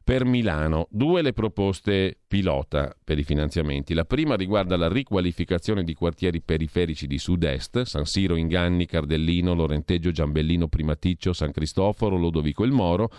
per 0.06 0.24
Milano. 0.24 0.86
Due 0.90 1.20
le 1.20 1.32
proposte 1.32 2.16
pilota 2.28 2.94
per 3.02 3.18
i 3.18 3.24
finanziamenti. 3.24 3.92
La 3.92 4.04
prima 4.04 4.36
riguarda 4.36 4.76
la 4.76 4.88
riqualificazione 4.88 5.82
di 5.82 5.94
quartieri 5.94 6.40
periferici 6.40 7.08
di 7.08 7.18
sud-est, 7.18 7.82
San 7.82 8.04
Siro, 8.04 8.36
Inganni, 8.36 8.86
Cardellino, 8.86 9.52
Lorenteggio, 9.52 10.12
Giambellino, 10.12 10.68
Primaticcio, 10.68 11.32
San 11.32 11.50
Cristoforo, 11.50 12.16
Lodovico 12.16 12.62
il 12.62 12.70
Moro 12.70 13.10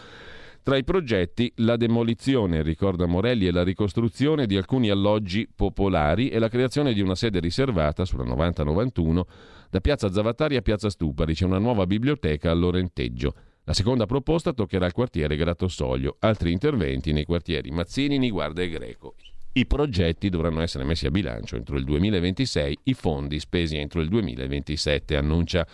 tra 0.67 0.75
i 0.75 0.83
progetti 0.83 1.49
la 1.59 1.77
demolizione, 1.77 2.61
ricorda 2.61 3.05
Morelli, 3.05 3.47
e 3.47 3.51
la 3.51 3.63
ricostruzione 3.63 4.45
di 4.45 4.57
alcuni 4.57 4.89
alloggi 4.89 5.47
popolari 5.47 6.27
e 6.27 6.39
la 6.39 6.49
creazione 6.49 6.91
di 6.91 6.99
una 6.99 7.15
sede 7.15 7.39
riservata 7.39 8.03
sulla 8.03 8.25
90-91 8.25 9.21
da 9.69 9.79
Piazza 9.79 10.11
Zavattari 10.11 10.57
a 10.57 10.61
Piazza 10.61 10.89
Stupari. 10.89 11.33
C'è 11.35 11.45
una 11.45 11.57
nuova 11.57 11.85
biblioteca 11.85 12.51
a 12.51 12.53
Lorenteggio. 12.53 13.33
La 13.63 13.71
seconda 13.71 14.05
proposta 14.05 14.51
toccherà 14.51 14.87
il 14.87 14.91
quartiere 14.91 15.37
Grattosoglio, 15.37 16.17
altri 16.19 16.51
interventi 16.51 17.13
nei 17.13 17.23
quartieri 17.23 17.71
Mazzini, 17.71 18.17
Niguarda 18.17 18.61
e 18.61 18.67
Greco. 18.67 19.15
I 19.53 19.65
progetti 19.65 20.27
dovranno 20.27 20.59
essere 20.59 20.83
messi 20.83 21.05
a 21.05 21.11
bilancio 21.11 21.55
entro 21.55 21.77
il 21.77 21.85
2026, 21.85 22.79
i 22.83 22.93
fondi 22.93 23.39
spesi 23.39 23.77
entro 23.77 24.01
il 24.01 24.09
2027, 24.09 25.15
annuncia 25.15 25.65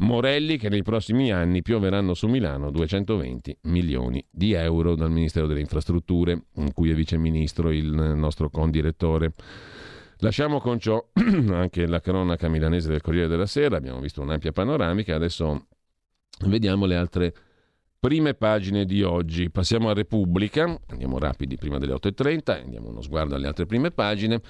Morelli 0.00 0.56
che 0.56 0.70
nei 0.70 0.82
prossimi 0.82 1.30
anni 1.30 1.60
pioveranno 1.60 2.14
su 2.14 2.26
Milano 2.26 2.70
220 2.70 3.58
milioni 3.62 4.24
di 4.30 4.52
euro 4.52 4.94
dal 4.94 5.10
Ministero 5.10 5.46
delle 5.46 5.60
Infrastrutture, 5.60 6.44
in 6.54 6.72
cui 6.72 6.90
è 6.90 6.94
viceministro 6.94 7.70
il 7.70 7.92
nostro 7.92 8.48
condirettore. 8.48 9.34
Lasciamo 10.18 10.58
con 10.58 10.78
ciò 10.78 11.04
anche 11.52 11.86
la 11.86 12.00
cronaca 12.00 12.48
milanese 12.48 12.88
del 12.88 13.02
Corriere 13.02 13.28
della 13.28 13.46
Sera, 13.46 13.76
abbiamo 13.76 14.00
visto 14.00 14.22
un'ampia 14.22 14.52
panoramica, 14.52 15.14
adesso 15.14 15.66
vediamo 16.46 16.86
le 16.86 16.96
altre 16.96 17.34
prime 17.98 18.32
pagine 18.32 18.86
di 18.86 19.02
oggi. 19.02 19.50
Passiamo 19.50 19.90
a 19.90 19.94
Repubblica, 19.94 20.80
andiamo 20.88 21.18
rapidi 21.18 21.56
prima 21.58 21.76
delle 21.76 21.92
8.30, 21.92 22.62
andiamo 22.62 22.88
uno 22.88 23.02
sguardo 23.02 23.34
alle 23.34 23.46
altre 23.46 23.66
prime 23.66 23.90
pagine. 23.90 24.40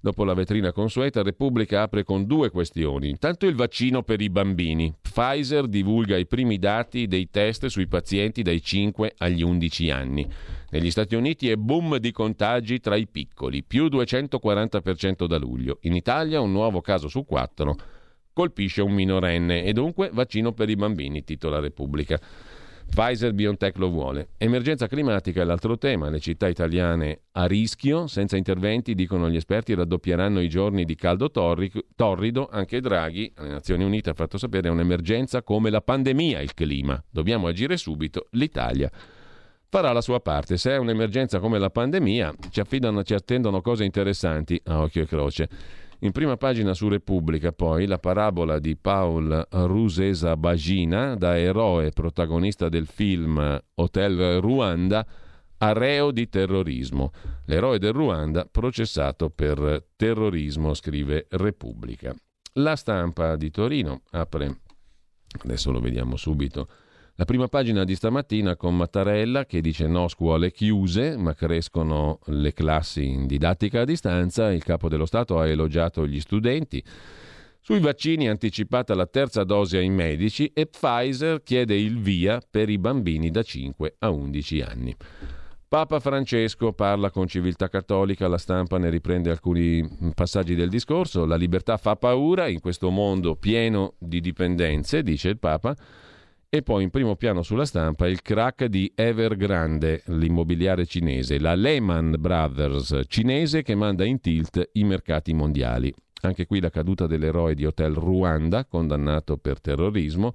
Dopo 0.00 0.24
la 0.24 0.34
vetrina 0.34 0.72
consueta, 0.72 1.22
Repubblica 1.22 1.82
apre 1.82 2.04
con 2.04 2.26
due 2.26 2.50
questioni. 2.50 3.08
Intanto 3.08 3.46
il 3.46 3.54
vaccino 3.54 4.02
per 4.02 4.20
i 4.20 4.30
bambini. 4.30 4.94
Pfizer 5.00 5.66
divulga 5.66 6.16
i 6.16 6.26
primi 6.26 6.58
dati 6.58 7.06
dei 7.06 7.28
test 7.30 7.66
sui 7.66 7.88
pazienti 7.88 8.42
dai 8.42 8.62
5 8.62 9.14
agli 9.18 9.42
11 9.42 9.90
anni. 9.90 10.28
Negli 10.70 10.90
Stati 10.90 11.14
Uniti 11.14 11.48
è 11.48 11.56
boom 11.56 11.96
di 11.96 12.12
contagi 12.12 12.80
tra 12.80 12.96
i 12.96 13.06
piccoli, 13.06 13.64
più 13.64 13.86
240% 13.86 15.26
da 15.26 15.38
luglio. 15.38 15.78
In 15.82 15.94
Italia 15.94 16.40
un 16.40 16.52
nuovo 16.52 16.80
caso 16.80 17.08
su 17.08 17.24
quattro 17.24 17.76
colpisce 18.32 18.82
un 18.82 18.92
minorenne 18.92 19.64
e 19.64 19.72
dunque 19.72 20.10
vaccino 20.12 20.52
per 20.52 20.68
i 20.68 20.76
bambini, 20.76 21.24
titola 21.24 21.58
Repubblica. 21.58 22.20
Pfizer 22.88 23.34
BioNTech 23.34 23.76
lo 23.76 23.90
vuole. 23.90 24.28
Emergenza 24.38 24.86
climatica 24.86 25.42
è 25.42 25.44
l'altro 25.44 25.76
tema. 25.76 26.08
Le 26.08 26.18
città 26.18 26.48
italiane 26.48 27.20
a 27.32 27.46
rischio, 27.46 28.06
senza 28.06 28.36
interventi, 28.36 28.94
dicono 28.94 29.28
gli 29.28 29.36
esperti, 29.36 29.74
raddoppieranno 29.74 30.40
i 30.40 30.48
giorni 30.48 30.84
di 30.84 30.94
caldo 30.94 31.30
torrido. 31.30 32.48
Anche 32.50 32.80
Draghi, 32.80 33.30
alle 33.36 33.50
Nazioni 33.50 33.84
Unite, 33.84 34.10
ha 34.10 34.14
fatto 34.14 34.38
sapere 34.38 34.68
è 34.68 34.70
un'emergenza 34.70 35.42
come 35.42 35.68
la 35.68 35.82
pandemia 35.82 36.40
il 36.40 36.54
clima. 36.54 37.02
Dobbiamo 37.10 37.48
agire 37.48 37.76
subito. 37.76 38.28
L'Italia 38.30 38.90
farà 39.68 39.92
la 39.92 40.00
sua 40.00 40.20
parte. 40.20 40.56
Se 40.56 40.70
è 40.70 40.76
un'emergenza 40.78 41.38
come 41.38 41.58
la 41.58 41.70
pandemia, 41.70 42.34
ci, 42.50 42.60
affidano, 42.60 43.02
ci 43.02 43.12
attendono 43.12 43.60
cose 43.60 43.84
interessanti 43.84 44.58
a 44.64 44.80
occhio 44.80 45.02
e 45.02 45.06
croce. 45.06 45.48
In 46.00 46.12
prima 46.12 46.36
pagina 46.36 46.74
su 46.74 46.88
Repubblica 46.88 47.52
poi 47.52 47.86
la 47.86 47.98
parabola 47.98 48.58
di 48.58 48.76
Paul 48.76 49.46
Rusesa 49.50 50.36
Bagina, 50.36 51.14
da 51.14 51.38
eroe 51.38 51.90
protagonista 51.90 52.68
del 52.68 52.86
film 52.86 53.58
Hotel 53.74 54.40
Ruanda, 54.40 55.06
a 55.58 55.72
reo 55.72 56.10
di 56.10 56.28
terrorismo. 56.28 57.12
L'eroe 57.46 57.78
del 57.78 57.94
Ruanda 57.94 58.44
processato 58.44 59.30
per 59.30 59.86
terrorismo, 59.96 60.74
scrive 60.74 61.26
Repubblica. 61.30 62.14
La 62.54 62.76
stampa 62.76 63.36
di 63.36 63.50
Torino 63.50 64.02
apre, 64.10 64.60
adesso 65.44 65.72
lo 65.72 65.80
vediamo 65.80 66.16
subito, 66.16 66.68
la 67.18 67.24
prima 67.24 67.48
pagina 67.48 67.84
di 67.84 67.94
stamattina 67.94 68.56
con 68.56 68.76
Mattarella 68.76 69.46
che 69.46 69.62
dice 69.62 69.86
no 69.86 70.06
scuole 70.06 70.52
chiuse, 70.52 71.16
ma 71.16 71.34
crescono 71.34 72.18
le 72.26 72.52
classi 72.52 73.06
in 73.06 73.26
didattica 73.26 73.80
a 73.80 73.84
distanza. 73.84 74.52
Il 74.52 74.62
capo 74.62 74.90
dello 74.90 75.06
Stato 75.06 75.38
ha 75.38 75.46
elogiato 75.48 76.06
gli 76.06 76.20
studenti. 76.20 76.84
Sui 77.58 77.80
vaccini 77.80 78.28
anticipata 78.28 78.94
la 78.94 79.06
terza 79.06 79.44
dose 79.44 79.78
ai 79.78 79.88
medici 79.88 80.52
e 80.52 80.66
Pfizer 80.66 81.42
chiede 81.42 81.74
il 81.74 81.98
via 81.98 82.40
per 82.48 82.68
i 82.68 82.76
bambini 82.76 83.30
da 83.30 83.42
5 83.42 83.96
a 84.00 84.10
11 84.10 84.60
anni. 84.60 84.96
Papa 85.68 85.98
Francesco 86.00 86.74
parla 86.74 87.10
con 87.10 87.26
civiltà 87.26 87.68
cattolica, 87.68 88.28
la 88.28 88.38
stampa 88.38 88.76
ne 88.76 88.90
riprende 88.90 89.30
alcuni 89.30 90.12
passaggi 90.14 90.54
del 90.54 90.68
discorso. 90.68 91.24
La 91.24 91.36
libertà 91.36 91.78
fa 91.78 91.96
paura 91.96 92.46
in 92.46 92.60
questo 92.60 92.90
mondo 92.90 93.36
pieno 93.36 93.94
di 93.98 94.20
dipendenze, 94.20 95.02
dice 95.02 95.30
il 95.30 95.38
Papa. 95.38 95.74
E 96.56 96.62
poi 96.62 96.84
in 96.84 96.88
primo 96.88 97.16
piano 97.16 97.42
sulla 97.42 97.66
stampa 97.66 98.08
il 98.08 98.22
crack 98.22 98.64
di 98.64 98.90
Evergrande, 98.94 100.00
l'immobiliare 100.06 100.86
cinese, 100.86 101.38
la 101.38 101.54
Lehman 101.54 102.16
Brothers 102.18 103.02
cinese 103.08 103.60
che 103.60 103.74
manda 103.74 104.06
in 104.06 104.22
tilt 104.22 104.70
i 104.72 104.84
mercati 104.84 105.34
mondiali. 105.34 105.92
Anche 106.22 106.46
qui 106.46 106.60
la 106.60 106.70
caduta 106.70 107.06
dell'eroe 107.06 107.54
di 107.54 107.66
Hotel 107.66 107.92
Ruanda, 107.92 108.64
condannato 108.64 109.36
per 109.36 109.60
terrorismo. 109.60 110.34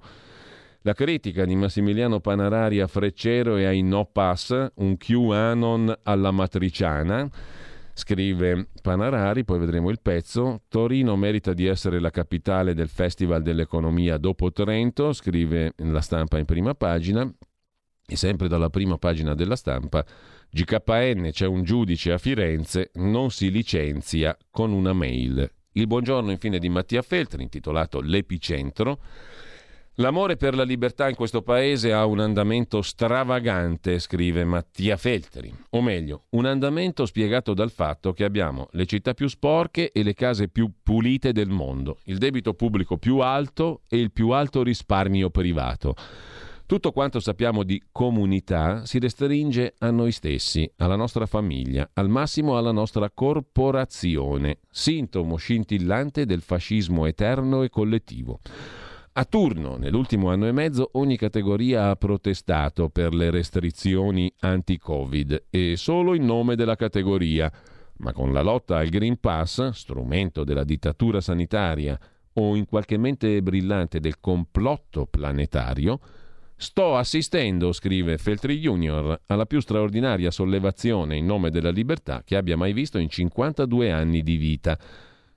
La 0.82 0.92
critica 0.92 1.44
di 1.44 1.56
Massimiliano 1.56 2.20
Panarari 2.20 2.78
a 2.78 2.86
Freccero 2.86 3.56
e 3.56 3.64
ai 3.64 3.82
No 3.82 4.04
Pass, 4.04 4.70
un 4.76 4.96
QAnon 4.96 5.92
alla 6.04 6.30
matriciana. 6.30 7.28
Scrive 7.94 8.68
Panarari, 8.80 9.44
poi 9.44 9.58
vedremo 9.58 9.90
il 9.90 10.00
pezzo. 10.00 10.62
Torino 10.68 11.14
merita 11.16 11.52
di 11.52 11.66
essere 11.66 12.00
la 12.00 12.10
capitale 12.10 12.74
del 12.74 12.88
Festival 12.88 13.42
dell'Economia 13.42 14.16
dopo 14.16 14.50
Trento, 14.50 15.12
scrive 15.12 15.74
la 15.76 16.00
stampa 16.00 16.38
in 16.38 16.46
prima 16.46 16.74
pagina. 16.74 17.30
E 18.04 18.16
sempre 18.16 18.48
dalla 18.48 18.70
prima 18.70 18.98
pagina 18.98 19.34
della 19.34 19.56
stampa, 19.56 20.04
GKN 20.50 21.30
c'è 21.30 21.46
un 21.46 21.62
giudice 21.62 22.12
a 22.12 22.18
Firenze, 22.18 22.90
non 22.94 23.30
si 23.30 23.50
licenzia 23.50 24.36
con 24.50 24.72
una 24.72 24.92
mail. 24.92 25.50
Il 25.72 25.86
buongiorno 25.86 26.30
infine 26.30 26.58
di 26.58 26.68
Mattia 26.68 27.00
Feltri, 27.00 27.42
intitolato 27.42 28.00
L'epicentro. 28.00 29.00
L'amore 29.96 30.38
per 30.38 30.54
la 30.54 30.62
libertà 30.62 31.10
in 31.10 31.14
questo 31.14 31.42
paese 31.42 31.92
ha 31.92 32.06
un 32.06 32.18
andamento 32.18 32.80
stravagante, 32.80 33.98
scrive 33.98 34.42
Mattia 34.42 34.96
Feltri, 34.96 35.52
o 35.68 35.82
meglio, 35.82 36.24
un 36.30 36.46
andamento 36.46 37.04
spiegato 37.04 37.52
dal 37.52 37.70
fatto 37.70 38.14
che 38.14 38.24
abbiamo 38.24 38.68
le 38.70 38.86
città 38.86 39.12
più 39.12 39.28
sporche 39.28 39.92
e 39.92 40.02
le 40.02 40.14
case 40.14 40.48
più 40.48 40.72
pulite 40.82 41.32
del 41.32 41.50
mondo, 41.50 41.98
il 42.04 42.16
debito 42.16 42.54
pubblico 42.54 42.96
più 42.96 43.18
alto 43.18 43.82
e 43.86 43.98
il 43.98 44.12
più 44.12 44.30
alto 44.30 44.62
risparmio 44.62 45.28
privato. 45.28 45.94
Tutto 46.64 46.90
quanto 46.90 47.20
sappiamo 47.20 47.62
di 47.62 47.82
comunità 47.92 48.86
si 48.86 48.98
restringe 48.98 49.74
a 49.80 49.90
noi 49.90 50.10
stessi, 50.10 50.72
alla 50.78 50.96
nostra 50.96 51.26
famiglia, 51.26 51.90
al 51.92 52.08
massimo 52.08 52.56
alla 52.56 52.72
nostra 52.72 53.10
corporazione, 53.10 54.60
sintomo 54.70 55.36
scintillante 55.36 56.24
del 56.24 56.40
fascismo 56.40 57.04
eterno 57.04 57.62
e 57.62 57.68
collettivo. 57.68 58.40
A 59.14 59.26
turno, 59.26 59.76
nell'ultimo 59.76 60.30
anno 60.30 60.46
e 60.46 60.52
mezzo, 60.52 60.88
ogni 60.92 61.18
categoria 61.18 61.90
ha 61.90 61.96
protestato 61.96 62.88
per 62.88 63.12
le 63.12 63.30
restrizioni 63.30 64.32
anti-Covid 64.40 65.44
e 65.50 65.76
solo 65.76 66.14
in 66.14 66.24
nome 66.24 66.56
della 66.56 66.76
categoria. 66.76 67.52
Ma 67.98 68.14
con 68.14 68.32
la 68.32 68.40
lotta 68.40 68.78
al 68.78 68.88
Green 68.88 69.20
Pass, 69.20 69.68
strumento 69.68 70.44
della 70.44 70.64
dittatura 70.64 71.20
sanitaria 71.20 71.98
o 72.32 72.56
in 72.56 72.64
qualche 72.64 72.96
mente 72.96 73.42
brillante 73.42 74.00
del 74.00 74.18
complotto 74.18 75.04
planetario, 75.04 76.00
Sto 76.62 76.96
assistendo, 76.96 77.72
scrive 77.72 78.18
Feltri 78.18 78.60
Junior, 78.60 79.22
alla 79.26 79.46
più 79.46 79.58
straordinaria 79.58 80.30
sollevazione 80.30 81.16
in 81.16 81.26
nome 81.26 81.50
della 81.50 81.70
libertà 81.70 82.22
che 82.24 82.36
abbia 82.36 82.56
mai 82.56 82.72
visto 82.72 82.98
in 82.98 83.08
52 83.08 83.90
anni 83.90 84.22
di 84.22 84.36
vita. 84.36 84.78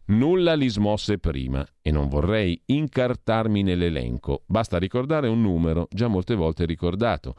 Nulla 0.08 0.54
li 0.54 0.68
smosse 0.68 1.18
prima 1.18 1.66
e 1.82 1.90
non 1.90 2.10
vorrei 2.10 2.62
incartarmi 2.66 3.64
nell'elenco. 3.64 4.44
Basta 4.46 4.78
ricordare 4.78 5.28
un 5.28 5.42
numero 5.42 5.88
già 5.90 6.08
molte 6.08 6.36
volte 6.36 6.66
ricordato. 6.66 7.36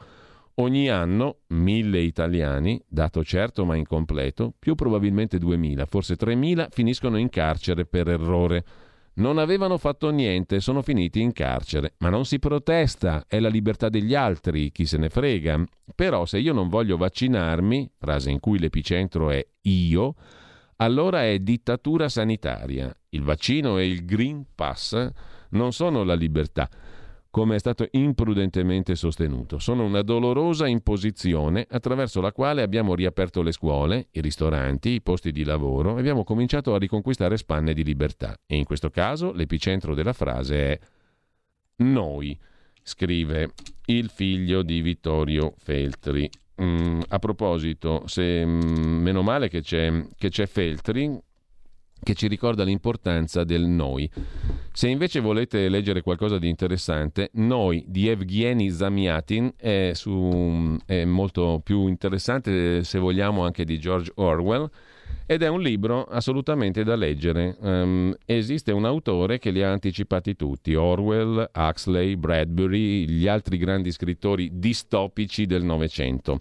Ogni 0.55 0.89
anno 0.89 1.41
mille 1.47 1.99
italiani, 2.01 2.81
dato 2.85 3.23
certo 3.23 3.63
ma 3.63 3.75
incompleto, 3.75 4.53
più 4.57 4.75
probabilmente 4.75 5.37
duemila, 5.37 5.85
forse 5.85 6.15
tremila, 6.15 6.67
finiscono 6.69 7.17
in 7.17 7.29
carcere 7.29 7.85
per 7.85 8.09
errore. 8.09 8.65
non 9.17 9.37
avevano 9.37 9.77
fatto 9.77 10.09
niente, 10.09 10.59
sono 10.59 10.81
finiti 10.81 11.21
in 11.21 11.31
carcere. 11.31 11.93
Ma 11.99 12.09
non 12.09 12.25
si 12.25 12.39
protesta, 12.39 13.25
è 13.27 13.39
la 13.39 13.49
libertà 13.49 13.89
degli 13.89 14.13
altri, 14.13 14.71
chi 14.71 14.85
se 14.85 14.97
ne 14.97 15.09
frega. 15.09 15.63
Però 15.95 16.25
se 16.25 16.39
io 16.39 16.53
non 16.53 16.67
voglio 16.67 16.97
vaccinarmi, 16.97 17.91
frase 17.97 18.29
in 18.29 18.39
cui 18.39 18.59
l'epicentro 18.59 19.29
è 19.29 19.45
io, 19.61 20.15
allora 20.77 21.25
è 21.25 21.39
dittatura 21.39 22.09
sanitaria. 22.09 22.95
Il 23.09 23.21
vaccino 23.21 23.77
e 23.77 23.87
il 23.87 24.05
Green 24.05 24.45
Pass 24.55 25.09
non 25.49 25.71
sono 25.71 26.03
la 26.03 26.15
libertà 26.15 26.69
come 27.37 27.53
è 27.53 27.59
stato 27.59 27.87
imprudentemente 27.91 28.95
sostenuto. 28.95 29.59
Sono 29.59 29.83
una 29.83 30.01
dolorosa 30.01 30.65
imposizione 30.65 31.67
attraverso 31.69 32.19
la 32.19 32.31
quale 32.31 32.63
abbiamo 32.63 32.95
riaperto 32.95 33.43
le 33.43 33.51
scuole, 33.51 34.07
i 34.13 34.21
ristoranti, 34.21 34.89
i 34.89 35.01
posti 35.03 35.31
di 35.31 35.43
lavoro 35.43 35.97
e 35.97 35.99
abbiamo 35.99 36.23
cominciato 36.23 36.73
a 36.73 36.79
riconquistare 36.79 37.37
spanne 37.37 37.73
di 37.73 37.83
libertà. 37.83 38.35
E 38.47 38.55
in 38.55 38.63
questo 38.63 38.89
caso 38.89 39.33
l'epicentro 39.33 39.93
della 39.93 40.13
frase 40.13 40.71
è 40.71 40.79
noi, 41.83 42.35
scrive 42.81 43.51
il 43.85 44.09
figlio 44.09 44.63
di 44.63 44.81
Vittorio 44.81 45.53
Feltri. 45.57 46.27
Mm, 46.61 47.01
a 47.09 47.19
proposito, 47.19 48.03
se, 48.07 48.43
mm, 48.45 49.01
meno 49.01 49.21
male 49.21 49.47
che 49.47 49.61
c'è, 49.61 50.07
che 50.17 50.29
c'è 50.29 50.47
Feltri, 50.47 51.19
che 52.01 52.13
ci 52.13 52.27
ricorda 52.27 52.63
l'importanza 52.63 53.43
del 53.43 53.65
noi. 53.65 54.09
Se 54.71 54.87
invece 54.87 55.19
volete 55.19 55.69
leggere 55.69 56.01
qualcosa 56.01 56.37
di 56.37 56.49
interessante, 56.49 57.29
Noi 57.33 57.83
di 57.87 58.07
Evgeny 58.07 58.69
Zamiatin 58.69 59.53
è, 59.55 59.91
su, 59.93 60.77
è 60.85 61.05
molto 61.05 61.61
più 61.63 61.87
interessante, 61.87 62.83
se 62.83 62.99
vogliamo, 62.99 63.43
anche 63.43 63.63
di 63.63 63.79
George 63.79 64.11
Orwell 64.15 64.69
ed 65.27 65.43
è 65.43 65.47
un 65.49 65.61
libro 65.61 66.05
assolutamente 66.05 66.83
da 66.85 66.95
leggere. 66.95 67.57
Um, 67.59 68.15
esiste 68.25 68.71
un 68.71 68.85
autore 68.85 69.37
che 69.37 69.51
li 69.51 69.61
ha 69.61 69.69
anticipati 69.69 70.35
tutti, 70.35 70.73
Orwell, 70.73 71.51
Huxley, 71.53 72.15
Bradbury, 72.15 73.05
gli 73.05 73.27
altri 73.27 73.57
grandi 73.57 73.91
scrittori 73.91 74.51
distopici 74.53 75.45
del 75.45 75.63
Novecento. 75.63 76.39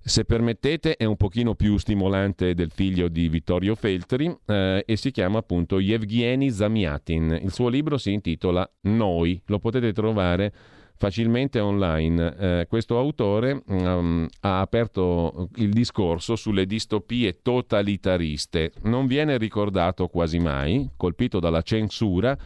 Se 0.00 0.24
permettete, 0.24 0.96
è 0.96 1.04
un 1.04 1.16
pochino 1.16 1.54
più 1.54 1.76
stimolante 1.78 2.54
del 2.54 2.70
figlio 2.70 3.08
di 3.08 3.28
Vittorio 3.28 3.74
Feltri 3.74 4.34
eh, 4.46 4.84
e 4.86 4.96
si 4.96 5.10
chiama 5.10 5.38
appunto 5.38 5.80
Yevgeny 5.80 6.48
Zamiatin. 6.50 7.40
Il 7.42 7.52
suo 7.52 7.68
libro 7.68 7.98
si 7.98 8.12
intitola 8.12 8.68
Noi, 8.82 9.42
lo 9.46 9.58
potete 9.58 9.92
trovare 9.92 10.52
facilmente 10.96 11.60
online. 11.60 12.36
Eh, 12.36 12.66
questo 12.68 12.98
autore 12.98 13.62
um, 13.66 14.26
ha 14.40 14.60
aperto 14.60 15.48
il 15.56 15.70
discorso 15.72 16.36
sulle 16.36 16.66
distopie 16.66 17.40
totalitariste. 17.42 18.72
Non 18.82 19.06
viene 19.06 19.38
ricordato 19.38 20.08
quasi 20.08 20.38
mai, 20.38 20.90
colpito 20.96 21.38
dalla 21.38 21.62
censura 21.62 22.36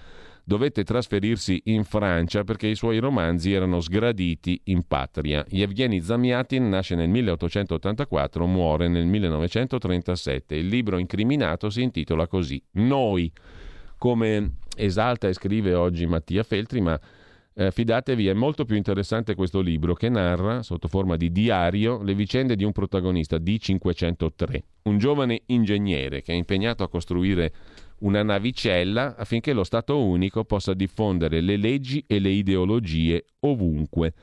dovette 0.50 0.82
trasferirsi 0.82 1.60
in 1.66 1.84
Francia 1.84 2.42
perché 2.42 2.66
i 2.66 2.74
suoi 2.74 2.98
romanzi 2.98 3.52
erano 3.52 3.78
sgraditi 3.78 4.60
in 4.64 4.82
patria. 4.84 5.44
Yevgeny 5.48 6.00
Zamiatin 6.00 6.68
nasce 6.68 6.96
nel 6.96 7.08
1884, 7.08 8.46
muore 8.46 8.88
nel 8.88 9.06
1937. 9.06 10.56
Il 10.56 10.66
libro 10.66 10.98
incriminato 10.98 11.70
si 11.70 11.82
intitola 11.82 12.26
così 12.26 12.60
Noi, 12.72 13.30
come 13.96 14.54
esalta 14.76 15.28
e 15.28 15.34
scrive 15.34 15.74
oggi 15.74 16.06
Mattia 16.06 16.42
Feltri, 16.42 16.80
ma 16.80 16.98
eh, 17.54 17.70
fidatevi, 17.70 18.28
è 18.28 18.32
molto 18.32 18.64
più 18.64 18.76
interessante 18.76 19.34
questo 19.34 19.60
libro 19.60 19.94
che 19.94 20.08
narra, 20.08 20.62
sotto 20.62 20.88
forma 20.88 21.16
di 21.16 21.32
diario, 21.32 22.02
le 22.02 22.14
vicende 22.14 22.56
di 22.56 22.64
un 22.64 22.72
protagonista 22.72 23.36
D503, 23.36 24.58
un 24.84 24.98
giovane 24.98 25.42
ingegnere 25.46 26.22
che 26.22 26.32
è 26.32 26.36
impegnato 26.36 26.82
a 26.82 26.88
costruire 26.88 27.52
una 28.00 28.22
navicella 28.22 29.16
affinché 29.16 29.52
lo 29.52 29.64
Stato 29.64 30.02
unico 30.02 30.44
possa 30.44 30.74
diffondere 30.74 31.40
le 31.40 31.56
leggi 31.56 32.02
e 32.06 32.18
le 32.18 32.30
ideologie 32.30 33.24
ovunque. 33.40 34.14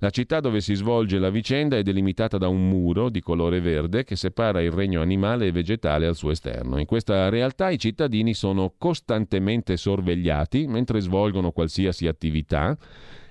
La 0.00 0.10
città 0.10 0.38
dove 0.38 0.60
si 0.60 0.74
svolge 0.74 1.18
la 1.18 1.28
vicenda 1.28 1.76
è 1.76 1.82
delimitata 1.82 2.38
da 2.38 2.46
un 2.46 2.68
muro 2.68 3.08
di 3.08 3.20
colore 3.20 3.60
verde 3.60 4.04
che 4.04 4.14
separa 4.14 4.62
il 4.62 4.70
regno 4.70 5.02
animale 5.02 5.46
e 5.46 5.50
vegetale 5.50 6.06
al 6.06 6.14
suo 6.14 6.30
esterno. 6.30 6.78
In 6.78 6.86
questa 6.86 7.28
realtà 7.30 7.70
i 7.70 7.80
cittadini 7.80 8.32
sono 8.32 8.74
costantemente 8.78 9.76
sorvegliati 9.76 10.68
mentre 10.68 11.00
svolgono 11.00 11.50
qualsiasi 11.50 12.06
attività 12.06 12.78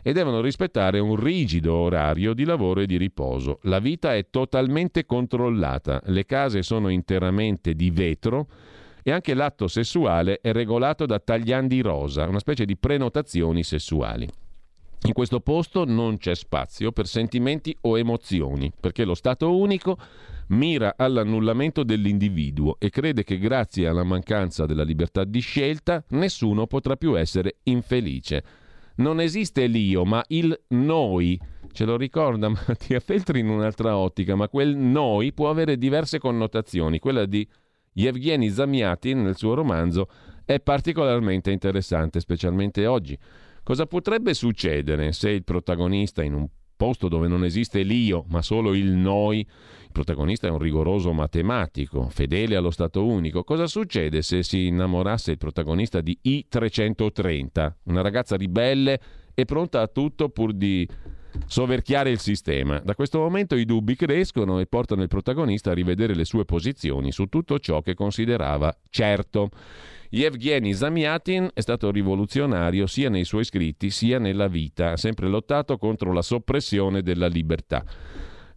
e 0.03 0.11
devono 0.11 0.41
rispettare 0.41 0.99
un 0.99 1.15
rigido 1.15 1.73
orario 1.73 2.33
di 2.33 2.43
lavoro 2.43 2.81
e 2.81 2.85
di 2.85 2.97
riposo. 2.97 3.59
La 3.61 3.79
vita 3.79 4.13
è 4.13 4.29
totalmente 4.29 5.05
controllata, 5.05 6.01
le 6.07 6.25
case 6.25 6.63
sono 6.63 6.89
interamente 6.89 7.75
di 7.75 7.91
vetro 7.91 8.47
e 9.03 9.11
anche 9.11 9.33
l'atto 9.33 9.69
sessuale 9.69 10.41
è 10.41 10.51
regolato 10.51 11.05
da 11.05 11.17
tagliandi 11.17 11.79
rosa, 11.79 12.27
una 12.27 12.39
specie 12.39 12.65
di 12.65 12.75
prenotazioni 12.75 13.63
sessuali. 13.63 14.27
In 15.03 15.13
questo 15.13 15.39
posto 15.39 15.85
non 15.85 16.17
c'è 16.17 16.35
spazio 16.35 16.91
per 16.91 17.07
sentimenti 17.07 17.75
o 17.81 17.97
emozioni, 17.97 18.71
perché 18.77 19.05
lo 19.05 19.13
Stato 19.13 19.55
unico 19.55 19.97
mira 20.47 20.95
all'annullamento 20.97 21.83
dell'individuo 21.83 22.77
e 22.79 22.89
crede 22.89 23.23
che 23.23 23.37
grazie 23.37 23.87
alla 23.87 24.03
mancanza 24.03 24.65
della 24.65 24.83
libertà 24.83 25.23
di 25.23 25.39
scelta 25.39 26.03
nessuno 26.09 26.67
potrà 26.67 26.95
più 26.95 27.17
essere 27.17 27.57
infelice. 27.63 28.43
Non 28.95 29.19
esiste 29.19 29.67
l'io, 29.67 30.03
ma 30.03 30.23
il 30.29 30.59
noi. 30.69 31.39
Ce 31.71 31.85
lo 31.85 31.95
ricorda 31.95 32.49
Mattia 32.49 32.99
Feltri 32.99 33.41
in 33.41 33.49
un'altra 33.49 33.95
ottica, 33.95 34.35
ma 34.35 34.49
quel 34.49 34.75
noi 34.75 35.31
può 35.31 35.49
avere 35.49 35.77
diverse 35.77 36.17
connotazioni. 36.17 36.97
Quella 36.97 37.25
di 37.25 37.47
Yevgeny 37.93 38.49
Zamiatin 38.49 39.21
nel 39.21 39.37
suo 39.37 39.53
romanzo 39.53 40.09
è 40.43 40.59
particolarmente 40.59 41.51
interessante, 41.51 42.19
specialmente 42.19 42.87
oggi. 42.87 43.17
Cosa 43.67 43.85
potrebbe 43.85 44.33
succedere 44.33 45.11
se 45.11 45.29
il 45.29 45.43
protagonista 45.43 46.23
in 46.23 46.33
un 46.33 46.47
posto 46.77 47.09
dove 47.09 47.27
non 47.27 47.43
esiste 47.43 47.81
l'io, 47.81 48.23
ma 48.29 48.41
solo 48.41 48.73
il 48.73 48.91
noi, 48.91 49.39
il 49.39 49.91
protagonista 49.91 50.47
è 50.47 50.49
un 50.49 50.57
rigoroso 50.57 51.11
matematico, 51.11 52.07
fedele 52.07 52.55
allo 52.55 52.71
Stato 52.71 53.05
unico. 53.05 53.43
Cosa 53.43 53.67
succede 53.67 54.21
se 54.21 54.41
si 54.41 54.67
innamorasse 54.67 55.31
il 55.31 55.37
protagonista 55.37 55.99
di 55.99 56.17
I330, 56.23 57.73
una 57.83 57.99
ragazza 57.99 58.37
ribelle 58.37 59.01
e 59.33 59.43
pronta 59.43 59.81
a 59.81 59.87
tutto 59.87 60.29
pur 60.29 60.53
di 60.53 60.87
soverchiare 61.45 62.09
il 62.09 62.19
sistema. 62.19 62.79
Da 62.79 62.95
questo 62.95 63.19
momento 63.19 63.55
i 63.55 63.65
dubbi 63.65 63.95
crescono 63.95 64.59
e 64.59 64.65
portano 64.65 65.01
il 65.01 65.07
protagonista 65.07 65.71
a 65.71 65.73
rivedere 65.73 66.15
le 66.15 66.25
sue 66.25 66.45
posizioni 66.45 67.11
su 67.11 67.25
tutto 67.25 67.59
ciò 67.59 67.81
che 67.81 67.93
considerava 67.93 68.75
certo. 68.89 69.49
Yevgeny 70.09 70.73
Zamiatin 70.73 71.49
è 71.53 71.59
stato 71.59 71.91
rivoluzionario 71.91 72.87
sia 72.87 73.09
nei 73.09 73.25
suoi 73.25 73.43
scritti 73.43 73.89
sia 73.89 74.19
nella 74.19 74.47
vita, 74.47 74.91
ha 74.91 74.97
sempre 74.97 75.27
lottato 75.27 75.77
contro 75.77 76.13
la 76.13 76.21
soppressione 76.21 77.01
della 77.01 77.27
libertà. 77.27 77.83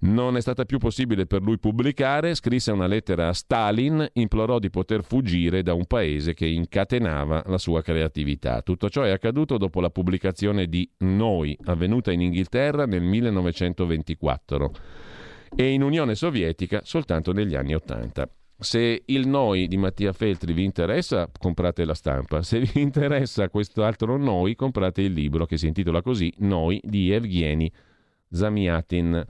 Non 0.02 0.38
è 0.38 0.40
stata 0.40 0.64
più 0.64 0.78
possibile 0.78 1.26
per 1.26 1.42
lui 1.42 1.58
pubblicare, 1.58 2.34
scrisse 2.34 2.72
una 2.72 2.86
lettera 2.86 3.28
a 3.28 3.32
Stalin, 3.34 4.08
implorò 4.14 4.58
di 4.58 4.70
poter 4.70 5.04
fuggire 5.04 5.62
da 5.62 5.74
un 5.74 5.84
paese 5.84 6.32
che 6.32 6.46
incatenava 6.46 7.42
la 7.46 7.58
sua 7.58 7.82
creatività. 7.82 8.62
Tutto 8.62 8.88
ciò 8.88 9.02
è 9.02 9.10
accaduto 9.10 9.58
dopo 9.58 9.78
la 9.82 9.90
pubblicazione 9.90 10.68
di 10.68 10.90
Noi, 10.98 11.54
avvenuta 11.64 12.12
in 12.12 12.22
Inghilterra 12.22 12.86
nel 12.86 13.02
1924 13.02 14.72
e 15.54 15.70
in 15.70 15.82
Unione 15.82 16.14
Sovietica 16.14 16.80
soltanto 16.82 17.32
negli 17.32 17.54
anni 17.54 17.74
Ottanta. 17.74 18.26
Se 18.58 19.02
il 19.04 19.28
noi 19.28 19.68
di 19.68 19.76
Mattia 19.76 20.14
Feltri 20.14 20.54
vi 20.54 20.64
interessa, 20.64 21.30
comprate 21.38 21.84
la 21.84 21.94
stampa. 21.94 22.40
Se 22.42 22.58
vi 22.60 22.80
interessa 22.80 23.50
questo 23.50 23.84
altro 23.84 24.16
noi, 24.16 24.54
comprate 24.54 25.02
il 25.02 25.12
libro 25.12 25.44
che 25.44 25.58
si 25.58 25.66
intitola 25.66 26.00
così 26.00 26.32
Noi 26.38 26.80
di 26.82 27.10
Evgeny 27.10 27.70
Zamiatin 28.30 29.26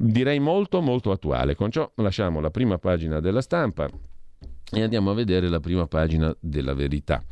direi 0.00 0.38
molto 0.40 0.80
molto 0.80 1.10
attuale. 1.10 1.54
Con 1.54 1.70
ciò 1.70 1.90
lasciamo 1.96 2.40
la 2.40 2.50
prima 2.50 2.78
pagina 2.78 3.20
della 3.20 3.42
stampa 3.42 3.88
e 4.72 4.82
andiamo 4.82 5.10
a 5.10 5.14
vedere 5.14 5.48
la 5.48 5.60
prima 5.60 5.86
pagina 5.86 6.34
della 6.40 6.74
verità. 6.74 7.22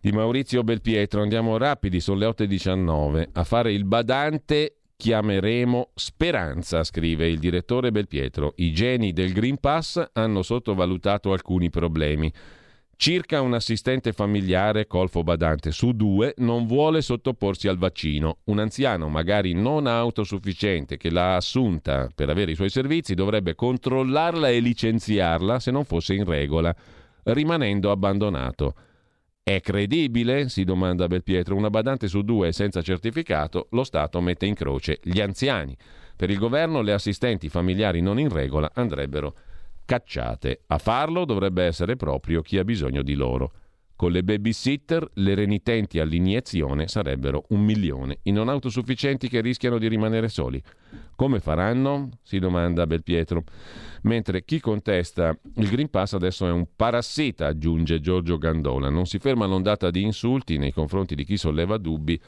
Di 0.00 0.12
Maurizio 0.12 0.62
Belpietro 0.62 1.22
andiamo 1.22 1.56
rapidi, 1.56 2.00
sono 2.00 2.18
le 2.18 2.26
8.19. 2.26 3.28
A 3.32 3.44
fare 3.44 3.72
il 3.72 3.84
badante 3.84 4.78
chiameremo 4.96 5.90
Speranza, 5.94 6.84
scrive 6.84 7.28
il 7.28 7.38
direttore 7.38 7.90
Belpietro. 7.90 8.52
I 8.56 8.72
geni 8.72 9.12
del 9.12 9.32
Green 9.32 9.58
Pass 9.58 10.02
hanno 10.12 10.42
sottovalutato 10.42 11.32
alcuni 11.32 11.70
problemi. 11.70 12.32
Circa 13.02 13.40
un 13.40 13.52
assistente 13.52 14.12
familiare 14.12 14.86
colfo 14.86 15.24
badante 15.24 15.72
su 15.72 15.90
due 15.90 16.34
non 16.36 16.68
vuole 16.68 17.02
sottoporsi 17.02 17.66
al 17.66 17.76
vaccino. 17.76 18.36
Un 18.44 18.60
anziano, 18.60 19.08
magari 19.08 19.54
non 19.54 19.88
autosufficiente, 19.88 20.96
che 20.98 21.10
l'ha 21.10 21.34
assunta 21.34 22.08
per 22.14 22.30
avere 22.30 22.52
i 22.52 22.54
suoi 22.54 22.70
servizi, 22.70 23.14
dovrebbe 23.14 23.56
controllarla 23.56 24.50
e 24.50 24.60
licenziarla 24.60 25.58
se 25.58 25.72
non 25.72 25.82
fosse 25.84 26.14
in 26.14 26.24
regola, 26.24 26.72
rimanendo 27.24 27.90
abbandonato. 27.90 28.74
È 29.42 29.60
credibile? 29.60 30.48
si 30.48 30.62
domanda 30.62 31.08
Belpietro. 31.08 31.56
Una 31.56 31.70
badante 31.70 32.06
su 32.06 32.22
due 32.22 32.52
senza 32.52 32.82
certificato, 32.82 33.66
lo 33.70 33.82
Stato 33.82 34.20
mette 34.20 34.46
in 34.46 34.54
croce 34.54 35.00
gli 35.02 35.20
anziani. 35.20 35.76
Per 36.14 36.30
il 36.30 36.38
governo 36.38 36.82
le 36.82 36.92
assistenti 36.92 37.48
familiari 37.48 38.00
non 38.00 38.20
in 38.20 38.28
regola 38.28 38.70
andrebbero 38.72 39.34
cacciate. 39.84 40.62
A 40.66 40.78
farlo 40.78 41.24
dovrebbe 41.24 41.64
essere 41.64 41.96
proprio 41.96 42.42
chi 42.42 42.58
ha 42.58 42.64
bisogno 42.64 43.02
di 43.02 43.14
loro. 43.14 43.52
Con 44.02 44.10
le 44.10 44.24
babysitter 44.24 45.08
le 45.14 45.34
renitenti 45.36 46.00
all'iniezione 46.00 46.88
sarebbero 46.88 47.44
un 47.50 47.60
milione. 47.60 48.18
I 48.22 48.32
non 48.32 48.48
autosufficienti 48.48 49.28
che 49.28 49.40
rischiano 49.40 49.78
di 49.78 49.86
rimanere 49.86 50.28
soli. 50.28 50.60
Come 51.14 51.38
faranno? 51.38 52.08
si 52.20 52.40
domanda 52.40 52.84
Belpietro. 52.84 53.44
Mentre 54.02 54.44
chi 54.44 54.58
contesta 54.58 55.38
il 55.54 55.68
Green 55.68 55.88
Pass 55.88 56.14
adesso 56.14 56.48
è 56.48 56.50
un 56.50 56.66
parassita, 56.74 57.46
aggiunge 57.46 58.00
Giorgio 58.00 58.38
Gandola. 58.38 58.88
Non 58.88 59.06
si 59.06 59.20
ferma 59.20 59.46
l'ondata 59.46 59.88
di 59.92 60.02
insulti 60.02 60.58
nei 60.58 60.72
confronti 60.72 61.14
di 61.14 61.24
chi 61.24 61.36
solleva 61.36 61.78
dubbi 61.78 62.20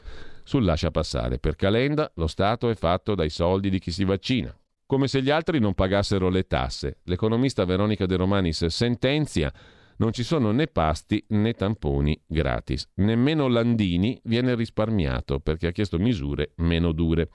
sul 0.43 0.63
lascia 0.63 0.91
passare. 0.91 1.39
Per 1.39 1.57
Calenda 1.57 2.09
lo 2.15 2.27
Stato 2.27 2.69
è 2.69 2.75
fatto 2.75 3.15
dai 3.15 3.29
soldi 3.29 3.69
di 3.69 3.79
chi 3.79 3.91
si 3.91 4.05
vaccina. 4.05 4.57
Come 4.87 5.07
se 5.07 5.23
gli 5.23 5.31
altri 5.31 5.59
non 5.59 5.73
pagassero 5.73 6.29
le 6.29 6.45
tasse. 6.45 6.99
L'economista 7.05 7.65
Veronica 7.65 8.05
De 8.05 8.17
Romanis 8.17 8.65
sentenzia 8.65 9.51
non 9.97 10.11
ci 10.11 10.21
sono 10.21 10.51
né 10.51 10.67
pasti 10.67 11.25
né 11.29 11.53
tamponi 11.53 12.21
gratis. 12.27 12.91
Nemmeno 12.95 13.47
Landini 13.47 14.19
viene 14.25 14.53
risparmiato 14.53 15.39
perché 15.39 15.67
ha 15.67 15.71
chiesto 15.71 15.97
misure 15.97 16.51
meno 16.57 16.91
dure. 16.91 17.29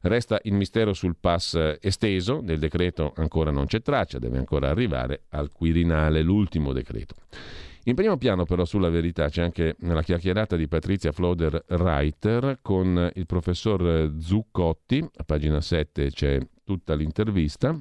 Resta 0.00 0.38
il 0.44 0.54
mistero 0.54 0.94
sul 0.94 1.16
pass 1.20 1.76
esteso, 1.78 2.40
del 2.42 2.58
decreto 2.58 3.12
ancora 3.16 3.50
non 3.50 3.66
c'è 3.66 3.82
traccia, 3.82 4.18
deve 4.18 4.38
ancora 4.38 4.70
arrivare 4.70 5.24
al 5.30 5.52
Quirinale, 5.52 6.22
l'ultimo 6.22 6.72
decreto. 6.72 7.16
In 7.84 7.96
primo 7.96 8.16
piano 8.16 8.46
però 8.46 8.64
sulla 8.64 8.88
verità 8.88 9.28
c'è 9.28 9.42
anche 9.42 9.76
la 9.80 10.02
chiacchierata 10.02 10.56
di 10.56 10.68
Patrizia 10.68 11.12
Floder 11.12 11.64
Reiter 11.66 12.60
con 12.62 13.10
il 13.14 13.26
professor 13.26 14.14
Zuccotti, 14.18 15.06
a 15.16 15.24
pagina 15.24 15.60
7 15.60 16.10
c'è 16.10 16.38
tutta 16.68 16.94
l'intervista, 16.94 17.74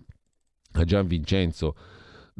a 0.71 0.83
Gian 0.85 1.07
Vincenzo 1.07 1.75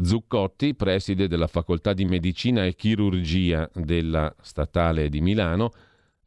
Zuccotti, 0.02 0.76
preside 0.76 1.28
della 1.28 1.48
Facoltà 1.48 1.92
di 1.92 2.06
Medicina 2.06 2.64
e 2.64 2.74
Chirurgia 2.74 3.70
della 3.74 4.34
Statale 4.40 5.10
di 5.10 5.20
Milano, 5.20 5.74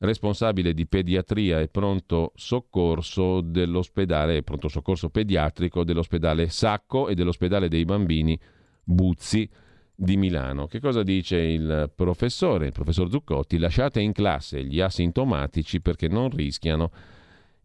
responsabile 0.01 0.75
di 0.75 0.87
pediatria 0.87 1.61
e 1.61 1.68
pronto 1.68 2.33
soccorso 2.35 3.41
dell'ospedale 3.41 4.43
pronto 4.43 4.68
soccorso 4.68 5.09
pediatrico 5.09 5.85
dell'ospedale 5.85 6.51
Sacco 6.51 7.09
e 7.09 7.14
dell'ospedale 7.14 7.68
dei 7.68 7.87
bambini 7.87 8.39
Buzzi 8.85 9.49
di 9.95 10.18
Milano. 10.18 10.66
Che 10.66 10.81
cosa 10.81 11.03
dice 11.03 11.39
il 11.39 11.91
professore, 11.95 12.66
il 12.66 12.73
professor 12.73 13.09
Zuccotti? 13.09 13.57
Lasciate 13.57 14.01
in 14.01 14.12
classe 14.12 14.62
gli 14.66 14.81
asintomatici 14.81 15.81
perché 15.81 16.09
non 16.09 16.29
rischiano 16.29 16.91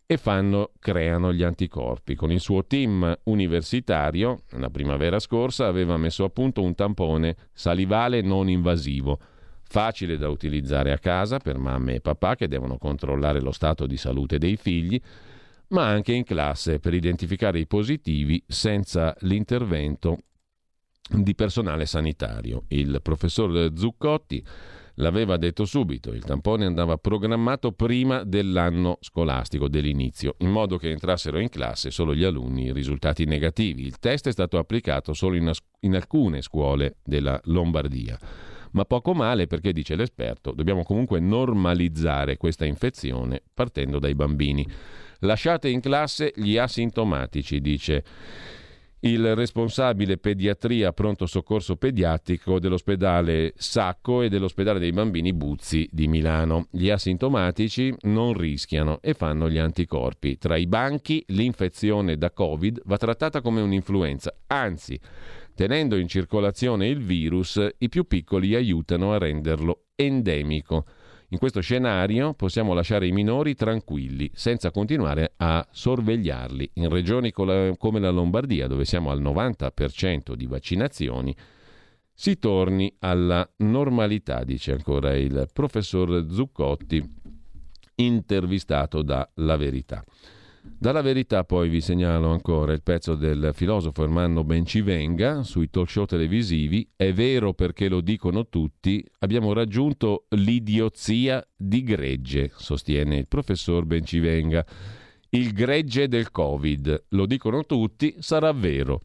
e 0.08 0.18
fanno, 0.18 0.72
creano 0.80 1.34
gli 1.34 1.44
anticorpi. 1.44 2.16
Con 2.16 2.32
il 2.32 2.40
suo 2.40 2.66
team 2.66 3.18
universitario, 3.24 4.44
la 4.52 4.70
primavera 4.70 5.20
scorsa, 5.20 5.66
aveva 5.66 5.98
messo 5.98 6.24
a 6.24 6.30
punto 6.30 6.62
un 6.62 6.76
tampone 6.76 7.36
salivale 7.54 8.22
non 8.22 8.48
invasivo, 8.48 9.20
facile 9.64 10.18
da 10.18 10.30
utilizzare 10.30 10.92
a 10.92 11.00
casa 11.00 11.40
per 11.40 11.58
mamme 11.58 11.96
e 11.96 12.02
papà 12.02 12.36
che 12.36 12.48
devono 12.48 12.78
controllare 12.78 13.42
lo 13.42 13.52
stato 13.52 13.88
di 13.88 13.98
salute 13.98 14.38
dei 14.38 14.58
figli, 14.58 15.02
ma 15.70 15.88
anche 15.88 16.14
in 16.14 16.24
classe 16.24 16.80
per 16.80 16.94
identificare 16.94 17.60
i 17.60 17.66
positivi 17.66 18.42
senza 18.46 19.16
l'intervento 19.22 20.20
di 21.10 21.34
personale 21.34 21.88
sanitario. 21.88 22.64
Il 22.68 23.00
professor 23.02 23.72
Zuccotti 23.76 24.44
L'aveva 24.96 25.36
detto 25.36 25.66
subito, 25.66 26.14
il 26.14 26.24
tampone 26.24 26.66
andava 26.66 26.98
programmato 26.98 27.74
prima 27.74 28.24
dell'anno 28.24 28.98
scolastico, 29.02 29.68
dell'inizio, 29.68 30.36
in 30.40 30.50
modo 30.50 30.78
che 30.78 30.90
entrassero 30.90 31.40
in 31.40 31.50
classe 31.50 31.92
solo 31.92 32.16
gli 32.16 32.24
alunni 32.24 32.72
risultati 32.72 33.26
negativi. 33.26 33.84
Il 33.84 34.00
test 34.00 34.30
è 34.30 34.32
stato 34.32 34.58
applicato 34.58 35.12
solo 35.14 35.36
in, 35.36 35.52
in 35.82 35.96
alcune 35.96 36.42
scuole 36.42 36.96
della 37.04 37.38
Lombardia. 37.46 38.18
Ma 38.72 38.86
poco 38.86 39.14
male 39.14 39.48
perché, 39.48 39.74
dice 39.74 39.96
l'esperto, 39.96 40.54
dobbiamo 40.54 40.84
comunque 40.84 41.20
normalizzare 41.20 42.38
questa 42.38 42.64
infezione 42.64 43.42
partendo 43.54 44.00
dai 44.00 44.16
bambini. 44.16 44.66
Lasciate 45.20 45.68
in 45.68 45.82
classe 45.82 46.32
gli 46.36 46.58
asintomatici, 46.58 47.60
dice 47.60 48.04
il 49.06 49.36
responsabile 49.36 50.18
pediatria 50.18 50.92
pronto 50.92 51.28
soccorso 51.28 51.76
pediatrico 51.76 52.60
dell'ospedale 52.60 53.54
Sacco 53.56 54.24
e 54.24 54.30
dell'ospedale 54.30 54.80
dei 54.80 54.92
bambini 54.92 55.32
Buzzi 55.32 55.88
di 55.92 56.08
Milano. 56.08 56.68
Gli 56.72 56.90
asintomatici 56.90 57.94
non 58.04 58.34
rischiano 58.34 59.00
e 59.02 59.14
fanno 59.14 59.48
gli 59.48 59.60
anticorpi. 59.60 60.40
Tra 60.40 60.58
i 60.58 60.66
banchi 60.66 61.24
l'infezione 61.28 62.18
da 62.18 62.32
Covid 62.32 62.82
va 62.86 62.98
trattata 62.98 63.42
come 63.42 63.62
un'influenza, 63.62 64.36
anzi, 64.48 65.00
tenendo 65.54 65.98
in 65.98 66.08
circolazione 66.08 66.88
il 66.88 67.00
virus, 67.00 67.64
i 67.78 67.90
più 67.90 68.06
piccoli 68.08 68.56
aiutano 68.56 69.14
a 69.14 69.20
renderlo 69.20 69.84
endemico. 69.94 70.86
In 71.30 71.40
questo 71.40 71.60
scenario 71.60 72.34
possiamo 72.34 72.74
lasciare 72.74 73.08
i 73.08 73.12
minori 73.12 73.56
tranquilli, 73.56 74.30
senza 74.34 74.72
continuare 74.72 75.34
a 75.38 75.68
sorvegliarli. 75.70 76.72
In 76.76 76.90
regioni 76.90 77.32
come 77.32 78.00
la 78.00 78.10
Lombardia, 78.10 78.68
dove 78.68 78.86
siamo 78.86 79.10
al 79.10 79.22
90% 79.22 80.34
di 80.34 80.46
vaccinazioni, 80.46 81.36
si 82.14 82.40
torni 82.40 82.96
alla 83.00 83.46
normalità, 83.58 84.44
dice 84.44 84.72
ancora 84.72 85.16
il 85.16 85.50
professor 85.52 86.26
Zuccotti, 86.30 87.04
intervistato 87.96 89.02
da 89.02 89.30
La 89.36 89.58
Verità. 89.58 90.04
Dalla 90.78 91.02
verità 91.02 91.44
poi 91.44 91.70
vi 91.70 91.80
segnalo 91.80 92.32
ancora 92.32 92.74
il 92.74 92.84
pezzo 92.84 93.16
del 93.16 93.52
filosofo 93.54 94.04
Ermanno 94.04 94.44
Bencivenga 94.44 95.42
sui 95.42 95.70
talk 95.70 95.90
show 95.90 96.06
televisivi. 96.06 96.88
È 96.96 97.14
vero 97.14 97.54
perché 97.54 97.88
lo 97.88 98.02
dicono 98.02 98.48
tutti, 98.50 99.04
abbiamo 99.20 99.54
raggiunto 99.54 100.26
l'idiozia 100.30 101.44
di 101.56 101.82
gregge, 101.82 102.52
sostiene 102.56 103.18
il 103.18 103.28
professor 103.28 103.86
Bencivenga. 103.86 104.66
Il 105.30 105.54
gregge 105.54 106.08
del 106.08 106.30
Covid, 106.30 107.06
lo 107.10 107.26
dicono 107.26 107.66
tutti, 107.66 108.16
sarà 108.20 108.52
vero. 108.52 109.02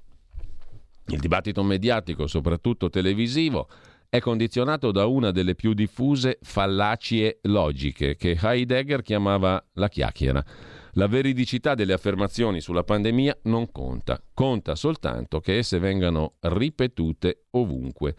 Il 1.06 1.18
dibattito 1.18 1.62
mediatico, 1.62 2.26
soprattutto 2.26 2.90
televisivo, 2.90 3.68
è 4.08 4.18
condizionato 4.18 4.90
da 4.90 5.06
una 5.06 5.30
delle 5.30 5.54
più 5.54 5.72
diffuse 5.72 6.38
fallacie 6.42 7.38
logiche 7.42 8.16
che 8.16 8.36
Heidegger 8.40 9.02
chiamava 9.02 9.64
la 9.74 9.88
chiacchiera 9.88 10.44
la 10.92 11.06
veridicità 11.06 11.74
delle 11.74 11.92
affermazioni 11.92 12.60
sulla 12.60 12.84
pandemia 12.84 13.38
non 13.42 13.70
conta, 13.70 14.22
conta 14.34 14.74
soltanto 14.74 15.40
che 15.40 15.58
esse 15.58 15.78
vengano 15.78 16.34
ripetute 16.40 17.46
ovunque. 17.50 18.14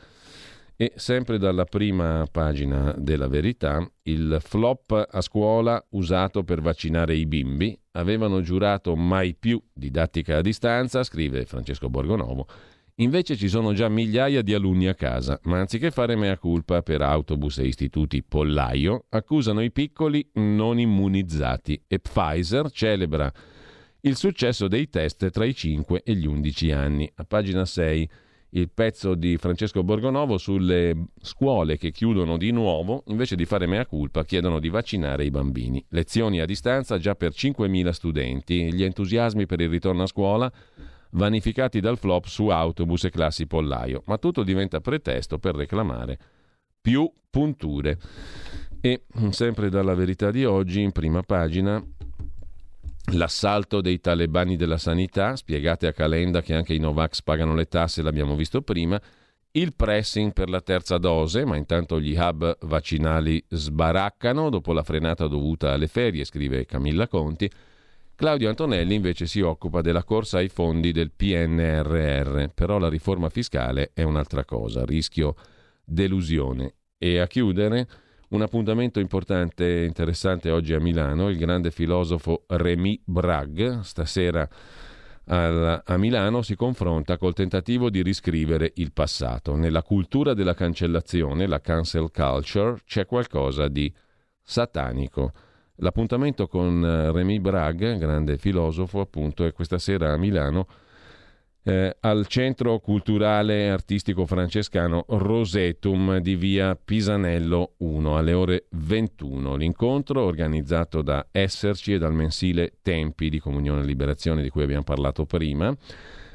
E 0.75 0.93
sempre 0.95 1.37
dalla 1.37 1.65
prima 1.65 2.25
pagina 2.31 2.91
della 2.97 3.27
verità, 3.27 3.87
il 4.03 4.37
flop 4.39 5.09
a 5.11 5.21
scuola 5.21 5.83
usato 5.89 6.43
per 6.43 6.59
vaccinare 6.59 7.13
i 7.13 7.27
bimbi. 7.27 7.79
Avevano 7.91 8.41
giurato 8.41 8.95
mai 8.95 9.35
più 9.35 9.61
didattica 9.71 10.37
a 10.37 10.41
distanza, 10.41 11.03
scrive 11.03 11.45
Francesco 11.45 11.87
Borgonovo, 11.87 12.47
Invece 12.95 13.35
ci 13.35 13.47
sono 13.47 13.73
già 13.73 13.89
migliaia 13.89 14.41
di 14.41 14.53
alunni 14.53 14.87
a 14.87 14.93
casa, 14.93 15.39
ma 15.43 15.59
anziché 15.59 15.91
fare 15.91 16.15
mea 16.15 16.37
culpa 16.37 16.81
per 16.81 17.01
autobus 17.01 17.59
e 17.59 17.65
istituti 17.65 18.23
pollaio, 18.23 19.05
accusano 19.09 19.61
i 19.61 19.71
piccoli 19.71 20.29
non 20.33 20.79
immunizzati 20.79 21.81
e 21.87 21.99
Pfizer 21.99 22.69
celebra 22.69 23.31
il 24.01 24.15
successo 24.15 24.67
dei 24.67 24.89
test 24.89 25.29
tra 25.29 25.45
i 25.45 25.55
5 25.55 26.01
e 26.03 26.15
gli 26.15 26.25
11 26.25 26.71
anni. 26.71 27.11
A 27.15 27.23
pagina 27.23 27.65
6 27.65 28.09
il 28.53 28.69
pezzo 28.69 29.15
di 29.15 29.37
Francesco 29.37 29.83
Borgonovo 29.83 30.37
sulle 30.37 31.05
scuole 31.21 31.77
che 31.77 31.91
chiudono 31.91 32.37
di 32.37 32.51
nuovo, 32.51 33.03
invece 33.07 33.35
di 33.35 33.45
fare 33.45 33.65
mea 33.65 33.85
culpa, 33.85 34.25
chiedono 34.25 34.59
di 34.59 34.69
vaccinare 34.69 35.23
i 35.23 35.29
bambini. 35.29 35.83
Lezioni 35.89 36.41
a 36.41 36.45
distanza 36.45 36.97
già 36.97 37.15
per 37.15 37.31
5.000 37.31 37.89
studenti. 37.91 38.73
Gli 38.73 38.83
entusiasmi 38.83 39.45
per 39.45 39.61
il 39.61 39.69
ritorno 39.69 40.03
a 40.03 40.07
scuola 40.07 40.51
vanificati 41.11 41.79
dal 41.79 41.97
flop 41.97 42.25
su 42.25 42.47
autobus 42.47 43.05
e 43.05 43.09
classi 43.09 43.47
pollaio, 43.47 44.03
ma 44.05 44.17
tutto 44.17 44.43
diventa 44.43 44.79
pretesto 44.79 45.39
per 45.39 45.55
reclamare 45.55 46.17
più 46.81 47.09
punture. 47.29 47.97
E 48.81 49.03
sempre 49.29 49.69
dalla 49.69 49.93
verità 49.93 50.31
di 50.31 50.43
oggi, 50.43 50.81
in 50.81 50.91
prima 50.91 51.21
pagina, 51.21 51.83
l'assalto 53.13 53.81
dei 53.81 53.99
talebani 53.99 54.55
della 54.55 54.77
sanità, 54.77 55.35
spiegate 55.35 55.87
a 55.87 55.93
Calenda 55.93 56.41
che 56.41 56.55
anche 56.55 56.73
i 56.73 56.79
Novax 56.79 57.21
pagano 57.21 57.53
le 57.53 57.65
tasse, 57.65 58.01
l'abbiamo 58.01 58.35
visto 58.35 58.61
prima, 58.61 58.99
il 59.53 59.75
pressing 59.75 60.33
per 60.33 60.49
la 60.49 60.61
terza 60.61 60.97
dose, 60.97 61.45
ma 61.45 61.57
intanto 61.57 61.99
gli 61.99 62.15
hub 62.15 62.57
vaccinali 62.61 63.43
sbaraccano 63.49 64.49
dopo 64.49 64.71
la 64.71 64.83
frenata 64.83 65.27
dovuta 65.27 65.73
alle 65.73 65.87
ferie, 65.87 66.23
scrive 66.23 66.65
Camilla 66.65 67.07
Conti, 67.07 67.51
Claudio 68.21 68.49
Antonelli 68.49 68.93
invece 68.93 69.25
si 69.25 69.41
occupa 69.41 69.81
della 69.81 70.03
corsa 70.03 70.37
ai 70.37 70.47
fondi 70.47 70.91
del 70.91 71.09
PNRR, 71.09 72.49
però 72.53 72.77
la 72.77 72.87
riforma 72.87 73.29
fiscale 73.29 73.89
è 73.95 74.03
un'altra 74.03 74.45
cosa, 74.45 74.85
rischio 74.85 75.33
delusione. 75.83 76.75
E 76.99 77.17
a 77.17 77.25
chiudere 77.25 77.87
un 78.29 78.43
appuntamento 78.43 78.99
importante 78.99 79.81
e 79.81 79.85
interessante 79.85 80.51
oggi 80.51 80.75
a 80.75 80.79
Milano, 80.79 81.29
il 81.29 81.37
grande 81.37 81.71
filosofo 81.71 82.43
Rémy 82.45 83.01
Bragg, 83.03 83.79
stasera 83.79 84.47
a 85.25 85.97
Milano 85.97 86.43
si 86.43 86.55
confronta 86.55 87.17
col 87.17 87.33
tentativo 87.33 87.89
di 87.89 88.03
riscrivere 88.03 88.73
il 88.75 88.93
passato. 88.93 89.55
Nella 89.55 89.81
cultura 89.81 90.35
della 90.35 90.53
cancellazione, 90.53 91.47
la 91.47 91.59
cancel 91.59 92.11
culture, 92.11 92.81
c'è 92.85 93.07
qualcosa 93.07 93.67
di 93.67 93.91
satanico. 94.43 95.33
L'appuntamento 95.81 96.47
con 96.47 96.85
eh, 96.85 97.11
Rémy 97.11 97.39
Bragg, 97.39 97.97
grande 97.97 98.37
filosofo, 98.37 98.99
appunto, 98.99 99.45
è 99.45 99.51
questa 99.51 99.79
sera 99.79 100.13
a 100.13 100.17
Milano 100.17 100.67
eh, 101.63 101.95
al 101.99 102.25
Centro 102.27 102.79
Culturale 102.79 103.69
Artistico 103.69 104.25
Francescano 104.25 105.05
Rosetum 105.07 106.17
di 106.17 106.35
via 106.35 106.75
Pisanello 106.75 107.75
1 107.77 108.17
alle 108.17 108.33
ore 108.33 108.65
21. 108.71 109.55
L'incontro 109.55 110.23
organizzato 110.23 111.01
da 111.01 111.27
Esserci 111.31 111.93
e 111.93 111.97
dal 111.97 112.13
mensile 112.13 112.73
Tempi 112.81 113.29
di 113.29 113.39
Comunione 113.39 113.81
e 113.81 113.85
Liberazione 113.85 114.41
di 114.41 114.49
cui 114.49 114.63
abbiamo 114.63 114.83
parlato 114.83 115.25
prima. 115.25 115.73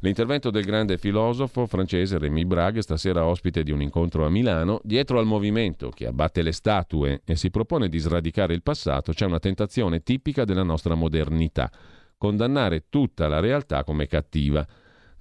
L'intervento 0.00 0.50
del 0.50 0.66
grande 0.66 0.98
filosofo 0.98 1.64
francese 1.64 2.18
Rémy 2.18 2.44
Bragg, 2.44 2.76
stasera 2.80 3.24
ospite 3.24 3.62
di 3.62 3.70
un 3.70 3.80
incontro 3.80 4.26
a 4.26 4.28
Milano, 4.28 4.78
dietro 4.84 5.18
al 5.18 5.24
movimento 5.24 5.88
che 5.88 6.06
abbatte 6.06 6.42
le 6.42 6.52
statue 6.52 7.22
e 7.24 7.34
si 7.34 7.48
propone 7.48 7.88
di 7.88 7.98
sradicare 7.98 8.52
il 8.52 8.62
passato, 8.62 9.14
c'è 9.14 9.24
una 9.24 9.38
tentazione 9.38 10.02
tipica 10.02 10.44
della 10.44 10.62
nostra 10.62 10.94
modernità, 10.94 11.70
condannare 12.18 12.84
tutta 12.90 13.26
la 13.26 13.40
realtà 13.40 13.84
come 13.84 14.06
cattiva. 14.06 14.66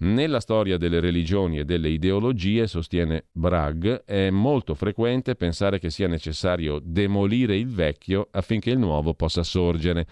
Nella 0.04 0.41
storia 0.41 0.76
delle 0.76 0.99
religioni 0.99 1.60
e 1.60 1.64
delle 1.64 1.88
ideologie, 1.88 2.68
sostiene 2.68 3.28
Bragg, 3.32 3.88
è 4.04 4.30
molto 4.32 4.76
frequente 4.76 5.36
pensare 5.36 5.80
che 5.80 5.89
sia 5.89 6.10
necessario 6.10 6.82
demolire 6.84 7.56
il 7.56 7.70
vecchio 7.70 8.28
affinché 8.32 8.72
il 8.72 8.80
nuovo 8.80 9.14
possa 9.14 9.43
sorgere. 9.43 10.06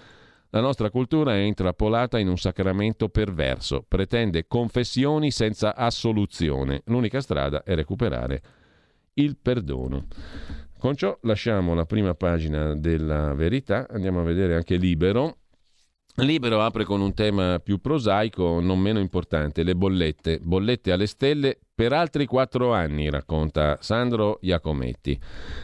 La 0.51 0.61
nostra 0.61 0.89
cultura 0.89 1.33
è 1.33 1.39
intrappolata 1.39 2.19
in 2.19 2.29
un 2.29 2.37
sacramento 2.37 3.09
perverso, 3.09 3.83
pretende 3.85 4.47
confessioni 4.47 5.29
senza 5.29 5.75
assoluzione. 5.75 6.83
L'unica 6.85 7.19
strada 7.19 7.61
è 7.63 7.75
recuperare 7.75 8.41
il 9.15 9.35
perdono. 9.35 10.07
Con 10.77 10.95
ciò 10.95 11.19
lasciamo 11.23 11.73
la 11.73 11.85
prima 11.85 12.13
pagina 12.13 12.75
della 12.77 13.33
verità, 13.33 13.89
andiamo 13.89 14.21
a 14.21 14.23
vedere 14.23 14.55
anche 14.55 14.77
Libero. 14.77 15.40
Libero 16.15 16.61
apre 16.61 16.83
con 16.83 16.99
un 16.99 17.13
tema 17.13 17.59
più 17.59 17.79
prosaico, 17.79 18.59
non 18.59 18.79
meno 18.79 18.99
importante, 18.99 19.63
le 19.63 19.75
bollette. 19.75 20.39
Bollette 20.41 20.91
alle 20.91 21.07
stelle 21.07 21.57
per 21.73 21.93
altri 21.93 22.25
quattro 22.25 22.73
anni, 22.73 23.09
racconta 23.09 23.77
Sandro 23.79 24.37
Iacometti. 24.41 25.17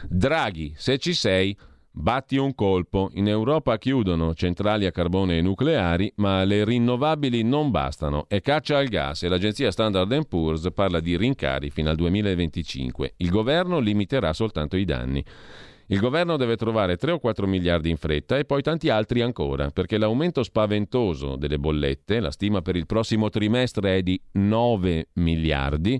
Draghi, 0.08 0.72
se 0.76 0.98
ci 0.98 1.12
sei, 1.12 1.56
batti 1.90 2.36
un 2.36 2.54
colpo. 2.54 3.10
In 3.14 3.28
Europa 3.28 3.76
chiudono 3.76 4.34
centrali 4.34 4.86
a 4.86 4.90
carbone 4.90 5.36
e 5.36 5.42
nucleari, 5.42 6.10
ma 6.16 6.42
le 6.44 6.64
rinnovabili 6.64 7.42
non 7.42 7.70
bastano 7.70 8.24
e 8.28 8.40
caccia 8.40 8.78
al 8.78 8.88
gas 8.88 9.24
e 9.24 9.28
l'agenzia 9.28 9.70
Standard 9.70 10.26
Poor's 10.26 10.68
parla 10.72 11.00
di 11.00 11.16
rincari 11.16 11.70
fino 11.70 11.90
al 11.90 11.96
2025. 11.96 13.14
Il 13.18 13.28
governo 13.28 13.80
limiterà 13.80 14.32
soltanto 14.32 14.76
i 14.76 14.84
danni. 14.84 15.22
Il 15.90 16.00
governo 16.00 16.36
deve 16.36 16.56
trovare 16.56 16.96
3 16.96 17.12
o 17.12 17.18
4 17.18 17.46
miliardi 17.46 17.88
in 17.88 17.96
fretta 17.96 18.36
e 18.36 18.44
poi 18.44 18.60
tanti 18.60 18.90
altri 18.90 19.22
ancora, 19.22 19.70
perché 19.70 19.96
l'aumento 19.96 20.42
spaventoso 20.42 21.36
delle 21.36 21.58
bollette, 21.58 22.20
la 22.20 22.30
stima 22.30 22.60
per 22.60 22.76
il 22.76 22.84
prossimo 22.84 23.30
trimestre 23.30 23.96
è 23.96 24.02
di 24.02 24.20
9 24.32 25.08
miliardi, 25.14 25.98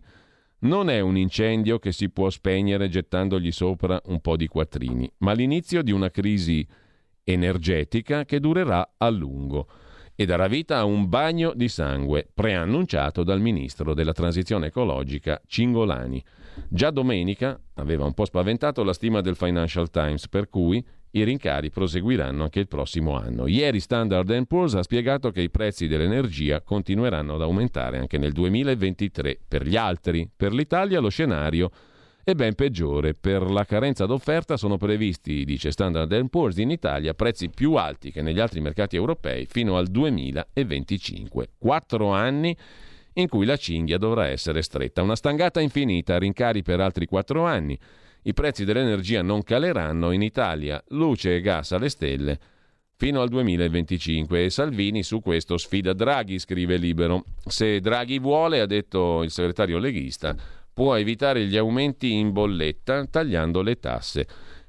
non 0.61 0.91
è 0.91 1.01
un 1.01 1.17
incendio 1.17 1.79
che 1.79 1.93
si 1.93 2.11
può 2.11 2.29
spegnere 2.29 2.91
gettandogli 2.91 3.51
sopra 3.51 3.99
un 4.07 4.21
po' 4.21 4.37
di 4.37 4.47
quattrini, 4.47 5.11
ma 5.19 5.33
l'inizio 5.33 5.83
di 5.83 5.93
una 5.93 6.11
crisi 6.11 6.67
energetica 7.25 8.27
che 8.27 8.41
durerà 8.41 8.95
a 8.99 9.09
lungo 9.09 9.69
e 10.15 10.27
darà 10.27 10.49
vita 10.49 10.77
a 10.77 10.85
un 10.85 11.09
bagno 11.09 11.55
di 11.55 11.69
sangue 11.69 12.29
preannunciato 12.35 13.23
dal 13.23 13.41
ministro 13.41 13.95
della 13.95 14.13
transizione 14.13 14.67
ecologica 14.67 15.41
Cingolani. 15.47 16.23
Già 16.69 16.91
domenica 16.91 17.61
aveva 17.75 18.05
un 18.05 18.15
po' 18.15 18.25
spaventato 18.25 18.83
la 18.83 18.93
stima 18.93 19.21
del 19.21 19.37
Financial 19.37 19.91
Times, 19.91 20.29
per 20.29 20.49
cui 20.49 20.85
i 21.13 21.25
rincari 21.25 21.71
proseguiranno 21.71 22.43
anche 22.43 22.61
il 22.61 22.69
prossimo 22.69 23.17
anno. 23.17 23.47
Ieri 23.47 23.81
Standard 23.81 24.47
Poor's 24.47 24.75
ha 24.75 24.83
spiegato 24.83 25.31
che 25.31 25.41
i 25.41 25.51
prezzi 25.51 25.87
dell'energia 25.87 26.61
continueranno 26.61 27.35
ad 27.35 27.43
aumentare 27.43 27.99
anche 27.99 28.19
nel 28.19 28.33
2023 28.33 29.39
per 29.49 29.67
gli 29.67 29.77
altri. 29.77 30.29
Per 30.35 30.53
l'Italia 30.53 31.01
lo 31.01 31.09
scenario 31.09 31.71
è 32.23 32.35
ben 32.35 32.55
peggiore. 32.55 33.15
Per 33.15 33.51
la 33.51 33.65
carenza 33.65 34.05
d'offerta 34.05 34.59
sono 34.59 34.77
previsti, 34.77 35.47
dice 35.47 35.71
Standard 35.71 36.29
Poor's, 36.29 36.59
in 36.59 36.71
Italia 36.71 37.15
prezzi 37.15 37.49
più 37.49 37.75
alti 37.75 38.11
che 38.11 38.21
negli 38.21 38.41
altri 38.41 38.61
mercati 38.61 38.97
europei 38.97 39.47
fino 39.47 39.79
al 39.79 39.87
2025. 39.87 41.53
Quattro 41.57 42.13
anni 42.13 42.55
in 43.21 43.29
cui 43.29 43.47
la 43.47 43.57
cinghia 43.57 43.99
dovrà 43.99 44.27
essere 44.27 44.63
stretta. 44.63 45.03
Una 45.03 45.17
stangata 45.17 45.61
infinita, 45.61 46.19
rincari 46.19 46.63
per 46.63 46.81
altri 46.81 47.07
quattro 47.07 47.45
anni. 47.45 47.79
I 48.23 48.33
prezzi 48.33 48.65
dell'energia 48.65 49.23
non 49.23 49.43
caleranno 49.43 50.13
in 50.13 50.23
Italia, 50.23 50.83
luce 50.89 51.37
e 51.37 51.41
gas 51.41 51.73
alle 51.73 51.89
stelle 51.89 52.39
fino 52.99 53.21
al 53.21 53.29
2025 53.29 54.45
e 54.45 54.51
Salvini 54.51 55.05
su 55.05 55.21
questo 55.21 55.57
sfida 55.57 55.93
Draghi, 55.93 56.41
scrive 56.41 56.77
Libero. 56.77 57.27
Se 57.47 57.79
Draghi 57.79 58.19
vuole, 58.19 58.59
ha 58.59 58.67
detto 58.67 59.23
il 59.23 59.31
segretario 59.31 59.79
leghista, 59.79 60.35
può 60.73 60.97
evitare 60.97 61.47
gli 61.47 61.57
aumenti 61.57 62.15
in 62.15 62.33
bolletta 62.33 63.07
tagliando 63.07 63.63
le 63.63 63.79
tasse. 63.79 64.27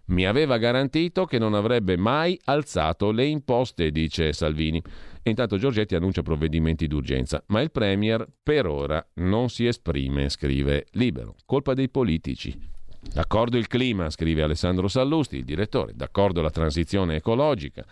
Mi 0.09 0.27
aveva 0.27 0.57
garantito 0.57 1.25
che 1.25 1.39
non 1.39 1.55
avrebbe 1.55 1.97
mai 1.97 2.39
alzato 2.45 3.09
le 3.09 3.25
imposte, 3.25 3.89
dice 3.89 4.31
Salvini. 4.31 4.79
E 5.21 5.29
intanto 5.29 5.57
Giorgetti 5.57 5.95
annuncia 5.95 6.21
provvedimenti 6.21 6.87
d'urgenza, 6.87 7.43
ma 7.47 7.61
il 7.61 7.71
Premier 7.71 8.25
per 8.41 8.65
ora 8.65 9.05
non 9.15 9.49
si 9.49 9.65
esprime, 9.65 10.29
scrive 10.29 10.87
Libero. 10.91 11.35
Colpa 11.45 11.73
dei 11.73 11.89
politici. 11.89 12.57
D'accordo 13.01 13.57
il 13.57 13.67
clima, 13.67 14.09
scrive 14.09 14.43
Alessandro 14.43 14.87
Sallusti, 14.87 15.37
il 15.37 15.45
direttore, 15.45 15.93
d'accordo 15.95 16.41
la 16.41 16.49
transizione 16.49 17.15
ecologica, 17.15 17.85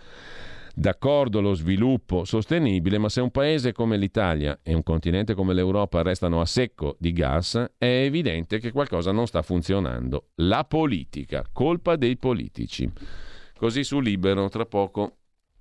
d'accordo 0.73 1.39
lo 1.39 1.53
sviluppo 1.53 2.25
sostenibile, 2.25 2.97
ma 2.97 3.07
se 3.07 3.21
un 3.21 3.32
paese 3.32 3.71
come 3.71 3.97
l'Italia 3.97 4.59
e 4.61 4.73
un 4.73 4.84
continente 4.84 5.34
come 5.34 5.53
l'Europa 5.53 6.01
restano 6.01 6.41
a 6.41 6.45
secco 6.45 6.97
di 6.99 7.13
gas, 7.13 7.55
è 7.78 7.86
evidente 7.86 8.59
che 8.59 8.71
qualcosa 8.71 9.11
non 9.11 9.28
sta 9.28 9.41
funzionando. 9.41 10.30
La 10.36 10.65
politica, 10.65 11.45
colpa 11.51 11.95
dei 11.95 12.17
politici. 12.17 12.91
Così 13.57 13.84
su 13.84 13.99
Libero, 13.99 14.49
tra 14.49 14.65
poco 14.65 15.16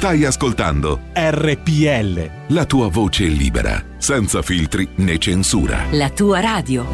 Stai 0.00 0.24
ascoltando 0.24 1.10
RPL. 1.12 2.54
La 2.54 2.64
tua 2.64 2.88
voce 2.88 3.26
libera, 3.26 3.84
senza 3.98 4.40
filtri 4.40 4.88
né 4.94 5.18
censura. 5.18 5.84
La 5.90 6.08
tua 6.08 6.40
radio. 6.40 6.86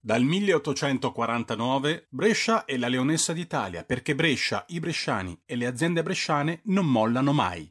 Dal 0.00 0.22
1849 0.22 2.06
Brescia 2.08 2.64
è 2.64 2.78
la 2.78 2.88
leonessa 2.88 3.34
d'Italia 3.34 3.84
perché 3.84 4.14
Brescia, 4.14 4.64
i 4.68 4.80
bresciani 4.80 5.38
e 5.44 5.56
le 5.56 5.66
aziende 5.66 6.02
bresciane 6.02 6.62
non 6.64 6.86
mollano 6.86 7.34
mai. 7.34 7.70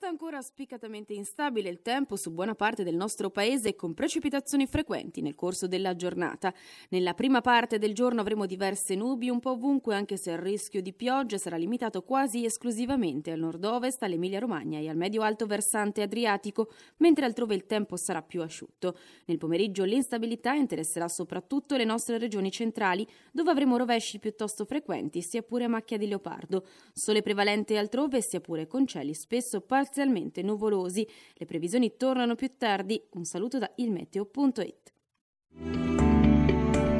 Ancora 0.00 0.40
spiccatamente 0.40 1.12
instabile 1.12 1.68
il 1.68 1.82
tempo 1.82 2.16
su 2.16 2.32
buona 2.32 2.54
parte 2.54 2.82
del 2.82 2.96
nostro 2.96 3.28
paese 3.28 3.76
con 3.76 3.92
precipitazioni 3.92 4.66
frequenti 4.66 5.20
nel 5.20 5.34
corso 5.34 5.66
della 5.66 5.94
giornata. 5.94 6.52
Nella 6.88 7.12
prima 7.12 7.42
parte 7.42 7.78
del 7.78 7.92
giorno 7.92 8.22
avremo 8.22 8.46
diverse 8.46 8.94
nubi 8.94 9.28
un 9.28 9.38
po' 9.38 9.50
ovunque 9.50 9.94
anche 9.94 10.16
se 10.16 10.30
il 10.30 10.38
rischio 10.38 10.80
di 10.80 10.94
pioggia 10.94 11.36
sarà 11.36 11.56
limitato 11.56 12.02
quasi 12.02 12.46
esclusivamente 12.46 13.30
al 13.30 13.40
nord-ovest, 13.40 14.02
all'Emilia-Romagna 14.02 14.78
e 14.78 14.88
al 14.88 14.96
medio-alto 14.96 15.44
versante 15.44 16.00
adriatico, 16.00 16.70
mentre 16.96 17.26
altrove 17.26 17.54
il 17.54 17.66
tempo 17.66 17.96
sarà 17.96 18.22
più 18.22 18.40
asciutto. 18.40 18.96
Nel 19.26 19.36
pomeriggio 19.36 19.84
l'instabilità 19.84 20.54
interesserà 20.54 21.06
soprattutto 21.06 21.76
le 21.76 21.84
nostre 21.84 22.16
regioni 22.16 22.50
centrali, 22.50 23.06
dove 23.30 23.50
avremo 23.50 23.76
rovesci 23.76 24.18
piuttosto 24.18 24.64
frequenti, 24.64 25.20
sia 25.20 25.42
pure 25.42 25.64
a 25.64 25.68
macchia 25.68 25.98
di 25.98 26.08
leopardo. 26.08 26.66
Sole 26.94 27.20
prevalente 27.20 27.76
altrove, 27.76 28.22
sia 28.22 28.40
pure 28.40 28.66
con 28.66 28.86
cieli 28.86 29.12
spesso 29.12 29.60
parzialmente 29.60 29.80
parzialmente 29.82 30.42
nuvolosi. 30.42 31.06
Le 31.34 31.44
previsioni 31.44 31.96
tornano 31.96 32.36
più 32.36 32.52
tardi. 32.56 33.02
Un 33.14 33.24
saluto 33.24 33.58
da 33.58 33.70
ilmeteo.it. 33.74 34.92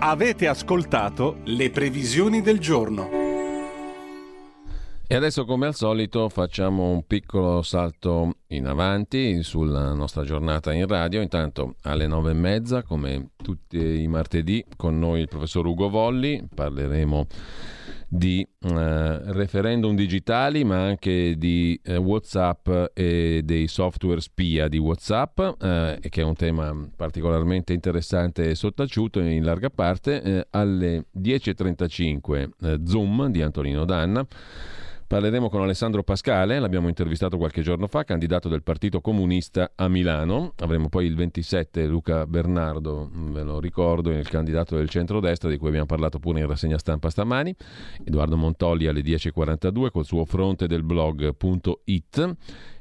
Avete 0.01 0.49
ascoltato 0.49 1.39
le 1.45 1.70
previsioni 1.70 2.41
del 2.41 2.59
giorno. 2.59 3.20
E 5.07 5.14
adesso, 5.14 5.45
come 5.45 5.66
al 5.66 5.74
solito, 5.74 6.28
facciamo 6.28 6.91
un 6.91 7.07
piccolo 7.07 7.62
salto 7.62 8.39
in 8.49 8.66
avanti 8.66 9.43
sulla 9.43 9.93
nostra 9.93 10.24
giornata 10.24 10.72
in 10.72 10.87
radio. 10.89 11.20
Intanto 11.20 11.76
alle 11.83 12.07
nove 12.07 12.30
e 12.30 12.35
mezza, 12.35 12.83
come 12.83 13.30
tutti 13.37 13.78
i 13.78 14.09
martedì, 14.09 14.64
con 14.74 14.99
noi 14.99 15.20
il 15.20 15.28
professor 15.28 15.64
Ugo 15.66 15.89
Volli. 15.89 16.43
Parleremo 16.53 17.26
di 18.15 18.47
eh, 18.61 19.33
referendum 19.33 19.97
digitali, 19.97 20.65
ma 20.65 20.85
anche 20.85 21.35
di 21.39 21.81
eh, 21.83 21.97
WhatsApp 21.97 22.69
e 22.93 23.41
dei 23.43 23.69
software 23.69 24.21
spia 24.21 24.69
di 24.69 24.77
WhatsApp, 24.77 25.41
eh, 25.41 25.99
che 26.11 26.21
è 26.21 26.25
un 26.25 26.35
tema 26.35 26.77
particolarmente 26.95 27.73
interessante 27.73 28.51
e 28.51 28.55
sottaciuto 28.55 29.19
in 29.21 29.43
larga 29.43 29.71
parte. 29.71 30.23
Eh, 30.23 30.47
alle 30.51 31.07
10.35 31.19 32.51
eh, 32.61 32.81
Zoom 32.85 33.29
di 33.29 33.41
Antonino 33.41 33.87
Danna. 33.87 34.27
Parleremo 35.13 35.51
con 35.51 35.61
Alessandro 35.61 36.03
Pascale, 36.03 36.59
l'abbiamo 36.59 36.89
intervistato 36.89 37.37
qualche 37.37 37.61
giorno 37.61 37.87
fa, 37.87 38.03
candidato 38.03 38.49
del 38.49 38.63
Partito 38.63 39.03
Comunista 39.03 39.73
a 39.75 39.87
Milano. 39.87 40.55
Avremo 40.61 40.89
poi 40.89 41.05
il 41.05 41.17
27 41.17 41.85
Luca 41.85 42.27
Bernardo, 42.27 43.11
mm, 43.15 43.31
ve 43.31 43.43
lo 43.43 43.61
ricordo, 43.61 44.11
il 44.11 44.27
candidato 44.27 44.75
del 44.75 44.89
centrodestra 44.89 45.51
di 45.51 45.59
cui 45.59 45.69
abbiamo 45.69 45.85
parlato 45.85 46.19
pure 46.19 46.41
in 46.41 46.47
rassegna 46.47 46.79
stampa 46.79 47.11
stamani. 47.11 47.55
Edoardo 48.03 48.39
Montolli 48.39 48.87
alle 48.87 49.03
10.42 49.03 49.91
col 49.91 50.07
suo 50.07 50.25
fronte 50.25 50.67
del 50.67 50.83
blog.it. 50.83 52.37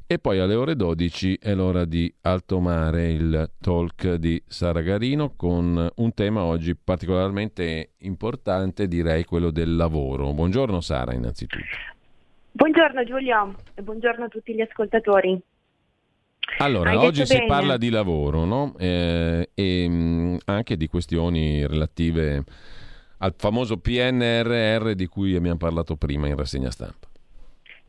E 0.07 0.17
poi 0.17 0.39
alle 0.39 0.55
ore 0.55 0.77
12 0.77 1.37
è 1.37 1.53
l'ora 1.53 1.83
di 1.83 2.13
Alto 2.21 2.61
Mare, 2.61 3.11
il 3.11 3.51
talk 3.59 4.13
di 4.13 4.41
Sara 4.47 4.79
Garino, 4.79 5.33
con 5.35 5.85
un 5.93 6.13
tema 6.13 6.43
oggi 6.43 6.77
particolarmente 6.77 7.95
importante, 7.97 8.87
direi 8.87 9.25
quello 9.25 9.51
del 9.51 9.75
lavoro. 9.75 10.31
Buongiorno 10.31 10.79
Sara, 10.79 11.13
innanzitutto. 11.13 11.99
Buongiorno 12.53 13.03
Giulio 13.05 13.55
e 13.75 13.81
buongiorno 13.81 14.25
a 14.25 14.27
tutti 14.27 14.53
gli 14.53 14.61
ascoltatori. 14.61 15.39
Allora, 16.57 16.99
oggi 16.99 17.25
si 17.25 17.35
bene. 17.35 17.47
parla 17.47 17.77
di 17.77 17.89
lavoro 17.89 18.43
no? 18.43 18.75
eh, 18.77 19.49
e 19.53 19.87
mh, 19.87 19.93
mm, 19.93 20.35
anche 20.45 20.75
di 20.75 20.87
questioni 20.87 21.65
relative 21.65 22.43
al 23.19 23.33
famoso 23.37 23.77
PNRR 23.77 24.91
di 24.91 25.05
cui 25.07 25.35
abbiamo 25.35 25.57
parlato 25.57 25.95
prima 25.95 26.27
in 26.27 26.35
rassegna 26.35 26.71
stampa. 26.71 27.07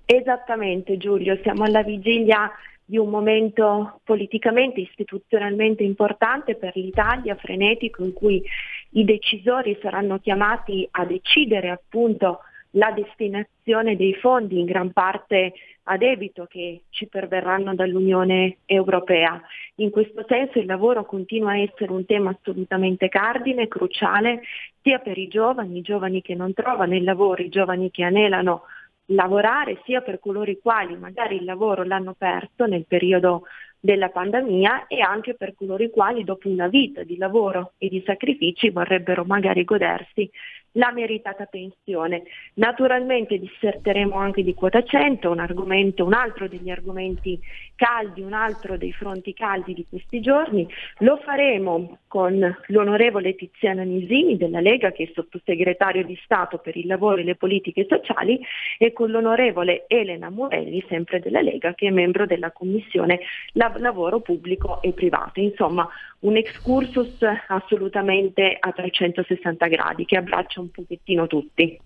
Esattamente 0.05 0.97
Giulio, 0.97 1.39
siamo 1.43 1.65
alla 1.65 1.83
vigilia 1.83 2.51
di 2.85 2.99
un 2.99 3.09
momento 3.09 4.01
politicamente, 4.05 4.81
istituzionalmente 4.81 5.83
importante 5.83 6.55
per 6.55 6.73
l'Italia, 6.77 7.35
frenetico, 7.35 8.05
in 8.05 8.13
cui 8.13 8.43
i 8.91 9.05
decisori 9.05 9.77
saranno 9.83 10.19
chiamati 10.21 10.87
a 10.93 11.05
decidere 11.05 11.71
appunto 11.71 12.41
la 12.73 12.93
destinazione 12.93 13.97
dei 13.97 14.15
fondi 14.15 14.59
in 14.59 14.67
gran 14.67 14.93
parte 14.93 15.53
a 15.85 15.97
debito 15.97 16.47
che 16.47 16.83
ci 16.91 17.07
perverranno 17.07 17.75
dall'Unione 17.75 18.59
Europea. 18.67 19.41
In 19.77 19.91
questo 19.91 20.25
senso 20.29 20.59
il 20.59 20.67
lavoro 20.67 21.05
continua 21.05 21.53
a 21.53 21.59
essere 21.59 21.91
un 21.91 22.07
tema 22.07 22.31
assolutamente 22.31 23.09
cardine, 23.09 23.69
cruciale, 23.69 24.43
sia 24.81 24.99
per 24.99 25.19
i 25.19 25.29
giovani, 25.29 25.79
i 25.79 25.83
giovani 25.83 26.23
che 26.23 26.35
non 26.35 26.53
trovano 26.53 26.95
il 26.95 27.03
lavoro, 27.03 27.43
i 27.43 27.49
giovani 27.49 27.91
che 27.91 28.05
anelano 28.05 28.63
lavorare, 29.07 29.81
sia 29.85 30.01
per 30.01 30.21
coloro 30.21 30.51
i 30.51 30.61
quali 30.61 30.97
magari 30.97 31.37
il 31.37 31.45
lavoro 31.45 31.83
l'hanno 31.83 32.15
perso 32.17 32.67
nel 32.67 32.85
periodo 32.87 33.43
della 33.81 34.11
pandemia 34.11 34.87
e 34.87 35.01
anche 35.01 35.35
per 35.35 35.55
coloro 35.57 35.83
i 35.83 35.91
quali 35.91 36.23
dopo 36.23 36.49
una 36.49 36.69
vita 36.69 37.03
di 37.03 37.17
lavoro 37.17 37.73
e 37.79 37.89
di 37.89 38.01
sacrifici 38.07 38.71
vorrebbero 38.71 39.25
magari 39.25 39.65
godersi 39.65 40.31
la 40.73 40.93
meritata 40.93 41.47
pensione. 41.47 42.23
Naturalmente 42.55 43.39
disserteremo 43.39 44.17
anche 44.17 44.43
di 44.43 44.55
quota 44.55 44.83
100, 44.83 45.31
un, 45.31 45.39
argomento, 45.39 46.05
un 46.05 46.15
altro 46.15 46.49
degli 46.49 46.71
argomenti 46.71 47.41
caldi, 47.75 48.23
un 48.23 48.33
altro 48.33 48.77
dei 48.77 48.93
fronti 48.93 49.35
caldi 49.35 49.75
di 49.75 49.87
questi 49.89 50.21
giorni. 50.21 50.69
Lo 50.99 51.17
faremo 51.19 51.99
con 52.13 52.59
l'onorevole 52.67 53.35
Tiziana 53.35 53.85
Nisini 53.85 54.37
della 54.37 54.61
Lega, 54.61 54.93
che 54.93 55.05
è 55.05 55.11
sottosegretario 55.15 56.05
di 56.05 56.21
Stato 56.23 56.59
per 56.59 56.77
il 56.77 56.87
lavoro 56.87 57.23
e 57.23 57.25
le 57.25 57.37
politiche 57.37 57.87
sociali, 57.89 58.39
e 58.77 58.93
con 58.93 59.11
l'onorevole 59.11 59.87
Elena 59.87 60.29
Morelli, 60.29 60.85
sempre 60.91 61.21
della 61.21 61.41
Lega, 61.41 61.73
che 61.73 61.87
è 61.87 61.91
membro 61.91 62.27
della 62.27 62.51
Commissione 62.51 63.21
Lavoro 63.53 64.21
Pubblico 64.21 64.83
e 64.83 64.93
Privato. 64.93 65.41
Insomma, 65.41 65.89
un 66.19 66.37
excursus 66.37 67.17
assolutamente 67.49 68.59
a 68.61 68.73
360 68.73 69.67
gradi 69.69 70.05
che 70.05 70.19
abbraccia 70.19 70.61
un 70.61 70.71
pochettino 70.71 71.27
tutti. 71.27 71.81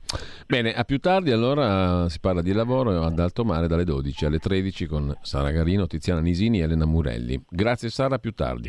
Bene, 0.45 0.75
a 0.75 0.83
più 0.83 0.99
tardi 0.99 1.31
allora 1.31 2.09
si 2.09 2.19
parla 2.19 2.43
di 2.43 2.53
lavoro 2.53 3.01
ad 3.01 3.21
alto 3.21 3.45
mare 3.45 3.69
dalle 3.69 3.85
12 3.85 4.25
alle 4.25 4.41
13 4.41 4.87
con 4.87 5.17
Sara 5.23 5.53
Garino, 5.53 5.87
Tiziana 5.87 6.21
Nisini 6.21 6.59
e 6.59 6.65
Elena 6.65 6.85
Murelli. 6.85 7.41
Grazie 7.49 7.91
Sara, 7.91 8.17
a 8.17 8.19
più 8.19 8.33
tardi. 8.33 8.69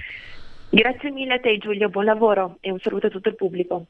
Grazie 0.69 1.11
mille 1.11 1.33
a 1.33 1.39
te 1.39 1.57
Giulio, 1.57 1.89
buon 1.89 2.05
lavoro 2.05 2.57
e 2.59 2.71
un 2.71 2.79
saluto 2.79 3.07
a 3.07 3.09
tutto 3.09 3.29
il 3.29 3.35
pubblico. 3.35 3.85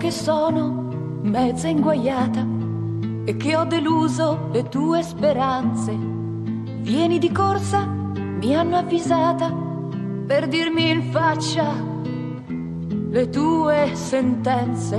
che 0.00 0.10
sono 0.10 1.20
mezza 1.22 1.68
inguaiata 1.68 2.44
e 3.24 3.36
che 3.36 3.54
ho 3.54 3.64
deluso 3.64 4.48
le 4.50 4.68
tue 4.68 5.02
speranze. 5.02 5.94
Vieni 6.80 7.18
di 7.18 7.30
corsa, 7.30 7.99
mi 8.40 8.56
hanno 8.56 8.78
avvisata 8.78 9.54
per 10.26 10.48
dirmi 10.48 10.88
in 10.88 11.10
faccia 11.10 11.74
le 13.10 13.28
tue 13.28 13.90
sentenze. 13.92 14.96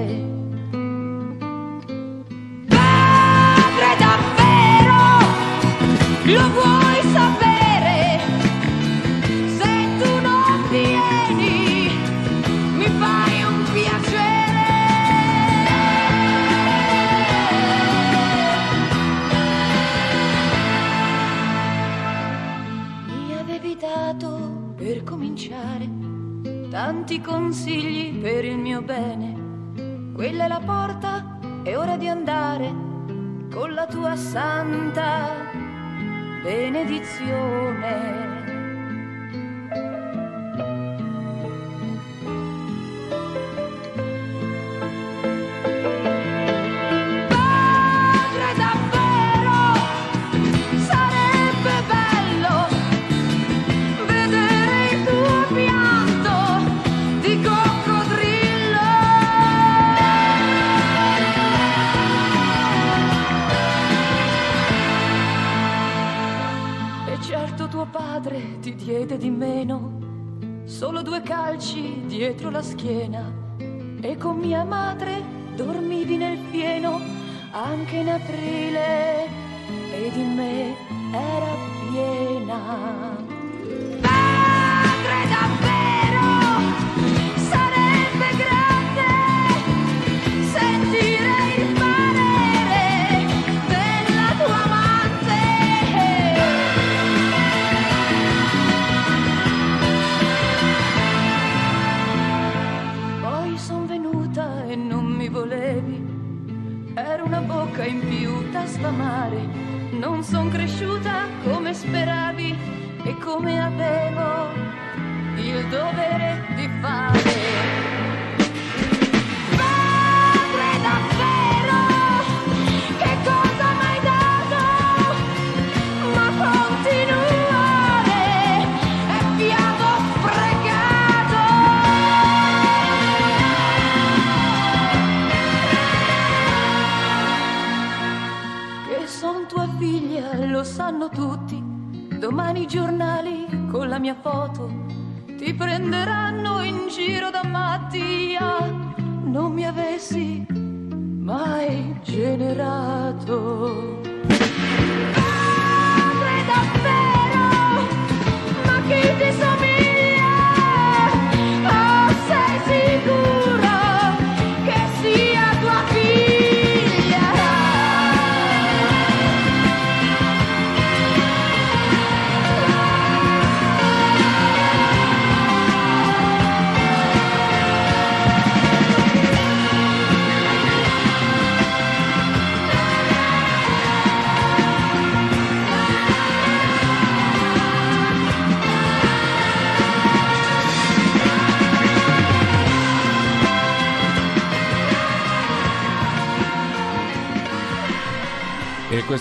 Padre 2.67 3.95
davvero 3.97 5.25
lo 6.25 6.49
vuoi? 6.51 6.80
Tanti 26.91 27.21
consigli 27.21 28.19
per 28.19 28.43
il 28.43 28.57
mio 28.57 28.81
bene. 28.81 30.11
Quella 30.13 30.43
è 30.43 30.47
la 30.49 30.59
porta, 30.59 31.39
è 31.63 31.77
ora 31.77 31.95
di 31.95 32.09
andare 32.09 32.69
con 33.49 33.73
la 33.73 33.87
tua 33.87 34.17
santa 34.17 35.29
benedizione. 36.43 38.30
Schiena. 72.81 73.31
E 74.01 74.17
con 74.17 74.39
mia 74.39 74.63
madre 74.63 75.21
dormivi 75.55 76.17
nel 76.17 76.39
fieno 76.49 76.99
anche 77.51 77.97
in 77.97 78.09
aprile 78.09 79.00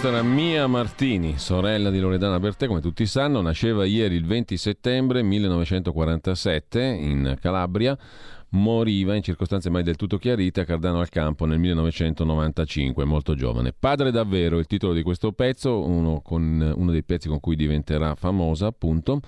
questa 0.01 0.19
era 0.19 0.27
Mia 0.27 0.67
Martini, 0.67 1.37
sorella 1.37 1.91
di 1.91 2.01
Loredana 2.01 2.41
Bertè, 2.41 2.67
come 2.67 2.81
tutti 2.81 3.05
sanno, 3.05 3.43
nasceva 3.43 3.85
ieri 3.85 4.15
il 4.15 4.25
20 4.25 4.57
settembre 4.57 5.23
1947 5.23 6.83
in 6.83 7.37
Calabria, 7.39 7.99
moriva 8.51 9.15
in 9.15 9.23
circostanze 9.23 9.71
mai 9.71 9.83
del 9.83 9.97
tutto 9.97 10.19
chiarite 10.19 10.61
a 10.61 10.65
Cardano 10.65 11.01
al 11.01 11.09
Campo 11.09 11.45
nel 11.45 11.59
1995, 11.59 13.05
molto 13.05 13.35
giovane. 13.35 13.73
Padre 13.79 14.11
davvero, 14.11 14.59
il 14.59 14.67
titolo 14.67 14.93
di 14.93 15.03
questo 15.03 15.33
pezzo, 15.33 15.87
uno, 15.87 16.21
con, 16.21 16.73
uno 16.77 16.91
dei 16.91 17.05
pezzi 17.05 17.29
con 17.29 17.41
cui 17.41 17.57
diventerà 17.57 18.15
famosa 18.15 18.67
appunto, 18.67 19.21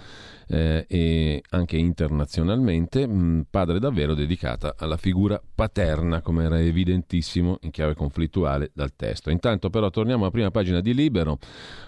eh, 0.48 0.84
e 0.88 1.42
anche 1.50 1.76
internazionalmente, 1.76 3.06
mh, 3.06 3.46
Padre 3.50 3.78
davvero 3.78 4.14
dedicata 4.14 4.74
alla 4.76 4.96
figura 4.96 5.40
paterna, 5.54 6.20
come 6.20 6.44
era 6.44 6.60
evidentissimo 6.60 7.58
in 7.62 7.70
chiave 7.70 7.94
conflittuale 7.94 8.70
dal 8.74 8.94
testo. 8.96 9.30
Intanto 9.30 9.70
però 9.70 9.90
torniamo 9.90 10.22
alla 10.22 10.30
prima 10.30 10.50
pagina 10.50 10.80
di 10.80 10.94
Libero, 10.94 11.38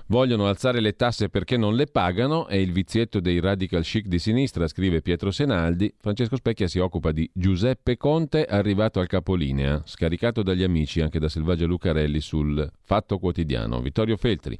vogliono 0.06 0.46
alzare 0.46 0.80
le 0.80 0.94
tasse 0.94 1.28
perché 1.28 1.56
non 1.56 1.74
le 1.74 1.86
pagano, 1.86 2.46
è 2.46 2.56
il 2.56 2.72
vizietto 2.72 3.20
dei 3.20 3.40
radical 3.40 3.82
chic 3.82 4.06
di 4.06 4.18
sinistra, 4.18 4.68
scrive 4.68 5.02
Pietro 5.02 5.30
Senaldi, 5.30 5.92
Francesco 5.98 6.36
Specchia 6.36 6.68
si 6.68 6.78
occupa 6.78 7.12
di 7.12 7.23
Giuseppe 7.32 7.96
Conte 7.96 8.44
arrivato 8.44 9.00
al 9.00 9.06
capolinea, 9.06 9.82
scaricato 9.84 10.42
dagli 10.42 10.62
amici 10.62 11.00
anche 11.00 11.18
da 11.18 11.28
Selvaggia 11.28 11.66
Lucarelli 11.66 12.20
sul 12.20 12.70
Fatto 12.82 13.18
Quotidiano. 13.18 13.80
Vittorio 13.80 14.16
Feltri 14.16 14.58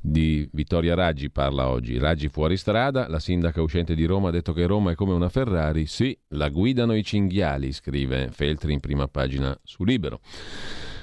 di 0.00 0.48
Vittoria 0.52 0.94
Raggi 0.94 1.30
parla 1.30 1.68
oggi. 1.68 1.98
Raggi 1.98 2.28
fuori 2.28 2.56
strada, 2.56 3.08
la 3.08 3.18
sindaca 3.18 3.62
uscente 3.62 3.94
di 3.94 4.04
Roma 4.04 4.28
ha 4.28 4.32
detto 4.32 4.52
che 4.52 4.66
Roma 4.66 4.92
è 4.92 4.94
come 4.94 5.12
una 5.12 5.28
Ferrari. 5.28 5.86
Sì, 5.86 6.16
la 6.28 6.48
guidano 6.48 6.94
i 6.94 7.02
cinghiali, 7.02 7.72
scrive 7.72 8.28
Feltri 8.30 8.72
in 8.72 8.80
prima 8.80 9.08
pagina 9.08 9.58
su 9.62 9.84
Libero. 9.84 10.20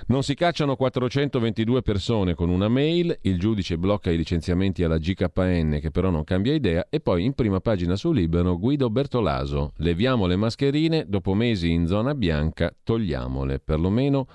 Non 0.08 0.22
si 0.22 0.36
cacciano 0.36 0.76
422 0.76 1.82
persone 1.82 2.36
con 2.36 2.50
una 2.50 2.68
mail, 2.68 3.18
il 3.22 3.40
giudice 3.40 3.76
blocca 3.80 4.12
i 4.12 4.18
licenziamenti 4.18 4.84
alla 4.84 5.00
GKN 5.00 5.80
che 5.82 5.90
però 5.90 6.12
non 6.12 6.24
cambia 6.24 6.54
idea 6.54 6.86
e 6.92 7.00
poi 7.00 7.26
in 7.26 7.34
prima 7.34 7.60
pagina 7.60 7.96
su 7.96 8.12
Libero 8.12 8.60
Guido 8.60 8.92
Bertolaso, 8.92 9.72
leviamo 9.78 10.28
le 10.28 10.36
mascherine, 10.36 11.06
dopo 11.08 11.34
mesi 11.34 11.72
in 11.72 11.88
zona 11.88 12.14
bianca 12.14 12.72
togliamole, 12.84 13.58
perlomeno 13.58 14.28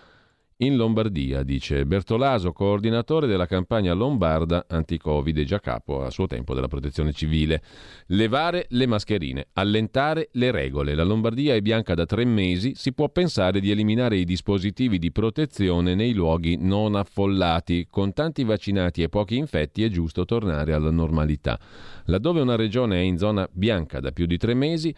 in 0.62 0.76
Lombardia, 0.76 1.42
dice 1.42 1.86
Bertolaso, 1.86 2.52
coordinatore 2.52 3.26
della 3.26 3.46
campagna 3.46 3.94
lombarda 3.94 4.66
anti-Covid 4.68 5.38
e 5.38 5.44
già 5.44 5.58
capo 5.58 6.02
a 6.02 6.10
suo 6.10 6.26
tempo 6.26 6.52
della 6.54 6.68
protezione 6.68 7.12
civile. 7.12 7.62
Levare 8.06 8.66
le 8.70 8.86
mascherine, 8.86 9.46
allentare 9.54 10.28
le 10.32 10.50
regole. 10.50 10.94
La 10.94 11.04
Lombardia 11.04 11.54
è 11.54 11.60
bianca 11.62 11.94
da 11.94 12.04
tre 12.04 12.24
mesi, 12.24 12.74
si 12.74 12.92
può 12.92 13.08
pensare 13.08 13.60
di 13.60 13.70
eliminare 13.70 14.16
i 14.16 14.24
dispositivi 14.24 14.98
di 14.98 15.10
protezione 15.12 15.94
nei 15.94 16.12
luoghi 16.12 16.56
non 16.60 16.94
affollati. 16.94 17.86
Con 17.88 18.12
tanti 18.12 18.44
vaccinati 18.44 19.02
e 19.02 19.08
pochi 19.08 19.36
infetti 19.36 19.82
è 19.82 19.88
giusto 19.88 20.26
tornare 20.26 20.74
alla 20.74 20.90
normalità. 20.90 21.58
Laddove 22.04 22.40
una 22.40 22.56
regione 22.56 22.96
è 22.96 23.02
in 23.02 23.16
zona 23.16 23.48
bianca 23.50 24.00
da 24.00 24.10
più 24.10 24.26
di 24.26 24.36
tre 24.36 24.52
mesi, 24.52 24.94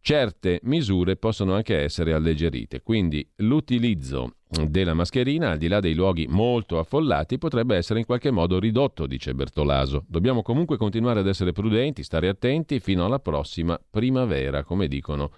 certe 0.00 0.60
misure 0.64 1.16
possono 1.16 1.54
anche 1.54 1.76
essere 1.76 2.12
alleggerite. 2.12 2.82
Quindi 2.82 3.26
l'utilizzo 3.36 4.34
della 4.48 4.94
mascherina, 4.94 5.50
al 5.50 5.58
di 5.58 5.68
là 5.68 5.80
dei 5.80 5.94
luoghi 5.94 6.26
molto 6.28 6.78
affollati, 6.78 7.38
potrebbe 7.38 7.76
essere 7.76 8.00
in 8.00 8.06
qualche 8.06 8.30
modo 8.30 8.58
ridotto, 8.58 9.06
dice 9.06 9.34
Bertolaso. 9.34 10.04
Dobbiamo 10.08 10.42
comunque 10.42 10.76
continuare 10.76 11.20
ad 11.20 11.28
essere 11.28 11.52
prudenti, 11.52 12.02
stare 12.02 12.28
attenti 12.28 12.80
fino 12.80 13.04
alla 13.04 13.20
prossima 13.20 13.80
primavera, 13.90 14.64
come 14.64 14.88
dicono 14.88 15.30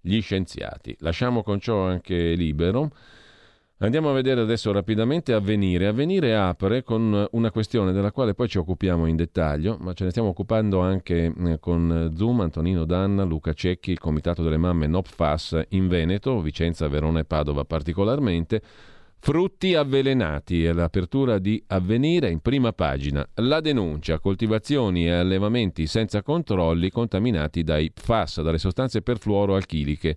gli 0.00 0.20
scienziati. 0.20 0.96
Lasciamo 0.98 1.42
con 1.42 1.60
ciò 1.60 1.84
anche 1.84 2.34
libero. 2.34 2.90
Andiamo 3.82 4.10
a 4.10 4.12
vedere 4.12 4.40
adesso 4.40 4.70
rapidamente 4.70 5.32
Avvenire. 5.32 5.88
Avvenire 5.88 6.36
apre 6.36 6.84
con 6.84 7.26
una 7.32 7.50
questione 7.50 7.90
della 7.90 8.12
quale 8.12 8.32
poi 8.32 8.46
ci 8.46 8.58
occupiamo 8.58 9.06
in 9.06 9.16
dettaglio, 9.16 9.76
ma 9.80 9.92
ce 9.92 10.04
ne 10.04 10.10
stiamo 10.10 10.28
occupando 10.28 10.78
anche 10.78 11.34
eh, 11.36 11.58
con 11.58 12.12
Zoom, 12.14 12.42
Antonino 12.42 12.84
Danna, 12.84 13.24
Luca 13.24 13.52
Cecchi, 13.52 13.90
il 13.90 13.98
Comitato 13.98 14.44
delle 14.44 14.56
Mamme 14.56 14.86
NOPFAS 14.86 15.62
in 15.70 15.88
Veneto, 15.88 16.40
Vicenza, 16.40 16.86
Verona 16.86 17.18
e 17.18 17.24
Padova 17.24 17.64
particolarmente. 17.64 18.62
Frutti 19.18 19.74
avvelenati 19.74 20.64
è 20.64 20.72
l'apertura 20.72 21.40
di 21.40 21.60
Avvenire 21.66 22.30
in 22.30 22.38
prima 22.38 22.72
pagina. 22.72 23.28
La 23.34 23.60
denuncia, 23.60 24.20
coltivazioni 24.20 25.06
e 25.06 25.10
allevamenti 25.10 25.88
senza 25.88 26.22
controlli 26.22 26.88
contaminati 26.88 27.64
dai 27.64 27.90
PFAS, 27.90 28.42
dalle 28.42 28.58
sostanze 28.58 29.02
perfluoroalchiliche. 29.02 30.16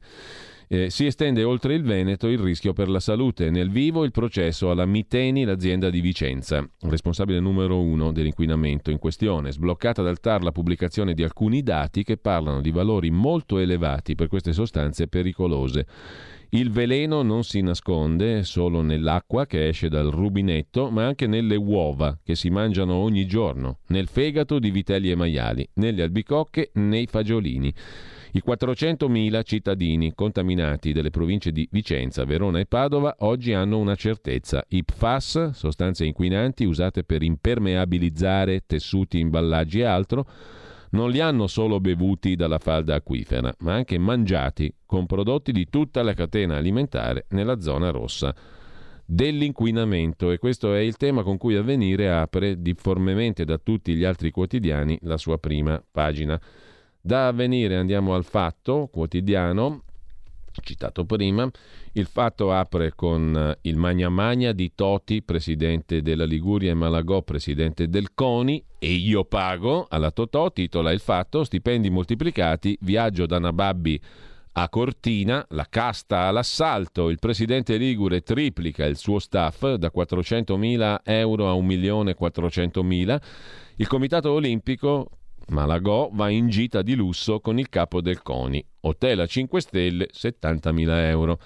Eh, 0.68 0.90
si 0.90 1.06
estende 1.06 1.44
oltre 1.44 1.76
il 1.76 1.84
Veneto 1.84 2.28
il 2.28 2.40
rischio 2.40 2.74
per 2.74 2.90
la 2.90 3.00
salute. 3.00 3.50
Nel 3.50 3.70
vivo 3.70 4.04
il 4.04 4.12
processo 4.12 4.72
alla 4.72 4.86
Miteni, 4.86 5.44
l'azienda 5.44 5.90
di 5.90 6.02
Vicenza, 6.02 6.68
responsabile 6.82 7.40
numero 7.40 7.80
uno 7.82 8.12
dell'inquinamento 8.12 8.92
in 8.92 8.98
questione. 8.98 9.52
Sbloccata 9.52 10.02
dal 10.02 10.20
TAR 10.20 10.44
la 10.44 10.52
pubblicazione 10.52 11.14
di 11.14 11.24
alcuni 11.24 11.62
dati 11.62 12.04
che 12.04 12.18
parlano 12.18 12.62
di 12.62 12.72
valori 12.72 13.12
molto 13.12 13.60
elevati 13.60 14.16
per 14.16 14.28
queste 14.28 14.54
sostanze 14.54 15.08
pericolose. 15.08 15.86
Il 16.50 16.72
veleno 16.72 17.22
non 17.22 17.44
si 17.44 17.62
nasconde 17.62 18.44
solo 18.44 18.82
nell'acqua 18.82 19.46
che 19.46 19.68
esce 19.68 19.90
dal 19.90 20.10
rubinetto, 20.10 20.90
ma 20.90 21.06
anche 21.06 21.28
nelle 21.28 21.56
uova 21.56 22.18
che 22.24 22.36
si 22.36 22.50
mangiano 22.50 22.94
ogni 22.94 23.26
giorno, 23.26 23.80
nel 23.88 24.08
fegato 24.08 24.60
di 24.60 24.72
vitelli 24.72 25.12
e 25.12 25.16
maiali, 25.16 25.68
nelle 25.74 26.04
albicocche, 26.04 26.70
nei 26.76 27.08
fagiolini. 27.08 27.74
I 28.36 28.44
400.000 28.46 29.44
cittadini 29.46 30.14
contaminati 30.14 30.92
delle 30.92 31.10
province 31.10 31.54
di 31.54 31.66
Vicenza, 31.72 32.26
Verona 32.26 32.60
e 32.60 32.66
Padova 32.66 33.16
oggi 33.20 33.54
hanno 33.54 33.78
una 33.78 33.96
certezza. 33.96 34.62
I 34.68 34.84
PFAS, 34.84 35.52
sostanze 35.52 36.04
inquinanti 36.04 36.66
usate 36.66 37.06
per 37.06 37.24
impermeabilizzare 37.24 38.64
tessuti, 38.66 39.20
imballaggi 39.20 39.80
e 39.80 39.86
altro, 39.86 40.28
non 40.90 41.12
li 41.12 41.22
hanno 41.22 41.48
solo 41.48 41.80
bevuti 41.80 42.36
dalla 42.36 42.58
falda 42.58 42.96
acquifera, 42.96 43.56
ma 43.60 43.74
anche 43.74 43.98
mangiati 43.98 44.70
con 44.86 45.06
prodotti 45.06 45.54
di 45.54 45.70
tutta 45.70 46.04
la 46.04 46.14
catena 46.14 46.58
alimentare 46.58 47.28
nella 47.30 47.62
zona 47.62 47.90
rossa 47.90 48.36
dell'inquinamento 49.06 50.32
e 50.32 50.40
questo 50.40 50.74
è 50.74 50.80
il 50.80 50.98
tema 50.98 51.24
con 51.24 51.38
cui 51.38 51.56
Avvenire 51.56 52.12
apre 52.12 52.62
difformemente 52.62 53.46
da 53.46 53.58
tutti 53.58 53.96
gli 53.96 54.04
altri 54.04 54.30
quotidiani 54.32 55.00
la 55.04 55.16
sua 55.16 55.38
prima 55.38 55.82
pagina. 55.90 56.38
Da 57.06 57.28
avvenire 57.28 57.76
andiamo 57.76 58.16
al 58.16 58.24
fatto 58.24 58.90
quotidiano, 58.92 59.84
citato 60.64 61.06
prima. 61.06 61.48
Il 61.92 62.08
fatto 62.08 62.52
apre 62.52 62.94
con 62.96 63.38
eh, 63.38 63.70
il 63.70 63.78
Magna 63.78 64.10
Magna 64.10 64.54
di 64.54 64.72
Toti, 64.74 65.22
presidente 65.22 66.02
della 66.02 66.26
Liguria, 66.26 66.72
e 66.72 66.74
Malagò, 66.74 67.22
presidente 67.22 67.90
del 67.90 68.16
CONI, 68.16 68.66
e 68.80 68.92
io 68.92 69.24
pago. 69.24 69.86
Alla 69.88 70.10
Totò 70.10 70.52
titola 70.52 70.92
il 70.92 71.00
fatto, 71.00 71.44
stipendi 71.44 71.92
moltiplicati, 71.92 72.76
viaggio 72.82 73.28
da 73.28 73.38
Nababbi 73.38 74.02
a 74.54 74.68
Cortina, 74.68 75.46
la 75.50 75.68
casta 75.70 76.22
all'assalto, 76.22 77.10
il 77.10 77.20
presidente 77.20 77.78
Ligure 77.78 78.22
triplica 78.22 78.84
il 78.84 78.98
suo 78.98 79.20
staff 79.20 79.74
da 79.76 79.92
400.000 79.96 81.02
euro 81.04 81.52
a 81.52 81.54
1.400.000, 81.54 83.22
il 83.76 83.88
comitato 83.88 84.32
olimpico 84.32 85.12
Malagò 85.48 86.10
va 86.12 86.30
in 86.30 86.50
gita 86.50 86.82
di 86.82 86.96
lusso 86.96 87.40
con 87.40 87.60
il 87.60 87.70
capo 87.70 88.02
del 88.02 88.22
CONI. 88.22 88.66
Hotel 88.82 89.20
a 89.20 89.26
5 89.26 89.62
stelle, 89.62 90.08
70.000 90.12 90.90
euro. 91.10 91.40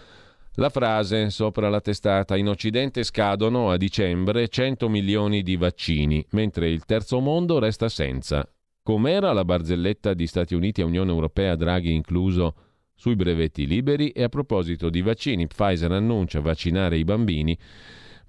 La 0.54 0.70
frase 0.70 1.30
sopra 1.30 1.70
la 1.70 1.82
testata 1.82 2.36
in 2.36 2.48
Occidente 2.48 3.04
scadono 3.04 3.70
a 3.70 3.78
dicembre 3.78 4.48
100 4.48 4.90
milioni 4.90 5.42
di 5.42 5.56
vaccini, 5.56 6.26
mentre 6.32 6.70
il 6.70 6.86
terzo 6.86 7.20
mondo 7.20 7.60
resta 7.60 7.90
senza. 7.90 8.48
Com'era 8.82 9.32
la 9.34 9.46
barzelletta 9.46 10.14
di 10.14 10.28
Stati 10.28 10.56
Uniti 10.56 10.82
e 10.82 10.86
Unione 10.86 11.12
Europea, 11.12 11.56
Draghi 11.56 11.94
incluso, 11.94 12.56
sui 12.96 13.16
brevetti 13.16 13.68
liberi? 13.68 14.10
E 14.10 14.24
a 14.24 14.30
proposito 14.30 14.90
di 14.90 15.02
vaccini, 15.02 15.48
Pfizer 15.48 15.92
annuncia 15.92 16.42
vaccinare 16.42 16.98
i 16.98 17.04
bambini 17.04 17.58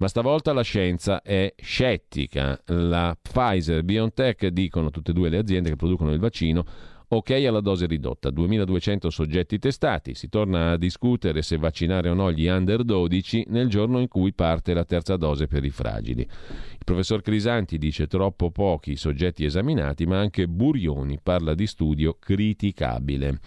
ma 0.01 0.07
stavolta 0.07 0.51
la 0.51 0.63
scienza 0.63 1.21
è 1.21 1.53
scettica. 1.55 2.59
La 2.65 3.15
Pfizer 3.21 3.77
e 3.77 3.83
BioNTech 3.83 4.47
dicono 4.47 4.89
tutte 4.89 5.11
e 5.11 5.13
due 5.13 5.29
le 5.29 5.37
aziende 5.37 5.69
che 5.69 5.75
producono 5.75 6.11
il 6.11 6.19
vaccino 6.19 6.65
Ok 7.13 7.31
alla 7.31 7.59
dose 7.59 7.87
ridotta, 7.87 8.29
2200 8.29 9.09
soggetti 9.09 9.59
testati, 9.59 10.15
si 10.15 10.29
torna 10.29 10.71
a 10.71 10.77
discutere 10.77 11.41
se 11.41 11.57
vaccinare 11.57 12.07
o 12.07 12.13
no 12.13 12.31
gli 12.31 12.47
under 12.47 12.85
12 12.85 13.47
nel 13.49 13.67
giorno 13.67 13.99
in 13.99 14.07
cui 14.07 14.31
parte 14.31 14.73
la 14.73 14.85
terza 14.85 15.17
dose 15.17 15.45
per 15.45 15.65
i 15.65 15.71
fragili. 15.71 16.21
Il 16.21 16.85
professor 16.85 17.21
Crisanti 17.21 17.77
dice 17.77 18.07
troppo 18.07 18.49
pochi 18.49 18.95
soggetti 18.95 19.43
esaminati, 19.43 20.05
ma 20.05 20.19
anche 20.19 20.47
Burioni 20.47 21.19
parla 21.21 21.53
di 21.53 21.67
studio 21.67 22.15
criticabile. 22.17 23.39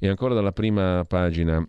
E 0.00 0.08
ancora 0.08 0.34
dalla 0.34 0.52
prima 0.52 1.04
pagina 1.06 1.64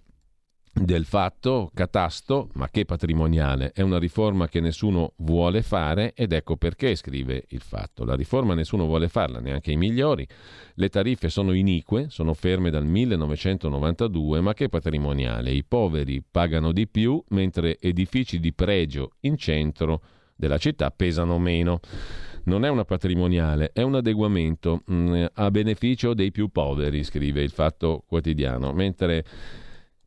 del 0.73 1.05
fatto 1.05 1.69
catasto, 1.73 2.49
ma 2.53 2.69
che 2.69 2.85
patrimoniale, 2.85 3.71
è 3.73 3.81
una 3.81 3.97
riforma 3.97 4.47
che 4.47 4.59
nessuno 4.59 5.13
vuole 5.17 5.61
fare 5.61 6.13
ed 6.13 6.31
ecco 6.31 6.57
perché 6.57 6.95
scrive 6.95 7.45
il 7.49 7.61
fatto. 7.61 8.05
La 8.05 8.15
riforma 8.15 8.53
nessuno 8.53 8.85
vuole 8.85 9.07
farla, 9.07 9.39
neanche 9.39 9.71
i 9.71 9.75
migliori. 9.75 10.27
Le 10.75 10.89
tariffe 10.89 11.29
sono 11.29 11.53
inique, 11.53 12.05
sono 12.09 12.33
ferme 12.33 12.69
dal 12.69 12.85
1992, 12.85 14.41
ma 14.41 14.53
che 14.53 14.69
patrimoniale. 14.69 15.51
I 15.51 15.63
poveri 15.63 16.23
pagano 16.29 16.71
di 16.71 16.87
più, 16.87 17.21
mentre 17.29 17.77
edifici 17.79 18.39
di 18.39 18.53
pregio 18.53 19.11
in 19.21 19.37
centro 19.37 20.01
della 20.35 20.57
città 20.57 20.91
pesano 20.91 21.37
meno. 21.37 21.79
Non 22.45 22.63
è 22.63 22.69
una 22.69 22.85
patrimoniale, 22.85 23.71
è 23.73 23.81
un 23.81 23.95
adeguamento 23.95 24.81
mh, 24.85 24.93
mm, 24.93 25.25
a 25.33 25.51
beneficio 25.51 26.13
dei 26.13 26.31
più 26.31 26.47
poveri, 26.47 27.03
scrive 27.03 27.41
il 27.41 27.51
fatto 27.51 28.03
quotidiano, 28.07 28.71
mentre 28.71 29.25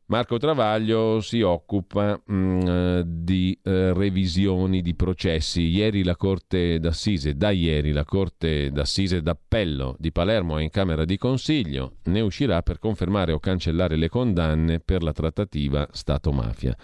Marco 0.07 0.37
Travaglio 0.37 1.21
si 1.21 1.41
occupa 1.41 2.21
mh, 2.25 2.35
mm, 2.35 2.99
di 3.05 3.57
eh, 3.63 3.93
revisioni 3.93 4.81
di 4.81 4.95
processi. 4.95 5.61
Ieri 5.61 6.03
la 6.03 6.17
Corte 6.17 6.79
d'Assise, 6.79 7.35
da 7.35 7.51
ieri 7.51 7.93
la 7.93 8.03
Corte 8.03 8.69
d'Assise 8.69 9.21
d'Appello 9.21 9.95
di 9.97 10.11
Palermo 10.11 10.57
è 10.57 10.61
in 10.61 10.69
Camera 10.69 11.05
di 11.05 11.17
Consiglio, 11.17 11.95
ne 12.03 12.19
uscirà 12.19 12.61
per 12.61 12.79
confermare 12.79 13.31
o 13.31 13.39
cancellare 13.39 13.95
le 13.95 14.09
condanne 14.09 14.79
per 14.79 15.03
la 15.03 15.13
trattativa 15.13 15.87
Stato-mafia. 15.91 16.75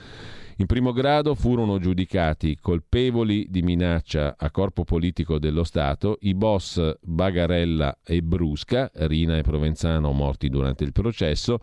In 0.60 0.66
primo 0.66 0.92
grado 0.92 1.36
furono 1.36 1.80
giudicati 1.80 2.58
colpevoli 2.60 3.48
di 3.50 3.62
minaccia 3.62 4.36
a 4.38 4.52
corpo 4.52 4.84
politico 4.84 5.40
dello 5.40 5.64
Stato 5.64 6.18
i 6.22 6.34
boss 6.34 6.98
Bagarella 7.02 8.00
e 8.04 8.22
Brusca, 8.22 8.92
Rina 8.94 9.38
e 9.38 9.42
Provenzano 9.42 10.12
morti 10.12 10.50
durante 10.50 10.84
il 10.84 10.92
processo, 10.92 11.60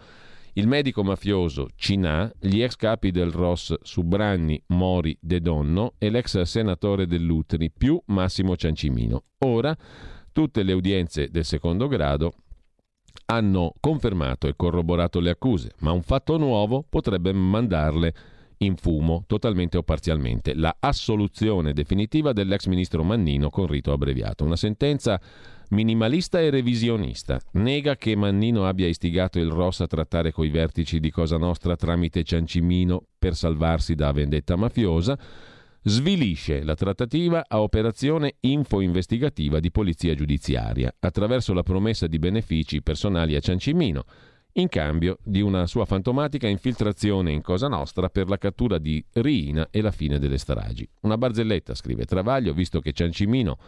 il 0.56 0.66
medico 0.66 1.02
mafioso 1.02 1.68
Cinà, 1.76 2.32
gli 2.40 2.62
ex 2.62 2.76
capi 2.76 3.10
del 3.10 3.30
Ross 3.30 3.74
Subranni, 3.82 4.62
Mori, 4.68 5.16
De 5.20 5.40
Donno 5.40 5.94
e 5.98 6.08
l'ex 6.08 6.40
senatore 6.42 7.06
dell'Utri 7.06 7.70
più 7.70 8.00
Massimo 8.06 8.56
Ciancimino. 8.56 9.22
Ora 9.44 9.76
tutte 10.32 10.62
le 10.62 10.72
udienze 10.72 11.28
del 11.30 11.44
secondo 11.44 11.88
grado 11.88 12.32
hanno 13.26 13.74
confermato 13.80 14.46
e 14.46 14.54
corroborato 14.56 15.20
le 15.20 15.30
accuse, 15.30 15.72
ma 15.80 15.92
un 15.92 16.02
fatto 16.02 16.38
nuovo 16.38 16.84
potrebbe 16.88 17.32
mandarle 17.32 18.14
in 18.58 18.76
fumo, 18.76 19.24
totalmente 19.26 19.76
o 19.76 19.82
parzialmente, 19.82 20.54
la 20.54 20.74
assoluzione 20.80 21.74
definitiva 21.74 22.32
dell'ex 22.32 22.66
ministro 22.66 23.04
Mannino 23.04 23.50
con 23.50 23.66
rito 23.66 23.92
abbreviato. 23.92 24.44
Una 24.44 24.56
sentenza 24.56 25.20
Minimalista 25.70 26.40
e 26.40 26.50
revisionista. 26.50 27.40
Nega 27.52 27.96
che 27.96 28.14
Mannino 28.14 28.66
abbia 28.66 28.86
istigato 28.86 29.40
il 29.40 29.50
Ross 29.50 29.80
a 29.80 29.88
trattare 29.88 30.30
coi 30.30 30.48
vertici 30.48 31.00
di 31.00 31.10
Cosa 31.10 31.38
Nostra 31.38 31.74
tramite 31.74 32.22
Ciancimino 32.22 33.02
per 33.18 33.34
salvarsi 33.34 33.96
da 33.96 34.12
vendetta 34.12 34.54
mafiosa. 34.54 35.18
Svilisce 35.82 36.62
la 36.62 36.74
trattativa 36.74 37.44
a 37.48 37.60
operazione 37.60 38.36
info-investigativa 38.40 39.58
di 39.58 39.70
polizia 39.70 40.14
giudiziaria 40.14 40.94
attraverso 41.00 41.52
la 41.52 41.62
promessa 41.62 42.06
di 42.06 42.18
benefici 42.18 42.82
personali 42.82 43.34
a 43.34 43.40
Ciancimino 43.40 44.04
in 44.56 44.68
cambio 44.68 45.18
di 45.22 45.40
una 45.40 45.66
sua 45.66 45.84
fantomatica 45.84 46.46
infiltrazione 46.46 47.32
in 47.32 47.42
Cosa 47.42 47.68
Nostra 47.68 48.08
per 48.08 48.28
la 48.28 48.38
cattura 48.38 48.78
di 48.78 49.04
Riina 49.14 49.68
e 49.70 49.80
la 49.80 49.90
fine 49.90 50.18
delle 50.18 50.38
stragi. 50.38 50.88
Una 51.02 51.18
barzelletta, 51.18 51.74
scrive 51.74 52.04
Travaglio, 52.04 52.54
visto 52.54 52.80
che 52.80 52.92
Ciancimino 52.92 53.58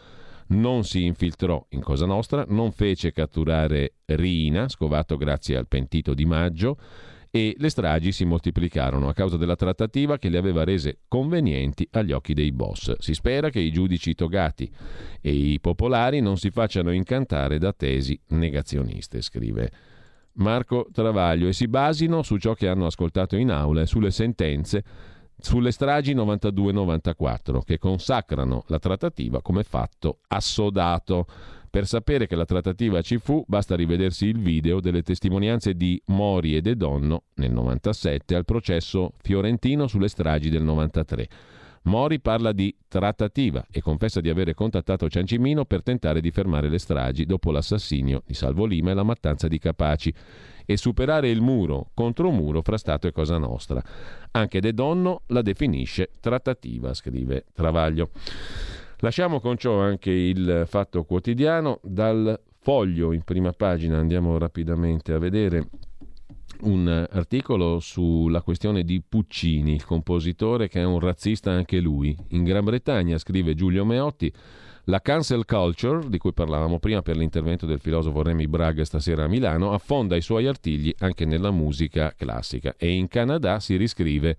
non 0.48 0.84
si 0.84 1.04
infiltrò 1.04 1.64
in 1.70 1.82
Cosa 1.82 2.06
Nostra, 2.06 2.44
non 2.48 2.72
fece 2.72 3.12
catturare 3.12 3.94
Rina, 4.06 4.68
scovato 4.68 5.16
grazie 5.16 5.56
al 5.56 5.68
pentito 5.68 6.14
di 6.14 6.24
maggio, 6.24 6.78
e 7.30 7.54
le 7.58 7.68
stragi 7.68 8.10
si 8.10 8.24
moltiplicarono 8.24 9.08
a 9.08 9.12
causa 9.12 9.36
della 9.36 9.56
trattativa 9.56 10.18
che 10.18 10.30
le 10.30 10.38
aveva 10.38 10.64
rese 10.64 11.00
convenienti 11.08 11.86
agli 11.92 12.12
occhi 12.12 12.32
dei 12.32 12.52
boss. 12.52 12.96
Si 12.98 13.12
spera 13.12 13.50
che 13.50 13.60
i 13.60 13.70
giudici 13.70 14.14
togati 14.14 14.70
e 15.20 15.30
i 15.30 15.60
popolari 15.60 16.20
non 16.20 16.38
si 16.38 16.50
facciano 16.50 16.90
incantare 16.90 17.58
da 17.58 17.72
tesi 17.72 18.18
negazioniste, 18.28 19.20
scrive 19.20 19.70
Marco 20.34 20.88
Travaglio, 20.90 21.48
e 21.48 21.52
si 21.52 21.68
basino 21.68 22.22
su 22.22 22.38
ciò 22.38 22.54
che 22.54 22.68
hanno 22.68 22.86
ascoltato 22.86 23.36
in 23.36 23.50
aula 23.50 23.82
e 23.82 23.86
sulle 23.86 24.10
sentenze 24.10 24.82
sulle 25.40 25.70
stragi 25.70 26.14
92-94 26.14 27.60
che 27.64 27.78
consacrano 27.78 28.64
la 28.66 28.78
trattativa 28.78 29.40
come 29.40 29.62
fatto 29.62 30.18
assodato. 30.28 31.26
Per 31.70 31.86
sapere 31.86 32.26
che 32.26 32.34
la 32.34 32.46
trattativa 32.46 33.02
ci 33.02 33.18
fu, 33.18 33.44
basta 33.46 33.76
rivedersi 33.76 34.26
il 34.26 34.38
video 34.38 34.80
delle 34.80 35.02
testimonianze 35.02 35.74
di 35.74 36.00
Mori 36.06 36.56
e 36.56 36.62
De 36.62 36.76
Donno 36.76 37.24
nel 37.34 37.52
97 37.52 38.34
al 38.34 38.44
processo 38.44 39.12
fiorentino 39.20 39.86
sulle 39.86 40.08
stragi 40.08 40.48
del 40.48 40.62
93. 40.62 41.28
Mori 41.82 42.20
parla 42.20 42.52
di 42.52 42.74
trattativa 42.88 43.64
e 43.70 43.80
confessa 43.80 44.20
di 44.20 44.28
avere 44.28 44.54
contattato 44.54 45.08
Ciancimino 45.08 45.64
per 45.64 45.82
tentare 45.82 46.20
di 46.20 46.30
fermare 46.30 46.68
le 46.68 46.78
stragi 46.78 47.24
dopo 47.24 47.50
l'assassinio 47.50 48.22
di 48.26 48.34
Salvo 48.34 48.66
Lima 48.66 48.90
e 48.90 48.94
la 48.94 49.04
mattanza 49.04 49.46
di 49.48 49.58
Capaci 49.58 50.12
e 50.70 50.76
superare 50.76 51.30
il 51.30 51.40
muro 51.40 51.92
contro 51.94 52.30
muro 52.30 52.60
fra 52.60 52.76
Stato 52.76 53.06
e 53.06 53.12
Cosa 53.12 53.38
Nostra. 53.38 53.82
Anche 54.32 54.60
De 54.60 54.74
Donno 54.74 55.22
la 55.28 55.40
definisce 55.40 56.10
trattativa, 56.20 56.92
scrive 56.92 57.46
Travaglio. 57.54 58.10
Lasciamo 58.98 59.40
con 59.40 59.56
ciò 59.56 59.80
anche 59.80 60.10
il 60.10 60.64
fatto 60.66 61.04
quotidiano. 61.04 61.78
Dal 61.82 62.38
foglio 62.58 63.12
in 63.12 63.22
prima 63.22 63.52
pagina 63.52 63.96
andiamo 63.96 64.36
rapidamente 64.36 65.14
a 65.14 65.18
vedere 65.18 65.70
un 66.62 67.06
articolo 67.10 67.80
sulla 67.80 68.42
questione 68.42 68.82
di 68.82 69.02
Puccini, 69.06 69.74
il 69.74 69.84
compositore 69.84 70.68
che 70.68 70.80
è 70.80 70.84
un 70.84 71.00
razzista 71.00 71.50
anche 71.50 71.80
lui. 71.80 72.16
In 72.28 72.44
Gran 72.44 72.64
Bretagna, 72.64 73.18
scrive 73.18 73.54
Giulio 73.54 73.84
Meotti, 73.84 74.32
la 74.84 75.00
cancel 75.00 75.44
culture, 75.44 76.08
di 76.08 76.18
cui 76.18 76.32
parlavamo 76.32 76.78
prima 76.78 77.02
per 77.02 77.16
l'intervento 77.16 77.66
del 77.66 77.78
filosofo 77.78 78.22
Remy 78.22 78.46
Bragg 78.46 78.80
stasera 78.80 79.24
a 79.24 79.28
Milano, 79.28 79.72
affonda 79.72 80.16
i 80.16 80.22
suoi 80.22 80.46
artigli 80.46 80.94
anche 80.98 81.24
nella 81.24 81.50
musica 81.50 82.14
classica 82.16 82.74
e 82.76 82.90
in 82.90 83.08
Canada 83.08 83.60
si 83.60 83.76
riscrive 83.76 84.36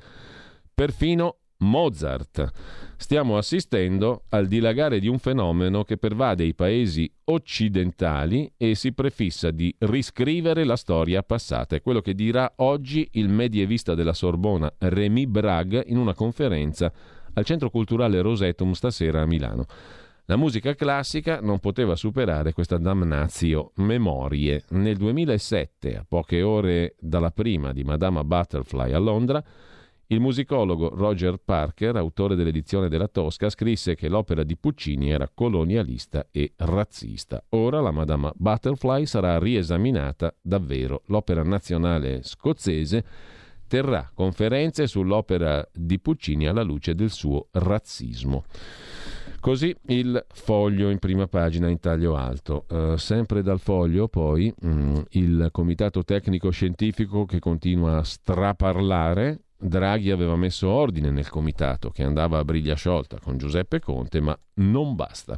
perfino 0.74 1.39
Mozart. 1.60 2.52
Stiamo 2.98 3.38
assistendo 3.38 4.24
al 4.30 4.48
dilagare 4.48 5.00
di 5.00 5.08
un 5.08 5.20
fenomeno 5.20 5.84
che 5.84 5.98
pervade 5.98 6.44
i 6.44 6.54
paesi 6.54 7.12
occidentali 7.26 8.52
e 8.58 8.76
si 8.76 8.94
prefissa 8.94 9.52
di 9.52 9.74
riscrivere 9.80 10.64
la 10.64 10.76
storia 10.76 11.24
passata. 11.24 11.76
È 11.76 11.82
quello 11.82 12.02
che 12.02 12.14
dirà 12.14 12.52
oggi 12.58 13.08
il 13.14 13.30
medievista 13.30 13.96
della 13.96 14.14
Sorbona 14.14 14.72
Rémy 14.78 15.26
Bragg 15.26 15.80
in 15.86 15.98
una 15.98 16.14
conferenza 16.14 16.92
al 17.34 17.46
Centro 17.46 17.70
Culturale 17.70 18.22
Rosetum 18.22 18.72
stasera 18.74 19.22
a 19.22 19.26
Milano. 19.26 19.66
La 20.26 20.36
musica 20.36 20.76
classica 20.76 21.40
non 21.42 21.58
poteva 21.58 21.96
superare 21.96 22.54
questa 22.54 22.78
damnatio 22.78 23.72
memorie. 23.78 24.64
Nel 24.70 24.96
2007, 24.96 25.98
a 25.98 26.06
poche 26.08 26.44
ore 26.44 26.96
dalla 27.00 27.32
prima 27.32 27.74
di 27.74 27.84
Madama 27.84 28.24
Butterfly 28.24 28.92
a 28.92 29.00
Londra, 29.00 29.44
il 30.12 30.20
musicologo 30.20 30.90
Roger 30.96 31.38
Parker, 31.38 31.96
autore 31.96 32.36
dell'edizione 32.36 32.90
della 32.90 33.08
Tosca, 33.08 33.50
scrisse 33.50 33.96
che 33.96 34.10
l'opera 34.10 34.44
di 34.44 34.58
Puccini 34.58 35.12
era 35.12 35.30
colonialista 35.32 36.28
e 36.32 36.54
razzista. 36.58 37.44
Ora 37.50 37.80
la 37.80 37.92
Madama 37.92 38.32
Butterfly 38.36 39.06
sarà 39.06 39.38
riesaminata 39.38 40.34
davvero. 40.42 41.04
L'opera 41.08 41.44
nazionale 41.44 42.24
scozzese 42.24 43.06
terrà 43.68 44.10
conferenze 44.12 44.88
sull'opera 44.88 45.68
di 45.72 46.00
Puccini 46.00 46.48
alla 46.48 46.64
luce 46.64 46.96
del 46.96 47.12
suo 47.12 47.48
razzismo. 47.52 48.46
Così 49.40 49.74
il 49.88 50.26
foglio 50.28 50.90
in 50.90 50.98
prima 50.98 51.28
pagina 51.28 51.70
in 51.70 51.80
taglio 51.80 52.16
alto. 52.16 52.66
Uh, 52.68 52.96
sempre 52.96 53.44
dal 53.44 53.60
foglio 53.60 54.08
poi 54.08 54.52
mh, 54.60 54.70
mm, 54.70 54.96
il 55.12 55.50
comitato 55.52 56.04
tecnico 56.04 56.50
scientifico 56.50 57.26
che 57.26 57.38
continua 57.38 57.98
a 57.98 58.04
straparlare 58.04 59.44
Draghi 59.62 60.10
aveva 60.10 60.38
messo 60.38 60.70
ordine 60.70 61.12
nel 61.12 61.30
comitato 61.30 61.90
che 61.90 62.04
andava 62.04 62.38
a 62.38 62.46
briglia 62.46 62.76
sciolta 62.76 63.20
con 63.20 63.38
Giuseppe 63.38 63.80
Conte, 63.80 64.22
ma 64.22 64.38
non 64.56 64.96
basta. 64.96 65.38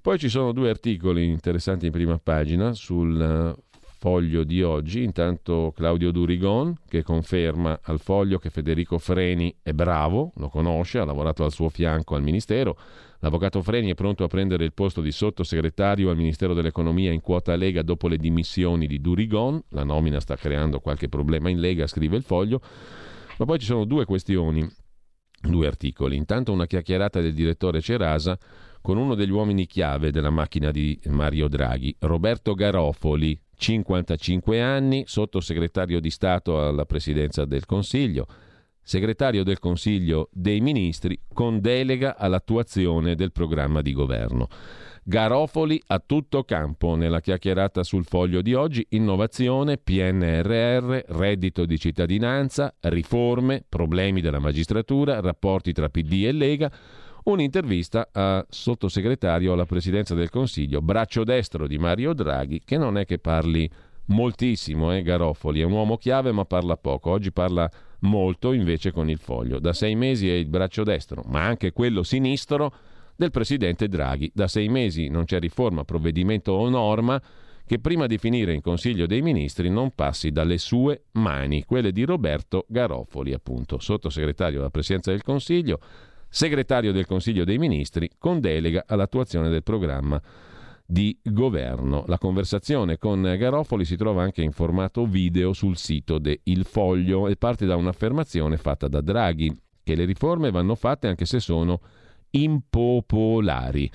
Poi 0.00 0.18
ci 0.18 0.28
sono 0.28 0.52
due 0.52 0.70
articoli 0.70 1.26
interessanti 1.28 1.86
in 1.86 1.92
prima 1.92 2.18
pagina 2.18 2.72
sul 2.72 3.20
eh, 3.20 3.62
foglio 3.98 4.42
di 4.42 4.62
oggi. 4.62 5.04
Intanto 5.04 5.72
Claudio 5.76 6.10
Durigon 6.10 6.74
che 6.88 7.04
conferma 7.04 7.78
al 7.84 8.00
foglio 8.00 8.38
che 8.38 8.50
Federico 8.50 8.98
Freni 8.98 9.54
è 9.62 9.72
bravo, 9.72 10.32
lo 10.36 10.48
conosce, 10.48 10.98
ha 10.98 11.04
lavorato 11.04 11.44
al 11.44 11.52
suo 11.52 11.68
fianco 11.68 12.16
al 12.16 12.22
Ministero. 12.22 12.76
L'avvocato 13.20 13.62
Freni 13.62 13.90
è 13.90 13.94
pronto 13.94 14.24
a 14.24 14.28
prendere 14.28 14.64
il 14.64 14.72
posto 14.72 15.00
di 15.00 15.12
sottosegretario 15.12 16.10
al 16.10 16.16
Ministero 16.16 16.54
dell'Economia 16.54 17.12
in 17.12 17.20
quota 17.20 17.54
Lega 17.54 17.82
dopo 17.82 18.08
le 18.08 18.16
dimissioni 18.16 18.88
di 18.88 19.00
Durigon. 19.00 19.62
La 19.68 19.84
nomina 19.84 20.18
sta 20.18 20.34
creando 20.34 20.80
qualche 20.80 21.08
problema 21.08 21.48
in 21.48 21.60
Lega, 21.60 21.86
scrive 21.86 22.16
il 22.16 22.24
foglio. 22.24 22.60
Ma 23.42 23.48
poi 23.48 23.58
ci 23.58 23.66
sono 23.66 23.84
due 23.84 24.04
questioni, 24.04 24.64
due 25.40 25.66
articoli. 25.66 26.14
Intanto 26.14 26.52
una 26.52 26.66
chiacchierata 26.66 27.20
del 27.20 27.34
direttore 27.34 27.80
Cerasa 27.80 28.38
con 28.80 28.96
uno 28.96 29.16
degli 29.16 29.32
uomini 29.32 29.66
chiave 29.66 30.12
della 30.12 30.30
macchina 30.30 30.70
di 30.70 30.96
Mario 31.06 31.48
Draghi, 31.48 31.92
Roberto 31.98 32.54
Garofoli, 32.54 33.36
55 33.56 34.62
anni, 34.62 35.02
sottosegretario 35.08 35.98
di 35.98 36.10
Stato 36.10 36.64
alla 36.64 36.84
Presidenza 36.84 37.44
del 37.44 37.66
Consiglio, 37.66 38.28
segretario 38.80 39.42
del 39.42 39.58
Consiglio 39.58 40.28
dei 40.30 40.60
Ministri 40.60 41.20
con 41.32 41.60
delega 41.60 42.16
all'attuazione 42.16 43.16
del 43.16 43.32
programma 43.32 43.82
di 43.82 43.92
governo. 43.92 44.46
Garofoli 45.04 45.82
a 45.88 45.98
tutto 45.98 46.44
campo. 46.44 46.94
Nella 46.94 47.20
chiacchierata 47.20 47.82
sul 47.82 48.04
foglio 48.04 48.40
di 48.40 48.54
oggi, 48.54 48.86
innovazione, 48.90 49.76
PNRR, 49.76 51.04
reddito 51.08 51.64
di 51.66 51.76
cittadinanza, 51.76 52.72
riforme, 52.80 53.64
problemi 53.68 54.20
della 54.20 54.38
magistratura, 54.38 55.20
rapporti 55.20 55.72
tra 55.72 55.88
PD 55.88 56.24
e 56.26 56.32
Lega, 56.32 56.70
un'intervista 57.24 58.10
a 58.12 58.46
sottosegretario 58.48 59.52
alla 59.52 59.66
presidenza 59.66 60.14
del 60.14 60.30
Consiglio, 60.30 60.80
braccio 60.80 61.24
destro 61.24 61.66
di 61.66 61.78
Mario 61.78 62.12
Draghi, 62.12 62.62
che 62.64 62.78
non 62.78 62.96
è 62.96 63.04
che 63.04 63.18
parli 63.18 63.68
moltissimo, 64.06 64.94
eh, 64.94 65.02
Garofoli, 65.02 65.60
è 65.60 65.64
un 65.64 65.72
uomo 65.72 65.96
chiave 65.96 66.30
ma 66.30 66.44
parla 66.44 66.76
poco, 66.76 67.10
oggi 67.10 67.32
parla 67.32 67.68
molto 68.00 68.52
invece 68.52 68.92
con 68.92 69.10
il 69.10 69.18
foglio. 69.18 69.58
Da 69.58 69.72
sei 69.72 69.96
mesi 69.96 70.28
è 70.28 70.34
il 70.34 70.46
braccio 70.46 70.84
destro, 70.84 71.24
ma 71.26 71.44
anche 71.44 71.72
quello 71.72 72.04
sinistro 72.04 72.72
del 73.16 73.30
presidente 73.30 73.88
Draghi. 73.88 74.30
Da 74.34 74.48
sei 74.48 74.68
mesi 74.68 75.08
non 75.08 75.24
c'è 75.24 75.38
riforma, 75.38 75.84
provvedimento 75.84 76.52
o 76.52 76.68
norma 76.68 77.20
che 77.64 77.78
prima 77.78 78.06
di 78.06 78.18
finire 78.18 78.52
in 78.52 78.60
Consiglio 78.60 79.06
dei 79.06 79.22
Ministri 79.22 79.70
non 79.70 79.92
passi 79.94 80.30
dalle 80.30 80.58
sue 80.58 81.04
mani, 81.12 81.64
quelle 81.64 81.92
di 81.92 82.04
Roberto 82.04 82.66
Garofoli, 82.68 83.32
appunto, 83.32 83.78
sottosegretario 83.78 84.60
alla 84.60 84.70
Presidenza 84.70 85.10
del 85.10 85.22
Consiglio, 85.22 85.80
segretario 86.28 86.92
del 86.92 87.06
Consiglio 87.06 87.44
dei 87.44 87.58
Ministri, 87.58 88.10
con 88.18 88.40
delega 88.40 88.84
all'attuazione 88.86 89.48
del 89.48 89.62
programma 89.62 90.20
di 90.84 91.16
governo. 91.22 92.04
La 92.08 92.18
conversazione 92.18 92.98
con 92.98 93.22
Garofoli 93.22 93.84
si 93.84 93.96
trova 93.96 94.22
anche 94.22 94.42
in 94.42 94.52
formato 94.52 95.06
video 95.06 95.52
sul 95.52 95.76
sito 95.76 96.18
de 96.18 96.40
Il 96.44 96.64
Foglio 96.64 97.28
e 97.28 97.36
parte 97.36 97.64
da 97.64 97.76
un'affermazione 97.76 98.58
fatta 98.58 98.88
da 98.88 99.00
Draghi, 99.00 99.50
che 99.82 99.94
le 99.94 100.04
riforme 100.04 100.50
vanno 100.50 100.74
fatte 100.74 101.08
anche 101.08 101.24
se 101.24 101.40
sono 101.40 101.80
impopolari. 102.32 103.90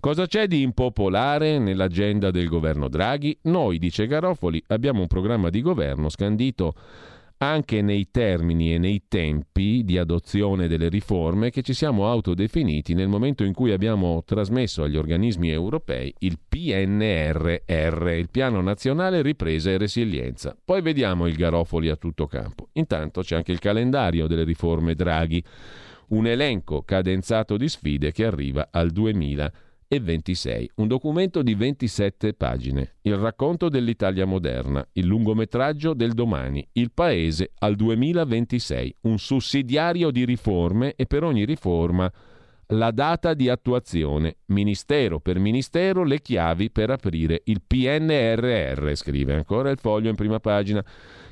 Cosa 0.00 0.26
c'è 0.26 0.46
di 0.46 0.62
impopolare 0.62 1.58
nell'agenda 1.58 2.30
del 2.30 2.48
governo 2.48 2.88
Draghi? 2.88 3.36
Noi, 3.42 3.78
dice 3.78 4.06
Garofoli, 4.06 4.62
abbiamo 4.68 5.00
un 5.00 5.06
programma 5.06 5.50
di 5.50 5.60
governo 5.60 6.08
scandito 6.08 6.74
anche 7.38 7.82
nei 7.82 8.10
termini 8.10 8.72
e 8.72 8.78
nei 8.78 9.02
tempi 9.08 9.84
di 9.84 9.98
adozione 9.98 10.68
delle 10.68 10.88
riforme 10.88 11.50
che 11.50 11.60
ci 11.62 11.74
siamo 11.74 12.08
autodefiniti 12.08 12.94
nel 12.94 13.08
momento 13.08 13.44
in 13.44 13.52
cui 13.52 13.72
abbiamo 13.72 14.22
trasmesso 14.24 14.82
agli 14.82 14.96
organismi 14.96 15.50
europei 15.50 16.14
il 16.20 16.38
PNRR, 16.48 18.08
il 18.08 18.30
Piano 18.30 18.60
Nazionale 18.62 19.20
Ripresa 19.20 19.70
e 19.70 19.78
Resilienza. 19.78 20.56
Poi 20.62 20.80
vediamo 20.80 21.26
il 21.26 21.36
Garofoli 21.36 21.90
a 21.90 21.96
tutto 21.96 22.26
campo. 22.26 22.68
Intanto 22.72 23.20
c'è 23.20 23.36
anche 23.36 23.52
il 23.52 23.58
calendario 23.58 24.26
delle 24.26 24.44
riforme 24.44 24.94
Draghi 24.94 25.42
un 26.08 26.26
elenco 26.26 26.82
cadenzato 26.82 27.56
di 27.56 27.68
sfide 27.68 28.12
che 28.12 28.24
arriva 28.24 28.68
al 28.70 28.90
2026. 28.90 30.70
Un 30.76 30.86
documento 30.86 31.42
di 31.42 31.54
27 31.54 32.34
pagine, 32.34 32.96
il 33.02 33.16
racconto 33.16 33.68
dell'Italia 33.68 34.26
moderna, 34.26 34.86
il 34.92 35.06
lungometraggio 35.06 35.94
del 35.94 36.12
domani, 36.12 36.66
il 36.72 36.92
paese 36.92 37.52
al 37.58 37.74
2026, 37.74 38.96
un 39.02 39.18
sussidiario 39.18 40.10
di 40.10 40.24
riforme 40.24 40.94
e 40.94 41.06
per 41.06 41.24
ogni 41.24 41.44
riforma 41.44 42.12
la 42.70 42.90
data 42.90 43.34
di 43.34 43.48
attuazione, 43.48 44.38
ministero 44.46 45.20
per 45.20 45.38
ministero, 45.38 46.02
le 46.02 46.20
chiavi 46.20 46.70
per 46.70 46.90
aprire 46.90 47.42
il 47.44 47.62
PNRR, 47.64 48.92
scrive 48.94 49.34
ancora 49.34 49.70
il 49.70 49.78
foglio 49.78 50.08
in 50.08 50.16
prima 50.16 50.40
pagina. 50.40 50.84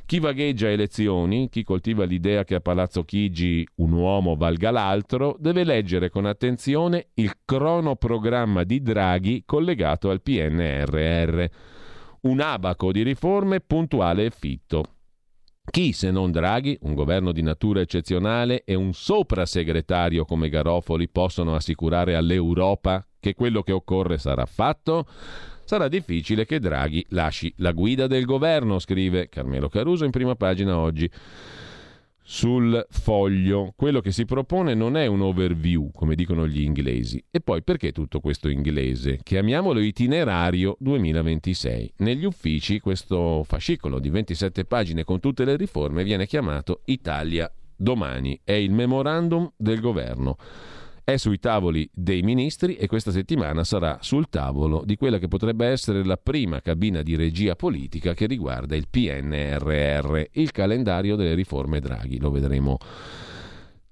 Chi 0.06 0.18
vagheggia 0.18 0.68
elezioni, 0.68 1.48
chi 1.48 1.64
coltiva 1.64 2.05
l'idea 2.05 2.44
che 2.44 2.55
a 2.56 2.60
Palazzo 2.60 3.05
Chigi 3.05 3.66
un 3.76 3.93
uomo 3.93 4.36
valga 4.36 4.70
l'altro, 4.70 5.35
deve 5.39 5.64
leggere 5.64 6.10
con 6.10 6.26
attenzione 6.26 7.09
il 7.14 7.32
cronoprogramma 7.43 8.64
di 8.64 8.82
Draghi 8.82 9.44
collegato 9.47 10.10
al 10.10 10.20
PNRR. 10.20 11.44
Un 12.22 12.40
abaco 12.40 12.93
di 12.93 13.02
riforme 13.02 13.60
puntuale 13.60 14.26
e 14.26 14.31
fitto. 14.31 14.85
Chi 15.70 15.93
se 15.93 16.10
non 16.10 16.31
Draghi, 16.31 16.76
un 16.82 16.94
governo 16.94 17.32
di 17.32 17.40
natura 17.40 17.81
eccezionale 17.81 18.62
e 18.64 18.74
un 18.74 18.93
soprasegretario 18.93 20.26
come 20.26 20.51
Garofoli 20.51 21.09
possono 21.09 21.55
assicurare 21.55 22.14
all'Europa 22.14 23.06
che 23.18 23.32
quello 23.32 23.62
che 23.62 23.72
occorre 23.72 24.18
sarà 24.18 24.44
fatto? 24.44 25.06
Sarà 25.65 25.89
difficile 25.89 26.45
che 26.45 26.61
Draghi 26.61 27.05
lasci 27.09 27.53
la 27.57 27.73
guida 27.73 28.07
del 28.07 28.27
governo, 28.27 28.78
scrive 28.78 29.31
Carmelo 29.31 29.69
Caruso 29.69 30.05
in 30.05 30.11
prima 30.11 30.35
pagina 30.35 30.77
oggi 30.77 31.11
sul 32.23 32.86
foglio. 32.91 33.73
Quello 33.74 34.01
che 34.01 34.12
si 34.12 34.27
propone 34.27 34.74
non 34.74 34.97
è 34.97 35.07
un 35.07 35.23
overview, 35.23 35.91
come 35.93 36.15
dicono 36.15 36.47
gli 36.47 36.61
inglesi. 36.61 37.23
E 37.31 37.41
poi 37.41 37.62
perché 37.62 37.93
tutto 37.93 38.20
questo 38.20 38.49
inglese? 38.49 39.20
Chiamiamolo 39.23 39.81
itinerario 39.81 40.77
2026. 40.81 41.93
Negli 41.99 42.24
uffici 42.24 42.78
questo 42.78 43.43
fascicolo 43.45 43.99
di 43.99 44.11
27 44.11 44.66
pagine 44.66 45.05
con 45.05 45.19
tutte 45.19 45.47
le 45.47 45.57
riforme 45.57 46.05
viene 46.05 46.27
chiamato 46.27 46.82
Italia 46.85 47.51
domani. 47.74 48.39
È 48.45 48.53
il 48.53 48.70
memorandum 48.70 49.51
del 49.57 49.81
governo 49.81 50.36
è 51.05 51.16
sui 51.18 51.39
tavoli 51.39 51.89
dei 51.93 52.22
ministri 52.22 52.76
e 52.76 52.86
questa 52.86 53.10
settimana 53.10 53.62
sarà 53.62 53.98
sul 54.01 54.31
tavolo 54.31 54.82
di 54.86 54.97
quella 54.97 55.18
che 55.18 55.28
potrebbe 55.28 55.66
essere 55.66 56.02
la 56.02 56.16
prima 56.16 56.60
cabina 56.60 57.02
di 57.02 57.14
regia 57.14 57.55
politica 57.55 58.14
che 58.14 58.26
riguarda 58.26 58.74
il 58.74 58.89
PNRR, 58.89 60.22
il 60.32 60.51
calendario 60.51 61.14
delle 61.14 61.35
riforme 61.35 61.81
Draghi. 61.81 62.18
Lo 62.18 62.31
vedremo 62.31 62.78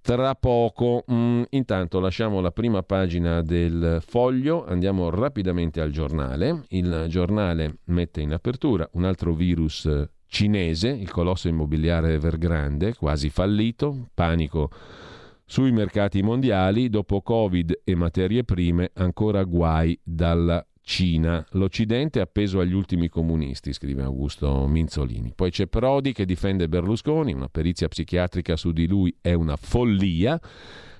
tra 0.00 0.34
poco. 0.34 1.04
Mm, 1.12 1.42
intanto 1.50 2.00
lasciamo 2.00 2.40
la 2.40 2.50
prima 2.50 2.82
pagina 2.82 3.42
del 3.42 4.02
foglio, 4.04 4.64
andiamo 4.64 5.10
rapidamente 5.10 5.82
al 5.82 5.90
giornale. 5.90 6.64
Il 6.68 7.06
giornale 7.08 7.78
mette 7.84 8.22
in 8.22 8.32
apertura 8.32 8.88
un 8.92 9.04
altro 9.04 9.34
virus 9.34 9.88
cinese, 10.26 10.88
il 10.88 11.10
colosso 11.10 11.48
immobiliare 11.48 12.14
Evergrande, 12.14 12.94
quasi 12.94 13.28
fallito, 13.28 14.08
panico 14.14 14.70
sui 15.52 15.70
mercati 15.70 16.22
mondiali, 16.22 16.88
dopo 16.88 17.20
Covid 17.20 17.82
e 17.84 17.94
materie 17.94 18.42
prime, 18.42 18.90
ancora 18.94 19.44
guai 19.44 20.00
dalla 20.02 20.66
Cina. 20.80 21.44
L'Occidente 21.50 22.20
è 22.20 22.22
appeso 22.22 22.58
agli 22.58 22.72
ultimi 22.72 23.10
comunisti, 23.10 23.74
scrive 23.74 24.02
Augusto 24.02 24.66
Minzolini. 24.66 25.34
Poi 25.36 25.50
c'è 25.50 25.66
Prodi 25.66 26.14
che 26.14 26.24
difende 26.24 26.70
Berlusconi, 26.70 27.34
una 27.34 27.50
perizia 27.50 27.86
psichiatrica 27.86 28.56
su 28.56 28.72
di 28.72 28.86
lui 28.86 29.14
è 29.20 29.34
una 29.34 29.56
follia. 29.56 30.40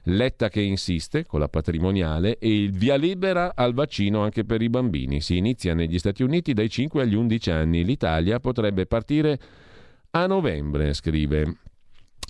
Letta 0.02 0.50
che 0.50 0.60
insiste 0.60 1.24
con 1.24 1.40
la 1.40 1.48
patrimoniale 1.48 2.36
e 2.36 2.54
il 2.54 2.72
via 2.72 2.96
libera 2.96 3.52
al 3.54 3.72
vaccino 3.72 4.20
anche 4.20 4.44
per 4.44 4.60
i 4.60 4.68
bambini. 4.68 5.22
Si 5.22 5.34
inizia 5.34 5.72
negli 5.72 5.98
Stati 5.98 6.22
Uniti 6.22 6.52
dai 6.52 6.68
5 6.68 7.00
agli 7.00 7.14
11 7.14 7.50
anni. 7.50 7.84
L'Italia 7.86 8.38
potrebbe 8.38 8.84
partire 8.84 9.38
a 10.10 10.26
novembre, 10.26 10.92
scrive 10.92 11.56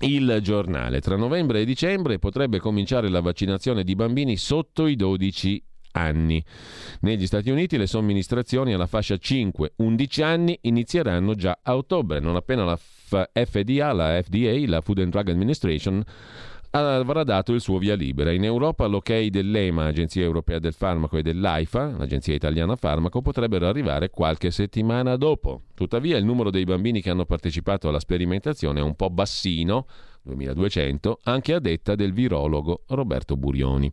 il 0.03 0.39
giornale. 0.43 1.01
Tra 1.01 1.17
novembre 1.17 1.61
e 1.61 1.65
dicembre 1.65 2.19
potrebbe 2.19 2.59
cominciare 2.59 3.09
la 3.09 3.21
vaccinazione 3.21 3.85
di 3.85 3.95
bambini 3.95 4.37
sotto 4.37 4.87
i 4.87 4.97
12 4.97 5.63
anni. 5.93 6.43
Negli 7.01 7.27
Stati 7.27 7.51
Uniti 7.51 7.77
le 7.77 7.87
somministrazioni 7.87 8.73
alla 8.73 8.87
fascia 8.87 9.15
5-11 9.15 10.23
anni 10.23 10.59
inizieranno 10.63 11.35
già 11.35 11.59
a 11.63 11.77
ottobre, 11.77 12.21
non 12.21 12.37
appena 12.37 12.65
la 12.65 12.77
FDA, 12.77 13.93
la 13.93 14.23
FDA, 14.23 14.65
la 14.67 14.81
Food 14.81 15.01
and 15.01 15.11
Drug 15.11 15.29
Administration, 15.29 16.03
avrà 16.73 17.23
dato 17.23 17.53
il 17.53 17.61
suo 17.61 17.79
via 17.79 17.95
libera. 17.95 18.33
In 18.33 18.45
Europa 18.45 18.87
l'ok 18.87 19.27
dell'EMA, 19.27 19.87
Agenzia 19.87 20.23
Europea 20.23 20.59
del 20.59 20.73
Farmaco, 20.73 21.19
e 21.19 21.23
dell'AIFA, 21.23 21.97
l'Agenzia 21.99 22.35
Italiana 22.35 22.77
Farmaco, 22.77 23.21
potrebbero 23.21 23.67
arrivare 23.67 24.11
qualche 24.11 24.51
settimana 24.51 25.17
dopo. 25.17 25.63
Tuttavia 25.75 26.17
il 26.17 26.25
numero 26.25 26.51
dei 26.51 26.65
bambini 26.65 27.03
che 27.03 27.11
hanno 27.11 27.27
partecipato 27.27 27.89
alla 27.89 28.01
sperimentazione 28.01 28.81
è 28.81 28.83
un 28.83 28.95
po' 28.95 29.11
bassino, 29.11 29.87
2200, 30.23 31.21
anche 31.25 31.55
a 31.55 31.59
detta 31.59 31.95
del 31.95 32.13
virologo 32.13 32.83
Roberto 32.89 33.37
Burioni. 33.37 33.93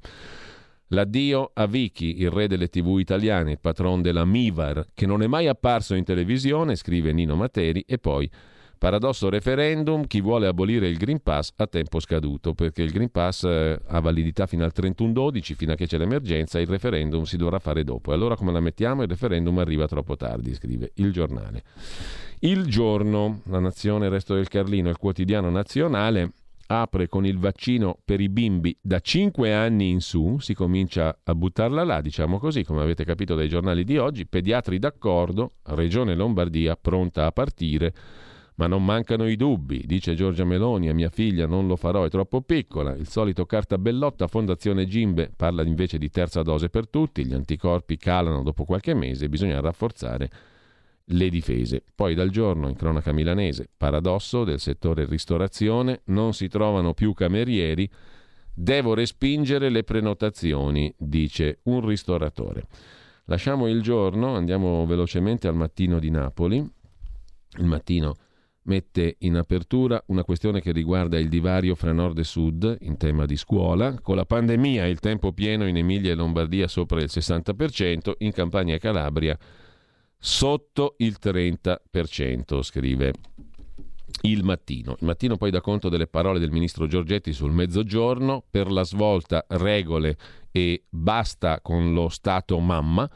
L'addio 0.91 1.51
a 1.53 1.67
Vicky, 1.67 2.19
il 2.19 2.31
re 2.31 2.47
delle 2.47 2.67
tv 2.67 2.97
italiane, 2.97 3.51
il 3.51 3.59
patron 3.59 4.01
della 4.01 4.25
Mivar, 4.25 4.87
che 4.95 5.05
non 5.05 5.21
è 5.21 5.27
mai 5.27 5.47
apparso 5.47 5.93
in 5.93 6.03
televisione, 6.03 6.75
scrive 6.75 7.11
Nino 7.11 7.35
Materi, 7.35 7.83
e 7.87 7.99
poi 7.99 8.29
Paradosso 8.79 9.27
referendum, 9.29 10.07
chi 10.07 10.21
vuole 10.21 10.47
abolire 10.47 10.87
il 10.87 10.95
Green 10.95 11.21
Pass 11.21 11.51
a 11.57 11.67
tempo 11.67 11.99
scaduto, 11.99 12.53
perché 12.53 12.81
il 12.81 12.91
Green 12.91 13.11
Pass 13.11 13.43
eh, 13.43 13.77
ha 13.85 13.99
validità 13.99 14.47
fino 14.47 14.63
al 14.63 14.71
31-12, 14.73 15.53
fino 15.53 15.73
a 15.73 15.75
che 15.75 15.85
c'è 15.85 15.97
l'emergenza, 15.97 16.61
il 16.61 16.67
referendum 16.67 17.23
si 17.23 17.35
dovrà 17.35 17.59
fare 17.59 17.83
dopo. 17.83 18.11
E 18.11 18.13
allora 18.13 18.37
come 18.37 18.53
la 18.53 18.61
mettiamo? 18.61 19.01
Il 19.01 19.09
referendum 19.09 19.57
arriva 19.57 19.85
troppo 19.85 20.15
tardi, 20.15 20.53
scrive 20.53 20.93
il 20.95 21.11
giornale. 21.11 21.63
Il 22.39 22.67
giorno, 22.67 23.41
la 23.47 23.59
nazione, 23.59 24.05
il 24.05 24.11
resto 24.11 24.33
del 24.33 24.47
Carlino, 24.47 24.87
il 24.87 24.95
quotidiano 24.95 25.49
nazionale, 25.49 26.31
apre 26.67 27.09
con 27.09 27.25
il 27.25 27.37
vaccino 27.37 27.97
per 28.05 28.21
i 28.21 28.29
bimbi 28.29 28.77
da 28.79 29.01
5 29.01 29.53
anni 29.53 29.89
in 29.89 29.99
su, 29.99 30.37
si 30.39 30.53
comincia 30.53 31.19
a 31.21 31.35
buttarla 31.35 31.83
là, 31.83 31.99
diciamo 31.99 32.39
così, 32.39 32.63
come 32.63 32.81
avete 32.81 33.03
capito 33.03 33.35
dai 33.35 33.49
giornali 33.49 33.83
di 33.83 33.97
oggi, 33.97 34.25
pediatri 34.25 34.79
d'accordo, 34.79 35.55
Regione 35.63 36.15
Lombardia 36.15 36.77
pronta 36.77 37.25
a 37.25 37.31
partire 37.33 37.93
ma 38.59 38.67
non 38.67 38.83
mancano 38.83 39.25
i 39.25 39.37
dubbi, 39.37 39.83
dice 39.85 40.15
Giorgia 40.15 40.43
Meloni, 40.43 40.89
a 40.89 40.93
mia 40.93 41.09
figlia 41.09 41.47
non 41.47 41.65
lo 41.65 41.77
farò, 41.77 42.03
è 42.03 42.09
troppo 42.09 42.41
piccola. 42.41 42.93
Il 42.93 43.07
solito 43.07 43.45
carta 43.45 43.77
bellotta, 43.77 44.27
Fondazione 44.27 44.85
Gimbe 44.85 45.31
parla 45.33 45.63
invece 45.63 45.97
di 45.97 46.09
terza 46.09 46.41
dose 46.41 46.67
per 46.67 46.89
tutti, 46.89 47.25
gli 47.25 47.33
anticorpi 47.33 47.95
calano 47.95 48.43
dopo 48.43 48.65
qualche 48.65 48.93
mese, 48.93 49.29
bisogna 49.29 49.61
rafforzare 49.61 50.29
le 51.05 51.29
difese. 51.29 51.81
Poi 51.95 52.13
dal 52.13 52.31
giorno 52.31 52.67
in 52.67 52.75
cronaca 52.75 53.13
milanese, 53.13 53.69
paradosso 53.77 54.43
del 54.43 54.59
settore 54.59 55.05
ristorazione, 55.05 56.01
non 56.07 56.33
si 56.33 56.49
trovano 56.49 56.93
più 56.93 57.13
camerieri, 57.13 57.89
devo 58.53 58.93
respingere 58.93 59.69
le 59.69 59.85
prenotazioni, 59.85 60.93
dice 60.97 61.59
un 61.63 61.87
ristoratore. 61.87 62.67
Lasciamo 63.27 63.69
il 63.69 63.81
giorno, 63.81 64.35
andiamo 64.35 64.85
velocemente 64.85 65.47
al 65.47 65.55
mattino 65.55 65.97
di 65.97 66.09
Napoli. 66.09 66.57
Il 67.57 67.65
mattino 67.65 68.15
mette 68.69 69.15
in 69.19 69.35
apertura 69.35 70.01
una 70.07 70.23
questione 70.23 70.61
che 70.61 70.71
riguarda 70.71 71.17
il 71.17 71.27
divario 71.27 71.73
fra 71.73 71.91
nord 71.91 72.19
e 72.19 72.23
sud 72.23 72.77
in 72.81 72.97
tema 72.97 73.25
di 73.25 73.35
scuola. 73.35 73.99
Con 73.99 74.15
la 74.15 74.25
pandemia 74.25 74.85
il 74.85 74.99
tempo 74.99 75.33
pieno 75.33 75.67
in 75.67 75.75
Emilia 75.75 76.11
e 76.11 76.15
Lombardia 76.15 76.67
sopra 76.67 77.01
il 77.01 77.09
60%, 77.11 78.13
in 78.19 78.31
Campania 78.31 78.75
e 78.75 78.79
Calabria 78.79 79.37
sotto 80.17 80.95
il 80.99 81.17
30%, 81.19 82.61
scrive 82.61 83.13
il 84.21 84.43
mattino. 84.43 84.95
Il 84.99 85.05
mattino 85.05 85.35
poi 85.37 85.49
dà 85.49 85.61
conto 85.61 85.89
delle 85.89 86.07
parole 86.07 86.37
del 86.37 86.51
ministro 86.51 86.85
Giorgetti 86.85 87.33
sul 87.33 87.51
mezzogiorno, 87.51 88.43
per 88.49 88.69
la 88.69 88.83
svolta 88.83 89.45
regole 89.47 90.15
e 90.51 90.83
basta 90.87 91.59
con 91.61 91.93
lo 91.93 92.09
Stato 92.09 92.59
mamma. 92.59 93.09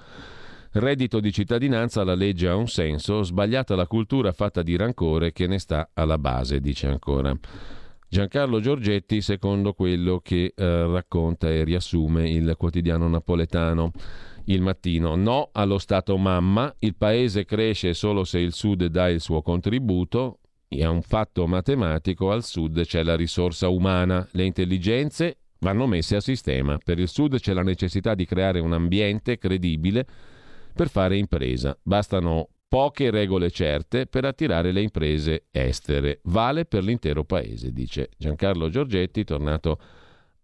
Reddito 0.76 1.20
di 1.20 1.32
cittadinanza, 1.32 2.04
la 2.04 2.16
legge 2.16 2.48
ha 2.48 2.56
un 2.56 2.68
senso, 2.68 3.22
sbagliata 3.22 3.76
la 3.76 3.86
cultura 3.86 4.32
fatta 4.32 4.64
di 4.64 4.76
rancore 4.76 5.32
che 5.32 5.46
ne 5.46 5.60
sta 5.60 5.92
alla 5.94 6.18
base, 6.18 6.60
dice 6.60 6.88
ancora. 6.88 7.32
Giancarlo 8.10 8.60
Giorgetti, 8.60 9.22
secondo 9.22 9.74
quello 9.74 10.20
che 10.20 10.52
eh, 10.56 10.86
racconta 10.88 11.48
e 11.48 11.64
riassume 11.64 12.28
il 12.28 12.56
quotidiano 12.58 13.08
napoletano. 13.08 13.92
Il 14.46 14.62
mattino, 14.62 15.16
no 15.16 15.50
allo 15.52 15.78
Stato 15.78 16.18
mamma, 16.18 16.74
il 16.80 16.96
paese 16.96 17.46
cresce 17.46 17.94
solo 17.94 18.24
se 18.24 18.40
il 18.40 18.52
Sud 18.54 18.84
dà 18.88 19.10
il 19.10 19.22
suo 19.22 19.44
contributo, 19.44 20.40
è 20.68 20.86
un 20.86 21.04
fatto 21.04 21.46
matematico, 21.46 22.32
al 22.32 22.44
Sud 22.44 22.84
c'è 22.84 23.04
la 23.04 23.16
risorsa 23.16 23.68
umana, 23.68 24.28
le 24.32 24.44
intelligenze 24.44 25.38
vanno 25.60 25.86
messe 25.86 26.16
a 26.16 26.20
sistema. 26.20 26.80
Per 26.84 26.98
il 26.98 27.08
Sud 27.08 27.40
c'è 27.40 27.54
la 27.54 27.62
necessità 27.62 28.16
di 28.16 28.26
creare 28.26 28.60
un 28.60 28.74
ambiente 28.74 29.38
credibile 29.38 30.06
per 30.74 30.90
fare 30.90 31.18
impresa. 31.18 31.78
Bastano 31.82 32.50
poche 32.68 33.12
regole 33.12 33.52
certe 33.52 34.08
per 34.08 34.26
attirare 34.26 34.72
le 34.72 34.82
imprese 34.82 35.46
estere. 35.52 36.22
Vale 36.24 36.66
per 36.66 36.84
l'intero 36.84 37.24
paese, 37.24 37.72
dice 37.72 38.10
Giancarlo 38.18 38.70
Giorgetti, 38.70 39.24
tornato 39.24 39.80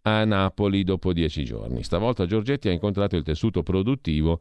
a 0.04 0.24
Napoli 0.26 0.84
dopo 0.84 1.12
dieci 1.12 1.44
giorni. 1.44 1.84
Stavolta 1.84 2.26
Giorgetti 2.26 2.70
ha 2.70 2.72
incontrato 2.72 3.16
il 3.16 3.24
tessuto 3.24 3.64
produttivo 3.64 4.40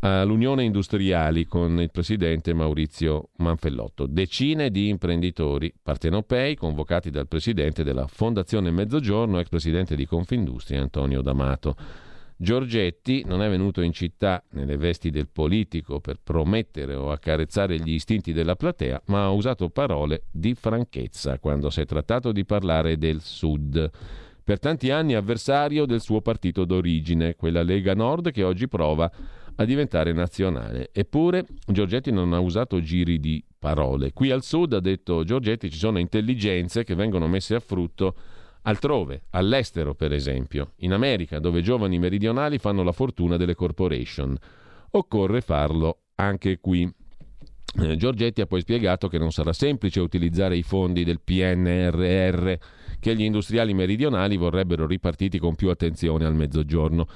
all'Unione 0.00 0.64
Industriali 0.64 1.46
con 1.46 1.80
il 1.80 1.90
presidente 1.90 2.52
Maurizio 2.52 3.30
Manfellotto. 3.36 4.06
Decine 4.06 4.70
di 4.70 4.88
imprenditori 4.88 5.72
partenopei 5.82 6.56
convocati 6.56 7.10
dal 7.10 7.28
presidente 7.28 7.84
della 7.84 8.06
Fondazione 8.06 8.70
Mezzogiorno, 8.70 9.38
ex 9.38 9.48
presidente 9.48 9.96
di 9.96 10.04
Confindustria 10.04 10.82
Antonio 10.82 11.22
D'Amato. 11.22 11.76
Giorgetti 12.44 13.24
non 13.24 13.40
è 13.40 13.48
venuto 13.48 13.80
in 13.80 13.92
città 13.92 14.44
nelle 14.50 14.76
vesti 14.76 15.08
del 15.08 15.28
politico 15.28 15.98
per 15.98 16.18
promettere 16.22 16.94
o 16.94 17.10
accarezzare 17.10 17.78
gli 17.78 17.94
istinti 17.94 18.34
della 18.34 18.54
platea, 18.54 19.00
ma 19.06 19.24
ha 19.24 19.30
usato 19.30 19.70
parole 19.70 20.24
di 20.30 20.54
franchezza 20.54 21.38
quando 21.38 21.70
si 21.70 21.80
è 21.80 21.86
trattato 21.86 22.32
di 22.32 22.44
parlare 22.44 22.98
del 22.98 23.22
Sud. 23.22 23.90
Per 24.44 24.58
tanti 24.58 24.90
anni 24.90 25.14
avversario 25.14 25.86
del 25.86 26.02
suo 26.02 26.20
partito 26.20 26.66
d'origine, 26.66 27.34
quella 27.34 27.62
Lega 27.62 27.94
Nord 27.94 28.30
che 28.30 28.42
oggi 28.42 28.68
prova 28.68 29.10
a 29.54 29.64
diventare 29.64 30.12
nazionale. 30.12 30.90
Eppure 30.92 31.46
Giorgetti 31.66 32.10
non 32.10 32.34
ha 32.34 32.40
usato 32.40 32.78
giri 32.82 33.20
di 33.20 33.42
parole. 33.58 34.12
Qui 34.12 34.30
al 34.30 34.42
Sud, 34.42 34.74
ha 34.74 34.80
detto 34.80 35.24
Giorgetti, 35.24 35.70
ci 35.70 35.78
sono 35.78 35.98
intelligenze 35.98 36.84
che 36.84 36.94
vengono 36.94 37.26
messe 37.26 37.54
a 37.54 37.60
frutto 37.60 38.14
altrove, 38.64 39.22
all'estero 39.30 39.94
per 39.94 40.12
esempio, 40.12 40.72
in 40.78 40.92
America, 40.92 41.38
dove 41.38 41.62
giovani 41.62 41.98
meridionali 41.98 42.58
fanno 42.58 42.82
la 42.82 42.92
fortuna 42.92 43.36
delle 43.36 43.54
corporation. 43.54 44.36
Occorre 44.90 45.40
farlo 45.40 46.00
anche 46.16 46.58
qui. 46.60 46.90
Eh, 47.76 47.96
Giorgetti 47.96 48.40
ha 48.40 48.46
poi 48.46 48.60
spiegato 48.60 49.08
che 49.08 49.18
non 49.18 49.32
sarà 49.32 49.52
semplice 49.52 50.00
utilizzare 50.00 50.56
i 50.56 50.62
fondi 50.62 51.02
del 51.02 51.20
PNRR 51.20 52.52
che 53.00 53.16
gli 53.16 53.22
industriali 53.22 53.74
meridionali 53.74 54.36
vorrebbero 54.36 54.86
ripartiti 54.86 55.38
con 55.38 55.56
più 55.56 55.70
attenzione 55.70 56.24
al 56.24 56.34
mezzogiorno. 56.34 57.06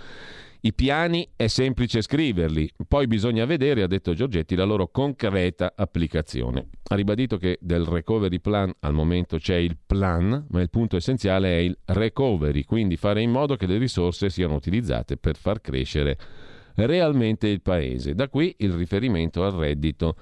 I 0.61 0.75
piani 0.75 1.29
è 1.37 1.47
semplice 1.47 2.03
scriverli, 2.03 2.69
poi 2.89 3.07
bisogna 3.07 3.45
vedere, 3.45 3.83
ha 3.83 3.87
detto 3.87 4.13
Giorgetti, 4.13 4.57
la 4.57 4.65
loro 4.65 4.89
concreta 4.89 5.73
applicazione. 5.77 6.69
Ha 6.89 6.97
ribadito 6.97 7.37
che 7.37 7.59
del 7.61 7.85
recovery 7.85 8.41
plan 8.41 8.73
al 8.81 8.93
momento 8.93 9.37
c'è 9.37 9.55
il 9.55 9.77
plan, 9.87 10.47
ma 10.51 10.61
il 10.61 10.69
punto 10.69 10.97
essenziale 10.97 11.57
è 11.57 11.61
il 11.61 11.79
recovery, 11.85 12.65
quindi 12.65 12.97
fare 12.97 13.23
in 13.23 13.31
modo 13.31 13.55
che 13.55 13.67
le 13.67 13.79
risorse 13.79 14.31
siano 14.31 14.57
utilizzate 14.57 15.17
per 15.17 15.37
far 15.37 15.61
crescere 15.61 16.19
realmente 16.75 17.47
il 17.47 17.63
paese. 17.63 18.17
Da 18.17 18.29
qui 18.29 18.53
il 18.59 18.73
riferimento 18.73 19.45
al 19.45 19.53
reddito 19.53 20.17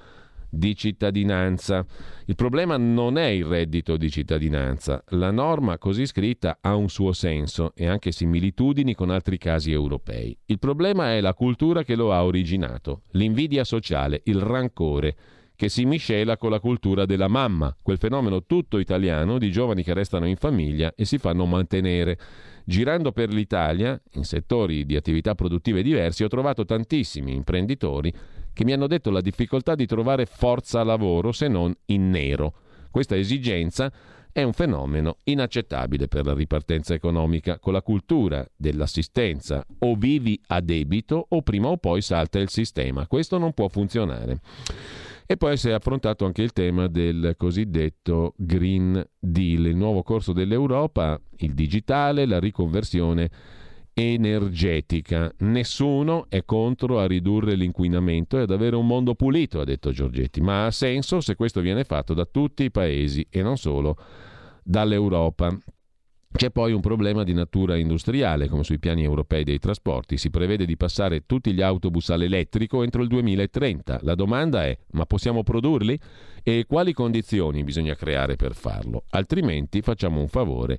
di 0.57 0.75
cittadinanza. 0.75 1.85
Il 2.27 2.35
problema 2.35 2.77
non 2.77 3.19
è 3.19 3.27
il 3.27 3.45
reddito 3.45 3.97
di 3.97 4.11
cittadinanza. 4.11 5.03
La 5.11 5.31
norma 5.31 5.79
così 5.79 6.07
scritta 6.07 6.59
ha 6.61 6.75
un 6.75 6.89
suo 6.89 7.13
senso 7.13 7.73
e 7.75 7.87
anche 7.87 8.13
similitudini 8.13 8.95
con 8.95 9.11
altri 9.11 9.39
casi 9.39 9.71
europei. 9.71 10.37
Il 10.47 10.59
problema 10.59 11.13
è 11.13 11.21
la 11.21 11.35
cultura 11.35 11.85
che 11.85 11.95
lo 11.95 12.13
ha 12.13 12.25
originato, 12.25 13.03
l'invidia 13.13 13.65
sociale, 13.65 14.23
il 14.25 14.41
rancore 14.41 15.17
che 15.57 15.71
si 15.71 15.87
miscela 15.87 16.37
con 16.37 16.51
la 16.51 16.61
cultura 16.61 17.07
della 17.07 17.29
mamma, 17.29 17.75
quel 17.83 17.97
fenomeno 17.97 18.45
tutto 18.45 18.79
italiano 18.79 19.39
di 19.39 19.51
giovani 19.51 19.83
che 19.83 19.95
restano 19.95 20.27
in 20.27 20.37
famiglia 20.37 20.93
e 20.95 21.07
si 21.07 21.17
fanno 21.17 21.47
mantenere. 21.47 22.19
Girando 22.65 23.11
per 23.11 23.33
l'Italia, 23.33 24.01
in 24.13 24.25
settori 24.25 24.85
di 24.85 24.97
attività 24.97 25.35
produttive 25.35 25.83
diversi, 25.83 26.25
ho 26.25 26.29
trovato 26.29 26.67
tantissimi 26.67 27.33
imprenditori 27.33 28.13
che 28.57 28.65
mi 28.65 28.73
hanno 28.73 28.87
detto 28.87 29.11
la 29.11 29.21
difficoltà 29.21 29.75
di 29.75 29.85
trovare 29.85 30.25
forza 30.25 30.83
lavoro 30.83 31.31
se 31.31 31.47
non 31.47 31.77
in 31.87 32.09
nero. 32.09 32.55
Questa 32.91 33.15
esigenza 33.15 33.93
è 34.33 34.43
un 34.43 34.55
fenomeno 34.55 35.19
inaccettabile 35.25 36.09
per 36.09 36.25
la 36.25 36.33
ripartenza 36.33 36.95
economica. 36.95 37.59
Con 37.59 37.75
la 37.75 37.83
cultura 37.83 38.49
dell'assistenza 38.57 39.63
o 39.81 39.95
vivi 39.95 40.41
a 40.47 40.63
debito 40.63 41.27
o 41.29 41.43
prima 41.43 41.69
o 41.69 41.77
poi 41.77 42.01
salta 42.01 42.39
il 42.39 42.49
sistema. 42.49 43.07
Questo 43.07 43.37
non 43.37 43.53
può 43.53 43.69
funzionare. 43.69 44.41
E 45.27 45.37
poi 45.37 45.59
si 45.59 45.69
è 45.69 45.73
affrontato 45.73 46.25
anche 46.25 46.41
il 46.41 46.55
tema 46.55 46.87
del 46.87 47.35
cosiddetto 47.37 48.33
Green 48.39 49.07
Deal, 49.19 49.67
il 49.67 49.77
nuovo 49.77 50.03
corso 50.03 50.33
dell'Europa, 50.33 51.21
il 51.41 51.53
digitale, 51.53 52.25
la 52.25 52.39
riconversione 52.39 53.29
energetica. 53.99 55.33
Nessuno 55.39 56.27
è 56.29 56.45
contro 56.45 57.01
a 57.01 57.07
ridurre 57.07 57.55
l'inquinamento 57.55 58.37
e 58.37 58.43
ad 58.43 58.51
avere 58.51 58.77
un 58.77 58.87
mondo 58.87 59.15
pulito, 59.15 59.61
ha 59.61 59.65
detto 59.65 59.91
Giorgetti, 59.91 60.43
ma 60.43 60.67
ha 60.67 60.71
senso 60.71 61.23
se 61.23 61.35
questo 61.35 61.63
viene 61.63 61.83
fatto 61.85 62.13
da 62.13 62.27
tutti 62.27 62.65
i 62.65 62.71
paesi 62.71 63.27
e 63.31 63.41
non 63.41 63.57
solo 63.57 63.97
dall'Europa. 64.63 65.59
C'è 66.31 66.51
poi 66.51 66.73
un 66.75 66.83
problema 66.83 67.25
di 67.25 67.33
natura 67.33 67.77
industriale, 67.77 68.49
come 68.49 68.65
sui 68.65 68.79
piani 68.79 69.03
europei 69.03 69.45
dei 69.45 69.59
trasporti. 69.59 70.19
Si 70.19 70.29
prevede 70.29 70.67
di 70.67 70.77
passare 70.77 71.25
tutti 71.25 71.55
gli 71.55 71.63
autobus 71.63 72.11
all'elettrico 72.11 72.83
entro 72.83 73.01
il 73.01 73.09
2030. 73.09 74.01
La 74.03 74.15
domanda 74.15 74.67
è: 74.67 74.77
ma 74.91 75.07
possiamo 75.07 75.43
produrli? 75.43 75.99
E 76.43 76.67
quali 76.69 76.93
condizioni 76.93 77.65
bisogna 77.65 77.95
creare 77.95 78.37
per 78.37 78.55
farlo? 78.55 79.05
Altrimenti 79.11 79.81
facciamo 79.81 80.21
un 80.21 80.29
favore 80.29 80.79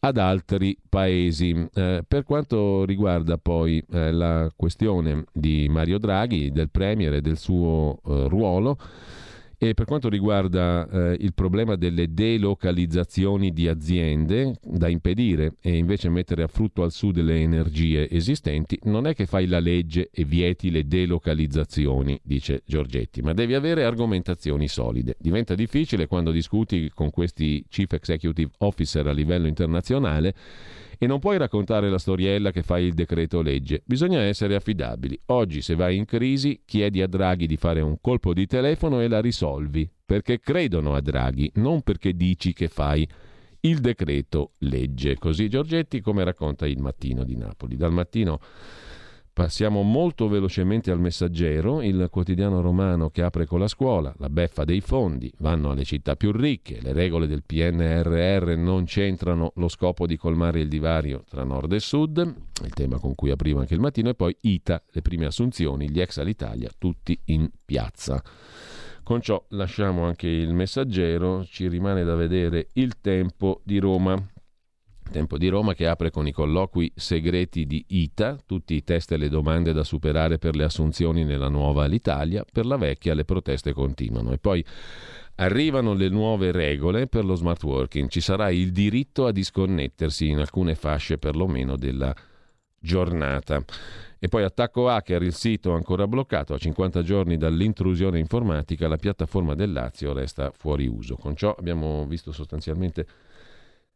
ad 0.00 0.16
altri 0.16 0.76
paesi. 0.88 1.68
Eh, 1.74 2.04
per 2.06 2.24
quanto 2.24 2.84
riguarda 2.84 3.38
poi 3.38 3.82
eh, 3.92 4.12
la 4.12 4.50
questione 4.54 5.24
di 5.32 5.68
Mario 5.68 5.98
Draghi, 5.98 6.50
del 6.50 6.70
Premier 6.70 7.14
e 7.14 7.20
del 7.20 7.36
suo 7.36 8.00
eh, 8.06 8.28
ruolo, 8.28 8.78
e 9.62 9.74
per 9.74 9.84
quanto 9.84 10.08
riguarda 10.08 10.88
eh, 10.88 11.16
il 11.20 11.34
problema 11.34 11.76
delle 11.76 12.14
delocalizzazioni 12.14 13.52
di 13.52 13.68
aziende 13.68 14.54
da 14.62 14.88
impedire 14.88 15.56
e 15.60 15.76
invece 15.76 16.08
mettere 16.08 16.42
a 16.42 16.46
frutto 16.46 16.82
al 16.82 16.92
sud 16.92 17.18
le 17.18 17.40
energie 17.40 18.08
esistenti, 18.08 18.78
non 18.84 19.06
è 19.06 19.14
che 19.14 19.26
fai 19.26 19.46
la 19.46 19.58
legge 19.58 20.08
e 20.10 20.24
vieti 20.24 20.70
le 20.70 20.86
delocalizzazioni, 20.86 22.18
dice 22.22 22.62
Giorgetti, 22.64 23.20
ma 23.20 23.34
devi 23.34 23.52
avere 23.52 23.84
argomentazioni 23.84 24.66
solide. 24.66 25.16
Diventa 25.18 25.54
difficile 25.54 26.06
quando 26.06 26.30
discuti 26.30 26.90
con 26.94 27.10
questi 27.10 27.62
chief 27.68 27.92
executive 27.92 28.52
officer 28.60 29.06
a 29.08 29.12
livello 29.12 29.46
internazionale 29.46 30.34
e 31.02 31.06
non 31.06 31.18
puoi 31.18 31.38
raccontare 31.38 31.88
la 31.88 31.96
storiella 31.96 32.50
che 32.50 32.62
fai 32.62 32.84
il 32.84 32.92
decreto 32.92 33.40
legge. 33.40 33.80
Bisogna 33.86 34.20
essere 34.20 34.54
affidabili. 34.54 35.18
Oggi, 35.26 35.62
se 35.62 35.74
vai 35.74 35.96
in 35.96 36.04
crisi, 36.04 36.60
chiedi 36.66 37.00
a 37.00 37.06
Draghi 37.06 37.46
di 37.46 37.56
fare 37.56 37.80
un 37.80 37.96
colpo 38.02 38.34
di 38.34 38.46
telefono 38.46 39.00
e 39.00 39.08
la 39.08 39.22
risolvi. 39.22 39.90
Perché 40.04 40.40
credono 40.40 40.94
a 40.94 41.00
Draghi, 41.00 41.50
non 41.54 41.80
perché 41.80 42.12
dici 42.12 42.52
che 42.52 42.68
fai 42.68 43.08
il 43.60 43.78
decreto 43.78 44.52
legge. 44.58 45.16
Così 45.16 45.48
Giorgetti 45.48 46.02
come 46.02 46.22
racconta 46.22 46.66
il 46.66 46.80
mattino 46.82 47.24
di 47.24 47.34
Napoli. 47.34 47.76
Dal 47.76 47.92
mattino 47.92 48.38
Passiamo 49.40 49.80
molto 49.80 50.28
velocemente 50.28 50.90
al 50.90 51.00
messaggero, 51.00 51.80
il 51.80 52.08
quotidiano 52.10 52.60
romano 52.60 53.08
che 53.08 53.22
apre 53.22 53.46
con 53.46 53.58
la 53.58 53.68
scuola, 53.68 54.14
la 54.18 54.28
beffa 54.28 54.64
dei 54.64 54.82
fondi, 54.82 55.32
vanno 55.38 55.70
alle 55.70 55.84
città 55.84 56.14
più 56.14 56.30
ricche, 56.30 56.78
le 56.82 56.92
regole 56.92 57.26
del 57.26 57.42
PNRR 57.42 58.54
non 58.58 58.84
centrano 58.84 59.52
lo 59.54 59.68
scopo 59.68 60.06
di 60.06 60.18
colmare 60.18 60.60
il 60.60 60.68
divario 60.68 61.24
tra 61.26 61.42
nord 61.42 61.72
e 61.72 61.80
sud, 61.80 62.18
il 62.18 62.74
tema 62.74 62.98
con 62.98 63.14
cui 63.14 63.30
apriva 63.30 63.60
anche 63.60 63.72
il 63.72 63.80
mattino, 63.80 64.10
e 64.10 64.14
poi 64.14 64.36
ITA, 64.38 64.82
le 64.90 65.00
prime 65.00 65.24
assunzioni, 65.24 65.88
gli 65.88 66.02
ex 66.02 66.18
all'Italia, 66.18 66.68
tutti 66.76 67.18
in 67.24 67.48
piazza. 67.64 68.22
Con 69.02 69.22
ciò 69.22 69.42
lasciamo 69.48 70.04
anche 70.04 70.28
il 70.28 70.52
messaggero, 70.52 71.46
ci 71.46 71.66
rimane 71.66 72.04
da 72.04 72.14
vedere 72.14 72.68
il 72.74 73.00
tempo 73.00 73.62
di 73.64 73.78
Roma. 73.78 74.22
Tempo 75.10 75.38
di 75.38 75.48
Roma 75.48 75.74
che 75.74 75.88
apre 75.88 76.10
con 76.10 76.28
i 76.28 76.32
colloqui 76.32 76.92
segreti 76.94 77.66
di 77.66 77.84
ITA, 77.88 78.38
tutti 78.46 78.74
i 78.74 78.84
test 78.84 79.10
e 79.10 79.16
le 79.16 79.28
domande 79.28 79.72
da 79.72 79.82
superare 79.82 80.38
per 80.38 80.54
le 80.54 80.62
assunzioni 80.62 81.24
nella 81.24 81.48
nuova 81.48 81.82
Alitalia, 81.82 82.44
per 82.50 82.64
la 82.64 82.76
vecchia 82.76 83.12
le 83.12 83.24
proteste 83.24 83.72
continuano. 83.72 84.30
E 84.30 84.38
poi 84.38 84.64
arrivano 85.36 85.94
le 85.94 86.08
nuove 86.08 86.52
regole 86.52 87.08
per 87.08 87.24
lo 87.24 87.34
smart 87.34 87.60
working, 87.64 88.08
ci 88.08 88.20
sarà 88.20 88.50
il 88.50 88.70
diritto 88.70 89.26
a 89.26 89.32
disconnettersi 89.32 90.28
in 90.28 90.38
alcune 90.38 90.76
fasce 90.76 91.18
perlomeno 91.18 91.76
della 91.76 92.14
giornata. 92.78 93.64
E 94.16 94.28
poi 94.28 94.44
attacco 94.44 94.88
hacker, 94.88 95.22
il 95.22 95.34
sito 95.34 95.72
ancora 95.72 96.06
bloccato 96.06 96.54
a 96.54 96.58
50 96.58 97.02
giorni 97.02 97.36
dall'intrusione 97.36 98.18
informatica, 98.18 98.86
la 98.86 98.96
piattaforma 98.96 99.54
del 99.56 99.72
Lazio 99.72 100.12
resta 100.12 100.52
fuori 100.52 100.86
uso. 100.86 101.16
Con 101.16 101.34
ciò 101.34 101.54
abbiamo 101.58 102.06
visto 102.06 102.30
sostanzialmente 102.30 103.06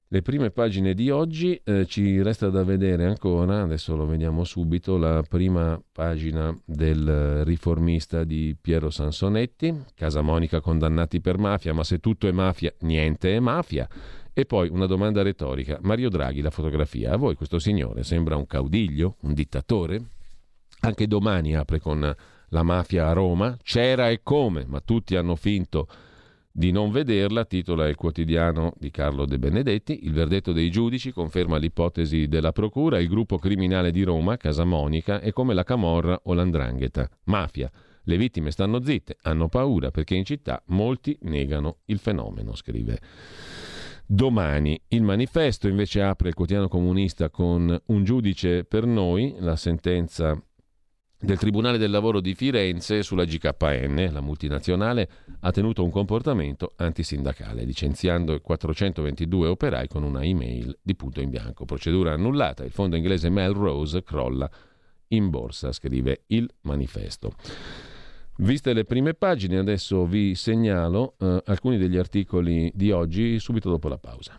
le 0.08 0.22
prime 0.22 0.50
pagine 0.50 0.94
di 0.94 1.10
oggi 1.10 1.60
eh, 1.64 1.86
ci 1.86 2.22
resta 2.22 2.48
da 2.48 2.62
vedere 2.62 3.06
ancora, 3.06 3.62
adesso 3.62 3.96
lo 3.96 4.06
vediamo 4.06 4.44
subito, 4.44 4.96
la 4.96 5.24
prima 5.28 5.80
pagina 5.92 6.56
del 6.64 7.44
riformista 7.44 8.22
di 8.22 8.56
Piero 8.60 8.90
Sansonetti, 8.90 9.74
Casa 9.94 10.20
Monica 10.20 10.60
condannati 10.60 11.20
per 11.20 11.38
mafia, 11.38 11.72
ma 11.72 11.82
se 11.82 11.98
tutto 11.98 12.28
è 12.28 12.32
mafia, 12.32 12.72
niente 12.80 13.34
è 13.34 13.40
mafia. 13.40 13.88
E 14.32 14.44
poi 14.44 14.68
una 14.68 14.86
domanda 14.86 15.22
retorica, 15.22 15.78
Mario 15.82 16.10
Draghi, 16.10 16.42
la 16.42 16.50
fotografia, 16.50 17.12
a 17.12 17.16
voi 17.16 17.34
questo 17.34 17.58
signore 17.58 18.02
sembra 18.02 18.36
un 18.36 18.46
caudiglio, 18.46 19.16
un 19.22 19.32
dittatore? 19.32 20.02
Anche 20.80 21.06
domani 21.06 21.56
apre 21.56 21.80
con 21.80 22.14
la 22.48 22.62
mafia 22.62 23.08
a 23.08 23.12
Roma, 23.12 23.56
c'era 23.62 24.10
e 24.10 24.20
come, 24.22 24.64
ma 24.66 24.80
tutti 24.80 25.16
hanno 25.16 25.34
finto 25.34 25.88
di 26.56 26.70
non 26.70 26.92
vederla, 26.92 27.44
titola 27.44 27.88
il 27.88 27.96
quotidiano 27.96 28.74
di 28.78 28.92
Carlo 28.92 29.26
De 29.26 29.40
Benedetti, 29.40 30.04
il 30.04 30.12
verdetto 30.12 30.52
dei 30.52 30.70
giudici 30.70 31.10
conferma 31.10 31.56
l'ipotesi 31.56 32.28
della 32.28 32.52
procura, 32.52 33.00
il 33.00 33.08
gruppo 33.08 33.38
criminale 33.38 33.90
di 33.90 34.04
Roma, 34.04 34.36
Casa 34.36 34.62
Monica, 34.62 35.18
è 35.18 35.32
come 35.32 35.52
la 35.52 35.64
Camorra 35.64 36.20
o 36.22 36.32
l'Andrangheta, 36.32 37.10
mafia. 37.24 37.68
Le 38.04 38.16
vittime 38.16 38.52
stanno 38.52 38.80
zitte, 38.84 39.16
hanno 39.22 39.48
paura 39.48 39.90
perché 39.90 40.14
in 40.14 40.24
città 40.24 40.62
molti 40.66 41.18
negano 41.22 41.78
il 41.86 41.98
fenomeno, 41.98 42.54
scrive. 42.54 43.00
Domani 44.06 44.80
il 44.88 45.02
manifesto 45.02 45.66
invece 45.66 46.02
apre 46.02 46.28
il 46.28 46.34
quotidiano 46.34 46.68
comunista 46.68 47.30
con 47.30 47.82
un 47.86 48.04
giudice 48.04 48.62
per 48.62 48.86
noi, 48.86 49.34
la 49.40 49.56
sentenza 49.56 50.40
del 51.24 51.38
Tribunale 51.38 51.78
del 51.78 51.90
Lavoro 51.90 52.20
di 52.20 52.34
Firenze 52.34 53.02
sulla 53.02 53.24
GKN, 53.24 54.10
la 54.12 54.20
multinazionale, 54.20 55.08
ha 55.40 55.50
tenuto 55.50 55.82
un 55.82 55.90
comportamento 55.90 56.74
antisindacale, 56.76 57.64
licenziando 57.64 58.38
422 58.38 59.48
operai 59.48 59.88
con 59.88 60.02
una 60.02 60.22
email 60.22 60.76
di 60.82 60.94
punto 60.94 61.22
in 61.22 61.30
bianco. 61.30 61.64
Procedura 61.64 62.12
annullata. 62.12 62.62
Il 62.64 62.72
fondo 62.72 62.96
inglese 62.96 63.30
Melrose 63.30 64.02
crolla 64.02 64.50
in 65.08 65.30
borsa, 65.30 65.72
scrive 65.72 66.24
il 66.26 66.48
manifesto. 66.62 67.32
Viste 68.38 68.74
le 68.74 68.84
prime 68.84 69.14
pagine, 69.14 69.58
adesso 69.58 70.04
vi 70.04 70.34
segnalo 70.34 71.14
eh, 71.18 71.42
alcuni 71.46 71.78
degli 71.78 71.96
articoli 71.96 72.70
di 72.74 72.90
oggi 72.90 73.38
subito 73.38 73.70
dopo 73.70 73.88
la 73.88 73.98
pausa. 73.98 74.38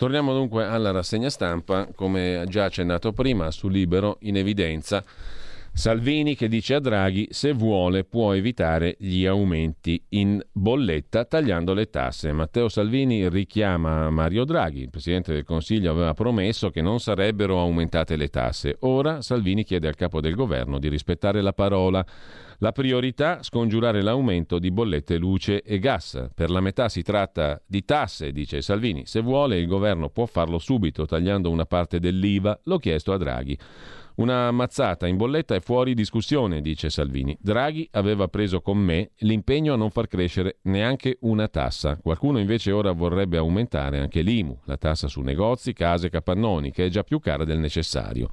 Torniamo 0.00 0.32
dunque 0.32 0.64
alla 0.64 0.92
rassegna 0.92 1.28
stampa, 1.28 1.86
come 1.94 2.46
già 2.48 2.64
accennato 2.64 3.12
prima, 3.12 3.50
su 3.50 3.68
Libero 3.68 4.16
in 4.20 4.38
evidenza 4.38 5.04
Salvini 5.72 6.34
che 6.34 6.48
dice 6.48 6.74
a 6.74 6.80
Draghi 6.80 7.28
se 7.30 7.52
vuole 7.52 8.04
può 8.04 8.34
evitare 8.34 8.96
gli 8.98 9.24
aumenti 9.24 10.02
in 10.10 10.42
bolletta 10.52 11.24
tagliando 11.24 11.72
le 11.74 11.88
tasse. 11.88 12.32
Matteo 12.32 12.68
Salvini 12.68 13.28
richiama 13.28 14.10
Mario 14.10 14.44
Draghi. 14.44 14.82
Il 14.82 14.90
Presidente 14.90 15.32
del 15.32 15.44
Consiglio 15.44 15.90
aveva 15.90 16.12
promesso 16.12 16.70
che 16.70 16.82
non 16.82 16.98
sarebbero 16.98 17.58
aumentate 17.60 18.16
le 18.16 18.28
tasse. 18.28 18.76
Ora 18.80 19.22
Salvini 19.22 19.64
chiede 19.64 19.88
al 19.88 19.94
capo 19.94 20.20
del 20.20 20.34
governo 20.34 20.78
di 20.78 20.88
rispettare 20.88 21.40
la 21.40 21.52
parola. 21.52 22.04
La 22.62 22.72
priorità 22.72 23.42
scongiurare 23.42 24.02
l'aumento 24.02 24.58
di 24.58 24.70
bollette 24.70 25.16
luce 25.16 25.62
e 25.62 25.78
gas. 25.78 26.28
Per 26.34 26.50
la 26.50 26.60
metà 26.60 26.90
si 26.90 27.00
tratta 27.00 27.58
di 27.66 27.86
tasse, 27.86 28.32
dice 28.32 28.60
Salvini. 28.60 29.06
Se 29.06 29.22
vuole 29.22 29.56
il 29.56 29.66
governo 29.66 30.10
può 30.10 30.26
farlo 30.26 30.58
subito 30.58 31.06
tagliando 31.06 31.48
una 31.48 31.64
parte 31.64 31.98
dell'IVA. 31.98 32.60
L'ho 32.64 32.76
chiesto 32.76 33.14
a 33.14 33.16
Draghi. 33.16 33.58
Una 34.16 34.50
mazzata 34.50 35.06
in 35.06 35.16
bolletta 35.16 35.54
è 35.54 35.60
fuori 35.60 35.94
discussione, 35.94 36.60
dice 36.60 36.90
Salvini. 36.90 37.34
Draghi 37.40 37.88
aveva 37.92 38.28
preso 38.28 38.60
con 38.60 38.76
me 38.76 39.12
l'impegno 39.20 39.72
a 39.72 39.76
non 39.76 39.88
far 39.88 40.06
crescere 40.06 40.58
neanche 40.64 41.16
una 41.20 41.48
tassa. 41.48 41.96
Qualcuno 41.96 42.38
invece 42.38 42.72
ora 42.72 42.92
vorrebbe 42.92 43.38
aumentare 43.38 44.00
anche 44.00 44.20
l'IMU, 44.20 44.58
la 44.64 44.76
tassa 44.76 45.08
su 45.08 45.22
negozi, 45.22 45.72
case 45.72 46.08
e 46.08 46.10
capannoni, 46.10 46.72
che 46.72 46.84
è 46.84 46.88
già 46.90 47.04
più 47.04 47.20
cara 47.20 47.46
del 47.46 47.58
necessario. 47.58 48.28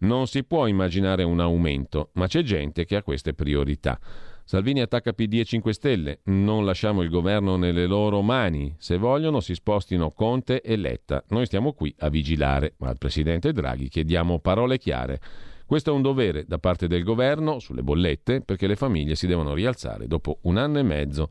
Non 0.00 0.26
si 0.26 0.44
può 0.44 0.66
immaginare 0.66 1.22
un 1.24 1.40
aumento, 1.40 2.10
ma 2.14 2.26
c'è 2.26 2.42
gente 2.42 2.84
che 2.84 2.96
ha 2.96 3.02
queste 3.02 3.34
priorità. 3.34 3.98
Salvini 4.44 4.80
attacca 4.80 5.12
PD 5.12 5.34
e 5.34 5.44
5 5.44 5.72
Stelle. 5.72 6.20
Non 6.24 6.64
lasciamo 6.64 7.02
il 7.02 7.08
governo 7.08 7.56
nelle 7.56 7.86
loro 7.86 8.22
mani. 8.22 8.74
Se 8.78 8.96
vogliono 8.96 9.40
si 9.40 9.54
spostino 9.54 10.10
Conte 10.10 10.62
e 10.62 10.76
Letta. 10.76 11.22
Noi 11.28 11.46
stiamo 11.46 11.72
qui 11.72 11.94
a 11.98 12.08
vigilare, 12.08 12.74
ma 12.78 12.88
al 12.88 12.98
presidente 12.98 13.52
Draghi 13.52 13.88
chiediamo 13.88 14.40
parole 14.40 14.78
chiare. 14.78 15.20
Questo 15.66 15.90
è 15.90 15.94
un 15.94 16.02
dovere 16.02 16.46
da 16.46 16.58
parte 16.58 16.88
del 16.88 17.04
governo 17.04 17.60
sulle 17.60 17.84
bollette 17.84 18.40
perché 18.40 18.66
le 18.66 18.74
famiglie 18.74 19.14
si 19.14 19.28
devono 19.28 19.54
rialzare 19.54 20.08
dopo 20.08 20.38
un 20.42 20.56
anno 20.56 20.80
e 20.80 20.82
mezzo 20.82 21.30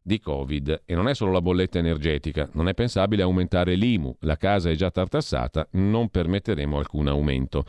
di 0.00 0.20
Covid. 0.20 0.84
E 0.86 0.94
non 0.94 1.08
è 1.08 1.14
solo 1.14 1.32
la 1.32 1.42
bolletta 1.42 1.78
energetica, 1.78 2.48
non 2.52 2.68
è 2.68 2.74
pensabile 2.74 3.22
aumentare 3.22 3.74
l'IMU. 3.74 4.16
La 4.20 4.36
casa 4.36 4.70
è 4.70 4.74
già 4.74 4.90
tartassata, 4.90 5.68
non 5.72 6.08
permetteremo 6.08 6.78
alcun 6.78 7.08
aumento. 7.08 7.64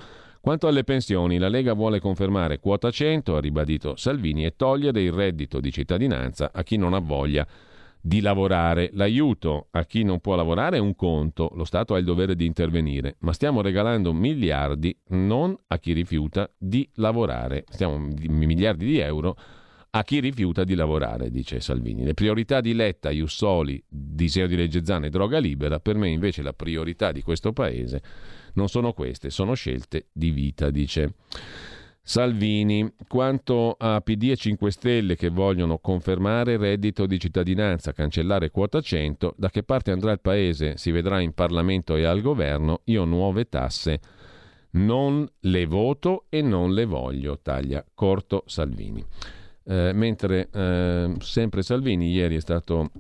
Quanto 0.46 0.68
alle 0.68 0.84
pensioni, 0.84 1.40
la 1.40 1.48
Lega 1.48 1.74
vuole 1.74 2.00
confermare 2.00 2.60
quota 2.60 2.92
100, 2.92 3.36
ha 3.36 3.40
ribadito 3.40 3.96
Salvini, 3.96 4.46
e 4.46 4.54
togliere 4.56 5.02
il 5.02 5.12
reddito 5.12 5.60
di 5.60 5.72
cittadinanza 5.72 6.52
a 6.54 6.62
chi 6.62 6.78
non 6.78 6.94
ha 6.94 7.00
voglia 7.00 7.48
di 8.00 8.22
lavorare. 8.22 8.92
L'aiuto 8.94 9.70
a 9.72 9.86
chi 9.86 10.04
non 10.04 10.20
può 10.20 10.36
lavorare 10.36 10.78
è 10.78 10.80
un 10.80 10.96
conto, 10.96 11.50
lo 11.56 11.64
Stato 11.64 11.96
ha 11.96 11.98
il 11.98 12.06
dovere 12.06 12.36
di 12.36 12.46
intervenire, 12.46 13.16
ma 13.22 13.34
stiamo 13.34 13.62
regalando 13.62 14.14
miliardi 14.14 14.96
non 15.08 15.58
a 15.66 15.80
chi 15.80 15.94
rifiuta 15.94 16.48
di 16.56 16.88
lavorare, 16.98 17.64
stiamo 17.68 17.98
miliardi 17.98 18.86
di 18.86 19.00
euro 19.00 19.36
a 19.90 20.04
chi 20.04 20.20
rifiuta 20.20 20.64
di 20.64 20.76
lavorare, 20.76 21.32
dice 21.32 21.60
Salvini. 21.60 22.04
Le 22.04 22.14
priorità 22.14 22.62
di 22.62 22.76
Letta, 22.76 23.10
Jussoli, 23.10 23.84
disegno 23.88 24.46
di 24.46 24.58
legge 24.58 24.86
Zane 24.86 25.08
e 25.08 25.10
droga 25.10 25.40
libera, 25.40 25.80
per 25.80 25.96
me 25.96 26.10
invece 26.10 26.44
la 26.44 26.54
priorità 26.54 27.12
di 27.12 27.24
questo 27.24 27.52
Paese 27.52 28.04
non 28.56 28.68
sono 28.68 28.92
queste, 28.92 29.30
sono 29.30 29.54
scelte 29.54 30.08
di 30.12 30.32
vita, 30.32 30.70
dice 30.70 31.14
Salvini. 32.02 32.94
Quanto 33.08 33.76
a 33.80 34.00
PD 34.02 34.30
e 34.32 34.36
5 34.36 34.72
Stelle 34.72 35.16
che 35.16 35.30
vogliono 35.30 35.80
confermare 35.80 36.58
reddito 36.58 37.06
di 37.06 37.20
cittadinanza, 37.20 37.94
cancellare 37.94 38.52
quota 38.52 38.80
100, 38.80 39.34
da 39.38 39.50
che 39.50 39.64
parte 39.64 39.92
andrà 39.92 40.12
il 40.12 40.20
Paese 40.20 40.78
si 40.78 40.92
vedrà 40.92 41.20
in 41.20 41.34
Parlamento 41.34 41.96
e 41.96 42.04
al 42.04 42.22
governo, 42.22 42.82
io 42.86 43.06
nuove 43.06 43.50
tasse 43.50 44.00
non 44.76 45.28
le 45.42 45.66
voto 45.66 46.26
e 46.30 46.42
non 46.42 46.74
le 46.74 46.86
voglio, 46.86 47.40
taglia 47.42 47.84
corto 47.94 48.44
Salvini. 48.46 49.04
Eh, 49.68 49.92
mentre 49.94 50.50
eh, 50.52 51.14
sempre 51.20 51.64
Salvini 51.64 52.12
ieri 52.12 52.36
è 52.36 52.42
stato 52.42 52.92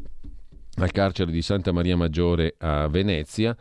al 0.77 0.91
carcere 0.91 1.31
di 1.31 1.41
Santa 1.43 1.71
Maria 1.71 1.95
Maggiore 1.95 2.55
a 2.57 2.87
Venezia, 2.87 3.55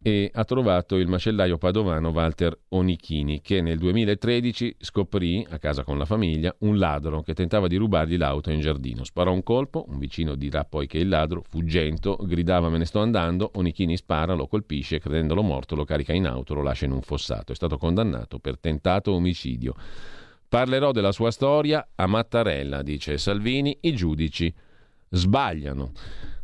e 0.00 0.30
ha 0.32 0.44
trovato 0.44 0.96
il 0.96 1.08
macellaio 1.08 1.58
padovano 1.58 2.10
Walter 2.10 2.56
Onichini 2.68 3.40
che 3.40 3.60
nel 3.60 3.78
2013 3.78 4.76
scoprì, 4.78 5.44
a 5.50 5.58
casa 5.58 5.82
con 5.82 5.98
la 5.98 6.04
famiglia, 6.04 6.54
un 6.60 6.78
ladro 6.78 7.22
che 7.22 7.34
tentava 7.34 7.66
di 7.66 7.76
rubargli 7.76 8.16
l'auto 8.16 8.50
in 8.50 8.60
giardino. 8.60 9.02
Sparò 9.02 9.32
un 9.32 9.42
colpo, 9.42 9.86
un 9.88 9.98
vicino 9.98 10.36
dirà 10.36 10.64
poi 10.64 10.86
che 10.86 10.98
il 10.98 11.08
ladro, 11.08 11.42
fuggento, 11.48 12.16
gridava 12.22 12.68
me 12.68 12.78
ne 12.78 12.84
sto 12.84 13.00
andando, 13.00 13.50
Onichini 13.54 13.96
spara, 13.96 14.34
lo 14.34 14.46
colpisce, 14.46 15.00
credendolo 15.00 15.42
morto 15.42 15.74
lo 15.74 15.84
carica 15.84 16.12
in 16.12 16.26
auto, 16.26 16.54
lo 16.54 16.62
lascia 16.62 16.84
in 16.84 16.92
un 16.92 17.02
fossato. 17.02 17.52
È 17.52 17.56
stato 17.56 17.76
condannato 17.76 18.38
per 18.38 18.58
tentato 18.58 19.12
omicidio. 19.12 19.74
Parlerò 20.48 20.92
della 20.92 21.12
sua 21.12 21.30
storia 21.30 21.86
a 21.94 22.06
Mattarella, 22.06 22.82
dice 22.82 23.18
Salvini, 23.18 23.76
i 23.82 23.94
giudici 23.94 24.54
sbagliano. 25.10 25.92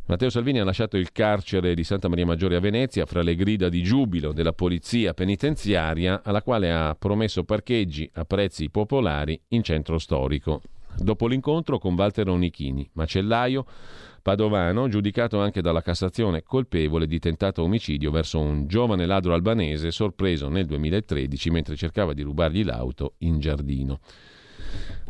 Matteo 0.07 0.29
Salvini 0.29 0.59
ha 0.59 0.63
lasciato 0.63 0.97
il 0.97 1.11
carcere 1.11 1.73
di 1.73 1.83
Santa 1.83 2.07
Maria 2.07 2.27
Maggiore 2.27 2.55
a 2.55 2.59
Venezia 2.59 3.07
fra 3.07 3.23
le 3.23 3.33
grida 3.33 3.69
di 3.69 3.81
giubilo 3.81 4.33
della 4.33 4.53
polizia 4.53 5.15
penitenziaria 5.15 6.21
alla 6.23 6.43
quale 6.43 6.71
ha 6.71 6.95
promesso 6.95 7.43
parcheggi 7.43 8.07
a 8.13 8.23
prezzi 8.23 8.69
popolari 8.69 9.39
in 9.49 9.63
centro 9.63 9.97
storico. 9.97 10.61
Dopo 10.95 11.25
l'incontro 11.25 11.79
con 11.79 11.95
Walter 11.95 12.29
Onichini, 12.29 12.87
macellaio 12.93 13.65
padovano, 14.21 14.87
giudicato 14.89 15.39
anche 15.41 15.61
dalla 15.61 15.81
Cassazione 15.81 16.43
colpevole 16.43 17.07
di 17.07 17.17
tentato 17.17 17.63
omicidio 17.63 18.11
verso 18.11 18.39
un 18.39 18.67
giovane 18.67 19.07
ladro 19.07 19.33
albanese 19.33 19.89
sorpreso 19.89 20.49
nel 20.49 20.67
2013 20.67 21.49
mentre 21.49 21.75
cercava 21.75 22.13
di 22.13 22.21
rubargli 22.21 22.63
l'auto 22.63 23.15
in 23.19 23.39
giardino. 23.39 23.99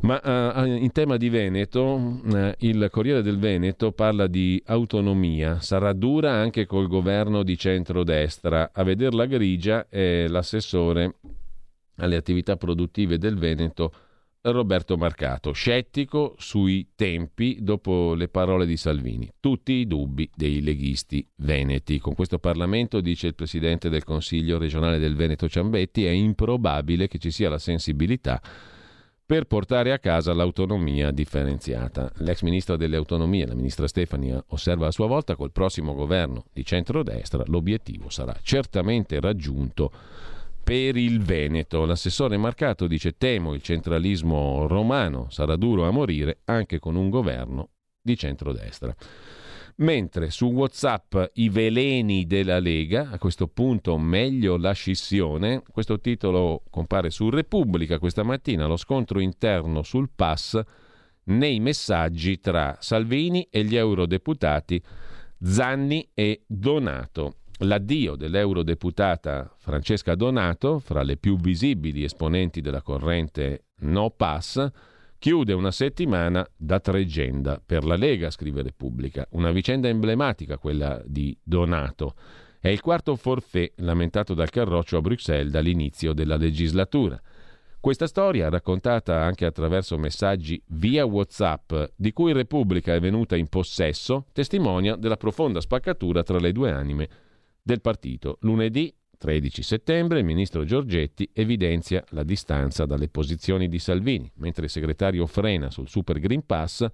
Ma 0.01 0.21
uh, 0.61 0.65
in 0.65 0.91
tema 0.91 1.17
di 1.17 1.29
Veneto, 1.29 1.81
uh, 1.81 2.51
il 2.59 2.87
Corriere 2.91 3.21
del 3.21 3.39
Veneto 3.39 3.91
parla 3.91 4.27
di 4.27 4.61
autonomia. 4.67 5.59
Sarà 5.61 5.93
dura 5.93 6.31
anche 6.33 6.65
col 6.65 6.87
governo 6.87 7.43
di 7.43 7.57
centrodestra. 7.57 8.71
A 8.73 8.83
vederla 8.83 9.25
grigia 9.25 9.87
è 9.89 10.27
l'assessore 10.27 11.15
alle 11.97 12.17
attività 12.17 12.57
produttive 12.57 13.17
del 13.17 13.37
Veneto 13.37 13.91
Roberto 14.51 14.95
Marcato, 14.95 15.53
scettico 15.53 16.35
sui 16.37 16.89
tempi 16.95 17.57
dopo 17.61 18.13
le 18.13 18.27
parole 18.27 18.67
di 18.67 18.77
Salvini. 18.77 19.27
Tutti 19.39 19.73
i 19.73 19.87
dubbi 19.87 20.29
dei 20.35 20.61
leghisti 20.61 21.27
veneti. 21.37 21.97
Con 21.97 22.13
questo 22.13 22.37
Parlamento, 22.37 23.01
dice 23.01 23.27
il 23.27 23.33
Presidente 23.33 23.89
del 23.89 24.03
Consiglio 24.03 24.59
regionale 24.59 24.99
del 24.99 25.15
Veneto 25.15 25.49
Ciambetti, 25.49 26.05
è 26.05 26.11
improbabile 26.11 27.07
che 27.07 27.17
ci 27.17 27.31
sia 27.31 27.49
la 27.49 27.57
sensibilità 27.57 28.39
per 29.25 29.45
portare 29.45 29.91
a 29.91 29.97
casa 29.97 30.33
l'autonomia 30.33 31.09
differenziata. 31.09 32.11
L'ex 32.17 32.41
ministra 32.43 32.75
delle 32.75 32.95
autonomie, 32.95 33.47
la 33.47 33.55
ministra 33.55 33.87
Stefani, 33.87 34.37
osserva 34.49 34.87
a 34.87 34.91
sua 34.91 35.07
volta 35.07 35.35
col 35.35 35.51
prossimo 35.51 35.95
governo 35.95 36.45
di 36.53 36.63
centrodestra 36.63 37.43
l'obiettivo 37.47 38.09
sarà 38.09 38.37
certamente 38.43 39.19
raggiunto 39.19 39.91
per 40.63 40.95
il 40.95 41.21
Veneto. 41.21 41.85
L'assessore 41.85 42.37
Marcato 42.37 42.85
dice 42.85 43.17
temo 43.17 43.53
il 43.53 43.63
centralismo 43.63 44.67
romano 44.67 45.27
sarà 45.29 45.55
duro 45.55 45.87
a 45.87 45.91
morire 45.91 46.39
anche 46.45 46.77
con 46.77 46.95
un 46.95 47.09
governo 47.09 47.69
di 48.01 48.15
centrodestra. 48.15 48.95
Mentre 49.77 50.29
su 50.29 50.45
WhatsApp 50.51 51.15
i 51.33 51.49
veleni 51.49 52.25
della 52.25 52.59
Lega, 52.59 53.09
a 53.11 53.17
questo 53.17 53.47
punto 53.47 53.97
meglio 53.97 54.55
la 54.55 54.71
scissione, 54.71 55.63
questo 55.69 55.99
titolo 55.99 56.63
compare 56.69 57.09
su 57.09 57.29
Repubblica 57.29 57.99
questa 57.99 58.23
mattina, 58.23 58.67
lo 58.67 58.77
scontro 58.77 59.19
interno 59.19 59.83
sul 59.83 60.09
pass 60.15 60.61
nei 61.25 61.59
messaggi 61.59 62.39
tra 62.39 62.77
Salvini 62.79 63.49
e 63.51 63.65
gli 63.65 63.75
eurodeputati 63.75 64.81
Zanni 65.43 66.09
e 66.13 66.43
Donato. 66.47 67.39
L'addio 67.59 68.15
dell'eurodeputata 68.15 69.55
Francesca 69.57 70.15
Donato, 70.15 70.79
fra 70.79 71.03
le 71.03 71.17
più 71.17 71.35
visibili 71.35 72.05
esponenti 72.05 72.61
della 72.61 72.81
corrente 72.81 73.65
No 73.79 74.09
Pass, 74.09 74.71
Chiude 75.17 75.53
una 75.53 75.71
settimana 75.71 76.47
da 76.55 76.79
tregenda 76.79 77.61
per 77.63 77.83
la 77.83 77.95
Lega, 77.95 78.29
scrive 78.29 78.61
Repubblica. 78.61 79.25
Una 79.31 79.51
vicenda 79.51 79.87
emblematica 79.87 80.57
quella 80.57 81.01
di 81.05 81.35
Donato. 81.41 82.15
È 82.59 82.67
il 82.69 82.81
quarto 82.81 83.15
forfè 83.15 83.71
lamentato 83.77 84.33
dal 84.33 84.49
Carroccio 84.49 84.97
a 84.97 85.01
Bruxelles 85.01 85.51
dall'inizio 85.51 86.13
della 86.13 86.35
legislatura. 86.35 87.19
Questa 87.79 88.07
storia, 88.07 88.49
raccontata 88.49 89.21
anche 89.21 89.45
attraverso 89.45 89.97
messaggi 89.97 90.59
via 90.69 91.05
WhatsApp, 91.05 91.73
di 91.95 92.11
cui 92.13 92.33
Repubblica 92.33 92.95
è 92.95 92.99
venuta 92.99 93.35
in 93.35 93.47
possesso, 93.47 94.25
testimonia 94.31 94.95
della 94.95 95.17
profonda 95.17 95.61
spaccatura 95.61 96.23
tra 96.23 96.39
le 96.39 96.51
due 96.51 96.71
anime 96.71 97.09
del 97.61 97.81
partito. 97.81 98.37
Lunedì 98.41 98.91
13 99.17 99.63
settembre 99.63 100.19
il 100.19 100.25
ministro 100.25 100.63
Giorgetti 100.63 101.29
evidenzia 101.33 102.03
la 102.09 102.23
distanza 102.23 102.85
dalle 102.85 103.09
posizioni 103.09 103.67
di 103.67 103.79
Salvini, 103.79 104.31
mentre 104.35 104.65
il 104.65 104.69
segretario 104.69 105.25
frena 105.25 105.69
sul 105.69 105.87
Super 105.87 106.19
Green 106.19 106.45
Pass. 106.45 106.87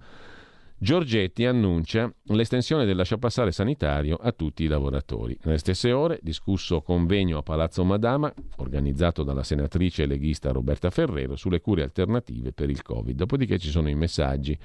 Giorgetti 0.82 1.44
annuncia 1.44 2.12
l'estensione 2.24 2.84
del 2.84 2.96
lasciapassare 2.96 3.52
sanitario 3.52 4.16
a 4.16 4.32
tutti 4.32 4.64
i 4.64 4.66
lavoratori. 4.66 5.38
Nelle 5.44 5.58
stesse 5.58 5.92
ore, 5.92 6.18
discusso 6.22 6.82
convegno 6.82 7.38
a 7.38 7.42
Palazzo 7.42 7.84
Madama, 7.84 8.32
organizzato 8.56 9.22
dalla 9.22 9.44
senatrice 9.44 10.06
leghista 10.06 10.50
Roberta 10.50 10.90
Ferrero, 10.90 11.36
sulle 11.36 11.60
cure 11.60 11.84
alternative 11.84 12.52
per 12.52 12.68
il 12.68 12.82
Covid. 12.82 13.14
Dopodiché 13.14 13.58
ci 13.58 13.70
sono 13.70 13.88
i 13.88 13.94
messaggi 13.94 14.58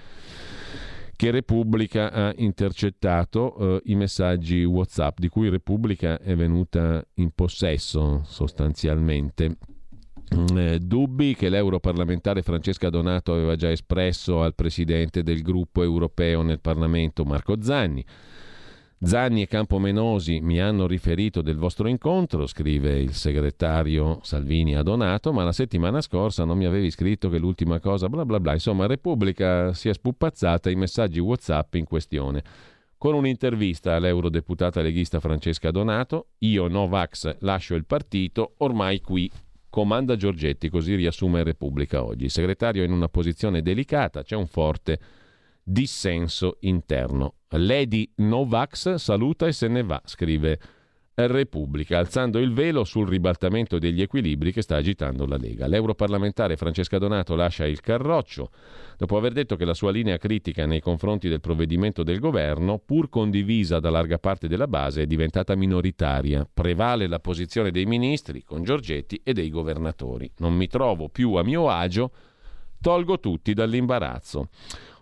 che 1.17 1.31
Repubblica 1.31 2.11
ha 2.11 2.33
intercettato 2.37 3.57
eh, 3.57 3.81
i 3.85 3.95
messaggi 3.95 4.63
WhatsApp 4.63 5.17
di 5.17 5.29
cui 5.29 5.49
Repubblica 5.49 6.19
è 6.19 6.35
venuta 6.35 7.03
in 7.15 7.31
possesso 7.31 8.21
sostanzialmente. 8.23 9.57
Mm, 10.35 10.57
eh, 10.57 10.79
dubbi 10.79 11.33
che 11.33 11.49
l'europarlamentare 11.49 12.43
Francesca 12.43 12.91
Donato 12.91 13.33
aveva 13.33 13.55
già 13.55 13.71
espresso 13.71 14.43
al 14.43 14.53
presidente 14.53 15.23
del 15.23 15.41
gruppo 15.41 15.81
europeo 15.81 16.43
nel 16.43 16.59
Parlamento 16.59 17.25
Marco 17.25 17.63
Zanni. 17.63 18.05
Zanni 18.99 19.43
e 19.43 19.47
Campomenosi 19.47 20.39
mi 20.39 20.59
hanno 20.59 20.87
riferito 20.87 21.43
del 21.43 21.57
vostro 21.57 21.87
incontro, 21.87 22.47
scrive 22.47 22.97
il 22.99 23.13
segretario 23.13 24.19
Salvini 24.23 24.75
a 24.75 24.81
Donato, 24.81 25.31
ma 25.31 25.43
la 25.43 25.51
settimana 25.51 26.01
scorsa 26.01 26.45
non 26.45 26.57
mi 26.57 26.65
avevi 26.65 26.89
scritto 26.89 27.29
che 27.29 27.37
l'ultima 27.37 27.79
cosa 27.79 28.09
bla 28.09 28.25
bla 28.25 28.39
bla. 28.39 28.53
Insomma, 28.53 28.87
Repubblica 28.87 29.71
si 29.73 29.89
è 29.89 29.93
spupazzata 29.93 30.71
i 30.71 30.75
messaggi 30.75 31.19
WhatsApp 31.19 31.75
in 31.75 31.85
questione. 31.85 32.43
Con 32.97 33.13
un'intervista 33.13 33.93
all'eurodeputata 33.93 34.81
leghista 34.81 35.19
Francesca 35.19 35.69
Donato, 35.69 36.29
io 36.39 36.67
Novax 36.67 37.37
lascio 37.41 37.75
il 37.75 37.85
partito, 37.85 38.55
ormai 38.57 38.99
qui 39.01 39.29
comanda 39.69 40.15
Giorgetti, 40.15 40.69
così 40.69 40.95
riassume 40.95 41.43
Repubblica 41.43 42.03
oggi. 42.03 42.23
Il 42.23 42.31
segretario 42.31 42.81
è 42.81 42.85
in 42.87 42.93
una 42.93 43.09
posizione 43.09 43.61
delicata, 43.61 44.23
c'è 44.23 44.35
un 44.35 44.47
forte 44.47 44.99
dissenso 45.61 46.57
interno. 46.61 47.36
Lady 47.51 48.11
Novax 48.15 48.95
saluta 48.95 49.47
e 49.47 49.53
se 49.53 49.67
ne 49.67 49.83
va, 49.83 50.01
scrive 50.03 50.59
Repubblica, 51.25 51.97
alzando 51.97 52.37
il 52.37 52.53
velo 52.53 52.83
sul 52.83 53.07
ribaltamento 53.07 53.79
degli 53.79 54.03
equilibri 54.03 54.51
che 54.51 54.61
sta 54.61 54.75
agitando 54.75 55.25
la 55.25 55.37
Lega. 55.37 55.65
L'europarlamentare 55.65 56.57
Francesca 56.57 56.99
Donato 56.99 57.33
lascia 57.33 57.65
il 57.65 57.81
carroccio 57.81 58.51
dopo 58.97 59.17
aver 59.17 59.31
detto 59.31 59.55
che 59.55 59.65
la 59.65 59.73
sua 59.73 59.89
linea 59.89 60.17
critica 60.17 60.67
nei 60.67 60.79
confronti 60.79 61.27
del 61.27 61.39
provvedimento 61.39 62.03
del 62.03 62.19
governo, 62.19 62.77
pur 62.77 63.09
condivisa 63.09 63.79
da 63.79 63.89
larga 63.89 64.19
parte 64.19 64.47
della 64.47 64.67
base, 64.67 65.03
è 65.03 65.05
diventata 65.07 65.55
minoritaria. 65.55 66.47
Prevale 66.53 67.07
la 67.07 67.19
posizione 67.19 67.71
dei 67.71 67.85
ministri 67.85 68.43
con 68.43 68.63
Giorgetti 68.63 69.19
e 69.23 69.33
dei 69.33 69.49
governatori. 69.49 70.29
Non 70.37 70.53
mi 70.53 70.67
trovo 70.67 71.09
più 71.09 71.33
a 71.33 71.43
mio 71.43 71.67
agio, 71.67 72.11
tolgo 72.79 73.19
tutti 73.19 73.53
dall'imbarazzo. 73.53 74.49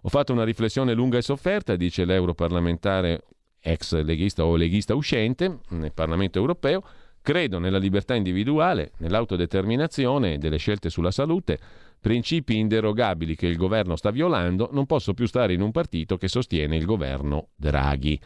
Ho 0.06 0.10
fatto 0.10 0.32
una 0.34 0.44
riflessione 0.44 0.94
lunga 0.94 1.18
e 1.18 1.23
sofferta, 1.23 1.76
dice 1.76 2.06
l'europarlamentare 2.06 3.23
ex 3.60 3.99
leghista 4.03 4.45
o 4.45 4.56
leghista 4.56 4.94
uscente 4.94 5.61
nel 5.69 5.94
Parlamento 5.94 6.38
europeo. 6.38 6.84
Credo 7.23 7.57
nella 7.57 7.80
libertà 7.80 8.14
individuale, 8.14 8.91
nell'autodeterminazione 8.98 10.34
e 10.34 10.38
delle 10.38 10.57
scelte 10.57 10.91
sulla 10.91 11.10
salute 11.10 11.57
principi 11.99 12.60
inderogabili 12.60 13.36
che 13.36 13.48
il 13.48 13.57
governo 13.57 13.95
sta 13.95 14.11
violando, 14.11 14.69
non 14.72 14.86
posso 14.86 15.15
più 15.15 15.26
stare 15.26 15.53
in 15.53 15.61
un 15.61 15.72
partito 15.72 16.18
che 16.18 16.27
sostiene 16.27 16.76
il 16.76 16.86
governo 16.86 17.48
Draghi. 17.56 18.19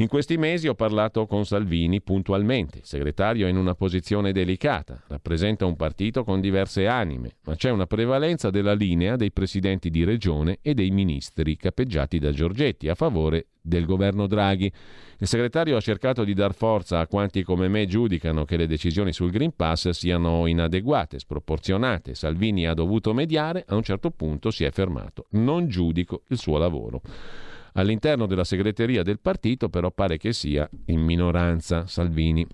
In 0.00 0.08
questi 0.08 0.38
mesi 0.38 0.66
ho 0.66 0.74
parlato 0.74 1.26
con 1.26 1.44
Salvini 1.44 2.00
puntualmente. 2.00 2.78
Il 2.78 2.86
segretario 2.86 3.46
è 3.46 3.50
in 3.50 3.58
una 3.58 3.74
posizione 3.74 4.32
delicata, 4.32 5.02
rappresenta 5.08 5.66
un 5.66 5.76
partito 5.76 6.24
con 6.24 6.40
diverse 6.40 6.86
anime, 6.86 7.36
ma 7.44 7.54
c'è 7.54 7.68
una 7.68 7.84
prevalenza 7.84 8.48
della 8.48 8.72
linea 8.72 9.16
dei 9.16 9.30
presidenti 9.30 9.90
di 9.90 10.02
regione 10.04 10.60
e 10.62 10.72
dei 10.72 10.90
ministri 10.90 11.54
capeggiati 11.54 12.18
da 12.18 12.32
Giorgetti 12.32 12.88
a 12.88 12.94
favore 12.94 13.48
del 13.60 13.84
governo 13.84 14.26
Draghi. 14.26 14.72
Il 15.18 15.26
segretario 15.26 15.76
ha 15.76 15.80
cercato 15.80 16.24
di 16.24 16.32
dar 16.32 16.54
forza 16.54 17.00
a 17.00 17.06
quanti 17.06 17.42
come 17.42 17.68
me 17.68 17.84
giudicano 17.84 18.46
che 18.46 18.56
le 18.56 18.66
decisioni 18.66 19.12
sul 19.12 19.30
Green 19.30 19.54
Pass 19.54 19.90
siano 19.90 20.46
inadeguate, 20.46 21.18
sproporzionate. 21.18 22.14
Salvini 22.14 22.66
ha 22.66 22.72
dovuto 22.72 23.12
mediare, 23.12 23.66
a 23.68 23.74
un 23.74 23.82
certo 23.82 24.10
punto 24.10 24.50
si 24.50 24.64
è 24.64 24.70
fermato. 24.70 25.26
Non 25.32 25.68
giudico 25.68 26.22
il 26.28 26.38
suo 26.38 26.56
lavoro. 26.56 27.02
All'interno 27.74 28.26
della 28.26 28.44
segreteria 28.44 29.02
del 29.02 29.20
partito 29.20 29.68
però 29.68 29.90
pare 29.90 30.16
che 30.16 30.32
sia 30.32 30.68
in 30.86 31.00
minoranza 31.00 31.86
Salvini. 31.86 32.46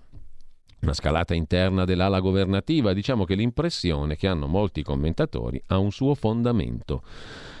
Una 0.79 0.93
scalata 0.93 1.33
interna 1.33 1.85
dell'ala 1.85 2.19
governativa, 2.19 2.93
diciamo 2.93 3.25
che 3.25 3.33
l'impressione 3.33 4.15
che 4.15 4.27
hanno 4.27 4.45
molti 4.45 4.83
commentatori 4.83 5.61
ha 5.67 5.79
un 5.79 5.91
suo 5.91 6.13
fondamento. 6.13 7.01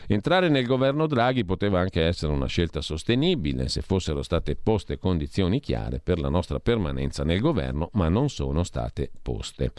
Entrare 0.05 0.49
nel 0.49 0.65
governo 0.65 1.07
Draghi 1.07 1.43
poteva 1.43 1.79
anche 1.79 2.03
essere 2.03 2.31
una 2.31 2.45
scelta 2.45 2.79
sostenibile 2.79 3.67
se 3.67 3.81
fossero 3.81 4.21
state 4.21 4.55
poste 4.55 4.97
condizioni 4.99 5.59
chiare 5.59 5.99
per 5.99 6.19
la 6.19 6.29
nostra 6.29 6.59
permanenza 6.59 7.23
nel 7.23 7.39
governo, 7.39 7.89
ma 7.93 8.07
non 8.07 8.29
sono 8.29 8.63
state 8.63 9.09
poste. 9.21 9.73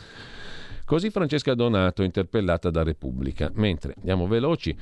Così 0.84 1.10
Francesca 1.10 1.54
Donato, 1.54 2.02
interpellata 2.02 2.70
da 2.70 2.82
Repubblica. 2.82 3.50
Mentre 3.54 3.94
andiamo 3.98 4.26
veloci 4.26 4.76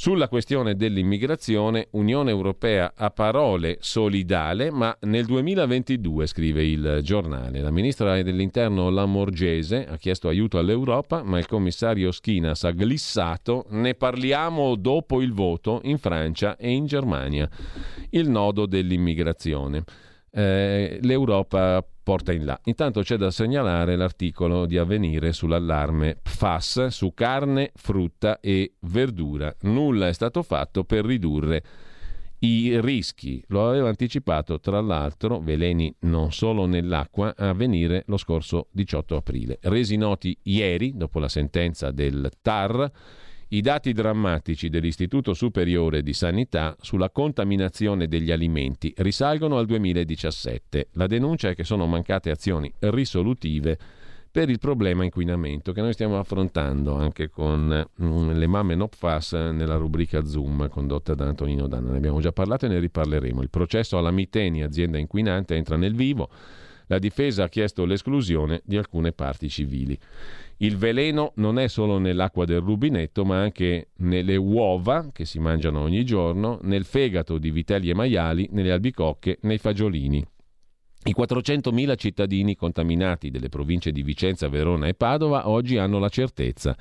Sulla 0.00 0.28
questione 0.28 0.76
dell'immigrazione, 0.76 1.88
Unione 1.90 2.30
Europea 2.30 2.92
a 2.94 3.10
parole 3.10 3.78
solidale, 3.80 4.70
ma 4.70 4.96
nel 5.00 5.24
2022, 5.24 6.24
scrive 6.28 6.64
il 6.64 7.00
giornale, 7.02 7.60
la 7.60 7.72
ministra 7.72 8.22
dell'interno 8.22 8.90
Lamorgese 8.90 9.88
ha 9.88 9.96
chiesto 9.96 10.28
aiuto 10.28 10.56
all'Europa, 10.56 11.24
ma 11.24 11.40
il 11.40 11.48
commissario 11.48 12.12
Schinas 12.12 12.62
ha 12.62 12.70
glissato 12.70 13.66
ne 13.70 13.94
parliamo 13.94 14.76
dopo 14.76 15.20
il 15.20 15.32
voto 15.32 15.80
in 15.82 15.98
Francia 15.98 16.56
e 16.56 16.70
in 16.70 16.86
Germania. 16.86 17.50
Il 18.10 18.30
nodo 18.30 18.66
dell'immigrazione. 18.66 19.82
Eh, 20.30 21.00
L'Europa 21.02 21.84
porta 22.08 22.32
in 22.32 22.46
là. 22.46 22.58
Intanto 22.64 23.02
c'è 23.02 23.18
da 23.18 23.30
segnalare 23.30 23.94
l'articolo 23.94 24.64
di 24.64 24.78
avvenire 24.78 25.34
sull'allarme 25.34 26.16
PFAS 26.22 26.86
su 26.86 27.12
carne, 27.12 27.70
frutta 27.74 28.40
e 28.40 28.76
verdura. 28.80 29.54
Nulla 29.64 30.08
è 30.08 30.14
stato 30.14 30.42
fatto 30.42 30.84
per 30.84 31.04
ridurre 31.04 31.62
i 32.38 32.80
rischi. 32.80 33.44
Lo 33.48 33.68
aveva 33.68 33.90
anticipato 33.90 34.58
tra 34.58 34.80
l'altro 34.80 35.38
veleni 35.40 35.94
non 36.00 36.32
solo 36.32 36.64
nell'acqua 36.64 37.34
a 37.36 37.52
venire 37.52 38.04
lo 38.06 38.16
scorso 38.16 38.68
18 38.70 39.16
aprile. 39.16 39.58
Resi 39.60 39.96
noti 39.96 40.34
ieri, 40.44 40.96
dopo 40.96 41.18
la 41.18 41.28
sentenza 41.28 41.90
del 41.90 42.30
TAR, 42.40 42.90
i 43.48 43.62
dati 43.62 43.92
drammatici 43.92 44.68
dell'Istituto 44.68 45.32
Superiore 45.32 46.02
di 46.02 46.12
Sanità 46.12 46.76
sulla 46.80 47.08
contaminazione 47.08 48.06
degli 48.06 48.30
alimenti 48.30 48.92
risalgono 48.98 49.56
al 49.56 49.64
2017. 49.64 50.88
La 50.92 51.06
denuncia 51.06 51.48
è 51.48 51.54
che 51.54 51.64
sono 51.64 51.86
mancate 51.86 52.30
azioni 52.30 52.70
risolutive 52.78 53.78
per 54.30 54.50
il 54.50 54.58
problema 54.58 55.04
inquinamento 55.04 55.72
che 55.72 55.80
noi 55.80 55.94
stiamo 55.94 56.18
affrontando 56.18 56.94
anche 56.94 57.30
con 57.30 57.88
mm, 58.02 58.30
le 58.32 58.46
mamme 58.46 58.74
NOPFAS 58.74 59.32
nella 59.32 59.76
rubrica 59.76 60.24
Zoom 60.26 60.68
condotta 60.68 61.14
da 61.14 61.26
Antonino 61.26 61.66
Danna. 61.66 61.92
Ne 61.92 61.96
abbiamo 61.96 62.20
già 62.20 62.32
parlato 62.32 62.66
e 62.66 62.68
ne 62.68 62.78
riparleremo. 62.78 63.40
Il 63.40 63.48
processo 63.48 63.96
alla 63.96 64.10
Miteni, 64.10 64.62
azienda 64.62 64.98
inquinante, 64.98 65.54
entra 65.54 65.76
nel 65.76 65.94
vivo. 65.94 66.28
La 66.88 66.98
difesa 66.98 67.44
ha 67.44 67.48
chiesto 67.48 67.84
l'esclusione 67.84 68.60
di 68.64 68.76
alcune 68.76 69.12
parti 69.12 69.48
civili. 69.48 69.98
Il 70.60 70.76
veleno 70.76 71.32
non 71.36 71.58
è 71.58 71.68
solo 71.68 71.98
nell'acqua 71.98 72.44
del 72.44 72.60
rubinetto, 72.60 73.24
ma 73.24 73.40
anche 73.40 73.90
nelle 73.98 74.34
uova 74.34 75.10
che 75.12 75.24
si 75.24 75.38
mangiano 75.38 75.80
ogni 75.80 76.04
giorno, 76.04 76.58
nel 76.62 76.84
fegato 76.84 77.38
di 77.38 77.52
vitelli 77.52 77.90
e 77.90 77.94
maiali, 77.94 78.48
nelle 78.50 78.72
albicocche, 78.72 79.38
nei 79.42 79.58
fagiolini. 79.58 80.24
I 81.04 81.14
400.000 81.16 81.96
cittadini 81.96 82.56
contaminati 82.56 83.30
delle 83.30 83.48
province 83.48 83.92
di 83.92 84.02
Vicenza, 84.02 84.48
Verona 84.48 84.88
e 84.88 84.94
Padova 84.94 85.48
oggi 85.48 85.76
hanno 85.76 86.00
la 86.00 86.08
certezza. 86.08 86.76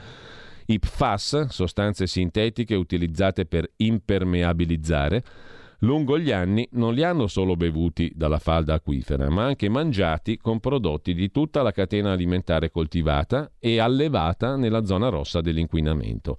I 0.65 0.79
PFAS, 0.79 1.45
sostanze 1.49 2.07
sintetiche 2.07 2.73
utilizzate 2.73 3.45
per 3.45 3.71
impermeabilizzare, 3.77 5.23
lungo 5.79 6.17
gli 6.17 6.31
anni 6.31 6.67
non 6.71 6.93
li 6.93 7.03
hanno 7.03 7.27
solo 7.27 7.55
bevuti 7.55 8.11
dalla 8.15 8.39
falda 8.39 8.75
acquifera, 8.75 9.29
ma 9.29 9.45
anche 9.45 9.69
mangiati 9.69 10.37
con 10.37 10.59
prodotti 10.59 11.13
di 11.13 11.31
tutta 11.31 11.61
la 11.61 11.71
catena 11.71 12.11
alimentare 12.11 12.71
coltivata 12.71 13.51
e 13.59 13.79
allevata 13.79 14.55
nella 14.55 14.85
zona 14.85 15.09
rossa 15.09 15.41
dell'inquinamento. 15.41 16.37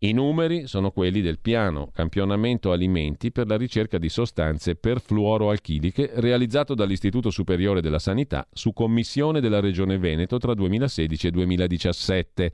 I 0.00 0.12
numeri 0.12 0.68
sono 0.68 0.92
quelli 0.92 1.20
del 1.20 1.40
piano 1.40 1.90
Campionamento 1.92 2.70
Alimenti 2.70 3.32
per 3.32 3.48
la 3.48 3.56
ricerca 3.56 3.98
di 3.98 4.08
sostanze 4.08 4.76
perfluoroalchiliche 4.76 6.12
realizzato 6.14 6.76
dall'Istituto 6.76 7.30
Superiore 7.30 7.80
della 7.80 7.98
Sanità 7.98 8.46
su 8.52 8.72
commissione 8.72 9.40
della 9.40 9.58
Regione 9.58 9.98
Veneto 9.98 10.38
tra 10.38 10.54
2016 10.54 11.26
e 11.26 11.30
2017 11.32 12.52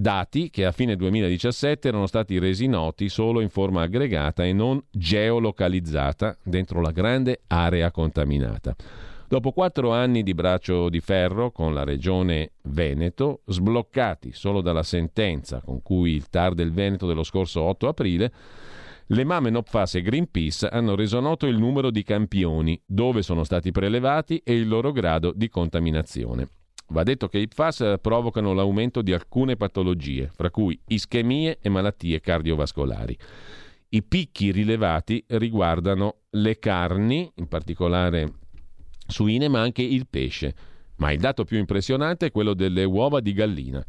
dati 0.00 0.48
che 0.48 0.64
a 0.64 0.72
fine 0.72 0.96
2017 0.96 1.88
erano 1.88 2.06
stati 2.06 2.38
resi 2.38 2.66
noti 2.66 3.08
solo 3.08 3.40
in 3.40 3.50
forma 3.50 3.82
aggregata 3.82 4.44
e 4.44 4.52
non 4.52 4.82
geolocalizzata 4.90 6.38
dentro 6.42 6.80
la 6.80 6.90
grande 6.90 7.42
area 7.46 7.90
contaminata. 7.90 8.74
Dopo 9.28 9.52
quattro 9.52 9.92
anni 9.92 10.22
di 10.22 10.34
braccio 10.34 10.88
di 10.88 11.00
ferro 11.00 11.52
con 11.52 11.72
la 11.72 11.84
regione 11.84 12.52
Veneto, 12.62 13.42
sbloccati 13.44 14.32
solo 14.32 14.60
dalla 14.60 14.82
sentenza 14.82 15.60
con 15.60 15.82
cui 15.82 16.12
il 16.12 16.28
TAR 16.28 16.54
del 16.54 16.72
Veneto 16.72 17.06
dello 17.06 17.22
scorso 17.22 17.62
8 17.62 17.86
aprile, 17.88 18.32
le 19.06 19.24
Mame 19.24 19.50
Nopfas 19.50 19.96
e 19.96 20.02
Greenpeace 20.02 20.66
hanno 20.66 20.96
reso 20.96 21.20
noto 21.20 21.46
il 21.46 21.58
numero 21.58 21.90
di 21.90 22.02
campioni, 22.02 22.80
dove 22.86 23.22
sono 23.22 23.44
stati 23.44 23.70
prelevati 23.70 24.40
e 24.44 24.54
il 24.54 24.66
loro 24.66 24.92
grado 24.92 25.32
di 25.34 25.48
contaminazione. 25.48 26.59
Va 26.90 27.04
detto 27.04 27.28
che 27.28 27.38
i 27.38 27.46
PFAS 27.46 27.98
provocano 28.00 28.52
l'aumento 28.52 29.00
di 29.00 29.12
alcune 29.12 29.56
patologie, 29.56 30.28
fra 30.34 30.50
cui 30.50 30.78
ischemie 30.88 31.58
e 31.60 31.68
malattie 31.68 32.20
cardiovascolari. 32.20 33.16
I 33.90 34.02
picchi 34.02 34.50
rilevati 34.50 35.24
riguardano 35.28 36.22
le 36.30 36.58
carni, 36.58 37.30
in 37.36 37.46
particolare 37.46 38.32
suine, 39.06 39.48
ma 39.48 39.60
anche 39.60 39.82
il 39.82 40.08
pesce. 40.08 40.54
Ma 40.96 41.12
il 41.12 41.20
dato 41.20 41.44
più 41.44 41.58
impressionante 41.58 42.26
è 42.26 42.30
quello 42.32 42.54
delle 42.54 42.82
uova 42.82 43.20
di 43.20 43.32
gallina. 43.34 43.84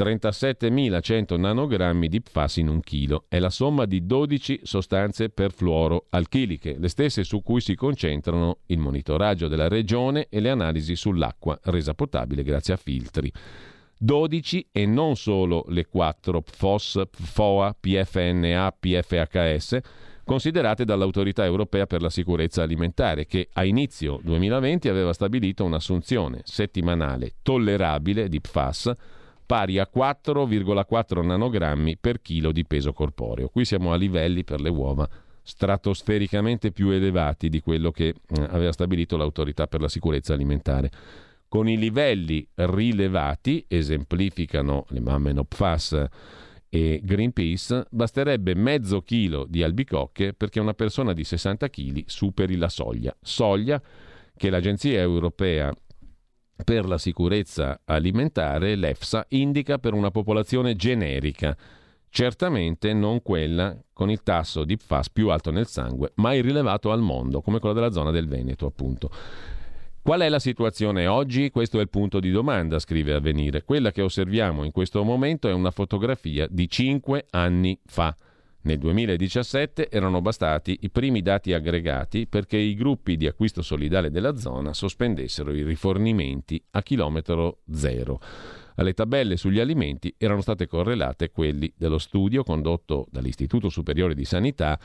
37.100 0.00 1.38
nanogrammi 1.38 2.08
di 2.08 2.22
PFAS 2.22 2.56
in 2.56 2.68
un 2.68 2.80
chilo. 2.80 3.26
È 3.28 3.38
la 3.38 3.50
somma 3.50 3.84
di 3.84 4.06
12 4.06 4.60
sostanze 4.62 5.28
perfluoroalchiliche, 5.28 6.76
le 6.78 6.88
stesse 6.88 7.22
su 7.22 7.42
cui 7.42 7.60
si 7.60 7.74
concentrano 7.74 8.60
il 8.66 8.78
monitoraggio 8.78 9.46
della 9.46 9.68
regione 9.68 10.28
e 10.30 10.40
le 10.40 10.48
analisi 10.48 10.96
sull'acqua 10.96 11.58
resa 11.64 11.92
potabile 11.92 12.42
grazie 12.42 12.72
a 12.72 12.78
filtri. 12.78 13.30
12 13.98 14.68
e 14.72 14.86
non 14.86 15.16
solo 15.16 15.66
le 15.68 15.84
4 15.84 16.40
PFOS, 16.40 17.02
PFOA, 17.10 17.76
PFNA, 17.78 18.74
PFHS 18.80 19.78
considerate 20.24 20.84
dall'autorità 20.84 21.44
europea 21.44 21.86
per 21.86 22.00
la 22.00 22.08
sicurezza 22.08 22.62
alimentare 22.62 23.26
che 23.26 23.48
a 23.52 23.64
inizio 23.64 24.18
2020 24.22 24.88
aveva 24.88 25.12
stabilito 25.12 25.64
un'assunzione 25.64 26.40
settimanale 26.44 27.32
tollerabile 27.42 28.28
di 28.28 28.40
PFAS 28.40 28.92
pari 29.50 29.80
a 29.80 29.90
4,4 29.92 31.24
nanogrammi 31.24 31.96
per 31.96 32.22
chilo 32.22 32.52
di 32.52 32.64
peso 32.64 32.92
corporeo. 32.92 33.48
Qui 33.48 33.64
siamo 33.64 33.92
a 33.92 33.96
livelli 33.96 34.44
per 34.44 34.60
le 34.60 34.68
uova 34.68 35.08
stratosfericamente 35.42 36.70
più 36.70 36.90
elevati 36.90 37.48
di 37.48 37.60
quello 37.60 37.90
che 37.90 38.06
eh, 38.06 38.14
aveva 38.48 38.70
stabilito 38.70 39.16
l'autorità 39.16 39.66
per 39.66 39.80
la 39.80 39.88
sicurezza 39.88 40.34
alimentare. 40.34 40.92
Con 41.48 41.68
i 41.68 41.76
livelli 41.76 42.46
rilevati, 42.54 43.64
esemplificano 43.66 44.84
le 44.90 45.00
mamme 45.00 45.32
Nopfas 45.32 46.00
e 46.68 47.00
Greenpeace, 47.02 47.86
basterebbe 47.90 48.54
mezzo 48.54 49.02
chilo 49.02 49.46
di 49.48 49.64
albicocche 49.64 50.32
perché 50.32 50.60
una 50.60 50.74
persona 50.74 51.12
di 51.12 51.24
60 51.24 51.68
kg 51.68 52.04
superi 52.06 52.54
la 52.54 52.68
soglia. 52.68 53.12
Soglia 53.20 53.82
che 54.36 54.48
l'Agenzia 54.48 55.00
europea 55.00 55.74
per 56.64 56.86
la 56.86 56.98
sicurezza 56.98 57.80
alimentare, 57.84 58.74
l'EFSA, 58.74 59.26
indica 59.30 59.78
per 59.78 59.94
una 59.94 60.10
popolazione 60.10 60.74
generica, 60.74 61.56
certamente 62.08 62.92
non 62.92 63.22
quella 63.22 63.76
con 63.92 64.10
il 64.10 64.22
tasso 64.22 64.64
di 64.64 64.76
PFAS 64.76 65.10
più 65.10 65.28
alto 65.28 65.50
nel 65.50 65.66
sangue, 65.66 66.12
mai 66.16 66.42
rilevato 66.42 66.90
al 66.90 67.00
mondo, 67.00 67.40
come 67.40 67.58
quello 67.58 67.74
della 67.74 67.92
zona 67.92 68.10
del 68.10 68.28
Veneto, 68.28 68.66
appunto. 68.66 69.10
Qual 70.02 70.20
è 70.20 70.28
la 70.28 70.38
situazione 70.38 71.06
oggi? 71.06 71.50
Questo 71.50 71.78
è 71.78 71.82
il 71.82 71.90
punto 71.90 72.20
di 72.20 72.30
domanda, 72.30 72.78
scrive 72.78 73.12
Avvenire. 73.12 73.64
Quella 73.64 73.92
che 73.92 74.00
osserviamo 74.00 74.64
in 74.64 74.72
questo 74.72 75.04
momento 75.04 75.46
è 75.46 75.52
una 75.52 75.70
fotografia 75.70 76.46
di 76.48 76.68
cinque 76.68 77.26
anni 77.30 77.78
fa. 77.84 78.16
Nel 78.62 78.78
2017 78.78 79.88
erano 79.88 80.20
bastati 80.20 80.78
i 80.82 80.90
primi 80.90 81.22
dati 81.22 81.54
aggregati 81.54 82.26
perché 82.26 82.58
i 82.58 82.74
gruppi 82.74 83.16
di 83.16 83.26
acquisto 83.26 83.62
solidale 83.62 84.10
della 84.10 84.36
zona 84.36 84.74
sospendessero 84.74 85.52
i 85.54 85.62
rifornimenti 85.62 86.62
a 86.72 86.82
chilometro 86.82 87.60
zero. 87.72 88.20
Alle 88.76 88.92
tabelle 88.92 89.38
sugli 89.38 89.60
alimenti 89.60 90.14
erano 90.18 90.42
state 90.42 90.66
correlate 90.66 91.30
quelli 91.30 91.72
dello 91.74 91.98
studio 91.98 92.42
condotto 92.42 93.06
dall'Istituto 93.10 93.70
Superiore 93.70 94.14
di 94.14 94.24
Sanità 94.24 94.78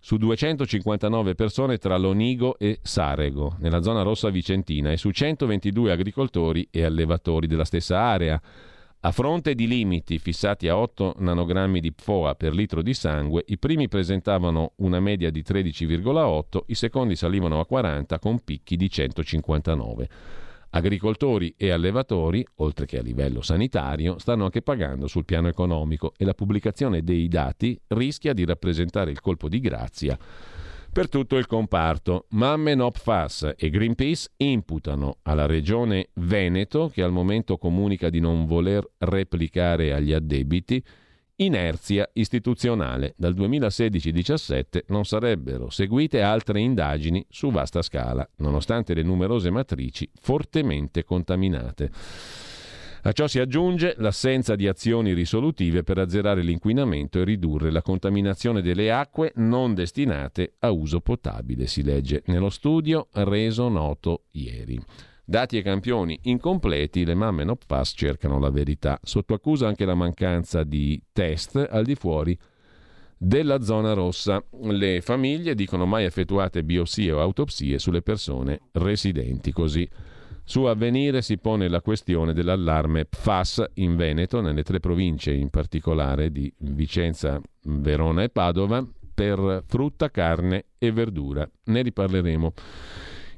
su 0.00 0.16
259 0.16 1.34
persone 1.34 1.76
tra 1.76 1.96
Lonigo 1.96 2.56
e 2.56 2.78
Sarego, 2.82 3.56
nella 3.58 3.82
zona 3.82 4.02
rossa 4.02 4.30
vicentina, 4.30 4.92
e 4.92 4.96
su 4.96 5.10
122 5.10 5.92
agricoltori 5.92 6.68
e 6.70 6.84
allevatori 6.84 7.46
della 7.46 7.64
stessa 7.64 7.98
area. 7.98 8.40
A 9.02 9.12
fronte 9.12 9.54
di 9.54 9.68
limiti 9.68 10.18
fissati 10.18 10.66
a 10.66 10.76
8 10.76 11.14
nanogrammi 11.18 11.78
di 11.78 11.92
PFOA 11.92 12.34
per 12.34 12.52
litro 12.52 12.82
di 12.82 12.94
sangue, 12.94 13.44
i 13.46 13.56
primi 13.56 13.86
presentavano 13.86 14.72
una 14.78 14.98
media 14.98 15.30
di 15.30 15.44
13,8, 15.46 16.62
i 16.66 16.74
secondi 16.74 17.14
salivano 17.14 17.60
a 17.60 17.66
40 17.66 18.18
con 18.18 18.40
picchi 18.40 18.74
di 18.76 18.90
159. 18.90 20.08
Agricoltori 20.70 21.54
e 21.56 21.70
allevatori, 21.70 22.44
oltre 22.56 22.86
che 22.86 22.98
a 22.98 23.02
livello 23.02 23.40
sanitario, 23.40 24.18
stanno 24.18 24.42
anche 24.42 24.62
pagando 24.62 25.06
sul 25.06 25.24
piano 25.24 25.46
economico 25.46 26.12
e 26.16 26.24
la 26.24 26.34
pubblicazione 26.34 27.04
dei 27.04 27.28
dati 27.28 27.80
rischia 27.86 28.32
di 28.32 28.44
rappresentare 28.44 29.12
il 29.12 29.20
colpo 29.20 29.48
di 29.48 29.60
grazia 29.60 30.18
per 30.92 31.08
tutto 31.08 31.36
il 31.36 31.46
comparto. 31.46 32.26
Mamme 32.30 32.74
Nopfas 32.74 33.52
e 33.56 33.70
Greenpeace 33.70 34.30
imputano 34.38 35.18
alla 35.22 35.46
regione 35.46 36.08
Veneto, 36.14 36.88
che 36.88 37.02
al 37.02 37.12
momento 37.12 37.56
comunica 37.56 38.10
di 38.10 38.20
non 38.20 38.46
voler 38.46 38.86
replicare 38.98 39.92
agli 39.92 40.12
addebiti, 40.12 40.82
inerzia 41.36 42.08
istituzionale. 42.14 43.14
Dal 43.16 43.34
2016-17 43.34 44.84
non 44.88 45.04
sarebbero 45.04 45.70
seguite 45.70 46.22
altre 46.22 46.60
indagini 46.60 47.24
su 47.28 47.50
vasta 47.50 47.82
scala, 47.82 48.28
nonostante 48.36 48.94
le 48.94 49.02
numerose 49.02 49.50
matrici 49.50 50.10
fortemente 50.20 51.04
contaminate. 51.04 51.90
A 53.02 53.12
ciò 53.12 53.26
si 53.28 53.38
aggiunge 53.38 53.94
l'assenza 53.98 54.56
di 54.56 54.66
azioni 54.66 55.12
risolutive 55.12 55.84
per 55.84 55.98
azzerare 55.98 56.42
l'inquinamento 56.42 57.20
e 57.20 57.24
ridurre 57.24 57.70
la 57.70 57.82
contaminazione 57.82 58.60
delle 58.60 58.90
acque 58.90 59.32
non 59.36 59.74
destinate 59.74 60.54
a 60.58 60.70
uso 60.70 61.00
potabile, 61.00 61.66
si 61.66 61.82
legge 61.82 62.22
nello 62.26 62.50
studio 62.50 63.08
reso 63.12 63.68
noto 63.68 64.24
ieri. 64.32 64.80
Dati 65.24 65.58
e 65.58 65.62
campioni 65.62 66.18
incompleti, 66.22 67.04
le 67.04 67.14
mamme 67.14 67.44
no 67.44 67.56
pass 67.66 67.92
cercano 67.94 68.38
la 68.38 68.50
verità. 68.50 68.98
Sotto 69.02 69.34
accusa 69.34 69.68
anche 69.68 69.84
la 69.84 69.94
mancanza 69.94 70.64
di 70.64 71.00
test 71.12 71.68
al 71.70 71.84
di 71.84 71.94
fuori 71.94 72.36
della 73.16 73.60
zona 73.60 73.92
rossa. 73.92 74.42
Le 74.62 75.02
famiglie 75.02 75.54
dicono 75.54 75.84
mai 75.84 76.04
effettuate 76.04 76.64
biopsie 76.64 77.12
o 77.12 77.20
autopsie 77.20 77.78
sulle 77.78 78.00
persone 78.00 78.60
residenti. 78.72 79.52
Così 79.52 79.86
su 80.48 80.62
avvenire 80.62 81.20
si 81.20 81.36
pone 81.36 81.68
la 81.68 81.82
questione 81.82 82.32
dell'allarme 82.32 83.04
PFAS 83.04 83.64
in 83.74 83.96
Veneto, 83.96 84.40
nelle 84.40 84.62
tre 84.62 84.80
province 84.80 85.30
in 85.30 85.50
particolare 85.50 86.32
di 86.32 86.50
Vicenza, 86.60 87.38
Verona 87.64 88.22
e 88.22 88.30
Padova, 88.30 88.82
per 89.12 89.62
frutta, 89.66 90.10
carne 90.10 90.64
e 90.78 90.90
verdura. 90.90 91.46
Ne 91.64 91.82
riparleremo. 91.82 92.52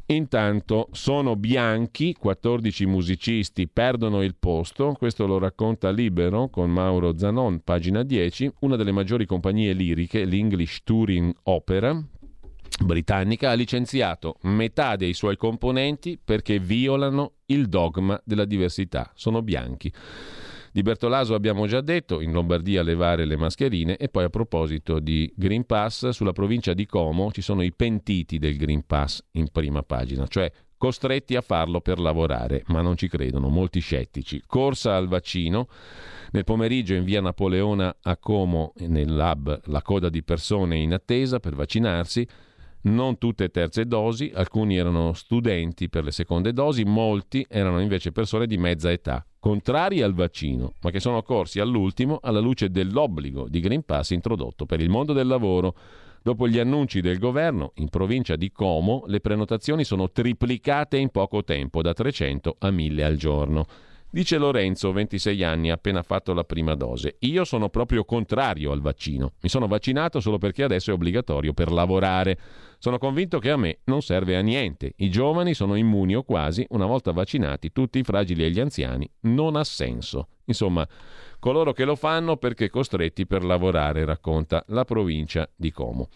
Intanto 0.07 0.87
sono 0.93 1.35
bianchi, 1.35 2.15
14 2.17 2.87
musicisti 2.87 3.67
perdono 3.67 4.23
il 4.23 4.37
posto, 4.39 4.95
questo 4.97 5.27
lo 5.27 5.39
racconta 5.39 5.91
Libero 5.91 6.49
con 6.49 6.71
Mauro 6.71 7.19
Zanon, 7.19 7.63
pagina 7.65 8.05
10, 8.05 8.53
una 8.61 8.77
delle 8.77 8.93
maggiori 8.93 9.27
compagnie 9.27 9.73
liriche, 9.73 10.25
l'English 10.25 10.83
Touring 10.85 11.35
Opera 11.43 12.01
britannica, 12.85 13.51
ha 13.51 13.55
licenziato 13.55 14.37
metà 14.43 14.97
dei 14.97 15.15
suoi 15.15 15.37
componenti 15.37 16.19
perché 16.23 16.59
violano 16.59 17.33
il 17.47 17.69
dogma 17.69 18.21
della 18.25 18.45
diversità, 18.45 19.11
sono 19.15 19.43
bianchi. 19.43 19.93
Di 20.73 20.83
Bertolaso 20.83 21.35
abbiamo 21.35 21.67
già 21.67 21.81
detto, 21.81 22.21
in 22.21 22.31
Lombardia 22.31 22.83
levare 22.83 23.25
le 23.25 23.37
mascherine 23.37 23.97
e 23.97 24.09
poi 24.09 24.25
a 24.25 24.29
proposito 24.29 25.01
di 25.01 25.33
Green 25.35 25.67
Pass, 25.67 26.11
sulla 26.11 26.33
provincia 26.33 26.75
di 26.75 26.87
Como 26.87 27.33
ci 27.33 27.43
sono 27.43 27.63
i 27.63 27.73
pentiti 27.73 28.39
del 28.39 28.57
Green 28.57 28.87
Pass 28.87 29.21
in 29.33 29.49
prima 29.51 29.83
pagina, 29.83 30.29
cioè 30.29 30.51
costretti 30.77 31.35
a 31.35 31.41
farlo 31.41 31.81
per 31.81 31.99
lavorare, 31.99 32.63
ma 32.69 32.81
non 32.83 32.97
ci 32.97 33.09
credono, 33.09 33.49
molti 33.49 33.81
scettici. 33.81 34.43
Corsa 34.47 34.95
al 34.95 35.09
vaccino. 35.09 35.69
Nel 36.31 36.45
pomeriggio 36.45 36.95
in 36.95 37.03
via 37.03 37.21
Napoleona 37.21 37.97
a 38.01 38.17
Como, 38.17 38.73
nel 38.79 39.13
lab, 39.13 39.61
la 39.65 39.83
coda 39.83 40.09
di 40.09 40.23
persone 40.23 40.79
in 40.79 40.95
attesa 40.95 41.41
per 41.41 41.55
vaccinarsi 41.55 42.27
non 42.83 43.19
tutte 43.19 43.51
terze 43.51 43.87
dosi, 43.87 44.33
alcuni 44.35 44.77
erano 44.77 45.13
studenti 45.13 45.89
per 45.89 46.05
le 46.05 46.13
seconde 46.13 46.53
dosi, 46.53 46.85
molti 46.85 47.45
erano 47.49 47.81
invece 47.81 48.13
persone 48.13 48.47
di 48.47 48.57
mezza 48.57 48.91
età, 48.91 49.25
contrari 49.39 50.03
al 50.03 50.15
vaccino, 50.15 50.75
ma 50.81 50.91
che 50.91 51.01
sono 51.01 51.23
corsi 51.23 51.61
all'ultimo 51.61 52.19
alla 52.23 52.41
luce 52.41 52.71
dell'obbligo 52.71 53.49
di 53.49 53.61
Green 53.61 53.85
Pass 53.85 54.11
introdotto 54.11 54.67
per 54.67 54.81
il 54.81 54.89
mondo 54.89 55.13
del 55.13 55.27
lavoro. 55.27 55.75
Dopo 56.23 56.47
gli 56.47 56.59
annunci 56.59 57.01
del 57.01 57.19
governo, 57.19 57.73
in 57.77 57.89
provincia 57.89 58.37
di 58.37 58.53
Como 58.53 59.05
le 59.07 59.21
prenotazioni 59.21 59.85
sono 59.85 60.11
triplicate 60.11 60.99
in 60.99 61.09
poco 61.09 61.43
tempo, 61.45 61.81
da 61.81 61.95
300 61.95 62.57
a 62.59 62.71
1000 62.71 63.05
al 63.05 63.17
giorno. 63.17 63.67
Dice 64.13 64.39
Lorenzo, 64.39 64.91
26 64.91 65.45
anni, 65.45 65.71
appena 65.71 66.03
fatto 66.03 66.35
la 66.35 66.43
prima 66.43 66.75
dose. 66.75 67.19
Io 67.21 67.45
sono 67.45 67.69
proprio 67.69 68.05
contrario 68.05 68.73
al 68.73 68.81
vaccino. 68.81 69.35
Mi 69.41 69.49
sono 69.49 69.69
vaccinato 69.69 70.19
solo 70.19 70.37
perché 70.37 70.65
adesso 70.65 70.91
è 70.91 70.95
obbligatorio 70.95 71.53
per 71.53 71.71
lavorare. 71.71 72.37
Sono 72.79 72.99
convinto 72.99 73.39
che 73.39 73.53
a 73.53 73.57
me 73.57 73.79
non 73.85 74.03
serve 74.03 74.37
a 74.37 74.41
niente. 74.41 74.95
I 74.97 75.11
giovani 75.11 75.55
sono 75.55 75.77
immuni 75.77 76.17
o 76.17 76.25
quasi, 76.25 76.67
una 76.71 76.87
volta 76.87 77.13
vaccinati, 77.13 77.71
tutti 77.71 78.01
i 78.01 78.03
fragili 78.03 78.45
e 78.45 78.51
gli 78.51 78.59
anziani. 78.59 79.09
Non 79.21 79.55
ha 79.55 79.63
senso. 79.63 80.27
Insomma, 80.47 80.85
coloro 81.39 81.73
che 81.73 81.85
lo 81.85 81.95
fanno 81.95 82.37
perché 82.37 82.69
costretti 82.69 83.27
per 83.27 83.45
lavorare, 83.45 84.05
racconta 84.05 84.65
la 84.69 84.85
provincia 84.85 85.49
di 85.55 85.71
Como. 85.71 86.09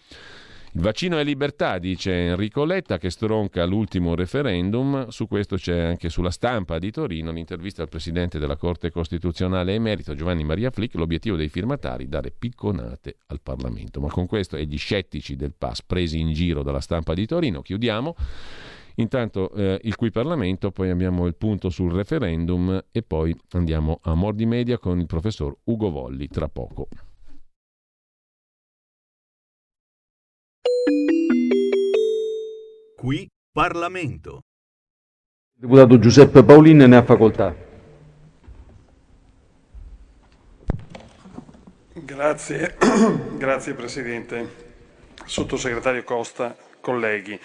Il 0.75 0.81
vaccino 0.81 1.17
è 1.17 1.23
libertà, 1.23 1.77
dice 1.77 2.11
Enrico 2.11 2.65
Letta, 2.65 2.97
che 2.97 3.09
stronca 3.09 3.63
l'ultimo 3.63 4.13
referendum. 4.13 5.07
Su 5.07 5.25
questo 5.25 5.55
c'è 5.55 5.79
anche 5.79 6.09
sulla 6.09 6.31
stampa 6.31 6.79
di 6.79 6.91
Torino 6.91 7.31
l'intervista 7.31 7.81
al 7.81 7.87
presidente 7.87 8.39
della 8.39 8.57
Corte 8.57 8.91
Costituzionale 8.91 9.73
emerito 9.73 10.15
Giovanni 10.15 10.43
Maria 10.43 10.71
Flick. 10.71 10.95
L'obiettivo 10.95 11.37
dei 11.37 11.47
firmatari 11.47 12.09
dare 12.09 12.33
picconate 12.37 13.19
al 13.27 13.39
Parlamento. 13.41 14.01
Ma 14.01 14.09
con 14.09 14.25
questo 14.27 14.57
e 14.57 14.65
gli 14.65 14.77
scettici 14.77 15.37
del 15.37 15.53
PAS 15.57 15.81
presi 15.81 16.19
in 16.19 16.33
giro 16.33 16.61
dalla 16.61 16.81
stampa 16.81 17.13
di 17.13 17.25
Torino, 17.25 17.61
chiudiamo. 17.61 18.13
Intanto 18.95 19.53
eh, 19.53 19.79
il 19.81 19.95
cui 19.95 20.11
Parlamento, 20.11 20.71
poi 20.71 20.89
abbiamo 20.89 21.25
il 21.25 21.35
punto 21.35 21.69
sul 21.69 21.93
referendum 21.93 22.83
e 22.91 23.01
poi 23.01 23.33
andiamo 23.51 23.99
a 24.03 24.13
Mordi 24.13 24.45
Media 24.45 24.77
con 24.77 24.99
il 24.99 25.05
professor 25.05 25.55
Ugo 25.63 25.89
Volli 25.89 26.27
tra 26.27 26.49
poco. 26.49 26.89
Qui 33.05 33.29
Parlamento. 33.53 34.41
Deputato 35.53 35.99
Giuseppe 35.99 36.43
Paolin 36.43 36.77
ne 36.77 36.95
ha 36.95 37.03
facoltà. 37.03 37.55
Grazie, 41.93 42.75
grazie 43.37 43.75
Presidente. 43.75 44.71
Sottosegretario 45.23 46.03
Costa, 46.03 46.57
colleghi. 46.81 47.39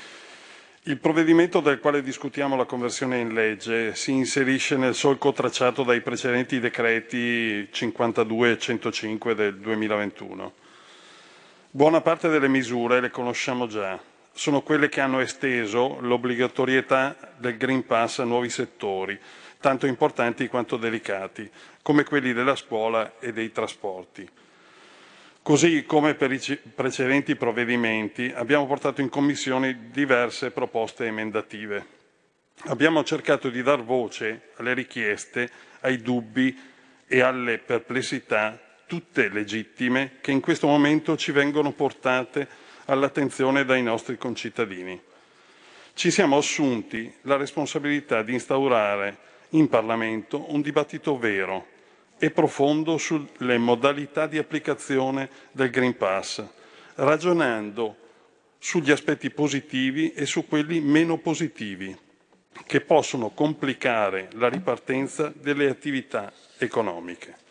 Il 0.84 0.96
provvedimento 0.96 1.60
del 1.60 1.78
quale 1.78 2.00
discutiamo 2.00 2.56
la 2.56 2.64
conversione 2.64 3.18
in 3.18 3.34
legge 3.34 3.94
si 3.94 4.12
inserisce 4.12 4.78
nel 4.78 4.94
solco 4.94 5.34
tracciato 5.34 5.82
dai 5.82 6.00
precedenti 6.00 6.58
decreti 6.58 7.68
52 7.70 8.50
e 8.52 8.58
105 8.58 9.34
del 9.34 9.58
2021. 9.58 10.52
Buona 11.70 12.00
parte 12.00 12.30
delle 12.30 12.48
misure 12.48 13.02
le 13.02 13.10
conosciamo 13.10 13.66
già, 13.66 14.00
sono 14.32 14.62
quelle 14.62 14.88
che 14.88 15.00
hanno 15.00 15.20
esteso 15.20 15.98
l'obbligatorietà 16.00 17.34
del 17.36 17.56
Green 17.56 17.84
Pass 17.84 18.20
a 18.20 18.24
nuovi 18.24 18.48
settori, 18.48 19.18
tanto 19.60 19.86
importanti 19.86 20.48
quanto 20.48 20.76
delicati, 20.76 21.50
come 21.82 22.04
quelli 22.04 22.32
della 22.32 22.56
scuola 22.56 23.18
e 23.18 23.32
dei 23.32 23.52
trasporti. 23.52 24.28
Così 25.42 25.84
come 25.84 26.14
per 26.14 26.32
i 26.32 26.40
precedenti 26.74 27.34
provvedimenti 27.34 28.30
abbiamo 28.34 28.66
portato 28.66 29.00
in 29.00 29.08
Commissione 29.08 29.88
diverse 29.90 30.50
proposte 30.50 31.06
emendative. 31.06 31.98
Abbiamo 32.64 33.02
cercato 33.04 33.48
di 33.48 33.62
dar 33.62 33.82
voce 33.82 34.50
alle 34.56 34.74
richieste, 34.74 35.50
ai 35.80 36.02
dubbi 36.02 36.56
e 37.06 37.20
alle 37.20 37.58
perplessità, 37.58 38.58
tutte 38.86 39.28
legittime, 39.28 40.18
che 40.20 40.30
in 40.30 40.40
questo 40.40 40.66
momento 40.66 41.16
ci 41.16 41.32
vengono 41.32 41.72
portate 41.72 42.46
all'attenzione 42.86 43.64
dai 43.64 43.82
nostri 43.82 44.16
concittadini. 44.16 45.00
Ci 45.94 46.10
siamo 46.10 46.36
assunti 46.36 47.12
la 47.22 47.36
responsabilità 47.36 48.22
di 48.22 48.32
instaurare 48.32 49.18
in 49.50 49.68
Parlamento 49.68 50.52
un 50.52 50.60
dibattito 50.60 51.18
vero 51.18 51.66
e 52.18 52.30
profondo 52.30 52.98
sulle 52.98 53.58
modalità 53.58 54.26
di 54.26 54.38
applicazione 54.38 55.28
del 55.52 55.70
Green 55.70 55.96
Pass, 55.96 56.44
ragionando 56.96 57.96
sugli 58.58 58.90
aspetti 58.90 59.30
positivi 59.30 60.12
e 60.12 60.26
su 60.26 60.46
quelli 60.46 60.80
meno 60.80 61.16
positivi, 61.16 61.96
che 62.66 62.80
possono 62.82 63.30
complicare 63.30 64.28
la 64.34 64.48
ripartenza 64.48 65.32
delle 65.34 65.68
attività 65.70 66.32
economiche. 66.58 67.48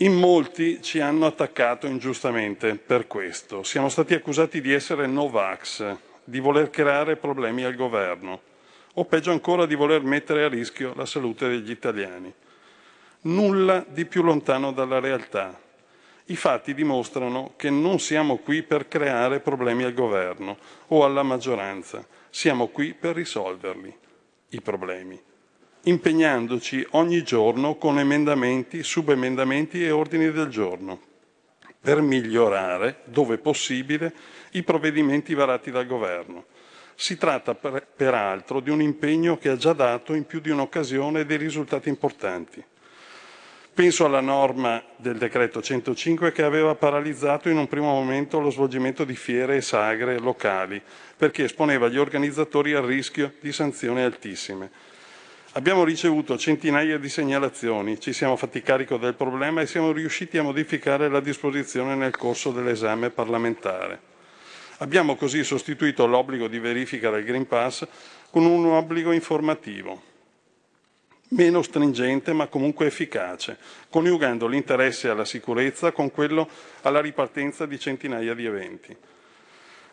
In 0.00 0.14
molti 0.14 0.80
ci 0.80 1.00
hanno 1.00 1.26
attaccato 1.26 1.88
ingiustamente 1.88 2.76
per 2.76 3.08
questo. 3.08 3.64
Siamo 3.64 3.88
stati 3.88 4.14
accusati 4.14 4.60
di 4.60 4.72
essere 4.72 5.08
Novax, 5.08 5.96
di 6.22 6.38
voler 6.38 6.70
creare 6.70 7.16
problemi 7.16 7.64
al 7.64 7.74
governo 7.74 8.42
o 8.94 9.04
peggio 9.04 9.32
ancora 9.32 9.66
di 9.66 9.74
voler 9.74 10.02
mettere 10.02 10.44
a 10.44 10.48
rischio 10.48 10.92
la 10.94 11.04
salute 11.04 11.48
degli 11.48 11.72
italiani. 11.72 12.32
Nulla 13.22 13.84
di 13.88 14.04
più 14.04 14.22
lontano 14.22 14.70
dalla 14.70 15.00
realtà. 15.00 15.58
I 16.26 16.36
fatti 16.36 16.74
dimostrano 16.74 17.54
che 17.56 17.68
non 17.68 17.98
siamo 17.98 18.36
qui 18.36 18.62
per 18.62 18.86
creare 18.86 19.40
problemi 19.40 19.82
al 19.82 19.94
governo 19.94 20.58
o 20.88 21.04
alla 21.04 21.24
maggioranza, 21.24 22.06
siamo 22.30 22.68
qui 22.68 22.94
per 22.94 23.16
risolverli, 23.16 23.92
i 24.50 24.60
problemi 24.60 25.26
impegnandoci 25.88 26.86
ogni 26.90 27.22
giorno 27.22 27.76
con 27.76 27.98
emendamenti, 27.98 28.82
subemendamenti 28.82 29.82
e 29.82 29.90
ordini 29.90 30.30
del 30.30 30.48
giorno 30.48 31.00
per 31.80 32.02
migliorare, 32.02 33.00
dove 33.04 33.38
possibile, 33.38 34.12
i 34.52 34.62
provvedimenti 34.62 35.32
varati 35.34 35.70
dal 35.70 35.86
Governo. 35.86 36.46
Si 36.94 37.16
tratta 37.16 37.54
per, 37.54 37.86
peraltro 37.94 38.60
di 38.60 38.70
un 38.70 38.82
impegno 38.82 39.38
che 39.38 39.48
ha 39.48 39.56
già 39.56 39.72
dato 39.72 40.12
in 40.12 40.26
più 40.26 40.40
di 40.40 40.50
un'occasione 40.50 41.24
dei 41.24 41.38
risultati 41.38 41.88
importanti. 41.88 42.62
Penso 43.72 44.04
alla 44.04 44.20
norma 44.20 44.82
del 44.96 45.16
decreto 45.16 45.62
105 45.62 46.32
che 46.32 46.42
aveva 46.42 46.74
paralizzato 46.74 47.48
in 47.48 47.56
un 47.56 47.68
primo 47.68 47.92
momento 47.92 48.40
lo 48.40 48.50
svolgimento 48.50 49.04
di 49.04 49.14
fiere 49.14 49.56
e 49.56 49.60
sagre 49.60 50.18
locali 50.18 50.82
perché 51.16 51.44
esponeva 51.44 51.88
gli 51.88 51.96
organizzatori 51.96 52.74
al 52.74 52.82
rischio 52.82 53.34
di 53.40 53.52
sanzioni 53.52 54.02
altissime. 54.02 54.87
Abbiamo 55.58 55.82
ricevuto 55.82 56.38
centinaia 56.38 56.98
di 56.98 57.08
segnalazioni, 57.08 57.98
ci 57.98 58.12
siamo 58.12 58.36
fatti 58.36 58.62
carico 58.62 58.96
del 58.96 59.14
problema 59.14 59.60
e 59.60 59.66
siamo 59.66 59.90
riusciti 59.90 60.38
a 60.38 60.44
modificare 60.44 61.08
la 61.08 61.18
disposizione 61.18 61.96
nel 61.96 62.16
corso 62.16 62.52
dell'esame 62.52 63.10
parlamentare. 63.10 64.00
Abbiamo 64.78 65.16
così 65.16 65.42
sostituito 65.42 66.06
l'obbligo 66.06 66.46
di 66.46 66.60
verifica 66.60 67.10
del 67.10 67.24
Green 67.24 67.48
Pass 67.48 67.84
con 68.30 68.44
un 68.44 68.66
obbligo 68.66 69.10
informativo 69.10 70.00
meno 71.30 71.60
stringente 71.62 72.32
ma 72.32 72.46
comunque 72.46 72.86
efficace, 72.86 73.58
coniugando 73.90 74.46
l'interesse 74.46 75.08
alla 75.08 75.24
sicurezza 75.24 75.90
con 75.90 76.12
quello 76.12 76.48
alla 76.82 77.00
ripartenza 77.00 77.66
di 77.66 77.80
centinaia 77.80 78.32
di 78.32 78.46
eventi. 78.46 78.96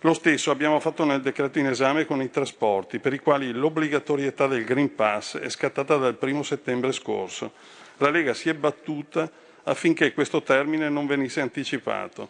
Lo 0.05 0.13
stesso 0.13 0.51
abbiamo 0.51 0.79
fatto 0.79 1.03
nel 1.03 1.19
decreto 1.19 1.57
in 1.57 1.65
esame 1.65 2.05
con 2.05 2.21
i 2.21 2.29
trasporti, 2.29 2.99
per 2.99 3.13
i 3.13 3.17
quali 3.17 3.51
l'obbligatorietà 3.51 4.45
del 4.45 4.63
Green 4.63 4.93
Pass 4.93 5.39
è 5.39 5.49
scattata 5.49 5.97
dal 5.97 6.15
1 6.21 6.43
settembre 6.43 6.91
scorso. 6.91 7.53
La 7.97 8.11
Lega 8.11 8.35
si 8.35 8.47
è 8.47 8.53
battuta 8.53 9.27
affinché 9.63 10.13
questo 10.13 10.43
termine 10.43 10.89
non 10.89 11.07
venisse 11.07 11.41
anticipato, 11.41 12.29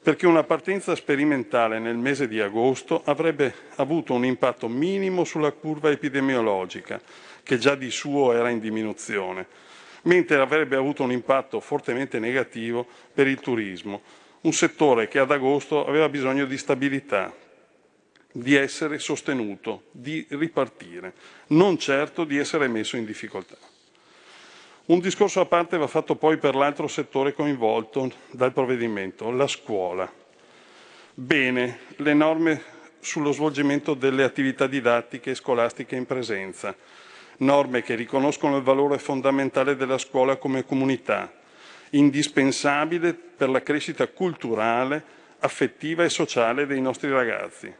perché 0.00 0.26
una 0.26 0.44
partenza 0.44 0.96
sperimentale 0.96 1.78
nel 1.78 1.98
mese 1.98 2.26
di 2.26 2.40
agosto 2.40 3.02
avrebbe 3.04 3.54
avuto 3.74 4.14
un 4.14 4.24
impatto 4.24 4.66
minimo 4.66 5.24
sulla 5.24 5.52
curva 5.52 5.90
epidemiologica, 5.90 6.98
che 7.42 7.58
già 7.58 7.74
di 7.74 7.90
suo 7.90 8.32
era 8.32 8.48
in 8.48 8.60
diminuzione, 8.60 9.46
mentre 10.04 10.40
avrebbe 10.40 10.76
avuto 10.76 11.02
un 11.02 11.12
impatto 11.12 11.60
fortemente 11.60 12.18
negativo 12.18 12.86
per 13.12 13.26
il 13.26 13.40
turismo, 13.40 14.00
un 14.44 14.52
settore 14.52 15.08
che 15.08 15.18
ad 15.18 15.30
agosto 15.30 15.86
aveva 15.86 16.08
bisogno 16.08 16.44
di 16.44 16.58
stabilità, 16.58 17.34
di 18.30 18.54
essere 18.54 18.98
sostenuto, 18.98 19.84
di 19.90 20.26
ripartire, 20.30 21.14
non 21.48 21.78
certo 21.78 22.24
di 22.24 22.36
essere 22.36 22.68
messo 22.68 22.96
in 22.96 23.04
difficoltà. 23.04 23.56
Un 24.86 24.98
discorso 24.98 25.40
a 25.40 25.46
parte 25.46 25.78
va 25.78 25.86
fatto 25.86 26.16
poi 26.16 26.36
per 26.36 26.54
l'altro 26.54 26.88
settore 26.88 27.32
coinvolto 27.32 28.12
dal 28.30 28.52
provvedimento, 28.52 29.30
la 29.30 29.46
scuola. 29.46 30.12
Bene, 31.14 31.78
le 31.96 32.12
norme 32.12 32.62
sullo 33.00 33.32
svolgimento 33.32 33.94
delle 33.94 34.24
attività 34.24 34.66
didattiche 34.66 35.30
e 35.30 35.34
scolastiche 35.34 35.96
in 35.96 36.04
presenza, 36.04 36.76
norme 37.38 37.82
che 37.82 37.94
riconoscono 37.94 38.58
il 38.58 38.62
valore 38.62 38.98
fondamentale 38.98 39.74
della 39.74 39.96
scuola 39.96 40.36
come 40.36 40.66
comunità, 40.66 41.32
indispensabile 41.96 43.14
per 43.14 43.48
la 43.48 43.62
crescita 43.62 44.06
culturale, 44.08 45.02
affettiva 45.40 46.04
e 46.04 46.08
sociale 46.08 46.66
dei 46.66 46.80
nostri 46.80 47.10
ragazzi. 47.10 47.72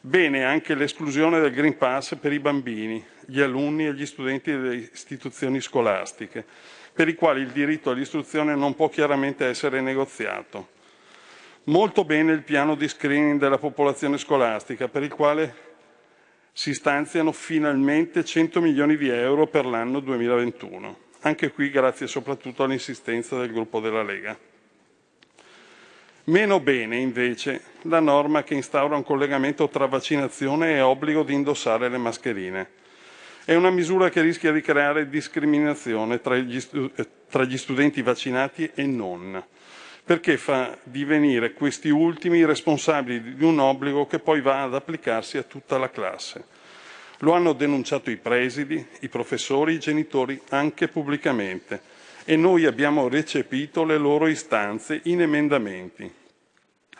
Bene 0.00 0.44
anche 0.44 0.74
l'esclusione 0.74 1.40
del 1.40 1.52
Green 1.52 1.76
Pass 1.76 2.16
per 2.16 2.32
i 2.32 2.38
bambini, 2.38 3.02
gli 3.26 3.40
alunni 3.40 3.86
e 3.86 3.94
gli 3.94 4.04
studenti 4.04 4.50
delle 4.50 4.88
istituzioni 4.92 5.60
scolastiche, 5.60 6.44
per 6.92 7.08
i 7.08 7.14
quali 7.14 7.40
il 7.40 7.48
diritto 7.48 7.90
all'istruzione 7.90 8.54
non 8.54 8.74
può 8.74 8.88
chiaramente 8.88 9.46
essere 9.46 9.80
negoziato. 9.80 10.68
Molto 11.64 12.04
bene 12.04 12.32
il 12.32 12.42
piano 12.42 12.74
di 12.74 12.86
screening 12.86 13.40
della 13.40 13.58
popolazione 13.58 14.18
scolastica, 14.18 14.88
per 14.88 15.02
il 15.02 15.12
quale 15.12 15.54
si 16.52 16.74
stanziano 16.74 17.32
finalmente 17.32 18.24
100 18.24 18.60
milioni 18.60 18.96
di 18.96 19.08
euro 19.08 19.46
per 19.46 19.64
l'anno 19.64 20.00
2021. 20.00 21.03
Anche 21.26 21.52
qui 21.52 21.70
grazie 21.70 22.06
soprattutto 22.06 22.64
all'insistenza 22.64 23.38
del 23.38 23.50
gruppo 23.50 23.80
della 23.80 24.02
Lega. 24.02 24.38
Meno 26.24 26.60
bene 26.60 26.98
invece 26.98 27.62
la 27.82 28.00
norma 28.00 28.42
che 28.42 28.52
instaura 28.52 28.96
un 28.96 29.04
collegamento 29.04 29.70
tra 29.70 29.86
vaccinazione 29.86 30.74
e 30.74 30.80
obbligo 30.82 31.22
di 31.22 31.32
indossare 31.32 31.88
le 31.88 31.96
mascherine. 31.96 32.70
È 33.46 33.54
una 33.54 33.70
misura 33.70 34.10
che 34.10 34.20
rischia 34.20 34.52
di 34.52 34.60
creare 34.60 35.08
discriminazione 35.08 36.20
tra 36.20 36.36
gli, 36.36 36.60
stu- 36.60 36.92
tra 37.30 37.44
gli 37.44 37.56
studenti 37.56 38.02
vaccinati 38.02 38.70
e 38.74 38.84
non, 38.84 39.42
perché 40.04 40.36
fa 40.36 40.76
divenire 40.82 41.54
questi 41.54 41.88
ultimi 41.88 42.44
responsabili 42.44 43.34
di 43.34 43.44
un 43.44 43.58
obbligo 43.60 44.06
che 44.06 44.18
poi 44.18 44.42
va 44.42 44.62
ad 44.62 44.74
applicarsi 44.74 45.38
a 45.38 45.42
tutta 45.42 45.78
la 45.78 45.88
classe. 45.88 46.53
Lo 47.18 47.32
hanno 47.32 47.52
denunciato 47.52 48.10
i 48.10 48.16
presidi, 48.16 48.84
i 49.00 49.08
professori, 49.08 49.74
i 49.74 49.78
genitori, 49.78 50.40
anche 50.50 50.88
pubblicamente, 50.88 51.80
e 52.24 52.36
noi 52.36 52.64
abbiamo 52.64 53.08
recepito 53.08 53.84
le 53.84 53.98
loro 53.98 54.26
istanze 54.26 55.00
in 55.04 55.22
emendamenti. 55.22 56.10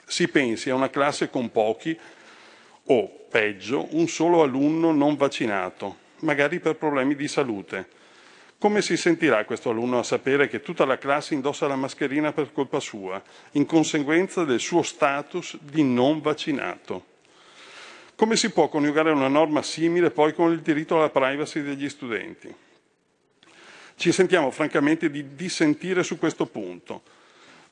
Si 0.06 0.28
pensi 0.28 0.70
a 0.70 0.74
una 0.74 0.90
classe 0.90 1.30
con 1.30 1.50
pochi 1.50 1.98
o, 2.86 3.26
peggio, 3.28 3.88
un 3.92 4.06
solo 4.06 4.42
alunno 4.42 4.92
non 4.92 5.16
vaccinato, 5.16 5.96
magari 6.20 6.60
per 6.60 6.76
problemi 6.76 7.14
di 7.14 7.28
salute 7.28 8.02
come 8.64 8.80
si 8.80 8.96
sentirà 8.96 9.44
questo 9.44 9.68
alunno 9.68 9.98
a 9.98 10.02
sapere 10.02 10.48
che 10.48 10.62
tutta 10.62 10.86
la 10.86 10.96
classe 10.96 11.34
indossa 11.34 11.66
la 11.66 11.76
mascherina 11.76 12.32
per 12.32 12.50
colpa 12.50 12.80
sua, 12.80 13.22
in 13.52 13.66
conseguenza 13.66 14.42
del 14.44 14.58
suo 14.58 14.80
status 14.80 15.58
di 15.60 15.82
non 15.82 16.22
vaccinato? 16.22 17.04
Come 18.16 18.36
si 18.36 18.50
può 18.52 18.68
coniugare 18.68 19.10
una 19.10 19.26
norma 19.26 19.60
simile 19.62 20.10
poi 20.10 20.34
con 20.34 20.52
il 20.52 20.60
diritto 20.60 20.96
alla 20.96 21.10
privacy 21.10 21.62
degli 21.62 21.88
studenti? 21.88 22.54
Ci 23.96 24.12
sentiamo 24.12 24.52
francamente 24.52 25.10
di 25.10 25.34
dissentire 25.34 26.04
su 26.04 26.16
questo 26.16 26.46
punto. 26.46 27.02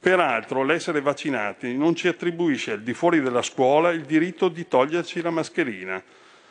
Peraltro 0.01 0.65
l'essere 0.65 1.01
vaccinati 1.01 1.77
non 1.77 1.95
ci 1.95 2.09
attribuisce 2.09 2.73
al 2.73 2.83
di 2.83 2.93
fuori 2.93 3.21
della 3.21 3.43
scuola 3.43 3.91
il 3.91 4.03
diritto 4.03 4.49
di 4.49 4.67
toglierci 4.67 5.23
la 5.23 5.31
mascherina, 5.31 6.03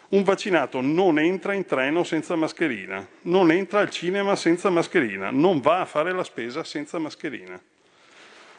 un 0.09 0.23
vaccinato 0.23 0.79
non 0.79 1.19
entra 1.19 1.53
in 1.53 1.65
treno 1.65 2.05
senza 2.05 2.37
mascherina, 2.37 3.05
non 3.23 3.51
entra 3.51 3.81
al 3.81 3.89
cinema 3.89 4.37
senza 4.37 4.69
mascherina, 4.69 5.31
non 5.31 5.59
va 5.59 5.81
a 5.81 5.85
fare 5.85 6.13
la 6.13 6.23
spesa 6.23 6.63
senza 6.63 6.97
mascherina. 6.97 7.61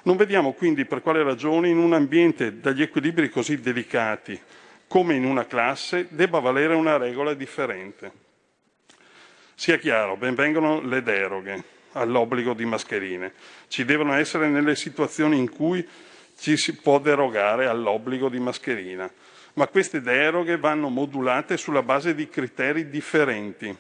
Non 0.02 0.16
vediamo 0.16 0.52
quindi 0.52 0.84
per 0.84 1.00
quale 1.00 1.22
ragione 1.22 1.70
in 1.70 1.78
un 1.78 1.94
ambiente 1.94 2.60
dagli 2.60 2.82
equilibri 2.82 3.30
così 3.30 3.59
delicati 3.60 4.38
come 4.93 5.14
in 5.14 5.24
una 5.24 5.47
classe 5.47 6.09
debba 6.10 6.39
valere 6.39 6.74
una 6.74 6.98
regola 6.98 7.32
differente. 7.32 8.12
Sia 9.55 9.78
chiaro, 9.78 10.19
benvengano 10.19 10.82
le 10.82 11.02
deroghe 11.02 11.64
all'obbligo 11.93 12.52
di 12.52 12.66
mascherine. 12.66 13.32
Ci 13.69 13.86
devono 13.86 14.12
essere 14.12 14.48
nelle 14.48 14.77
situazioni 14.77 15.39
in 15.39 15.48
cui 15.48 15.89
ci 16.36 16.59
si 16.59 16.77
può 16.77 16.98
derogare 16.98 17.69
all'obbligo 17.69 18.28
di 18.28 18.39
mascherina 18.39 19.10
ma 19.55 19.66
queste 19.69 20.02
deroghe 20.02 20.59
vanno 20.59 20.90
modulate 20.90 21.56
sulla 21.56 21.82
base 21.82 22.14
di 22.14 22.28
criteri 22.28 22.89
differenti, 22.89 23.74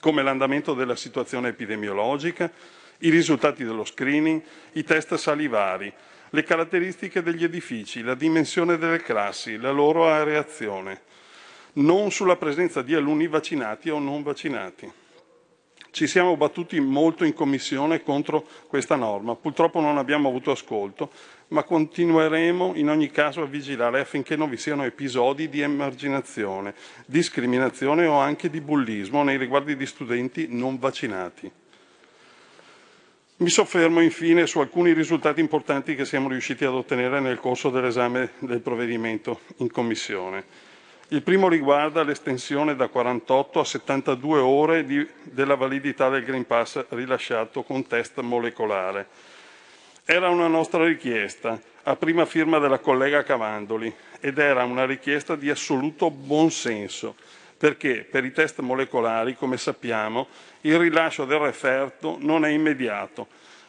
come 0.00 0.22
l'andamento 0.22 0.74
della 0.74 0.96
situazione 0.96 1.48
epidemiologica, 1.48 2.50
i 2.98 3.10
risultati 3.10 3.62
dello 3.62 3.84
screening, 3.84 4.42
i 4.72 4.84
test 4.84 5.14
salivari, 5.14 5.92
le 6.30 6.42
caratteristiche 6.42 7.22
degli 7.22 7.44
edifici, 7.44 8.02
la 8.02 8.14
dimensione 8.14 8.76
delle 8.76 9.00
classi, 9.02 9.56
la 9.56 9.70
loro 9.70 10.06
areazione, 10.06 11.02
non 11.74 12.10
sulla 12.10 12.36
presenza 12.36 12.82
di 12.82 12.94
alunni 12.94 13.28
vaccinati 13.28 13.90
o 13.90 13.98
non 13.98 14.22
vaccinati. 14.22 14.92
Ci 15.90 16.06
siamo 16.06 16.36
battuti 16.36 16.78
molto 16.80 17.24
in 17.24 17.32
commissione 17.32 18.02
contro 18.02 18.46
questa 18.68 18.94
norma, 18.94 19.34
purtroppo 19.34 19.80
non 19.80 19.96
abbiamo 19.96 20.28
avuto 20.28 20.50
ascolto, 20.50 21.10
ma 21.48 21.62
continueremo 21.62 22.72
in 22.74 22.90
ogni 22.90 23.10
caso 23.10 23.42
a 23.42 23.46
vigilare 23.46 24.00
affinché 24.00 24.36
non 24.36 24.50
vi 24.50 24.58
siano 24.58 24.84
episodi 24.84 25.48
di 25.48 25.60
emarginazione, 25.60 26.74
discriminazione 27.06 28.06
o 28.06 28.18
anche 28.18 28.50
di 28.50 28.60
bullismo 28.60 29.22
nei 29.22 29.38
riguardi 29.38 29.76
di 29.76 29.86
studenti 29.86 30.46
non 30.50 30.78
vaccinati. 30.78 31.50
Mi 33.40 33.50
soffermo 33.50 34.00
infine 34.00 34.48
su 34.48 34.58
alcuni 34.58 34.92
risultati 34.92 35.38
importanti 35.38 35.94
che 35.94 36.04
siamo 36.04 36.28
riusciti 36.28 36.64
ad 36.64 36.72
ottenere 36.72 37.20
nel 37.20 37.38
corso 37.38 37.70
dell'esame 37.70 38.32
del 38.40 38.58
provvedimento 38.58 39.42
in 39.58 39.70
Commissione. 39.70 40.44
Il 41.10 41.22
primo 41.22 41.48
riguarda 41.48 42.02
l'estensione 42.02 42.74
da 42.74 42.88
48 42.88 43.60
a 43.60 43.64
72 43.64 44.40
ore 44.40 44.84
di, 44.84 45.08
della 45.22 45.54
validità 45.54 46.08
del 46.08 46.24
Green 46.24 46.48
Pass 46.48 46.84
rilasciato 46.88 47.62
con 47.62 47.86
test 47.86 48.18
molecolare. 48.22 49.06
Era 50.04 50.30
una 50.30 50.48
nostra 50.48 50.84
richiesta, 50.84 51.60
a 51.84 51.94
prima 51.94 52.24
firma 52.24 52.58
della 52.58 52.80
collega 52.80 53.22
Cavandoli, 53.22 53.94
ed 54.18 54.38
era 54.38 54.64
una 54.64 54.84
richiesta 54.84 55.36
di 55.36 55.48
assoluto 55.48 56.10
buonsenso, 56.10 57.14
perché 57.58 58.06
per 58.08 58.24
i 58.24 58.32
test 58.32 58.60
molecolari, 58.60 59.36
come 59.36 59.56
sappiamo, 59.56 60.28
il 60.62 60.78
rilascio 60.78 61.24
del 61.24 61.40
referto 61.40 62.16
non 62.20 62.44
è 62.44 62.48
immediato, 62.48 63.26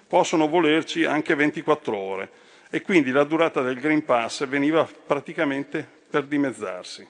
possono 0.07 0.47
volerci 0.47 1.03
anche 1.05 1.33
24 1.33 1.97
ore 1.97 2.29
e 2.69 2.81
quindi 2.83 3.09
la 3.09 3.23
durata 3.23 3.61
del 3.61 3.79
Green 3.79 4.05
Pass 4.05 4.45
veniva 4.47 4.87
praticamente 5.05 5.85
per 6.09 6.23
dimezzarsi. 6.23 7.07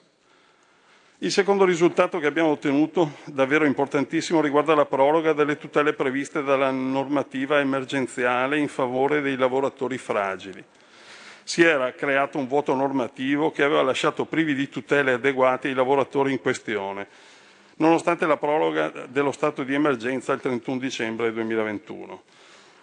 Il 1.22 1.30
secondo 1.30 1.66
risultato 1.66 2.18
che 2.18 2.26
abbiamo 2.26 2.48
ottenuto, 2.48 3.16
davvero 3.26 3.66
importantissimo, 3.66 4.40
riguarda 4.40 4.74
la 4.74 4.86
proroga 4.86 5.34
delle 5.34 5.58
tutele 5.58 5.92
previste 5.92 6.42
dalla 6.42 6.70
normativa 6.70 7.60
emergenziale 7.60 8.58
in 8.58 8.68
favore 8.68 9.20
dei 9.20 9.36
lavoratori 9.36 9.98
fragili. 9.98 10.64
Si 11.50 11.64
era 11.64 11.92
creato 11.94 12.38
un 12.38 12.46
vuoto 12.46 12.76
normativo 12.76 13.50
che 13.50 13.64
aveva 13.64 13.82
lasciato 13.82 14.24
privi 14.24 14.54
di 14.54 14.68
tutele 14.68 15.14
adeguate 15.14 15.66
i 15.66 15.74
lavoratori 15.74 16.30
in 16.30 16.40
questione, 16.40 17.08
nonostante 17.78 18.24
la 18.24 18.36
proroga 18.36 18.92
dello 19.08 19.32
stato 19.32 19.64
di 19.64 19.74
emergenza 19.74 20.32
il 20.32 20.40
31 20.40 20.78
dicembre 20.78 21.32
2021. 21.32 22.22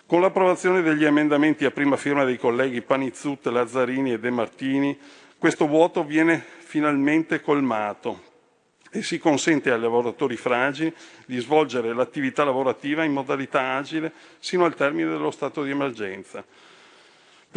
Con 0.05 0.19
l'approvazione 0.19 0.81
degli 0.81 1.05
emendamenti 1.05 1.63
a 1.63 1.71
prima 1.71 1.95
firma 1.95 2.25
dei 2.25 2.37
colleghi 2.37 2.81
Panizzut, 2.81 3.45
Lazzarini 3.45 4.11
e 4.11 4.19
De 4.19 4.31
Martini, 4.31 4.99
questo 5.37 5.65
vuoto 5.65 6.03
viene 6.03 6.43
finalmente 6.57 7.39
colmato 7.39 8.21
e 8.91 9.01
si 9.01 9.17
consente 9.17 9.71
ai 9.71 9.79
lavoratori 9.79 10.35
fragili 10.35 10.93
di 11.25 11.39
svolgere 11.39 11.93
l'attività 11.93 12.43
lavorativa 12.43 13.05
in 13.05 13.13
modalità 13.13 13.75
agile 13.75 14.11
sino 14.39 14.65
al 14.65 14.75
termine 14.75 15.09
dello 15.09 15.31
stato 15.31 15.63
di 15.63 15.71
emergenza. 15.71 16.43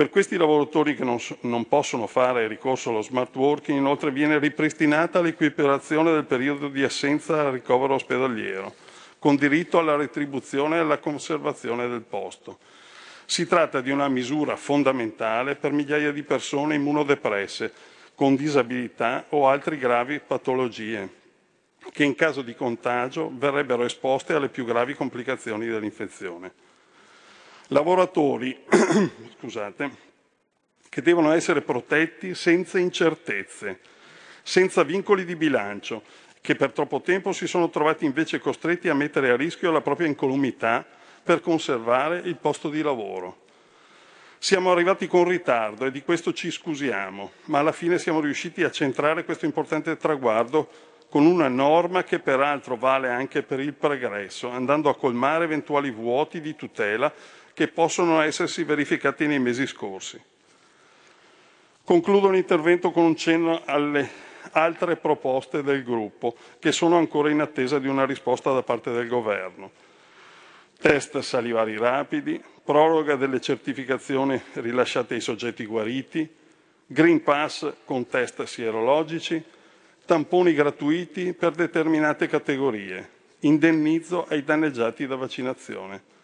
Per 0.01 0.09
questi 0.09 0.39
lavoratori 0.39 0.97
che 0.97 1.05
non, 1.05 1.19
non, 1.41 1.69
possono 1.69 2.07
fare 2.07 2.49
ricorso 2.49 2.89
allo 2.89 3.03
smart 3.03 3.37
working, 3.37 3.77
inoltre 3.77 4.11
viene 4.11 4.39
ripristinata 4.39 5.21
l'equiparazione 5.21 6.11
del 6.11 6.25
periodo 6.25 6.69
di 6.69 6.83
assenza 6.83 7.39
al 7.39 7.53
ricovero 7.53 7.93
ospedaliero, 7.93 8.75
con 9.19 9.37
diritto 9.37 9.79
alla 9.79 9.97
retribuzione 9.97 10.77
e 10.77 10.79
alla 10.79 10.97
conservazione 10.97 11.87
del 11.87 12.01
posto. 12.01 12.61
Si 13.27 13.47
tratta 13.47 13.83
di 13.83 13.91
una 13.91 14.09
misura 14.09 14.57
fondamentale 14.57 15.57
per 15.57 15.73
migliaia 15.73 16.13
di 16.13 16.23
persone 16.23 16.77
immunodepresse, 16.77 17.71
con 18.15 18.37
disabilità 18.37 19.27
o 19.29 19.49
altre 19.49 19.77
gravi 19.77 20.19
patologie, 20.19 21.11
che 21.93 22.05
in 22.05 22.15
caso 22.15 22.41
di 22.41 22.55
contagio 22.55 23.31
verrebbero 23.35 23.85
esposte 23.85 24.33
alle 24.33 24.49
più 24.49 24.65
gravi 24.65 24.95
complicazioni 24.95 25.67
dell'infezione. 25.67 26.70
Lavoratori 27.73 28.65
scusate, 29.39 29.91
che 30.89 31.03
devono 31.03 31.31
essere 31.31 31.61
protetti 31.61 32.35
senza 32.35 32.81
incertezze, 32.81 33.79
senza 34.43 34.83
vincoli 34.83 35.25
di 35.25 35.37
bilancio, 35.37 36.03
che 36.41 36.57
per 36.57 36.73
troppo 36.73 37.01
tempo 37.01 37.31
si 37.31 37.47
sono 37.47 37.71
trovati 37.71 38.05
invece 38.05 38.41
costretti 38.41 38.89
a 38.89 38.95
mettere 38.95 39.31
a 39.31 39.37
rischio 39.37 39.71
la 39.71 39.83
propria 39.83 40.09
incolumità 40.09 40.85
per 41.23 41.41
conservare 41.41 42.19
il 42.25 42.37
posto 42.37 42.71
di 42.71 42.83
lavoro. 42.83 43.43
Siamo 44.39 44.73
arrivati 44.73 45.07
con 45.07 45.29
ritardo 45.29 45.85
e 45.85 45.93
di 45.93 46.03
questo 46.03 46.33
ci 46.33 46.51
scusiamo, 46.51 47.31
ma 47.45 47.61
alla 47.61 47.73
fine 47.73 48.01
siamo 48.01 48.21
riusciti 48.21 48.65
a 48.65 48.71
centrare 48.73 49.25
questo 49.25 49.45
importante 49.45 49.97
traguardo 49.97 50.69
con 51.09 51.27
una 51.27 51.49
norma 51.49 52.05
che 52.05 52.21
peraltro 52.21 52.77
vale 52.77 53.11
anche 53.11 53.43
per 53.43 53.61
il 53.61 53.75
pregresso, 53.75 54.49
andando 54.49 54.89
a 54.89 54.97
colmare 54.97 55.45
eventuali 55.45 55.91
vuoti 55.91 56.41
di 56.41 56.57
tutela 56.57 57.13
che 57.61 57.69
possono 57.69 58.23
essersi 58.23 58.65
verificati 58.65 59.27
nei 59.27 59.39
mesi 59.39 59.67
scorsi. 59.67 60.19
Concludo 61.85 62.31
l'intervento 62.31 62.91
con 62.91 63.05
un 63.05 63.15
cenno 63.17 63.61
alle 63.67 64.09
altre 64.53 64.97
proposte 64.97 65.63
del 65.63 65.85
gruppo 65.85 66.35
che 66.59 66.73
sono 66.73 66.97
ancora 66.97 67.29
in 67.29 67.41
attesa 67.41 67.79
di 67.79 67.87
una 67.87 68.07
risposta 68.07 68.51
da 68.51 68.63
parte 68.63 68.93
del 68.93 69.09
governo. 69.09 69.73
Test 70.81 71.19
salivari 71.19 71.77
rapidi, 71.77 72.43
proroga 72.65 73.17
delle 73.17 73.43
certificazioni 73.43 74.41
rilasciate 74.55 75.13
ai 75.13 75.21
soggetti 75.21 75.67
guariti, 75.67 76.27
Green 76.87 77.23
Pass 77.23 77.71
con 77.85 78.07
test 78.07 78.43
sierologici, 78.45 79.45
tamponi 80.07 80.55
gratuiti 80.55 81.35
per 81.35 81.51
determinate 81.51 82.27
categorie, 82.27 83.11
indennizzo 83.41 84.25
ai 84.31 84.45
danneggiati 84.45 85.07
da 85.07 85.17
vaccinazione. 85.17 86.20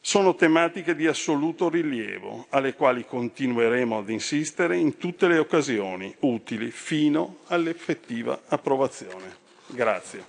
Sono 0.00 0.34
tematiche 0.34 0.94
di 0.94 1.06
assoluto 1.06 1.68
rilievo, 1.68 2.46
alle 2.50 2.74
quali 2.74 3.04
continueremo 3.04 3.98
ad 3.98 4.08
insistere 4.08 4.76
in 4.76 4.96
tutte 4.96 5.28
le 5.28 5.38
occasioni 5.38 6.14
utili 6.20 6.70
fino 6.70 7.38
all'effettiva 7.48 8.42
approvazione. 8.48 9.36
Grazie. 9.66 10.24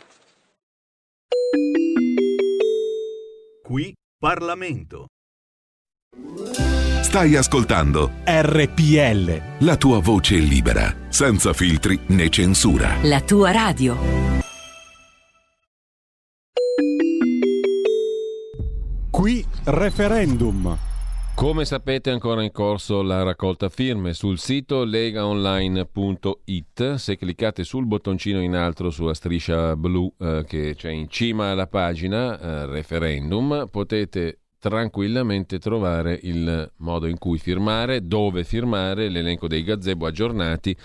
Qui 3.63 3.93
Parlamento. 4.17 5.05
Stai 7.01 7.35
ascoltando 7.35 8.11
RPL. 8.25 9.65
La 9.65 9.77
tua 9.77 9.99
voce 9.99 10.35
libera, 10.35 10.93
senza 11.09 11.53
filtri 11.53 11.99
né 12.07 12.29
censura. 12.29 12.97
La 13.03 13.21
tua 13.21 13.51
radio. 13.51 13.97
Qui 19.09 19.45
referendum. 19.71 20.77
Come 21.35 21.63
sapete 21.63 22.09
è 22.09 22.13
ancora 22.13 22.43
in 22.43 22.51
corso 22.51 23.01
la 23.01 23.23
raccolta 23.23 23.69
firme 23.69 24.13
sul 24.13 24.37
sito 24.39 24.83
legaonline.it. 24.83 26.95
Se 26.95 27.15
cliccate 27.15 27.63
sul 27.63 27.85
bottoncino 27.85 28.41
in 28.41 28.55
alto 28.55 28.89
sulla 28.89 29.13
striscia 29.13 29.77
blu 29.77 30.13
eh, 30.19 30.43
che 30.45 30.73
c'è 30.75 30.89
in 30.89 31.07
cima 31.07 31.51
alla 31.51 31.67
pagina 31.67 32.37
eh, 32.39 32.65
referendum 32.65 33.67
potete 33.71 34.39
tranquillamente 34.59 35.59
trovare 35.59 36.19
il 36.23 36.69
modo 36.77 37.07
in 37.07 37.17
cui 37.17 37.37
firmare, 37.37 38.05
dove 38.05 38.43
firmare, 38.43 39.07
l'elenco 39.07 39.47
dei 39.47 39.63
gazebo 39.63 40.07
aggiornati 40.07 40.75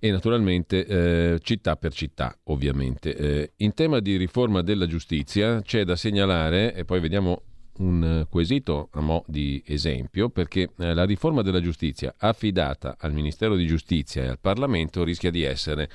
e 0.00 0.10
naturalmente 0.10 0.86
eh, 0.86 1.38
città 1.40 1.76
per 1.76 1.92
città, 1.92 2.36
ovviamente. 2.44 3.14
Eh, 3.14 3.52
in 3.58 3.74
tema 3.74 4.00
di 4.00 4.16
riforma 4.16 4.62
della 4.62 4.86
giustizia 4.86 5.60
c'è 5.62 5.84
da 5.84 5.94
segnalare, 5.94 6.74
e 6.74 6.84
poi 6.84 6.98
vediamo 7.00 7.42
un 7.78 8.26
quesito 8.28 8.88
a 8.92 9.00
mo' 9.00 9.24
di 9.26 9.62
esempio, 9.66 10.28
perché 10.28 10.70
eh, 10.78 10.94
la 10.94 11.04
riforma 11.04 11.42
della 11.42 11.60
giustizia 11.60 12.14
affidata 12.16 12.96
al 12.98 13.12
Ministero 13.12 13.56
di 13.56 13.66
Giustizia 13.66 14.22
e 14.22 14.28
al 14.28 14.38
Parlamento 14.38 15.04
rischia 15.04 15.30
di 15.30 15.42
essere 15.42 15.88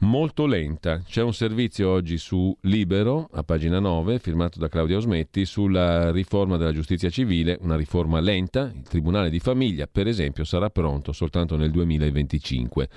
molto 0.00 0.46
lenta. 0.46 1.00
C'è 1.00 1.22
un 1.22 1.32
servizio 1.32 1.90
oggi 1.90 2.18
su 2.18 2.56
Libero, 2.62 3.28
a 3.32 3.42
pagina 3.42 3.78
9, 3.78 4.18
firmato 4.18 4.58
da 4.58 4.68
Claudia 4.68 4.96
Osmetti, 4.96 5.44
sulla 5.44 6.10
riforma 6.10 6.56
della 6.56 6.72
giustizia 6.72 7.10
civile, 7.10 7.58
una 7.62 7.76
riforma 7.76 8.20
lenta. 8.20 8.70
Il 8.74 8.82
Tribunale 8.82 9.30
di 9.30 9.40
Famiglia, 9.40 9.86
per 9.90 10.06
esempio, 10.06 10.44
sarà 10.44 10.70
pronto 10.70 11.12
soltanto 11.12 11.56
nel 11.56 11.70
2025. 11.70 12.88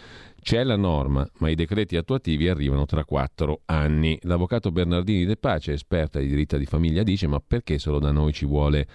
C'è 0.41 0.63
la 0.63 0.75
norma, 0.75 1.27
ma 1.37 1.49
i 1.49 1.55
decreti 1.55 1.95
attuativi 1.97 2.47
arrivano 2.47 2.85
tra 2.85 3.05
quattro 3.05 3.61
anni. 3.65 4.17
L'avvocato 4.23 4.71
Bernardini 4.71 5.25
De 5.25 5.37
Pace, 5.37 5.73
esperta 5.73 6.19
di 6.19 6.27
diritto 6.27 6.57
di 6.57 6.65
famiglia, 6.65 7.03
dice: 7.03 7.27
Ma 7.27 7.41
perché 7.45 7.77
solo 7.77 7.99
da 7.99 8.11
noi 8.11 8.33
ci 8.33 8.45
vuole 8.45 8.87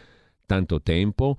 tanto 0.47 0.81
tempo? 0.81 1.36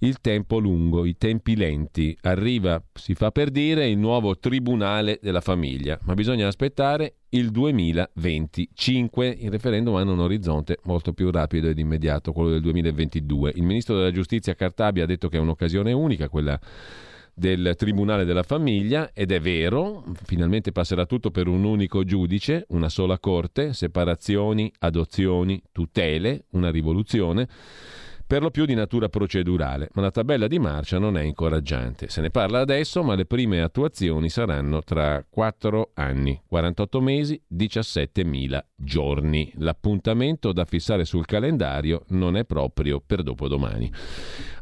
Il 0.00 0.20
tempo 0.20 0.58
lungo, 0.58 1.04
i 1.04 1.16
tempi 1.16 1.54
lenti. 1.54 2.16
Arriva, 2.22 2.82
si 2.94 3.14
fa 3.14 3.30
per 3.30 3.50
dire, 3.50 3.88
il 3.88 3.98
nuovo 3.98 4.38
tribunale 4.38 5.18
della 5.22 5.40
famiglia, 5.40 5.98
ma 6.02 6.14
bisogna 6.14 6.48
aspettare 6.48 7.16
il 7.30 7.50
2025. 7.50 9.36
Il 9.38 9.50
referendum 9.50 9.94
hanno 9.94 10.12
un 10.12 10.20
orizzonte 10.20 10.78
molto 10.84 11.12
più 11.12 11.30
rapido 11.30 11.68
ed 11.68 11.78
immediato, 11.78 12.32
quello 12.32 12.50
del 12.50 12.62
2022. 12.62 13.52
Il 13.54 13.62
ministro 13.62 13.96
della 13.96 14.10
giustizia 14.10 14.54
Cartabia 14.54 15.04
ha 15.04 15.06
detto 15.06 15.28
che 15.28 15.36
è 15.36 15.40
un'occasione 15.40 15.92
unica 15.92 16.28
quella 16.28 16.58
del 17.38 17.74
Tribunale 17.76 18.24
della 18.24 18.42
Famiglia 18.42 19.10
ed 19.12 19.30
è 19.30 19.38
vero, 19.40 20.04
finalmente 20.24 20.72
passerà 20.72 21.04
tutto 21.04 21.30
per 21.30 21.48
un 21.48 21.64
unico 21.64 22.02
giudice, 22.02 22.64
una 22.68 22.88
sola 22.88 23.18
corte, 23.18 23.74
separazioni, 23.74 24.72
adozioni, 24.78 25.62
tutele, 25.70 26.46
una 26.52 26.70
rivoluzione 26.70 27.46
per 28.26 28.42
lo 28.42 28.50
più 28.50 28.64
di 28.64 28.74
natura 28.74 29.08
procedurale, 29.08 29.88
ma 29.94 30.02
la 30.02 30.10
tabella 30.10 30.48
di 30.48 30.58
marcia 30.58 30.98
non 30.98 31.16
è 31.16 31.22
incoraggiante. 31.22 32.08
Se 32.08 32.20
ne 32.20 32.30
parla 32.30 32.60
adesso, 32.60 33.02
ma 33.02 33.14
le 33.14 33.24
prime 33.24 33.60
attuazioni 33.60 34.28
saranno 34.28 34.82
tra 34.82 35.24
4 35.28 35.90
anni, 35.94 36.42
48 36.46 37.00
mesi, 37.00 37.40
17.000 37.54 38.60
giorni. 38.74 39.52
L'appuntamento 39.56 40.52
da 40.52 40.64
fissare 40.64 41.04
sul 41.04 41.26
calendario 41.26 42.02
non 42.08 42.36
è 42.36 42.44
proprio 42.44 43.00
per 43.04 43.22
dopodomani. 43.22 43.92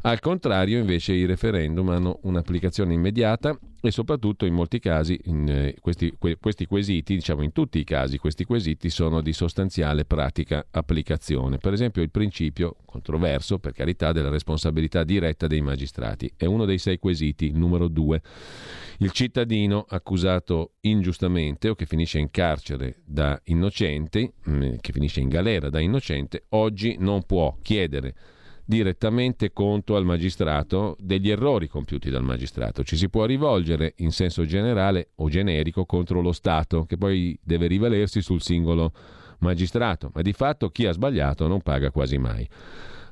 Al 0.05 0.19
contrario, 0.19 0.77
invece, 0.77 1.13
i 1.13 1.25
referendum 1.25 1.89
hanno 1.89 2.19
un'applicazione 2.21 2.93
immediata 2.93 3.57
e 3.81 3.89
soprattutto 3.89 4.45
in 4.45 4.53
molti 4.53 4.77
casi 4.77 5.19
in, 5.23 5.49
eh, 5.49 5.75
questi, 5.81 6.13
que, 6.19 6.37
questi, 6.37 6.67
quesiti, 6.67 7.15
diciamo 7.15 7.41
in 7.41 7.51
tutti 7.51 7.79
i 7.79 7.83
casi, 7.83 8.19
questi 8.19 8.45
quesiti 8.45 8.91
sono 8.91 9.21
di 9.21 9.33
sostanziale 9.33 10.05
pratica 10.05 10.67
applicazione. 10.69 11.57
Per 11.57 11.73
esempio 11.73 12.03
il 12.03 12.11
principio 12.11 12.75
controverso, 12.85 13.57
per 13.57 13.71
carità, 13.71 14.11
della 14.11 14.29
responsabilità 14.29 15.03
diretta 15.03 15.47
dei 15.47 15.61
magistrati. 15.61 16.31
È 16.37 16.45
uno 16.45 16.65
dei 16.65 16.77
sei 16.77 16.99
quesiti, 16.99 17.47
il 17.47 17.57
numero 17.57 17.87
due. 17.87 18.21
Il 18.99 19.09
cittadino 19.09 19.87
accusato 19.89 20.73
ingiustamente 20.81 21.69
o 21.69 21.73
che 21.73 21.87
finisce 21.87 22.19
in 22.19 22.29
carcere 22.29 22.97
da 23.03 23.41
innocente, 23.45 24.33
mm, 24.47 24.75
che 24.81 24.91
finisce 24.91 25.21
in 25.21 25.29
galera 25.29 25.71
da 25.71 25.79
innocente, 25.79 26.45
oggi 26.49 26.95
non 26.99 27.23
può 27.23 27.57
chiedere 27.63 28.13
direttamente 28.65 29.53
conto 29.53 29.95
al 29.95 30.05
magistrato 30.05 30.95
degli 30.99 31.29
errori 31.29 31.67
compiuti 31.67 32.09
dal 32.09 32.23
magistrato. 32.23 32.83
Ci 32.83 32.97
si 32.97 33.09
può 33.09 33.25
rivolgere 33.25 33.93
in 33.97 34.11
senso 34.11 34.45
generale 34.45 35.09
o 35.15 35.29
generico 35.29 35.85
contro 35.85 36.21
lo 36.21 36.31
Stato, 36.31 36.85
che 36.85 36.97
poi 36.97 37.37
deve 37.43 37.67
rivalersi 37.67 38.21
sul 38.21 38.41
singolo 38.41 38.91
magistrato, 39.39 40.09
ma 40.13 40.21
di 40.21 40.33
fatto 40.33 40.69
chi 40.69 40.85
ha 40.85 40.91
sbagliato 40.91 41.47
non 41.47 41.61
paga 41.61 41.91
quasi 41.91 42.17
mai. 42.17 42.47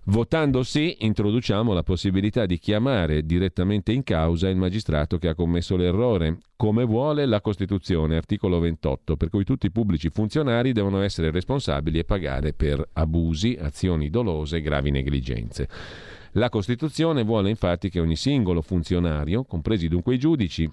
Votando 0.06 0.64
sì, 0.64 0.98
introduciamo 1.00 1.72
la 1.72 1.82
possibilità 1.82 2.46
di 2.46 2.60
chiamare 2.60 3.26
direttamente 3.26 3.94
in 3.94 4.04
causa 4.04 4.50
il 4.50 4.58
magistrato 4.58 5.18
che 5.18 5.30
ha 5.30 5.34
commesso 5.34 5.78
l'errore, 5.78 6.40
come 6.58 6.84
vuole 6.84 7.26
la 7.26 7.40
Costituzione, 7.40 8.18
articolo 8.18 8.60
28, 8.60 9.16
per 9.16 9.30
cui 9.30 9.46
tutti 9.46 9.68
i 9.68 9.72
pubblici 9.72 10.10
funzionari 10.10 10.74
devono 10.74 11.02
essere 11.02 11.32
responsabili 11.32 12.00
e 12.00 12.04
pagare 12.04 12.52
per 12.52 12.86
abusi, 12.92 13.58
azioni 13.58 14.10
dolose 14.10 14.58
e 14.58 14.62
gravi 14.62 14.92
negligenze. 14.92 15.70
La 16.34 16.50
Costituzione 16.50 17.24
vuole 17.24 17.50
infatti 17.50 17.90
che 17.90 18.02
ogni 18.02 18.18
singolo 18.18 18.62
funzionario, 18.62 19.46
compresi 19.46 19.88
dunque 19.88 20.16
i 20.16 20.20
giudici, 20.20 20.70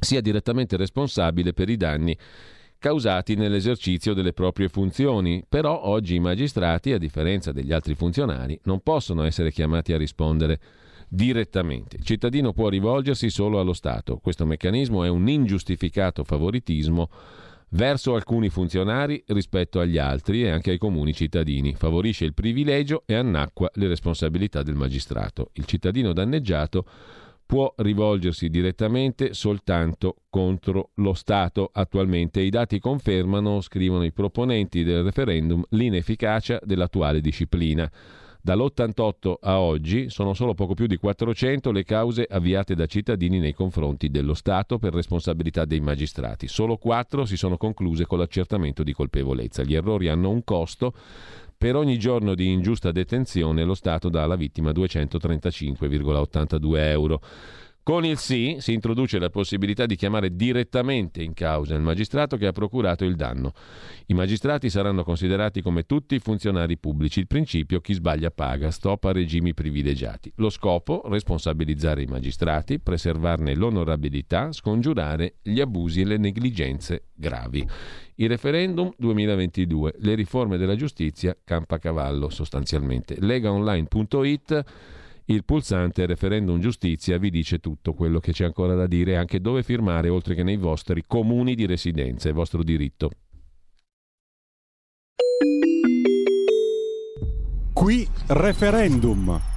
sia 0.00 0.22
direttamente 0.22 0.78
responsabile 0.78 1.52
per 1.52 1.68
i 1.68 1.76
danni 1.76 2.16
causati 2.78 3.34
nell'esercizio 3.34 4.14
delle 4.14 4.32
proprie 4.32 4.68
funzioni, 4.68 5.44
però 5.48 5.82
oggi 5.82 6.14
i 6.14 6.20
magistrati, 6.20 6.92
a 6.92 6.98
differenza 6.98 7.52
degli 7.52 7.72
altri 7.72 7.94
funzionari, 7.94 8.58
non 8.64 8.80
possono 8.80 9.24
essere 9.24 9.50
chiamati 9.50 9.92
a 9.92 9.98
rispondere 9.98 10.60
direttamente. 11.08 11.96
Il 11.96 12.04
cittadino 12.04 12.52
può 12.52 12.68
rivolgersi 12.68 13.30
solo 13.30 13.60
allo 13.60 13.72
Stato. 13.72 14.18
Questo 14.18 14.44
meccanismo 14.44 15.04
è 15.04 15.08
un 15.08 15.28
ingiustificato 15.28 16.24
favoritismo 16.24 17.08
verso 17.70 18.14
alcuni 18.14 18.48
funzionari 18.48 19.22
rispetto 19.28 19.80
agli 19.80 19.98
altri 19.98 20.44
e 20.44 20.50
anche 20.50 20.70
ai 20.70 20.78
comuni 20.78 21.12
cittadini, 21.12 21.74
favorisce 21.74 22.24
il 22.24 22.34
privilegio 22.34 23.02
e 23.06 23.14
annacqua 23.14 23.70
le 23.74 23.88
responsabilità 23.88 24.62
del 24.62 24.76
magistrato. 24.76 25.50
Il 25.54 25.64
cittadino 25.64 26.12
danneggiato 26.12 26.84
può 27.46 27.72
rivolgersi 27.76 28.50
direttamente 28.50 29.32
soltanto 29.32 30.16
contro 30.28 30.90
lo 30.96 31.14
Stato 31.14 31.70
attualmente. 31.72 32.40
I 32.40 32.50
dati 32.50 32.80
confermano, 32.80 33.60
scrivono 33.60 34.04
i 34.04 34.12
proponenti 34.12 34.82
del 34.82 35.04
referendum, 35.04 35.62
l'inefficacia 35.70 36.58
dell'attuale 36.62 37.20
disciplina. 37.20 37.90
Dall'88 38.46 39.34
a 39.40 39.58
oggi 39.58 40.08
sono 40.08 40.32
solo 40.32 40.54
poco 40.54 40.74
più 40.74 40.86
di 40.86 40.96
400 40.98 41.72
le 41.72 41.82
cause 41.82 42.26
avviate 42.30 42.76
da 42.76 42.86
cittadini 42.86 43.40
nei 43.40 43.52
confronti 43.52 44.08
dello 44.08 44.34
Stato 44.34 44.78
per 44.78 44.94
responsabilità 44.94 45.64
dei 45.64 45.80
magistrati. 45.80 46.46
Solo 46.46 46.76
4 46.76 47.24
si 47.24 47.36
sono 47.36 47.56
concluse 47.56 48.06
con 48.06 48.18
l'accertamento 48.18 48.84
di 48.84 48.92
colpevolezza. 48.92 49.64
Gli 49.64 49.74
errori 49.74 50.06
hanno 50.06 50.30
un 50.30 50.44
costo 50.44 50.94
per 51.58 51.74
ogni 51.74 51.98
giorno 51.98 52.34
di 52.34 52.52
ingiusta 52.52 52.92
detenzione 52.92 53.64
lo 53.64 53.74
Stato 53.74 54.08
dà 54.08 54.22
alla 54.24 54.36
vittima 54.36 54.72
235,82 54.72 56.76
euro. 56.76 57.20
Con 57.86 58.04
il 58.04 58.18
sì 58.18 58.56
si 58.58 58.72
introduce 58.72 59.20
la 59.20 59.30
possibilità 59.30 59.86
di 59.86 59.94
chiamare 59.94 60.34
direttamente 60.34 61.22
in 61.22 61.34
causa 61.34 61.76
il 61.76 61.82
magistrato 61.82 62.36
che 62.36 62.48
ha 62.48 62.50
procurato 62.50 63.04
il 63.04 63.14
danno. 63.14 63.52
I 64.06 64.14
magistrati 64.14 64.68
saranno 64.70 65.04
considerati 65.04 65.62
come 65.62 65.84
tutti 65.84 66.16
i 66.16 66.18
funzionari 66.18 66.78
pubblici. 66.78 67.20
Il 67.20 67.28
principio 67.28 67.80
chi 67.80 67.92
sbaglia 67.92 68.32
paga, 68.32 68.72
stop 68.72 69.04
a 69.04 69.12
regimi 69.12 69.54
privilegiati. 69.54 70.32
Lo 70.38 70.50
scopo 70.50 71.02
responsabilizzare 71.04 72.02
i 72.02 72.06
magistrati, 72.06 72.80
preservarne 72.80 73.54
l'onorabilità, 73.54 74.50
scongiurare 74.50 75.36
gli 75.40 75.60
abusi 75.60 76.00
e 76.00 76.06
le 76.06 76.16
negligenze 76.16 77.04
gravi. 77.14 77.64
Il 78.16 78.28
referendum 78.28 78.92
2022, 78.98 79.94
le 79.98 80.14
riforme 80.16 80.56
della 80.56 80.74
giustizia, 80.74 81.36
campacavallo 81.44 82.30
sostanzialmente. 82.30 83.14
Legaonline.it 83.20 84.64
il 85.26 85.44
pulsante 85.44 86.06
referendum 86.06 86.60
giustizia 86.60 87.18
vi 87.18 87.30
dice 87.30 87.58
tutto 87.58 87.94
quello 87.94 88.20
che 88.20 88.32
c'è 88.32 88.44
ancora 88.44 88.74
da 88.74 88.86
dire 88.86 89.12
e 89.12 89.16
anche 89.16 89.40
dove 89.40 89.62
firmare 89.62 90.08
oltre 90.08 90.34
che 90.34 90.42
nei 90.42 90.56
vostri 90.56 91.02
comuni 91.06 91.54
di 91.54 91.66
residenza, 91.66 92.28
è 92.28 92.32
vostro 92.32 92.62
diritto. 92.62 93.10
Qui 97.72 98.08
referendum. 98.28 99.55